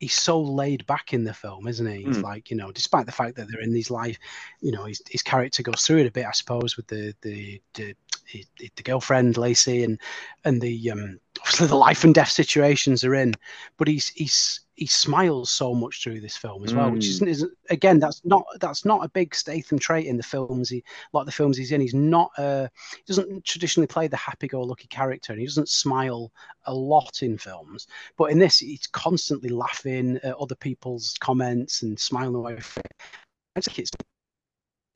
he's 0.00 0.14
so 0.14 0.40
laid 0.40 0.86
back 0.86 1.12
in 1.12 1.24
the 1.24 1.34
film, 1.34 1.66
isn't 1.66 1.86
he? 1.86 2.02
He's 2.04 2.18
Mm. 2.18 2.22
like 2.22 2.50
you 2.50 2.56
know, 2.56 2.70
despite 2.72 3.06
the 3.06 3.12
fact 3.12 3.36
that 3.36 3.48
they're 3.50 3.60
in 3.60 3.72
these 3.72 3.90
life, 3.90 4.18
you 4.60 4.72
know, 4.72 4.84
his 4.84 5.02
his 5.08 5.22
character 5.22 5.62
goes 5.62 5.82
through 5.86 5.98
it 5.98 6.06
a 6.06 6.10
bit, 6.10 6.26
I 6.26 6.32
suppose, 6.32 6.76
with 6.76 6.86
the 6.88 7.14
the 7.22 7.60
the 7.74 7.94
the, 8.32 8.44
the 8.76 8.82
girlfriend 8.82 9.36
Lacey 9.36 9.84
and 9.84 10.00
and 10.44 10.60
the 10.60 10.90
um 10.90 11.20
obviously 11.40 11.66
the 11.66 11.76
life 11.76 12.04
and 12.04 12.14
death 12.14 12.30
situations 12.30 13.00
they're 13.00 13.14
in, 13.14 13.34
but 13.76 13.88
he's 13.88 14.08
he's 14.08 14.60
he 14.76 14.86
smiles 14.86 15.50
so 15.50 15.72
much 15.74 16.02
through 16.02 16.20
this 16.20 16.36
film 16.36 16.64
as 16.64 16.74
well, 16.74 16.90
which 16.90 17.02
Mm. 17.04 17.10
isn't, 17.10 17.28
isn't 17.28 17.52
again 17.70 17.98
that's 18.00 18.24
not 18.24 18.44
that's 18.60 18.84
not 18.84 19.04
a 19.04 19.08
big 19.08 19.34
Statham 19.34 19.78
trait 19.78 20.06
in 20.06 20.16
the 20.16 20.22
films 20.22 20.68
he 20.68 20.82
like 21.12 21.26
the 21.26 21.32
films 21.32 21.56
he's 21.56 21.70
in. 21.72 21.80
He's 21.80 21.94
not 21.94 22.30
uh 22.38 22.68
he 22.96 23.02
doesn't 23.06 23.44
traditionally 23.44 23.86
play 23.86 24.08
the 24.08 24.16
happy-go-lucky 24.16 24.88
character, 24.88 25.32
and 25.32 25.40
he 25.40 25.46
doesn't 25.46 25.68
smile 25.68 26.32
a 26.64 26.74
lot 26.74 27.22
in 27.22 27.38
films. 27.38 27.86
But 28.16 28.30
in 28.32 28.38
this, 28.38 28.58
he's 28.58 28.86
constantly 28.88 29.48
laughing 29.50 30.18
at 30.22 30.36
other 30.36 30.56
people's 30.56 31.14
comments 31.20 31.82
and 31.82 31.98
smiling 31.98 32.34
away. 32.34 32.58
I 33.56 33.60
think 33.60 33.78
it's 33.78 33.90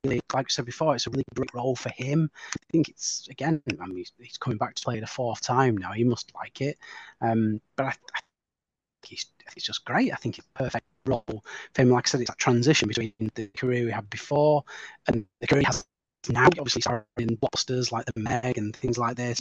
really, 0.05 0.21
like 0.35 0.47
I 0.47 0.49
said 0.49 0.65
before, 0.65 0.95
it's 0.95 1.07
a 1.07 1.11
really 1.11 1.25
great 1.37 1.55
role 1.55 1.77
for 1.77 1.91
him. 1.91 2.31
I 2.55 2.65
think 2.73 2.89
it's 2.89 3.29
again, 3.31 3.63
I 3.81 3.87
mean, 3.87 3.99
he's, 3.99 4.13
he's 4.19 4.39
coming 4.39 4.59
back 4.59 4.75
to 4.75 4.83
play 4.83 4.97
it 4.99 5.05
a 5.05 5.07
fourth 5.07 5.41
time 5.41 5.77
now. 5.77 5.93
He 5.93 6.05
must 6.05 6.33
like 6.35 6.61
it. 6.61 6.79
Um, 7.21 7.61
but 7.77 7.87
I, 7.87 7.95
I 8.15 8.21
he's 9.05 9.27
it's 9.57 9.67
just 9.67 9.85
great. 9.85 10.13
I 10.13 10.17
think 10.17 10.39
it's 10.39 10.47
perfect 10.55 10.87
role 11.07 11.25
for 11.75 11.83
him. 11.83 11.91
Like 11.91 12.07
I 12.07 12.11
said, 12.11 12.21
it's 12.21 12.31
that 12.31 12.39
transition 12.39 12.89
between 12.89 13.13
the 13.35 13.49
career 13.57 13.85
we 13.85 13.91
had 13.93 14.09
before 14.11 14.65
and 15.09 15.27
the 15.41 15.47
career 15.47 15.61
he 15.63 15.67
has 15.67 15.87
now. 16.29 16.47
Obviously, 16.47 16.83
starring 16.83 17.05
in 17.19 17.37
blockbusters 17.37 17.93
like 17.93 18.07
The 18.07 18.21
Meg 18.21 18.59
and 18.59 18.75
things 18.77 18.99
like 18.99 19.17
this. 19.17 19.41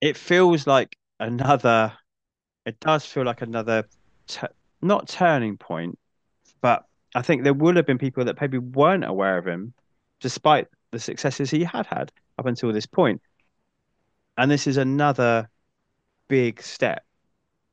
it 0.00 0.16
feels 0.16 0.66
like 0.66 0.96
another 1.20 1.92
it 2.66 2.80
does 2.80 3.06
feel 3.06 3.24
like 3.24 3.42
another 3.42 3.84
t- 4.28 4.46
not 4.82 5.08
turning 5.08 5.56
point 5.56 5.98
but 6.62 6.84
I 7.14 7.22
think 7.22 7.44
there 7.44 7.54
will 7.54 7.76
have 7.76 7.86
been 7.86 7.98
people 7.98 8.24
that 8.26 8.40
maybe 8.40 8.58
weren't 8.58 9.04
aware 9.04 9.38
of 9.38 9.46
him 9.46 9.74
despite 10.20 10.68
the 10.92 11.00
successes 11.00 11.50
he 11.50 11.64
had 11.64 11.86
had 11.86 12.12
up 12.38 12.46
until 12.46 12.72
this 12.72 12.86
point 12.86 13.22
and 14.36 14.50
this 14.50 14.66
is 14.66 14.76
another 14.76 15.48
big 16.28 16.62
step 16.62 17.04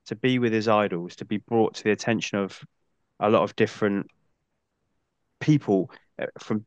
to 0.09 0.15
be 0.15 0.39
with 0.39 0.53
his 0.53 0.67
idols 0.67 1.15
to 1.15 1.25
be 1.25 1.37
brought 1.37 1.75
to 1.75 1.83
the 1.83 1.91
attention 1.91 2.37
of 2.37 2.61
a 3.19 3.29
lot 3.29 3.43
of 3.43 3.55
different 3.55 4.07
people 5.39 5.89
uh, 6.21 6.25
from 6.37 6.65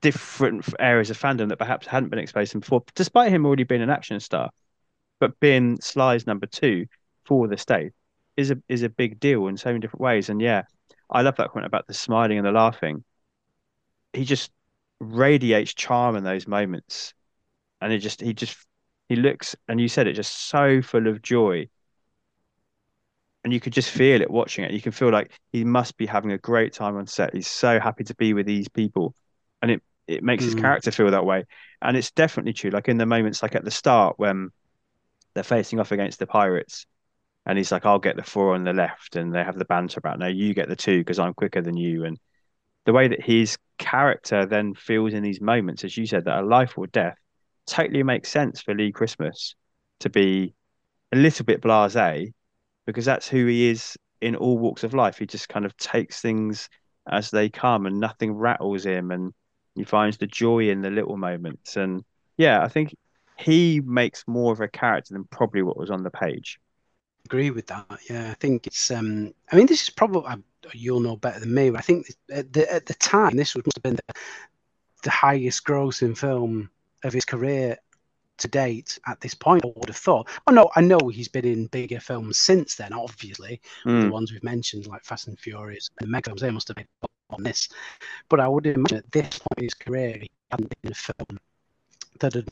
different 0.00 0.64
areas 0.78 1.10
of 1.10 1.18
fandom 1.18 1.48
that 1.48 1.58
perhaps 1.58 1.86
hadn't 1.86 2.10
been 2.10 2.20
exposed 2.20 2.52
to 2.52 2.58
him 2.58 2.60
before 2.60 2.84
despite 2.94 3.32
him 3.32 3.44
already 3.44 3.64
being 3.64 3.82
an 3.82 3.90
action 3.90 4.20
star 4.20 4.50
but 5.18 5.38
being 5.40 5.80
Sly's 5.80 6.26
number 6.26 6.46
two 6.46 6.86
for 7.24 7.48
the 7.48 7.56
state 7.56 7.92
is 8.36 8.50
a 8.50 8.58
is 8.68 8.82
a 8.82 8.88
big 8.88 9.18
deal 9.20 9.48
in 9.48 9.56
so 9.56 9.70
many 9.70 9.80
different 9.80 10.00
ways. 10.00 10.28
And 10.28 10.40
yeah, 10.40 10.62
I 11.10 11.22
love 11.22 11.36
that 11.36 11.50
comment 11.50 11.66
about 11.66 11.86
the 11.86 11.94
smiling 11.94 12.38
and 12.38 12.46
the 12.46 12.52
laughing. 12.52 13.04
He 14.12 14.24
just 14.24 14.50
radiates 15.00 15.74
charm 15.74 16.16
in 16.16 16.24
those 16.24 16.46
moments, 16.46 17.14
and 17.80 17.92
it 17.92 17.98
just 17.98 18.20
he 18.20 18.32
just 18.32 18.56
he 19.08 19.16
looks 19.16 19.56
and 19.68 19.80
you 19.80 19.88
said 19.88 20.06
it 20.06 20.14
just 20.14 20.48
so 20.48 20.80
full 20.80 21.08
of 21.08 21.20
joy, 21.22 21.68
and 23.44 23.52
you 23.52 23.60
could 23.60 23.72
just 23.72 23.90
feel 23.90 24.20
it 24.20 24.30
watching 24.30 24.64
it. 24.64 24.72
You 24.72 24.80
can 24.80 24.92
feel 24.92 25.10
like 25.10 25.30
he 25.52 25.64
must 25.64 25.96
be 25.96 26.06
having 26.06 26.32
a 26.32 26.38
great 26.38 26.72
time 26.72 26.96
on 26.96 27.06
set. 27.06 27.34
He's 27.34 27.48
so 27.48 27.80
happy 27.80 28.04
to 28.04 28.14
be 28.16 28.34
with 28.34 28.46
these 28.46 28.68
people, 28.68 29.14
and 29.62 29.70
it 29.72 29.82
it 30.06 30.22
makes 30.24 30.44
his 30.44 30.54
Mm. 30.54 30.60
character 30.62 30.90
feel 30.90 31.10
that 31.10 31.26
way. 31.26 31.44
And 31.82 31.96
it's 31.96 32.10
definitely 32.12 32.54
true. 32.54 32.70
Like 32.70 32.88
in 32.88 32.96
the 32.98 33.06
moments 33.06 33.42
like 33.42 33.54
at 33.54 33.64
the 33.64 33.70
start 33.70 34.18
when 34.18 34.50
they're 35.34 35.44
facing 35.44 35.80
off 35.80 35.92
against 35.92 36.18
the 36.18 36.26
pirates 36.26 36.86
and 37.46 37.58
he's 37.58 37.72
like 37.72 37.86
i'll 37.86 37.98
get 37.98 38.16
the 38.16 38.22
four 38.22 38.54
on 38.54 38.64
the 38.64 38.72
left 38.72 39.16
and 39.16 39.34
they 39.34 39.44
have 39.44 39.58
the 39.58 39.64
banter 39.64 39.98
about 39.98 40.18
no 40.18 40.26
you 40.26 40.54
get 40.54 40.68
the 40.68 40.76
two 40.76 40.98
because 41.00 41.18
i'm 41.18 41.34
quicker 41.34 41.62
than 41.62 41.76
you 41.76 42.04
and 42.04 42.18
the 42.86 42.92
way 42.92 43.08
that 43.08 43.22
his 43.22 43.58
character 43.78 44.46
then 44.46 44.74
feels 44.74 45.14
in 45.14 45.22
these 45.22 45.40
moments 45.40 45.84
as 45.84 45.96
you 45.96 46.06
said 46.06 46.24
that 46.26 46.40
a 46.40 46.46
life 46.46 46.78
or 46.78 46.86
death 46.88 47.18
totally 47.66 48.02
makes 48.02 48.30
sense 48.30 48.60
for 48.60 48.74
lee 48.74 48.92
christmas 48.92 49.54
to 50.00 50.10
be 50.10 50.54
a 51.12 51.16
little 51.16 51.44
bit 51.44 51.62
blasé 51.62 52.32
because 52.88 53.04
that's 53.04 53.28
who 53.28 53.44
he 53.44 53.68
is 53.68 53.98
in 54.22 54.34
all 54.34 54.56
walks 54.56 54.82
of 54.82 54.94
life. 54.94 55.18
He 55.18 55.26
just 55.26 55.50
kind 55.50 55.66
of 55.66 55.76
takes 55.76 56.22
things 56.22 56.70
as 57.06 57.30
they 57.30 57.50
come, 57.50 57.84
and 57.84 58.00
nothing 58.00 58.32
rattles 58.32 58.86
him, 58.86 59.10
and 59.10 59.34
he 59.74 59.84
finds 59.84 60.16
the 60.16 60.26
joy 60.26 60.70
in 60.70 60.80
the 60.80 60.88
little 60.88 61.18
moments. 61.18 61.76
And 61.76 62.02
yeah, 62.38 62.62
I 62.62 62.68
think 62.68 62.96
he 63.36 63.82
makes 63.84 64.24
more 64.26 64.54
of 64.54 64.62
a 64.62 64.68
character 64.68 65.12
than 65.12 65.24
probably 65.24 65.60
what 65.60 65.76
was 65.76 65.90
on 65.90 66.02
the 66.02 66.10
page. 66.10 66.58
agree 67.26 67.50
with 67.50 67.66
that. 67.66 67.84
Yeah, 68.08 68.30
I 68.30 68.34
think 68.34 68.66
it's. 68.66 68.90
Um, 68.90 69.34
I 69.52 69.56
mean, 69.56 69.66
this 69.66 69.82
is 69.82 69.90
probably 69.90 70.22
uh, 70.24 70.36
you'll 70.72 71.00
know 71.00 71.16
better 71.16 71.40
than 71.40 71.52
me, 71.52 71.68
but 71.68 71.80
I 71.80 71.82
think 71.82 72.06
at 72.32 72.54
the 72.54 72.72
at 72.72 72.86
the 72.86 72.94
time 72.94 73.36
this 73.36 73.54
was, 73.54 73.66
must 73.66 73.76
have 73.76 73.82
been 73.82 73.96
the, 73.96 74.14
the 75.02 75.10
highest 75.10 75.66
grossing 75.66 76.16
film 76.16 76.70
of 77.04 77.12
his 77.12 77.26
career 77.26 77.76
to 78.38 78.48
date 78.48 78.98
at 79.06 79.20
this 79.20 79.34
point. 79.34 79.64
I 79.64 79.72
would 79.76 79.88
have 79.88 79.96
thought. 79.96 80.28
Oh 80.46 80.52
no, 80.52 80.70
I 80.76 80.80
know 80.80 81.08
he's 81.08 81.28
been 81.28 81.46
in 81.46 81.66
bigger 81.66 82.00
films 82.00 82.38
since 82.38 82.76
then. 82.76 82.92
Obviously, 82.92 83.60
the 84.00 84.08
Mm, 84.08 84.10
ones 84.10 84.32
we've 84.32 84.44
mentioned 84.44 84.86
like 84.86 85.04
Fast 85.04 85.28
and 85.28 85.38
Furious 85.38 85.90
and 86.00 86.10
Mega 86.10 86.30
films, 86.30 86.40
they 86.42 86.50
must 86.50 86.68
have 86.68 86.76
been 86.76 86.86
on 87.30 87.42
this. 87.42 87.68
But 88.28 88.40
I 88.40 88.48
would 88.48 88.66
imagine 88.66 88.98
at 88.98 89.12
this 89.12 89.38
point 89.38 89.58
in 89.58 89.64
his 89.64 89.74
career, 89.74 90.18
he 90.20 90.30
hadn't 90.50 90.70
been 90.70 90.78
in 90.84 90.92
a 90.92 90.94
film 90.94 91.38
that 92.20 92.34
had 92.34 92.48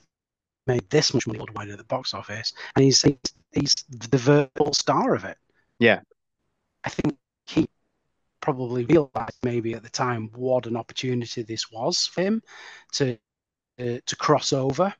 made 0.66 0.89
this 0.91 1.14
much 1.14 1.26
money 1.26 1.39
worldwide 1.41 1.70
at 1.70 1.78
the 1.78 1.84
box 1.84 2.14
office, 2.14 2.53
and 2.76 2.84
he's 2.84 3.03
he's, 3.03 3.18
he's 3.53 3.74
the 3.91 4.18
verbal 4.18 4.72
star 4.74 5.14
of 5.14 5.24
it. 5.24 5.39
Yeah. 5.78 6.01
I 6.84 6.89
think 6.89 7.18
he 7.47 7.68
probably 8.41 8.84
realized 8.87 9.39
maybe 9.45 9.74
at 9.74 9.82
the 9.84 9.91
time 9.91 10.30
what 10.34 10.66
an 10.66 10.76
opportunity 10.76 11.43
this 11.43 11.70
was 11.70 12.07
for 12.07 12.22
him 12.22 12.43
to 12.95 13.18
uh, 13.80 13.99
to 14.07 14.16
cross 14.16 14.53
over. 14.53 14.95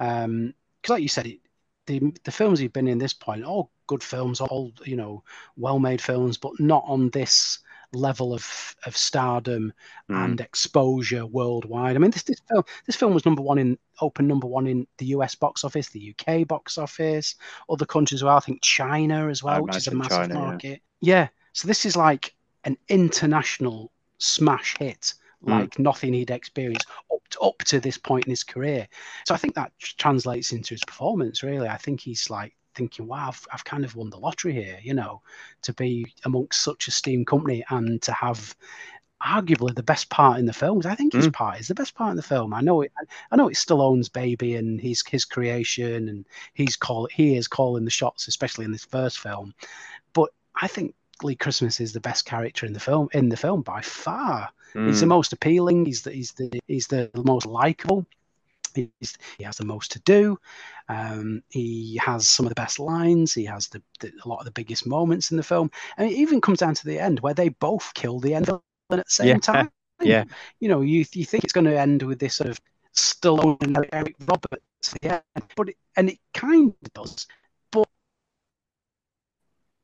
Um, 0.00 0.54
because 0.80 0.94
like 0.94 1.02
you 1.02 1.08
said, 1.08 1.26
it, 1.26 1.40
the 1.86 2.12
the 2.24 2.32
films 2.32 2.58
he'd 2.58 2.72
been 2.72 2.88
in 2.88 2.98
this 2.98 3.12
point, 3.12 3.44
all 3.44 3.70
good 3.86 4.02
films, 4.02 4.40
all 4.40 4.72
you 4.84 4.96
know, 4.96 5.22
well-made 5.56 6.00
films, 6.00 6.38
but 6.38 6.58
not 6.58 6.84
on 6.86 7.10
this 7.10 7.58
level 7.92 8.32
of 8.32 8.76
of 8.86 8.96
stardom 8.96 9.72
mm. 10.08 10.24
and 10.24 10.40
exposure 10.40 11.26
worldwide. 11.26 11.96
I 11.96 11.98
mean, 11.98 12.12
this, 12.12 12.22
this 12.22 12.40
film 12.48 12.64
this 12.86 12.96
film 12.96 13.14
was 13.14 13.26
number 13.26 13.42
one 13.42 13.58
in 13.58 13.78
open 14.00 14.26
number 14.26 14.46
one 14.46 14.66
in 14.66 14.86
the 14.98 15.06
US 15.06 15.34
box 15.34 15.64
office, 15.64 15.88
the 15.88 16.14
UK 16.14 16.46
box 16.46 16.78
office, 16.78 17.34
other 17.68 17.86
countries 17.86 18.20
as 18.20 18.24
well. 18.24 18.36
I 18.36 18.40
think 18.40 18.62
China 18.62 19.28
as 19.28 19.42
well, 19.42 19.62
which 19.62 19.76
is 19.76 19.86
a 19.88 19.94
massive 19.94 20.18
China, 20.18 20.34
yeah. 20.34 20.40
market. 20.40 20.82
Yeah. 21.00 21.28
So 21.52 21.68
this 21.68 21.84
is 21.84 21.96
like 21.96 22.34
an 22.64 22.76
international 22.88 23.90
smash 24.18 24.76
hit, 24.78 25.14
Mm. 25.44 25.50
like 25.50 25.78
nothing 25.78 26.12
he'd 26.12 26.30
experienced 26.30 26.86
up 27.12 27.26
to, 27.30 27.40
up 27.40 27.58
to 27.58 27.80
this 27.80 27.96
point 27.98 28.26
in 28.26 28.30
his 28.30 28.44
career. 28.44 28.86
So 29.26 29.34
I 29.34 29.38
think 29.38 29.54
that 29.54 29.72
translates 29.78 30.52
into 30.52 30.74
his 30.74 30.84
performance. 30.84 31.42
Really, 31.42 31.68
I 31.68 31.76
think 31.78 32.00
he's 32.00 32.28
like 32.28 32.54
thinking, 32.74 33.06
"Wow, 33.06 33.28
I've, 33.28 33.46
I've 33.52 33.64
kind 33.64 33.84
of 33.84 33.96
won 33.96 34.10
the 34.10 34.18
lottery 34.18 34.52
here," 34.52 34.78
you 34.82 34.94
know, 34.94 35.22
to 35.62 35.72
be 35.72 36.12
amongst 36.24 36.60
such 36.62 36.88
a 36.88 36.90
esteemed 36.90 37.26
company 37.26 37.64
and 37.70 38.02
to 38.02 38.12
have 38.12 38.54
arguably 39.22 39.74
the 39.74 39.82
best 39.82 40.08
part 40.08 40.38
in 40.38 40.46
the 40.46 40.52
film. 40.52 40.80
I 40.84 40.94
think 40.94 41.12
his 41.14 41.28
Mm. 41.28 41.32
part 41.32 41.60
is 41.60 41.68
the 41.68 41.74
best 41.74 41.94
part 41.94 42.10
in 42.10 42.16
the 42.16 42.22
film. 42.22 42.54
I 42.54 42.60
know 42.62 42.80
it. 42.82 42.92
I 43.30 43.36
know 43.36 43.48
it's 43.48 43.64
Stallone's 43.64 44.08
baby 44.08 44.56
and 44.56 44.80
his 44.80 45.02
his 45.06 45.24
creation, 45.24 46.08
and 46.08 46.26
he's 46.54 46.76
call 46.76 47.08
he 47.12 47.36
is 47.36 47.48
calling 47.48 47.84
the 47.84 47.90
shots, 47.90 48.28
especially 48.28 48.64
in 48.64 48.72
this 48.72 48.84
first 48.84 49.18
film. 49.20 49.54
But 50.14 50.30
I 50.60 50.68
think 50.68 50.94
Lee 51.24 51.36
Christmas 51.36 51.80
is 51.80 51.92
the 51.92 52.00
best 52.00 52.24
character 52.24 52.66
in 52.66 52.72
the 52.72 52.80
film 52.80 53.08
in 53.12 53.28
the 53.28 53.36
film 53.36 53.62
by 53.62 53.80
far. 53.82 54.50
He's 54.84 55.00
the 55.00 55.06
Mm. 55.06 55.06
most 55.06 55.32
appealing. 55.32 55.86
He's 55.86 56.02
the 56.02 56.12
he's 56.12 56.32
the 56.32 56.50
he's 56.66 56.86
the 56.88 57.10
most 57.24 57.46
likable. 57.46 58.06
He's, 58.74 59.18
he 59.38 59.44
has 59.44 59.56
the 59.56 59.64
most 59.64 59.90
to 59.92 60.00
do. 60.00 60.38
Um, 60.88 61.42
he 61.50 62.00
has 62.04 62.28
some 62.28 62.46
of 62.46 62.50
the 62.50 62.54
best 62.54 62.78
lines. 62.78 63.34
He 63.34 63.44
has 63.46 63.68
the, 63.68 63.82
the 64.00 64.12
a 64.24 64.28
lot 64.28 64.38
of 64.38 64.44
the 64.44 64.52
biggest 64.52 64.86
moments 64.86 65.30
in 65.32 65.36
the 65.36 65.42
film. 65.42 65.70
And 65.96 66.08
it 66.10 66.14
even 66.14 66.40
comes 66.40 66.60
down 66.60 66.74
to 66.74 66.86
the 66.86 66.98
end 66.98 67.20
where 67.20 67.34
they 67.34 67.48
both 67.50 67.92
kill 67.94 68.20
the 68.20 68.34
end 68.34 68.46
villain 68.46 68.62
at 68.90 68.98
the 69.06 69.10
same 69.10 69.40
Yeah, 69.40 69.40
time. 69.40 69.70
yeah. 70.02 70.24
You 70.60 70.68
know, 70.68 70.80
you 70.82 71.04
you 71.12 71.24
think 71.24 71.44
it's 71.44 71.52
going 71.52 71.66
to 71.66 71.78
end 71.78 72.02
with 72.02 72.18
this 72.20 72.34
sort 72.36 72.48
of 72.50 72.60
Stallone 72.94 73.56
and 73.76 73.86
Eric 73.92 74.16
Roberts 74.20 74.94
at 74.94 75.00
the 75.02 75.12
end, 75.14 75.44
but 75.56 75.68
it, 75.70 75.76
and 75.96 76.10
it 76.10 76.18
kind 76.32 76.74
of 76.82 76.92
does. 76.92 77.26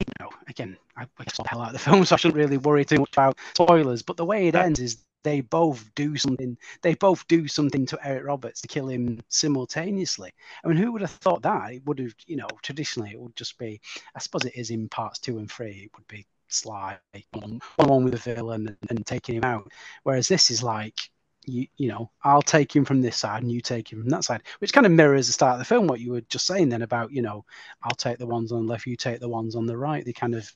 You 0.01 0.13
know, 0.21 0.31
again, 0.49 0.77
I, 0.97 1.07
I 1.19 1.25
saw 1.33 1.43
the 1.43 1.49
hell 1.49 1.63
out 1.63 1.69
of 1.69 1.73
the 1.73 1.79
film, 1.91 2.05
so 2.05 2.15
I 2.15 2.19
shouldn't 2.19 2.37
really 2.37 2.59
worry 2.59 2.85
too 2.85 2.99
much 2.99 3.13
about 3.13 3.39
spoilers. 3.55 4.03
But 4.03 4.17
the 4.17 4.25
way 4.25 4.49
it 4.49 4.55
ends 4.55 4.81
is 4.81 5.05
they 5.25 5.41
both 5.41 5.93
do 5.95 6.17
something. 6.17 6.57
They 6.83 6.95
both 6.95 7.27
do 7.29 7.49
something 7.49 7.87
to 7.87 7.99
Eric 8.07 8.25
Roberts 8.27 8.61
to 8.61 8.69
kill 8.69 8.89
him 8.89 9.21
simultaneously. 9.29 10.33
I 10.65 10.69
mean, 10.69 10.77
who 10.77 10.93
would 10.93 11.01
have 11.01 11.11
thought 11.11 11.43
that? 11.43 11.73
It 11.73 11.87
would 11.87 11.99
have, 11.99 12.15
you 12.27 12.37
know, 12.37 12.49
traditionally 12.63 13.11
it 13.13 13.21
would 13.21 13.35
just 13.37 13.59
be. 13.59 13.81
I 14.15 14.21
suppose 14.21 14.45
it 14.45 14.57
is 14.57 14.71
in 14.71 14.89
parts 14.89 15.19
two 15.19 15.39
and 15.39 15.51
three. 15.51 15.85
It 15.85 15.91
would 15.97 16.07
be 16.09 16.27
Sly 16.49 16.99
one 17.33 17.61
on 17.79 17.89
one 17.89 18.05
with 18.05 18.13
the 18.23 18.35
villain 18.35 18.69
and, 18.69 18.91
and 18.91 19.07
taking 19.07 19.35
him 19.37 19.45
out. 19.45 19.73
Whereas 20.03 20.29
this 20.29 20.51
is 20.51 20.63
like. 20.63 21.11
You, 21.47 21.67
you 21.77 21.89
know, 21.89 22.11
I'll 22.25 22.43
take 22.43 22.75
him 22.75 22.85
from 22.85 23.03
this 23.03 23.17
side 23.17 23.43
and 23.43 23.53
you 23.53 23.61
take 23.61 23.93
him 23.93 24.01
from 24.01 24.11
that 24.11 24.25
side, 24.25 24.43
which 24.59 24.73
kind 24.73 24.87
of 24.87 24.93
mirrors 24.93 25.27
the 25.29 25.33
start 25.33 25.55
of 25.55 25.59
the 25.61 25.65
film. 25.65 25.87
What 25.87 26.01
you 26.01 26.13
were 26.13 26.21
just 26.23 26.47
saying 26.47 26.69
then 26.69 26.83
about, 26.83 27.13
you 27.13 27.23
know, 27.23 27.45
I'll 27.83 27.95
take 27.95 28.19
the 28.19 28.27
ones 28.27 28.53
on 28.53 28.67
the 28.67 28.73
left, 28.73 28.87
you 28.87 28.97
take 28.97 29.21
the 29.21 29.29
ones 29.29 29.57
on 29.57 29.67
the 29.67 29.77
right. 29.77 30.05
They 30.05 30.13
kind 30.13 30.35
of 30.35 30.51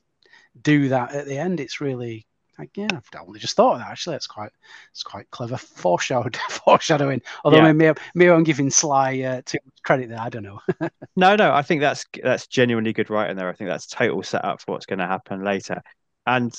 do 0.61 0.89
that 0.89 1.13
at 1.13 1.25
the 1.27 1.37
end. 1.37 1.59
It's 1.59 1.81
really 1.81 2.27
like, 2.59 2.75
yeah, 2.77 2.87
I've 2.91 3.09
only 3.27 3.39
just 3.39 3.55
thought 3.55 3.73
of 3.73 3.79
that 3.79 3.89
actually. 3.91 4.17
It's 4.17 4.27
quite 4.27 4.51
it's 4.91 5.03
quite 5.03 5.29
clever 5.31 5.57
foreshadowed 5.57 6.35
foreshadowing. 6.49 7.21
Although 7.43 7.57
Yeah. 7.57 7.73
maybe, 7.73 7.99
maybe 8.15 8.31
I'm 8.31 8.43
giving 8.43 8.69
Sly 8.69 9.21
uh, 9.21 9.41
too 9.45 9.59
much 9.65 9.83
credit 9.83 10.09
there. 10.09 10.19
I 10.19 10.29
don't 10.29 10.43
know. 10.43 10.61
No, 11.15 11.35
no, 11.35 11.53
I 11.53 11.61
think 11.61 11.81
that's 11.81 12.05
that's 12.23 12.47
genuinely 12.47 12.93
good 12.93 13.09
writing 13.09 13.35
there. 13.35 13.49
I 13.49 13.53
think 13.53 13.69
that's 13.69 13.85
total 13.85 14.23
setup 14.23 14.61
for 14.61 14.71
what's 14.71 14.85
going 14.85 14.99
to 14.99 15.07
happen 15.07 15.43
later, 15.43 15.81
and 16.25 16.53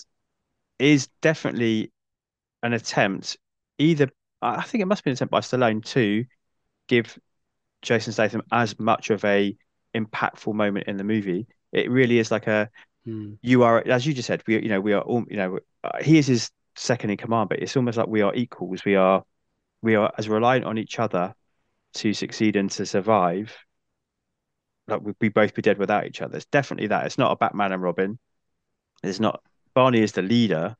is 0.78 1.08
definitely 1.22 1.92
an 2.62 2.72
attempt. 2.74 3.38
Either 3.78 4.08
I 4.42 4.62
think 4.62 4.82
it 4.82 4.86
must 4.86 5.04
be 5.04 5.10
an 5.10 5.14
attempt 5.14 5.32
by 5.32 5.40
Stallone 5.40 5.84
to 5.86 6.24
give 6.88 7.18
Jason 7.82 8.12
Statham 8.12 8.42
as 8.52 8.78
much 8.78 9.10
of 9.10 9.24
a 9.24 9.56
impactful 9.94 10.54
moment 10.54 10.88
in 10.88 10.96
the 10.96 11.04
movie. 11.04 11.46
It 11.72 11.90
really 11.90 12.18
is 12.18 12.30
like 12.30 12.46
a 12.46 12.70
Hmm. 13.04 13.34
you 13.42 13.64
are, 13.64 13.82
as 13.86 14.06
you 14.06 14.14
just 14.14 14.28
said, 14.28 14.42
we 14.46 14.62
you 14.62 14.68
know 14.68 14.80
we 14.80 14.92
are 14.92 15.02
all 15.02 15.24
you 15.28 15.36
know 15.36 15.58
uh, 15.84 16.02
he 16.02 16.18
is 16.18 16.26
his 16.28 16.50
second 16.76 17.10
in 17.10 17.16
command, 17.16 17.48
but 17.48 17.60
it's 17.60 17.76
almost 17.76 17.98
like 17.98 18.08
we 18.08 18.22
are 18.22 18.34
equals. 18.34 18.84
We 18.84 18.96
are 18.96 19.24
we 19.82 19.96
are 19.96 20.12
as 20.18 20.28
reliant 20.28 20.64
on 20.64 20.78
each 20.78 20.98
other 20.98 21.34
to 21.94 22.14
succeed 22.14 22.56
and 22.56 22.70
to 22.72 22.86
survive 22.86 23.56
like 24.88 25.00
we'd 25.20 25.34
both 25.34 25.54
be 25.54 25.62
dead 25.62 25.78
without 25.78 26.06
each 26.06 26.20
other. 26.20 26.36
It's 26.36 26.46
definitely 26.46 26.88
that. 26.88 27.06
It's 27.06 27.18
not 27.18 27.32
a 27.32 27.36
Batman 27.36 27.72
and 27.72 27.82
Robin. 27.82 28.18
It's 29.02 29.20
not 29.20 29.42
Barney 29.74 30.00
is 30.00 30.12
the 30.12 30.22
leader, 30.22 30.76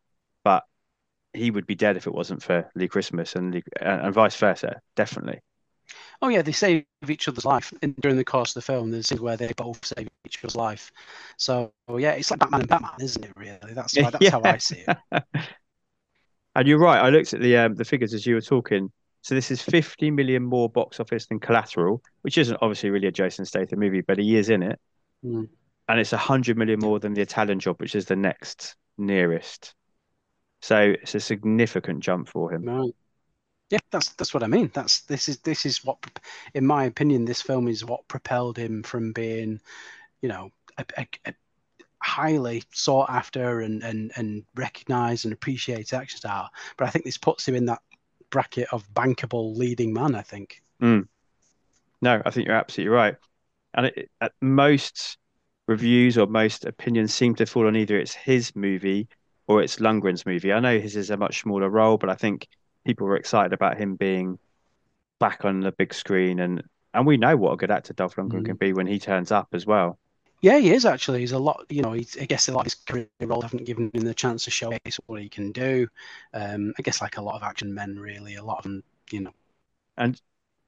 he 1.35 1.51
would 1.51 1.67
be 1.67 1.75
dead 1.75 1.97
if 1.97 2.07
it 2.07 2.15
wasn't 2.15 2.43
for 2.43 2.71
Lee 2.75 2.89
Christmas 2.89 3.35
and 3.37 3.55
Lee, 3.55 3.63
and, 3.81 4.03
and 4.03 4.15
vice 4.15 4.37
versa. 4.37 4.81
Definitely. 4.97 5.41
Oh 6.21 6.29
yeah, 6.29 6.43
they 6.43 6.53
save 6.53 6.85
each 7.09 7.29
other's 7.29 7.45
life 7.45 7.73
in, 7.83 7.95
during 8.01 8.17
the 8.17 8.25
course 8.25 8.51
of 8.51 8.55
the 8.55 8.73
film. 8.73 8.91
There's 8.91 9.11
where 9.11 9.37
they 9.37 9.53
both 9.53 9.85
save 9.85 10.09
each 10.25 10.39
other's 10.39 10.57
life. 10.57 10.93
So 11.37 11.73
yeah, 11.99 12.13
it's 12.13 12.31
like 12.31 12.41
Batman 12.41 12.61
and 12.61 12.69
Batman, 12.69 12.93
isn't 13.01 13.25
it? 13.25 13.33
Really, 13.37 13.59
that's 13.73 13.97
why, 13.97 14.11
that's 14.11 14.29
how 14.31 14.43
I 14.45 14.59
see 14.59 14.85
it. 14.87 15.25
And 16.55 16.69
you're 16.69 16.79
right. 16.79 17.01
I 17.01 17.09
looked 17.09 17.33
at 17.33 17.41
the 17.41 17.57
um, 17.57 17.75
the 17.75 17.85
figures 17.85 18.15
as 18.15 18.27
you 18.27 18.35
were 18.35 18.43
talking. 18.43 18.93
So 19.23 19.35
this 19.35 19.51
is 19.51 19.63
50 19.63 20.11
million 20.11 20.43
more 20.43 20.69
box 20.69 20.99
office 20.99 21.27
than 21.27 21.39
Collateral, 21.39 22.03
which 22.23 22.39
isn't 22.39 22.59
obviously 22.61 22.91
really 22.91 23.07
a 23.07 23.13
Jason 23.13 23.45
Statham 23.45 23.79
movie, 23.79 24.01
but 24.01 24.19
he 24.19 24.37
is 24.37 24.51
in 24.51 24.65
it. 24.65 24.81
Hmm. 25.23 25.45
And 25.89 26.01
it's 26.01 26.13
100 26.13 26.59
million 26.59 26.81
more 26.81 26.99
than 26.99 27.15
the 27.15 27.21
Italian 27.21 27.61
Job, 27.61 27.81
which 27.81 27.95
is 27.95 28.07
the 28.07 28.17
next 28.17 28.75
nearest. 28.99 29.75
So 30.63 30.95
it's 31.03 31.15
a 31.15 31.21
significant 31.21 32.01
jump 32.01 32.29
for 32.29 32.53
him. 32.53 32.65
Right. 32.65 32.95
Yeah, 33.71 33.79
that's 33.91 34.11
that's 34.11 34.33
what 34.33 34.43
I 34.43 34.47
mean. 34.47 34.71
That's 34.75 35.01
this 35.03 35.29
is 35.29 35.39
this 35.39 35.67
is 35.67 35.85
what, 35.85 35.99
in 36.55 36.67
my 36.67 36.85
opinion, 36.85 37.25
this 37.25 37.43
film 37.43 37.69
is 37.69 37.85
what 37.85 38.07
propelled 38.07 38.59
him 38.59 38.83
from 38.83 39.13
being, 39.13 39.61
you 40.21 40.29
know, 40.29 40.51
a, 40.79 40.85
a, 40.99 41.07
a 41.27 41.35
highly 42.03 42.63
sought 42.73 43.11
after 43.11 43.61
and 43.61 43.83
and 43.83 44.13
and 44.17 44.45
recognized 44.55 45.25
and 45.25 45.33
appreciated 45.33 45.95
action 45.95 46.19
star. 46.19 46.51
But 46.77 46.87
I 46.87 46.91
think 46.91 47.05
this 47.05 47.19
puts 47.19 47.49
him 47.49 47.55
in 47.55 47.67
that 47.67 47.81
bracket 48.31 48.69
of 48.73 48.87
bankable 48.93 49.57
leading 49.57 49.93
man. 49.93 50.15
I 50.15 50.23
think. 50.23 50.63
Hmm. 50.79 51.01
No, 52.03 52.21
I 52.25 52.31
think 52.31 52.47
you're 52.47 52.57
absolutely 52.57 52.95
right. 52.95 53.17
And 53.75 53.87
it, 53.87 54.11
at 54.21 54.33
most 54.41 55.17
reviews 55.67 56.19
or 56.19 56.27
most 56.27 56.67
opinions 56.67 57.15
seem 57.15 57.35
to 57.37 57.47
fall 57.47 57.67
on 57.67 57.77
either 57.77 57.99
it's 57.99 58.15
his 58.15 58.55
movie 58.55 59.09
or 59.47 59.63
it's 59.63 59.77
Lundgren's 59.77 60.27
movie. 60.27 60.53
I 60.53 60.61
know 60.61 60.79
his 60.79 60.97
is 60.97 61.11
a 61.11 61.17
much 61.17 61.41
smaller 61.41 61.69
role, 61.69 61.99
but 61.99 62.11
I 62.11 62.15
think 62.15 62.49
people 62.85 63.07
were 63.07 63.17
excited 63.17 63.53
about 63.53 63.79
him 63.79 63.97
being 63.97 64.39
back 65.21 65.45
on 65.45 65.61
the 65.61 65.73
big 65.73 65.95
screen, 65.95 66.41
and 66.41 66.63
and 66.95 67.07
we 67.07 67.17
know 67.17 67.37
what 67.37 67.53
a 67.53 67.57
good 67.57 67.71
actor 67.71 67.95
Dolph 67.95 68.17
Lundgren 68.17 68.43
Mm. 68.43 68.47
can 68.47 68.57
be 68.57 68.73
when 68.73 68.87
he 68.87 68.99
turns 68.99 69.33
up 69.33 69.49
as 69.53 69.65
well. 69.67 69.99
Yeah, 70.43 70.59
he 70.59 70.73
is 70.73 70.85
actually. 70.85 71.21
He's 71.21 71.33
a 71.33 71.39
lot, 71.39 71.65
you 71.69 71.83
know. 71.83 71.93
He's, 71.93 72.19
I 72.21 72.25
guess 72.25 72.49
a 72.49 72.53
lot 72.53 72.67
of 72.67 72.73
his 72.73 72.75
career 72.75 73.07
roles 73.21 73.45
haven't 73.45 73.65
given 73.65 73.91
him 73.95 74.03
the 74.03 74.13
chance 74.13 74.45
to 74.45 74.51
showcase 74.51 74.99
what 75.07 75.21
he 75.21 75.29
can 75.29 75.53
do. 75.53 75.87
Um, 76.35 76.75
I 76.79 76.83
guess 76.83 77.01
like 77.01 77.17
a 77.17 77.23
lot 77.23 77.37
of 77.37 77.45
action 77.45 77.73
men, 77.73 77.97
really. 77.99 78.35
A 78.35 78.45
lot 78.45 78.59
of 78.59 78.65
them, 78.65 78.83
you 79.13 79.21
know. 79.21 79.33
And 79.97 80.21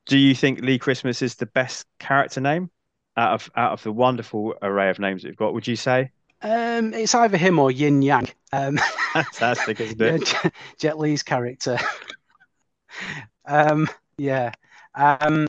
do 0.06 0.16
you 0.16 0.34
think 0.34 0.60
Lee 0.60 0.78
Christmas 0.78 1.22
is 1.22 1.34
the 1.34 1.46
best 1.46 1.86
character 1.98 2.40
name 2.40 2.70
out 3.16 3.32
of 3.32 3.50
out 3.56 3.72
of 3.72 3.82
the 3.82 3.92
wonderful 3.92 4.54
array 4.62 4.90
of 4.90 5.00
names 5.00 5.22
that 5.22 5.28
we've 5.28 5.36
got? 5.36 5.54
Would 5.54 5.66
you 5.66 5.76
say? 5.76 6.12
Um, 6.44 6.92
it's 6.94 7.14
either 7.14 7.36
him 7.38 7.58
or 7.58 7.70
Yin 7.70 8.02
Yang. 8.02 8.28
Um, 8.52 8.78
Fantastic, 9.14 9.80
isn't 9.80 10.00
it? 10.00 10.26
Jet, 10.26 10.52
Jet 10.78 10.98
Li's 10.98 11.22
character. 11.22 11.78
um, 13.46 13.88
yeah. 14.18 14.52
Um, 14.94 15.46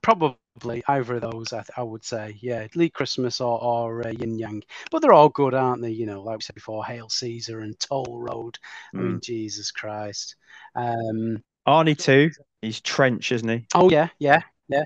probably 0.00 0.82
either 0.86 1.16
of 1.16 1.22
those. 1.22 1.52
I, 1.52 1.58
th- 1.58 1.70
I 1.76 1.82
would 1.82 2.04
say, 2.04 2.36
yeah, 2.40 2.68
Lee 2.74 2.88
Christmas 2.88 3.40
or, 3.40 3.60
or 3.62 4.06
uh, 4.06 4.10
Yin 4.10 4.38
Yang. 4.38 4.62
But 4.90 5.02
they're 5.02 5.12
all 5.12 5.28
good, 5.28 5.54
aren't 5.54 5.82
they? 5.82 5.90
You 5.90 6.06
know, 6.06 6.22
like 6.22 6.38
we 6.38 6.42
said 6.42 6.54
before, 6.54 6.84
Hale 6.84 7.08
Caesar 7.08 7.60
and 7.60 7.78
Toll 7.78 8.18
Road. 8.20 8.58
I 8.94 8.96
Mm. 8.96 9.02
mean, 9.02 9.20
Jesus 9.20 9.70
Christ. 9.72 10.36
Um, 10.74 11.42
Arnie 11.66 11.98
too. 11.98 12.30
He's 12.62 12.80
Trench, 12.80 13.30
isn't 13.32 13.48
he? 13.48 13.66
oh 13.74 13.90
yeah, 13.90 14.08
yeah, 14.18 14.42
yeah, 14.68 14.84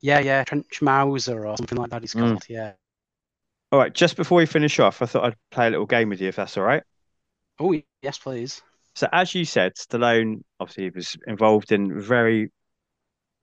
yeah, 0.00 0.20
yeah. 0.20 0.44
Trench 0.44 0.80
Mauser 0.80 1.46
or 1.46 1.56
something 1.56 1.76
like 1.78 1.90
that. 1.90 2.02
He's 2.02 2.14
Mm. 2.14 2.20
called. 2.20 2.44
Yeah. 2.48 2.72
All 3.74 3.80
right, 3.80 3.92
just 3.92 4.14
before 4.14 4.38
we 4.38 4.46
finish 4.46 4.78
off, 4.78 5.02
I 5.02 5.06
thought 5.06 5.24
I'd 5.24 5.36
play 5.50 5.66
a 5.66 5.70
little 5.70 5.84
game 5.84 6.08
with 6.08 6.20
you, 6.20 6.28
if 6.28 6.36
that's 6.36 6.56
all 6.56 6.62
right. 6.62 6.84
Oh 7.58 7.74
yes, 8.02 8.18
please. 8.18 8.62
So, 8.94 9.08
as 9.10 9.34
you 9.34 9.44
said, 9.44 9.74
Stallone 9.74 10.44
obviously 10.60 10.90
was 10.90 11.16
involved 11.26 11.72
in 11.72 12.00
very 12.00 12.52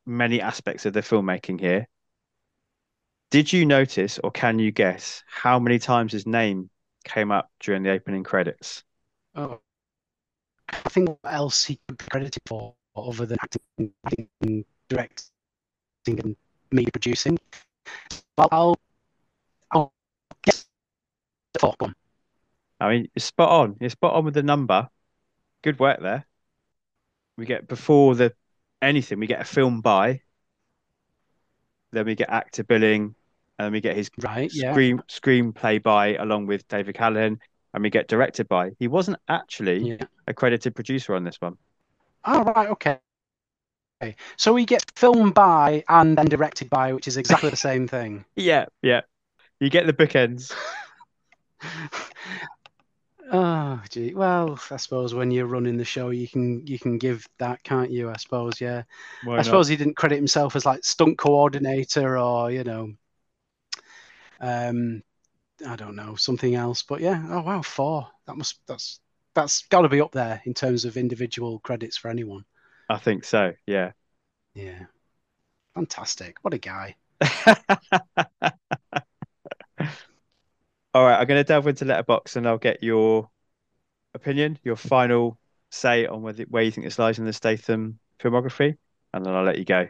many 0.05 0.39
aspects 0.39 0.86
of 0.86 0.93
the 0.93 1.01
filmmaking 1.01 1.59
here. 1.59 1.86
Did 3.29 3.51
you 3.51 3.65
notice, 3.65 4.19
or 4.23 4.32
can 4.32 4.57
you 4.57 4.71
guess, 4.71 5.21
how 5.27 5.59
many 5.59 5.79
times 5.79 6.13
his 6.13 6.25
name 6.25 6.69
came 7.03 7.29
up 7.29 7.51
during 7.59 7.84
the 7.84 7.91
opening 7.91 8.23
credits? 8.23 8.86
Oh, 9.36 9.59
I 10.69 10.77
think 10.91 11.09
what 11.09 11.34
else 11.34 11.65
he 11.65 11.77
could 11.89 11.97
be 11.97 12.05
credited 12.09 12.43
for 12.45 12.73
other 12.95 13.25
than 13.25 13.38
acting, 13.41 13.91
acting 14.05 14.65
directing, 14.88 15.25
and 16.07 16.38
me 16.71 16.86
producing. 16.86 17.38
Well, 18.38 18.47
I'll, 18.49 18.79
four. 21.59 21.75
Go 21.79 21.87
on. 21.87 21.95
I 22.79 22.89
mean, 22.89 23.07
it's 23.15 23.25
spot 23.25 23.49
on. 23.49 23.77
You're 23.79 23.89
spot 23.89 24.13
on 24.13 24.25
with 24.25 24.33
the 24.33 24.43
number. 24.43 24.89
Good 25.61 25.79
work 25.79 26.01
there. 26.01 26.25
We 27.37 27.45
get 27.45 27.67
before 27.67 28.15
the 28.15 28.33
anything, 28.81 29.19
we 29.19 29.27
get 29.27 29.41
a 29.41 29.45
film 29.45 29.81
by, 29.81 30.21
then 31.91 32.05
we 32.05 32.15
get 32.15 32.29
actor 32.29 32.63
billing, 32.63 33.15
and 33.59 33.65
then 33.65 33.71
we 33.71 33.81
get 33.81 33.95
his 33.95 34.09
Right, 34.19 34.51
yeah. 34.53 34.71
screen 34.71 34.99
screenplay 35.07 35.81
by 35.81 36.15
along 36.15 36.47
with 36.47 36.67
David 36.67 36.95
Callaham, 36.95 37.39
and 37.73 37.83
we 37.83 37.89
get 37.89 38.07
directed 38.07 38.47
by. 38.47 38.71
He 38.79 38.87
wasn't 38.87 39.17
actually 39.27 39.89
Yeah. 39.91 40.05
a 40.27 40.33
credited 40.33 40.75
producer 40.75 41.15
on 41.15 41.23
this 41.23 41.39
one. 41.39 41.57
Oh, 42.25 42.43
right, 42.43 42.69
okay. 42.69 42.99
Okay. 44.01 44.15
So 44.37 44.53
we 44.53 44.65
get 44.65 44.91
filmed 44.95 45.33
by 45.35 45.83
and 45.87 46.17
then 46.17 46.25
directed 46.25 46.69
by, 46.69 46.93
which 46.93 47.07
is 47.07 47.17
exactly 47.17 47.49
the 47.49 47.55
same 47.55 47.87
thing. 47.87 48.25
Yeah, 48.35 48.65
yeah. 48.81 49.01
You 49.59 49.69
get 49.69 49.85
the 49.85 49.93
bookends. 49.93 50.53
Oh, 53.32 53.82
gee. 53.89 54.14
Well, 54.14 54.59
I 54.72 54.78
suppose 54.78 55.14
when 55.14 55.32
you're 55.32 55.45
running 55.45 55.78
the 55.78 55.86
show, 55.86 56.09
you 56.09 56.28
can 56.28 56.66
you 56.68 56.78
can 56.78 56.97
give 56.97 57.26
that, 57.38 57.64
can't 57.64 57.91
you? 57.91 58.09
I 58.09 58.18
suppose, 58.18 58.59
yeah. 58.59 58.84
Why 59.24 59.39
I 59.39 59.43
not? 59.43 59.45
suppose 59.45 59.68
he 59.68 59.78
didn't 59.78 59.95
credit 59.95 60.18
himself 60.18 60.55
as 60.55 60.66
like 60.66 60.84
stunt 60.84 61.18
coordinator 61.18 62.18
or 62.18 62.51
you 62.51 62.64
know, 62.64 62.93
um, 64.39 65.03
I 65.68 65.76
don't 65.76 65.95
know 65.95 66.16
something 66.16 66.55
else. 66.55 66.84
But 66.84 67.01
yeah, 67.01 67.26
oh 67.30 67.41
wow, 67.41 67.62
four. 67.62 68.07
That 68.28 68.38
must 68.38 68.59
that's 68.68 68.99
that's 69.36 69.64
got 69.68 69.82
to 69.82 69.89
be 69.89 70.01
up 70.01 70.12
there 70.12 70.41
in 70.45 70.53
terms 70.53 70.86
of 70.86 70.97
individual 70.97 71.59
credits 71.59 71.97
for 71.97 72.09
anyone. 72.09 72.45
I 72.89 72.97
think 72.97 73.24
so. 73.26 73.53
Yeah. 73.66 73.93
Yeah, 74.53 74.86
fantastic. 75.76 76.38
What 76.43 76.53
a 76.53 76.59
guy. 76.59 76.95
All 80.93 81.05
right, 81.05 81.17
I'm 81.17 81.25
going 81.25 81.39
to 81.39 81.45
delve 81.45 81.67
into 81.67 81.85
Letterboxd 81.85 82.35
and 82.35 82.47
I'll 82.47 82.57
get 82.57 82.83
your 82.83 83.29
opinion, 84.13 84.59
your 84.63 84.75
final 84.75 85.37
say 85.69 86.05
on 86.05 86.21
whether, 86.21 86.43
where 86.43 86.63
you 86.63 86.71
think 86.71 86.85
this 86.85 86.99
lies 86.99 87.17
in 87.17 87.23
the 87.23 87.31
Statham 87.31 87.97
filmography, 88.19 88.75
and 89.13 89.25
then 89.25 89.33
I'll 89.33 89.45
let 89.45 89.57
you 89.57 89.63
go. 89.63 89.87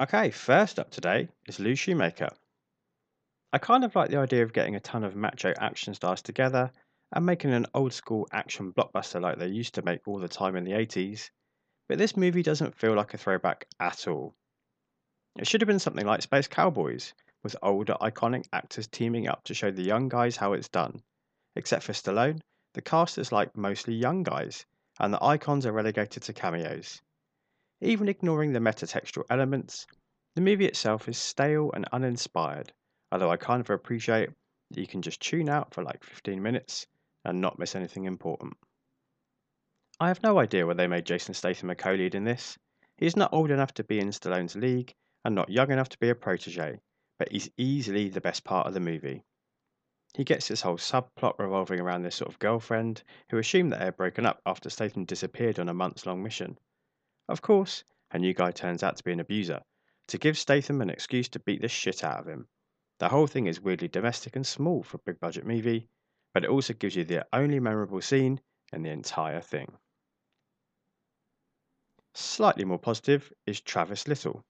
Okay, 0.00 0.30
first 0.30 0.80
up 0.80 0.90
today 0.90 1.28
is 1.46 1.60
Lou 1.60 1.76
Shoemaker. 1.76 2.30
I 3.52 3.58
kind 3.58 3.84
of 3.84 3.94
like 3.94 4.10
the 4.10 4.18
idea 4.18 4.42
of 4.42 4.52
getting 4.52 4.74
a 4.74 4.80
ton 4.80 5.04
of 5.04 5.14
macho 5.14 5.54
action 5.56 5.94
stars 5.94 6.20
together 6.20 6.72
and 7.12 7.24
making 7.24 7.52
an 7.52 7.66
old 7.74 7.92
school 7.92 8.26
action 8.32 8.72
blockbuster 8.72 9.20
like 9.20 9.38
they 9.38 9.46
used 9.46 9.74
to 9.74 9.82
make 9.82 10.00
all 10.08 10.18
the 10.18 10.26
time 10.26 10.56
in 10.56 10.64
the 10.64 10.72
80s, 10.72 11.30
but 11.88 11.96
this 11.96 12.16
movie 12.16 12.42
doesn't 12.42 12.74
feel 12.74 12.94
like 12.94 13.14
a 13.14 13.18
throwback 13.18 13.68
at 13.78 14.08
all. 14.08 14.34
It 15.38 15.46
should 15.46 15.60
have 15.60 15.68
been 15.68 15.78
something 15.78 16.04
like 16.04 16.22
Space 16.22 16.48
Cowboys, 16.48 17.14
with 17.44 17.54
older 17.62 17.94
iconic 18.00 18.48
actors 18.52 18.88
teaming 18.88 19.28
up 19.28 19.44
to 19.44 19.54
show 19.54 19.70
the 19.70 19.82
young 19.82 20.08
guys 20.08 20.34
how 20.36 20.54
it's 20.54 20.68
done. 20.68 21.00
Except 21.54 21.84
for 21.84 21.92
Stallone, 21.92 22.40
the 22.72 22.82
cast 22.82 23.18
is 23.18 23.30
like 23.30 23.56
mostly 23.56 23.94
young 23.94 24.24
guys, 24.24 24.66
and 24.98 25.12
the 25.12 25.22
icons 25.22 25.66
are 25.66 25.72
relegated 25.72 26.24
to 26.24 26.32
cameos. 26.32 27.00
Even 27.80 28.08
ignoring 28.08 28.52
the 28.52 28.58
metatextual 28.58 29.26
elements, 29.30 29.86
the 30.34 30.40
movie 30.40 30.66
itself 30.66 31.08
is 31.08 31.18
stale 31.18 31.70
and 31.72 31.86
uninspired, 31.92 32.72
although 33.12 33.30
I 33.30 33.36
kind 33.36 33.60
of 33.60 33.70
appreciate 33.70 34.30
that 34.70 34.80
you 34.80 34.86
can 34.86 35.02
just 35.02 35.20
tune 35.20 35.48
out 35.48 35.72
for 35.72 35.84
like 35.84 36.02
15 36.02 36.42
minutes 36.42 36.86
and 37.24 37.40
not 37.40 37.58
miss 37.58 37.76
anything 37.76 38.06
important. 38.06 38.54
I 40.00 40.08
have 40.08 40.22
no 40.22 40.38
idea 40.40 40.66
why 40.66 40.74
they 40.74 40.88
made 40.88 41.06
Jason 41.06 41.34
Statham 41.34 41.70
a 41.70 41.76
co 41.76 41.92
lead 41.92 42.14
in 42.14 42.24
this. 42.24 42.58
He's 42.96 43.16
not 43.16 43.32
old 43.32 43.50
enough 43.50 43.74
to 43.74 43.84
be 43.84 44.00
in 44.00 44.08
Stallone's 44.08 44.56
league 44.56 44.94
and 45.24 45.34
not 45.34 45.50
young 45.50 45.70
enough 45.70 45.90
to 45.90 45.98
be 45.98 46.08
a 46.08 46.14
protege, 46.14 46.80
but 47.18 47.30
he's 47.30 47.50
easily 47.56 48.08
the 48.08 48.20
best 48.20 48.44
part 48.44 48.66
of 48.66 48.74
the 48.74 48.80
movie. 48.80 49.22
He 50.14 50.24
gets 50.24 50.48
this 50.48 50.62
whole 50.62 50.76
subplot 50.76 51.38
revolving 51.38 51.80
around 51.80 52.02
this 52.02 52.14
sort 52.14 52.30
of 52.30 52.38
girlfriend 52.38 53.02
who 53.30 53.38
assumed 53.38 53.72
that 53.72 53.80
they 53.80 53.86
had 53.86 53.96
broken 53.96 54.24
up 54.24 54.40
after 54.46 54.70
Statham 54.70 55.04
disappeared 55.04 55.58
on 55.58 55.68
a 55.68 55.74
months 55.74 56.06
long 56.06 56.22
mission. 56.22 56.58
Of 57.28 57.42
course, 57.42 57.82
her 58.10 58.18
new 58.18 58.32
guy 58.32 58.52
turns 58.52 58.82
out 58.82 58.96
to 58.96 59.04
be 59.04 59.12
an 59.12 59.20
abuser, 59.20 59.64
to 60.08 60.18
give 60.18 60.38
Statham 60.38 60.80
an 60.80 60.90
excuse 60.90 61.28
to 61.30 61.40
beat 61.40 61.62
the 61.62 61.68
shit 61.68 62.04
out 62.04 62.20
of 62.20 62.28
him. 62.28 62.46
The 62.98 63.08
whole 63.08 63.26
thing 63.26 63.46
is 63.46 63.60
weirdly 63.60 63.88
domestic 63.88 64.36
and 64.36 64.46
small 64.46 64.82
for 64.84 64.98
a 64.98 65.04
big 65.04 65.18
budget 65.18 65.44
movie, 65.44 65.88
but 66.32 66.44
it 66.44 66.50
also 66.50 66.74
gives 66.74 66.94
you 66.94 67.04
the 67.04 67.26
only 67.32 67.58
memorable 67.58 68.00
scene 68.00 68.40
in 68.72 68.82
the 68.82 68.90
entire 68.90 69.40
thing. 69.40 69.78
Slightly 72.12 72.64
more 72.64 72.78
positive 72.78 73.32
is 73.46 73.60
Travis 73.60 74.06
Little. 74.06 74.44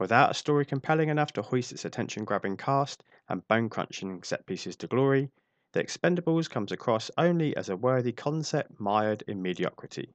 Without 0.00 0.32
a 0.32 0.34
story 0.34 0.64
compelling 0.64 1.08
enough 1.08 1.32
to 1.34 1.42
hoist 1.42 1.70
its 1.70 1.84
attention 1.84 2.24
grabbing 2.24 2.56
cast 2.56 3.04
and 3.28 3.46
bone 3.46 3.68
crunching 3.68 4.22
set 4.24 4.44
pieces 4.44 4.74
to 4.76 4.88
glory, 4.88 5.30
The 5.72 5.84
Expendables 5.84 6.50
comes 6.50 6.72
across 6.72 7.12
only 7.16 7.56
as 7.56 7.68
a 7.68 7.76
worthy 7.76 8.12
concept 8.12 8.80
mired 8.80 9.22
in 9.28 9.40
mediocrity. 9.40 10.12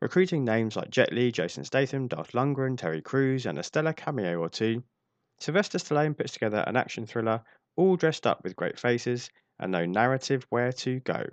Recruiting 0.00 0.44
names 0.44 0.74
like 0.74 0.90
Jet 0.90 1.12
Li, 1.12 1.30
Jason 1.30 1.64
Statham, 1.64 2.08
Dolph 2.08 2.32
Lundgren, 2.32 2.76
Terry 2.76 3.02
Crews, 3.02 3.46
and 3.46 3.58
a 3.58 3.62
stellar 3.62 3.92
cameo 3.92 4.40
or 4.40 4.48
two, 4.48 4.82
Sylvester 5.38 5.78
Stallone 5.78 6.16
puts 6.16 6.32
together 6.32 6.64
an 6.66 6.76
action 6.76 7.06
thriller 7.06 7.44
all 7.76 7.96
dressed 7.96 8.26
up 8.26 8.42
with 8.42 8.56
great 8.56 8.78
faces 8.80 9.30
and 9.60 9.70
no 9.70 9.86
narrative 9.86 10.44
where 10.50 10.72
to 10.72 10.98
go. 11.00 11.24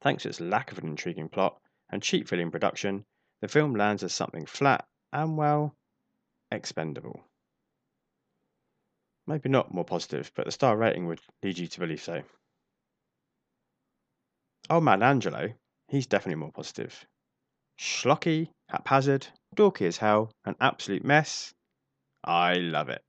Thanks 0.00 0.22
to 0.22 0.28
its 0.28 0.40
lack 0.40 0.70
of 0.70 0.78
an 0.78 0.86
intriguing 0.86 1.28
plot 1.28 1.60
and 1.90 2.02
cheap 2.02 2.28
filling 2.28 2.50
production, 2.50 3.04
the 3.40 3.48
film 3.48 3.74
lands 3.74 4.02
as 4.02 4.12
something 4.12 4.46
flat 4.46 4.86
and, 5.12 5.36
well, 5.36 5.74
expendable. 6.52 7.24
Maybe 9.26 9.48
not 9.48 9.72
more 9.72 9.84
positive, 9.84 10.32
but 10.34 10.46
the 10.46 10.52
star 10.52 10.76
rating 10.76 11.06
would 11.06 11.20
lead 11.42 11.58
you 11.58 11.66
to 11.68 11.80
believe 11.80 12.02
so. 12.02 12.22
Old 14.70 14.84
man 14.84 15.02
Angelo, 15.02 15.52
he's 15.88 16.06
definitely 16.06 16.40
more 16.40 16.52
positive. 16.52 17.06
Schlocky, 17.78 18.50
haphazard, 18.68 19.26
dorky 19.56 19.86
as 19.86 19.96
hell, 19.96 20.32
an 20.44 20.56
absolute 20.60 21.04
mess. 21.04 21.52
I 22.24 22.54
love 22.54 22.88
it. 22.88 23.02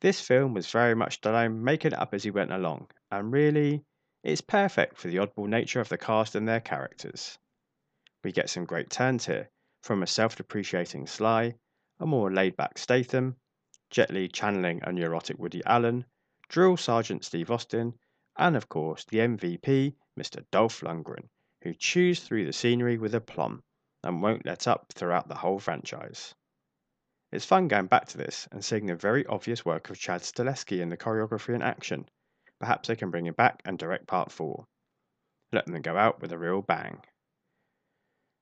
This 0.00 0.20
film 0.20 0.54
was 0.54 0.70
very 0.70 0.94
much 0.94 1.20
Stallone 1.20 1.60
making 1.60 1.92
it 1.92 1.98
up 1.98 2.12
as 2.14 2.24
he 2.24 2.30
went 2.30 2.52
along, 2.52 2.90
and 3.10 3.32
really, 3.32 3.84
it's 4.22 4.40
perfect 4.40 4.96
for 4.98 5.08
the 5.08 5.18
oddball 5.18 5.48
nature 5.48 5.80
of 5.80 5.88
the 5.88 5.98
cast 5.98 6.34
and 6.34 6.48
their 6.48 6.60
characters. 6.60 7.38
We 8.24 8.32
get 8.32 8.50
some 8.50 8.64
great 8.64 8.90
turns 8.90 9.26
here, 9.26 9.48
from 9.82 10.02
a 10.02 10.06
self 10.06 10.36
depreciating 10.36 11.06
Sly, 11.06 11.54
a 12.02 12.06
more 12.06 12.32
laid 12.32 12.56
back 12.56 12.76
Statham, 12.78 13.36
Jet 13.88 14.10
Li 14.10 14.26
channeling 14.26 14.80
a 14.82 14.90
neurotic 14.90 15.38
Woody 15.38 15.62
Allen, 15.64 16.04
Drill 16.48 16.76
Sergeant 16.76 17.24
Steve 17.24 17.48
Austin, 17.48 17.96
and 18.36 18.56
of 18.56 18.68
course 18.68 19.04
the 19.04 19.18
MVP, 19.18 19.94
Mr. 20.18 20.44
Dolph 20.50 20.80
Lundgren, 20.80 21.28
who 21.62 21.72
chews 21.72 22.20
through 22.20 22.44
the 22.44 22.52
scenery 22.52 22.98
with 22.98 23.14
aplomb 23.14 23.62
and 24.02 24.20
won't 24.20 24.44
let 24.44 24.66
up 24.66 24.92
throughout 24.92 25.28
the 25.28 25.36
whole 25.36 25.60
franchise. 25.60 26.34
It's 27.30 27.46
fun 27.46 27.68
going 27.68 27.86
back 27.86 28.06
to 28.08 28.18
this 28.18 28.48
and 28.50 28.64
seeing 28.64 28.86
the 28.86 28.96
very 28.96 29.24
obvious 29.26 29.64
work 29.64 29.88
of 29.88 29.96
Chad 29.96 30.22
Stahelski 30.22 30.80
in 30.80 30.88
the 30.88 30.96
choreography 30.96 31.54
and 31.54 31.62
action. 31.62 32.08
Perhaps 32.58 32.88
they 32.88 32.96
can 32.96 33.12
bring 33.12 33.26
him 33.26 33.34
back 33.34 33.62
and 33.64 33.78
direct 33.78 34.08
part 34.08 34.32
4. 34.32 34.66
Let 35.52 35.66
them 35.66 35.80
go 35.82 35.96
out 35.96 36.20
with 36.20 36.32
a 36.32 36.38
real 36.38 36.62
bang. 36.62 37.00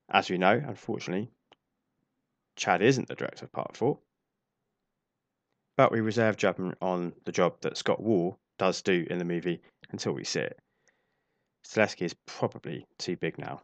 As 0.09 0.31
we 0.31 0.39
know, 0.39 0.55
unfortunately, 0.55 1.31
Chad 2.61 2.82
isn't 2.82 3.09
the 3.09 3.15
director 3.15 3.47
of 3.47 3.53
part 3.53 3.74
4. 3.74 3.99
But 5.78 5.91
we 5.91 6.03
reserve 6.03 6.37
judgment 6.37 6.77
on 6.82 7.15
the 7.24 7.32
job 7.32 7.59
that 7.62 7.78
Scott 7.78 8.03
Waugh, 8.03 8.37
does 8.59 8.82
do 8.82 9.07
in 9.09 9.19
the 9.19 9.24
movie 9.24 9.62
until 9.93 10.12
we 10.12 10.24
see 10.24 10.41
it. 10.41 10.59
Stahelski 11.65 12.03
is 12.03 12.15
probably 12.27 12.87
too 12.99 13.16
big 13.16 13.39
now. 13.39 13.62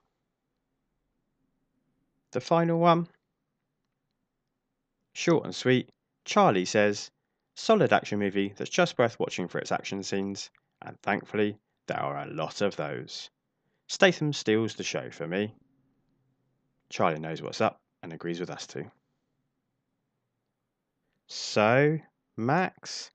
The 2.30 2.40
final 2.40 2.78
one. 2.78 3.06
Short 5.12 5.44
and 5.44 5.54
sweet, 5.54 5.90
Charlie 6.24 6.64
says, 6.64 7.10
solid 7.54 7.92
action 7.92 8.18
movie 8.18 8.54
that's 8.56 8.70
just 8.70 8.96
worth 8.96 9.20
watching 9.20 9.46
for 9.46 9.58
its 9.58 9.72
action 9.72 10.02
scenes, 10.02 10.50
and 10.80 10.98
thankfully, 11.02 11.58
there 11.86 12.00
are 12.00 12.22
a 12.22 12.32
lot 12.32 12.62
of 12.62 12.76
those. 12.76 13.28
Statham 13.88 14.32
steals 14.32 14.74
the 14.74 14.82
show 14.82 15.10
for 15.10 15.26
me. 15.26 15.54
Charlie 16.88 17.20
knows 17.20 17.42
what's 17.42 17.60
up 17.60 17.78
and 18.02 18.12
agrees 18.12 18.40
with 18.40 18.50
us 18.50 18.66
too. 18.66 18.90
So, 21.26 21.98
Max, 22.36 23.10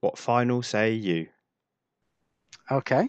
what 0.00 0.18
final 0.18 0.62
say 0.62 0.92
you? 0.92 1.28
Okay. 2.70 3.08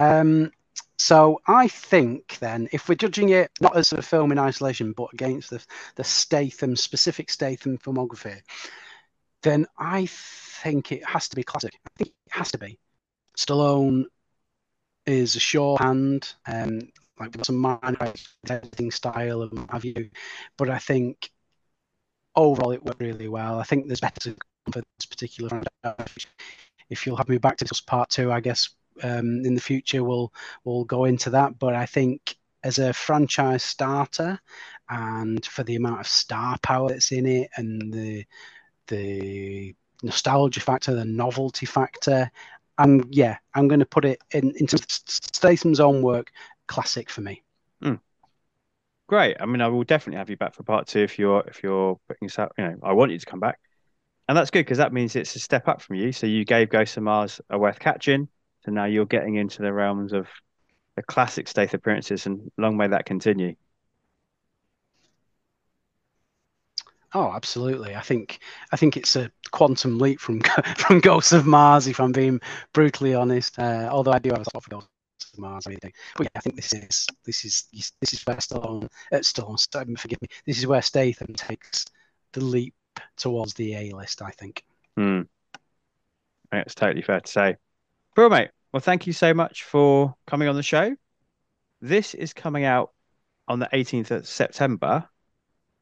Um, 0.00 0.52
so 0.98 1.40
I 1.46 1.68
think 1.68 2.38
then, 2.38 2.68
if 2.72 2.88
we're 2.88 2.94
judging 2.94 3.30
it 3.30 3.50
not 3.60 3.76
as 3.76 3.92
a 3.92 4.02
film 4.02 4.32
in 4.32 4.38
isolation, 4.38 4.92
but 4.92 5.12
against 5.12 5.50
the 5.50 5.64
the 5.96 6.04
Statham 6.04 6.76
specific 6.76 7.30
Statham 7.30 7.78
filmography, 7.78 8.40
then 9.42 9.66
I 9.76 10.06
think 10.06 10.92
it 10.92 11.04
has 11.04 11.28
to 11.28 11.36
be 11.36 11.42
classic. 11.42 11.74
I 11.84 11.90
think 11.98 12.10
it 12.10 12.32
has 12.32 12.52
to 12.52 12.58
be. 12.58 12.78
Stallone 13.36 14.04
is 15.06 15.36
a 15.36 15.40
shorthand, 15.40 16.32
um, 16.46 16.80
like 17.18 17.44
some 17.44 17.56
minor 17.56 18.12
editing 18.48 18.90
style 18.90 19.42
and 19.42 19.70
have 19.70 19.84
you, 19.84 20.10
but 20.56 20.70
I 20.70 20.78
think 20.78 21.30
overall 22.34 22.72
it 22.72 22.84
worked 22.84 23.00
really 23.00 23.28
well. 23.28 23.58
I 23.58 23.64
think 23.64 23.86
there's 23.86 24.00
better 24.00 24.34
for 24.72 24.82
this 24.98 25.06
particular. 25.06 25.62
If 26.90 27.06
you'll 27.06 27.16
have 27.16 27.28
me 27.28 27.38
back 27.38 27.56
to 27.58 27.64
this 27.64 27.80
part 27.80 28.10
two, 28.10 28.32
I 28.32 28.40
guess 28.40 28.70
um, 29.02 29.44
in 29.44 29.54
the 29.54 29.60
future 29.60 30.04
we'll 30.04 30.32
we'll 30.64 30.84
go 30.84 31.04
into 31.04 31.30
that. 31.30 31.58
But 31.58 31.74
I 31.74 31.86
think 31.86 32.36
as 32.62 32.78
a 32.78 32.92
franchise 32.92 33.62
starter 33.62 34.38
and 34.88 35.44
for 35.44 35.62
the 35.64 35.76
amount 35.76 36.00
of 36.00 36.06
star 36.06 36.56
power 36.62 36.88
that's 36.88 37.12
in 37.12 37.26
it 37.26 37.50
and 37.56 37.92
the 37.92 38.24
the 38.88 39.74
nostalgia 40.02 40.60
factor, 40.60 40.94
the 40.94 41.04
novelty 41.04 41.66
factor, 41.66 42.30
and 42.78 43.06
yeah, 43.10 43.36
I'm 43.54 43.68
going 43.68 43.80
to 43.80 43.86
put 43.86 44.04
it 44.04 44.20
in 44.32 44.52
in 44.56 44.66
Statham's 44.68 45.80
own 45.80 46.02
work, 46.02 46.32
classic 46.66 47.10
for 47.10 47.20
me. 47.20 47.42
Great. 49.06 49.36
I 49.38 49.46
mean, 49.46 49.60
I 49.60 49.68
will 49.68 49.84
definitely 49.84 50.18
have 50.18 50.30
you 50.30 50.36
back 50.36 50.54
for 50.54 50.62
part 50.62 50.86
two 50.86 51.00
if 51.00 51.18
you're 51.18 51.44
if 51.46 51.62
you're 51.62 52.00
putting 52.08 52.24
yourself. 52.26 52.52
You 52.56 52.64
know, 52.64 52.76
I 52.82 52.92
want 52.94 53.12
you 53.12 53.18
to 53.18 53.26
come 53.26 53.40
back, 53.40 53.60
and 54.28 54.36
that's 54.36 54.50
good 54.50 54.60
because 54.60 54.78
that 54.78 54.92
means 54.94 55.14
it's 55.14 55.36
a 55.36 55.40
step 55.40 55.68
up 55.68 55.82
from 55.82 55.96
you. 55.96 56.10
So 56.12 56.26
you 56.26 56.44
gave 56.44 56.70
Ghost 56.70 56.96
of 56.96 57.02
Mars 57.02 57.40
a 57.50 57.58
worth 57.58 57.78
catching, 57.78 58.28
so 58.64 58.70
now 58.72 58.86
you're 58.86 59.04
getting 59.04 59.34
into 59.34 59.62
the 59.62 59.72
realms 59.72 60.12
of 60.14 60.26
the 60.96 61.02
classic 61.02 61.48
state 61.48 61.74
appearances, 61.74 62.24
and 62.26 62.50
long 62.56 62.78
may 62.78 62.88
that 62.88 63.04
continue. 63.04 63.56
Oh, 67.12 67.30
absolutely. 67.32 67.94
I 67.94 68.00
think 68.00 68.40
I 68.72 68.76
think 68.76 68.96
it's 68.96 69.16
a 69.16 69.30
quantum 69.50 69.98
leap 69.98 70.18
from 70.18 70.40
from 70.78 71.00
Ghosts 71.00 71.32
of 71.32 71.46
Mars, 71.46 71.86
if 71.86 72.00
I'm 72.00 72.12
being 72.12 72.40
brutally 72.72 73.14
honest. 73.14 73.58
Uh, 73.58 73.88
although 73.92 74.12
I 74.12 74.18
do 74.18 74.30
have 74.30 74.40
a 74.40 74.44
soft 74.50 74.64
for 74.64 74.70
Ghosts 74.70 74.88
of 75.34 75.40
Mars, 75.40 75.66
and 75.66 75.74
everything. 75.74 75.92
But 76.16 76.24
yeah, 76.24 76.30
I 76.36 76.40
think 76.40 76.56
this 76.56 76.72
is 76.72 77.06
this 77.24 77.44
is 77.44 77.64
this 77.72 78.12
is 78.12 78.24
where 78.26 78.36
Stallone, 78.36 78.88
uh, 79.12 79.16
Stallone, 79.16 79.58
Statham, 79.58 79.96
forgive 79.96 80.22
me. 80.22 80.28
This 80.46 80.58
is 80.58 80.66
where 80.66 80.82
Statham 80.82 81.34
takes 81.34 81.84
the 82.32 82.42
leap 82.42 82.74
towards 83.16 83.54
the 83.54 83.74
A 83.74 83.90
list. 83.90 84.22
I 84.22 84.30
think. 84.30 84.64
Hmm. 84.96 85.22
It's 86.52 86.74
totally 86.74 87.02
fair 87.02 87.20
to 87.20 87.30
say. 87.30 87.56
Bro, 88.14 88.28
mate. 88.28 88.50
Well, 88.72 88.80
thank 88.80 89.06
you 89.06 89.12
so 89.12 89.34
much 89.34 89.64
for 89.64 90.14
coming 90.26 90.48
on 90.48 90.56
the 90.56 90.62
show. 90.62 90.94
This 91.80 92.14
is 92.14 92.32
coming 92.32 92.64
out 92.64 92.92
on 93.46 93.58
the 93.58 93.68
18th 93.72 94.10
of 94.10 94.26
September. 94.26 95.08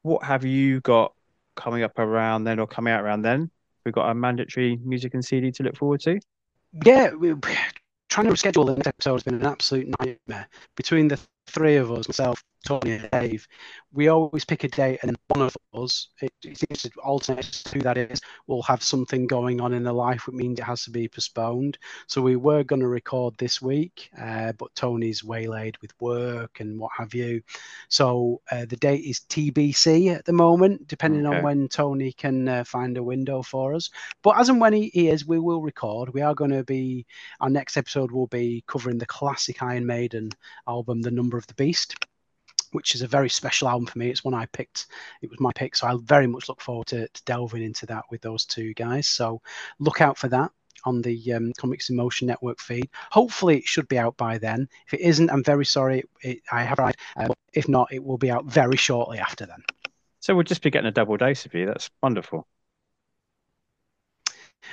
What 0.01 0.23
have 0.23 0.43
you 0.45 0.81
got 0.81 1.13
coming 1.55 1.83
up 1.83 1.97
around 1.97 2.43
then 2.43 2.59
or 2.59 2.67
coming 2.67 2.93
out 2.93 3.03
around 3.03 3.21
then? 3.21 3.49
We've 3.85 3.93
got 3.93 4.09
a 4.09 4.15
mandatory 4.15 4.77
music 4.83 5.13
and 5.13 5.23
CD 5.23 5.51
to 5.53 5.63
look 5.63 5.75
forward 5.75 6.01
to. 6.01 6.19
Yeah, 6.85 7.13
we, 7.13 7.33
trying 8.13 8.29
to 8.29 8.37
schedule 8.37 8.63
the 8.63 8.75
next 8.75 8.87
episode 8.87 9.13
has 9.13 9.23
been 9.23 9.33
an 9.33 9.45
absolute 9.45 9.87
nightmare. 9.99 10.47
Between 10.77 11.07
the 11.07 11.19
three 11.47 11.77
of 11.77 11.91
us, 11.91 12.07
myself, 12.07 12.43
Tony, 12.65 12.93
and 12.93 13.09
Dave, 13.11 13.47
we 13.91 14.07
always 14.07 14.45
pick 14.45 14.63
a 14.63 14.69
date, 14.69 14.99
and 15.01 15.09
then 15.09 15.17
one 15.27 15.41
of 15.47 15.55
us, 15.73 16.07
it, 16.21 16.31
it 16.43 16.57
seems 16.57 16.81
to 16.83 16.89
alternate 17.03 17.61
who 17.73 17.81
that 17.81 17.97
is, 17.97 18.21
will 18.47 18.61
have 18.63 18.81
something 18.81 19.27
going 19.27 19.59
on 19.59 19.73
in 19.73 19.83
their 19.83 19.93
life, 19.93 20.25
which 20.25 20.35
means 20.35 20.59
it 20.59 20.63
has 20.63 20.83
to 20.85 20.89
be 20.91 21.07
postponed. 21.09 21.77
So 22.07 22.21
we 22.21 22.37
were 22.37 22.63
going 22.63 22.79
to 22.79 22.87
record 22.87 23.35
this 23.37 23.61
week, 23.61 24.09
uh, 24.19 24.53
but 24.53 24.73
Tony's 24.75 25.23
waylaid 25.23 25.75
with 25.81 25.91
work 25.99 26.59
and 26.61 26.79
what 26.79 26.91
have 26.97 27.13
you. 27.13 27.41
So 27.89 28.41
uh, 28.51 28.65
the 28.65 28.77
date 28.77 29.03
is 29.05 29.19
TBC 29.29 30.15
at 30.15 30.25
the 30.25 30.33
moment, 30.33 30.87
depending 30.87 31.25
Okay. 31.25 31.37
on 31.37 31.43
when 31.43 31.67
Tony 31.67 32.13
can 32.13 32.47
uh, 32.47 32.63
find 32.63 32.97
a 32.97 33.03
window 33.03 33.41
for 33.41 33.73
us. 33.73 33.89
But 34.21 34.37
as 34.39 34.49
and 34.49 34.59
when 34.61 34.73
he 34.73 34.89
he 34.93 35.09
is, 35.09 35.25
we 35.25 35.39
will 35.39 35.61
record. 35.61 36.13
We 36.13 36.21
are 36.21 36.35
going 36.35 36.51
to 36.51 36.63
be, 36.63 37.05
our 37.41 37.49
next 37.49 37.77
episode 37.77 38.11
will 38.11 38.27
be 38.27 38.63
covering 38.67 38.97
the 38.97 39.05
classic 39.05 39.61
Iron 39.61 39.85
Maiden 39.85 40.29
album, 40.67 41.01
The 41.01 41.11
Number 41.11 41.32
of 41.37 41.47
the 41.47 41.53
Beast 41.55 41.95
which 42.73 42.95
is 42.95 43.01
a 43.01 43.07
very 43.07 43.29
special 43.29 43.69
album 43.69 43.85
for 43.85 43.99
me. 43.99 44.09
It's 44.09 44.23
one 44.23 44.33
I 44.33 44.47
picked. 44.47 44.87
It 45.21 45.29
was 45.29 45.39
my 45.39 45.51
pick, 45.53 45.75
so 45.75 45.87
I 45.87 45.95
very 46.01 46.27
much 46.27 46.49
look 46.49 46.59
forward 46.59 46.87
to, 46.87 47.07
to 47.07 47.23
delving 47.25 47.63
into 47.63 47.85
that 47.85 48.03
with 48.09 48.21
those 48.21 48.45
two 48.45 48.73
guys. 48.73 49.07
So 49.07 49.41
look 49.79 50.01
out 50.01 50.17
for 50.17 50.27
that 50.29 50.51
on 50.85 51.01
the 51.01 51.33
um, 51.33 51.53
Comics 51.57 51.89
in 51.89 51.95
Motion 51.95 52.27
Network 52.27 52.59
feed. 52.59 52.89
Hopefully, 53.11 53.57
it 53.57 53.65
should 53.65 53.87
be 53.87 53.97
out 53.97 54.17
by 54.17 54.37
then. 54.37 54.67
If 54.87 54.95
it 54.95 55.01
isn't, 55.01 55.29
I'm 55.29 55.43
very 55.43 55.65
sorry. 55.65 56.03
It, 56.21 56.39
I 56.51 56.63
have. 56.63 56.79
Uh, 56.79 56.91
if 57.53 57.69
not, 57.69 57.93
it 57.93 58.03
will 58.03 58.17
be 58.17 58.31
out 58.31 58.45
very 58.45 58.77
shortly 58.77 59.19
after 59.19 59.45
then. 59.45 59.63
So 60.19 60.33
we'll 60.33 60.43
just 60.43 60.63
be 60.63 60.69
getting 60.69 60.87
a 60.87 60.91
double 60.91 61.17
dose 61.17 61.45
of 61.45 61.53
you. 61.53 61.65
That's 61.65 61.89
wonderful. 62.01 62.47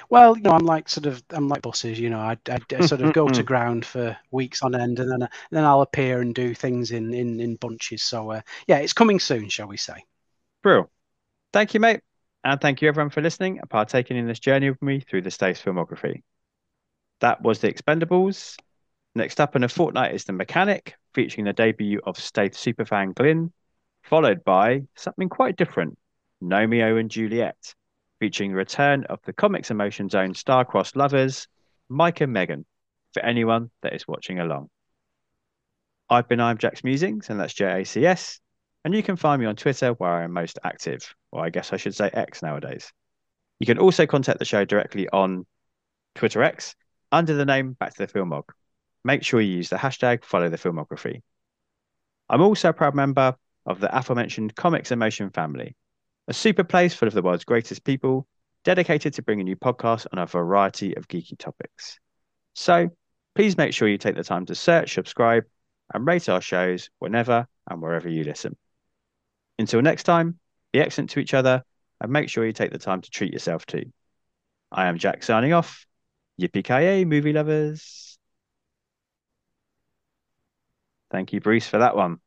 Well, 0.09 0.37
you 0.37 0.43
know, 0.43 0.53
I'm 0.53 0.67
like 0.67 0.89
sort 0.89 1.07
of, 1.07 1.23
I'm 1.31 1.49
like 1.49 1.63
buses. 1.63 1.99
You 1.99 2.11
know, 2.11 2.19
I, 2.19 2.37
I, 2.49 2.59
I 2.77 2.87
sort 2.87 3.01
of 3.01 3.13
go 3.13 3.29
to 3.29 3.43
ground 3.43 3.85
for 3.85 4.17
weeks 4.31 4.63
on 4.63 4.75
end, 4.75 4.99
and 4.99 5.11
then 5.11 5.23
I, 5.23 5.29
then 5.51 5.65
I'll 5.65 5.83
appear 5.83 6.21
and 6.21 6.35
do 6.35 6.55
things 6.55 6.91
in 6.91 7.13
in, 7.15 7.41
in 7.41 7.57
bunches. 7.57 8.03
So 8.03 8.31
uh, 8.31 8.41
yeah, 8.67 8.79
it's 8.79 8.93
coming 8.93 9.21
soon, 9.21 9.49
shall 9.49 9.69
we 9.69 9.77
say? 9.77 10.05
Brill. 10.63 10.91
Thank 11.53 11.75
you, 11.75 11.81
mate. 11.81 12.01
And 12.43 12.61
thank 12.61 12.81
you, 12.81 12.89
everyone, 12.89 13.11
for 13.11 13.21
listening 13.21 13.59
and 13.59 13.69
partaking 13.69 14.17
in 14.17 14.27
this 14.27 14.39
journey 14.39 14.71
with 14.71 14.81
me 14.81 15.01
through 15.01 15.23
the 15.23 15.31
Stath 15.31 15.63
filmography. 15.63 16.23
That 17.21 17.43
was 17.43 17.59
The 17.59 17.73
Expendables. 17.73 18.57
Next 19.15 19.41
up 19.41 19.57
in 19.57 19.65
a 19.65 19.69
fortnight 19.69 20.15
is 20.15 20.25
The 20.25 20.33
Mechanic, 20.33 20.95
featuring 21.13 21.45
the 21.45 21.53
debut 21.53 22.01
of 22.05 22.19
Stath 22.19 22.53
superfan 22.53 23.15
Glyn, 23.15 23.53
followed 24.05 24.43
by 24.43 24.85
something 24.97 25.29
quite 25.29 25.57
different 25.57 25.99
Romeo 26.41 26.97
and 26.97 27.11
Juliet, 27.11 27.75
featuring 28.21 28.51
the 28.51 28.57
return 28.57 29.05
of 29.05 29.19
the 29.25 29.33
Comics 29.33 29.71
in 29.71 29.77
Motion 29.79 30.09
Zone 30.09 30.35
star-crossed 30.35 30.95
lovers, 30.95 31.49
Mike 31.89 32.21
and 32.21 32.33
Megan, 32.33 32.65
for 33.13 33.23
anyone 33.23 33.71
that 33.83 33.95
is 33.95 34.07
watching 34.07 34.39
along. 34.39 34.69
I've 36.09 36.29
been 36.29 36.41
I'm 36.41 36.59
Jack's 36.59 36.85
Musings, 36.85 37.31
and 37.31 37.41
that's 37.41 37.55
JACS. 37.55 38.39
And 38.85 38.95
you 38.95 39.03
can 39.03 39.17
find 39.17 39.41
me 39.41 39.47
on 39.47 39.57
Twitter 39.57 39.93
where 39.93 40.11
I 40.11 40.25
am 40.25 40.33
most 40.33 40.59
active, 40.63 41.15
or 41.33 41.45
I 41.45 41.51
guess 41.51 41.73
I 41.73 41.77
should 41.77 41.95
say 41.95 42.11
X 42.13 42.43
nowadays. 42.43 42.93
You 43.59 43.67
can 43.67 43.79
also 43.79 44.07
contact 44.07 44.39
the 44.39 44.45
show 44.45 44.65
directly 44.65 45.09
on 45.09 45.47
Twitter 46.15 46.43
X 46.43 46.75
under 47.13 47.35
the 47.35 47.45
name 47.45 47.73
Back 47.73 47.95
to 47.95 48.07
the 48.07 48.13
Filmog. 48.13 48.45
Make 49.05 49.23
sure 49.23 49.41
you 49.41 49.57
use 49.57 49.69
the 49.69 49.77
hashtag 49.77 50.25
follow 50.25 50.49
the 50.49 50.59
filmography. 50.59 51.23
I'm 52.29 52.43
also 52.43 52.69
a 52.71 52.73
proud 52.73 52.95
member 52.95 53.35
of 53.67 53.81
the 53.81 53.97
aforementioned 53.97 54.55
Comics 54.55 54.93
in 54.93 54.99
Motion 54.99 55.31
family, 55.31 55.75
a 56.31 56.33
super 56.33 56.63
place 56.63 56.95
full 56.95 57.09
of 57.09 57.13
the 57.13 57.23
world's 57.23 57.45
greatest 57.45 57.83
people, 57.83 58.25
dedicated 58.65 59.13
to 59.13 59.23
bringing 59.23 59.49
you 59.49 59.57
podcasts 59.57 60.07
on 60.13 60.21
a 60.21 60.27
variety 60.27 60.97
of 60.97 61.09
geeky 61.09 61.37
topics. 61.37 61.99
So 62.55 62.89
please 63.35 63.59
make 63.59 63.75
sure 63.75 63.89
you 63.89 63.99
take 63.99 64.15
the 64.15 64.23
time 64.23 64.47
to 64.47 64.55
search, 64.55 64.95
subscribe, 64.95 65.43
and 65.93 66.07
rate 66.07 66.29
our 66.29 66.41
shows 66.41 66.89
whenever 67.01 67.49
and 67.69 67.83
wherever 67.83 68.09
you 68.09 68.23
listen. 68.23 68.57
Until 69.59 69.83
next 69.83 70.05
time, 70.05 70.39
be 70.73 70.79
excellent 70.79 71.11
to 71.11 71.19
each 71.19 71.35
other 71.35 71.65
and 72.01 72.13
make 72.13 72.29
sure 72.29 72.47
you 72.47 72.53
take 72.53 72.71
the 72.71 72.79
time 72.79 73.01
to 73.01 73.11
treat 73.11 73.33
yourself 73.33 73.67
too. 73.67 73.91
I 74.71 74.87
am 74.87 74.99
Jack 74.99 75.25
signing 75.25 75.53
off. 75.53 75.85
Yippee 76.41 77.09
movie 77.09 77.33
lovers. 77.33 78.17
Thank 81.11 81.33
you, 81.33 81.41
Bruce, 81.41 81.67
for 81.67 81.79
that 81.79 81.97
one. 81.97 82.21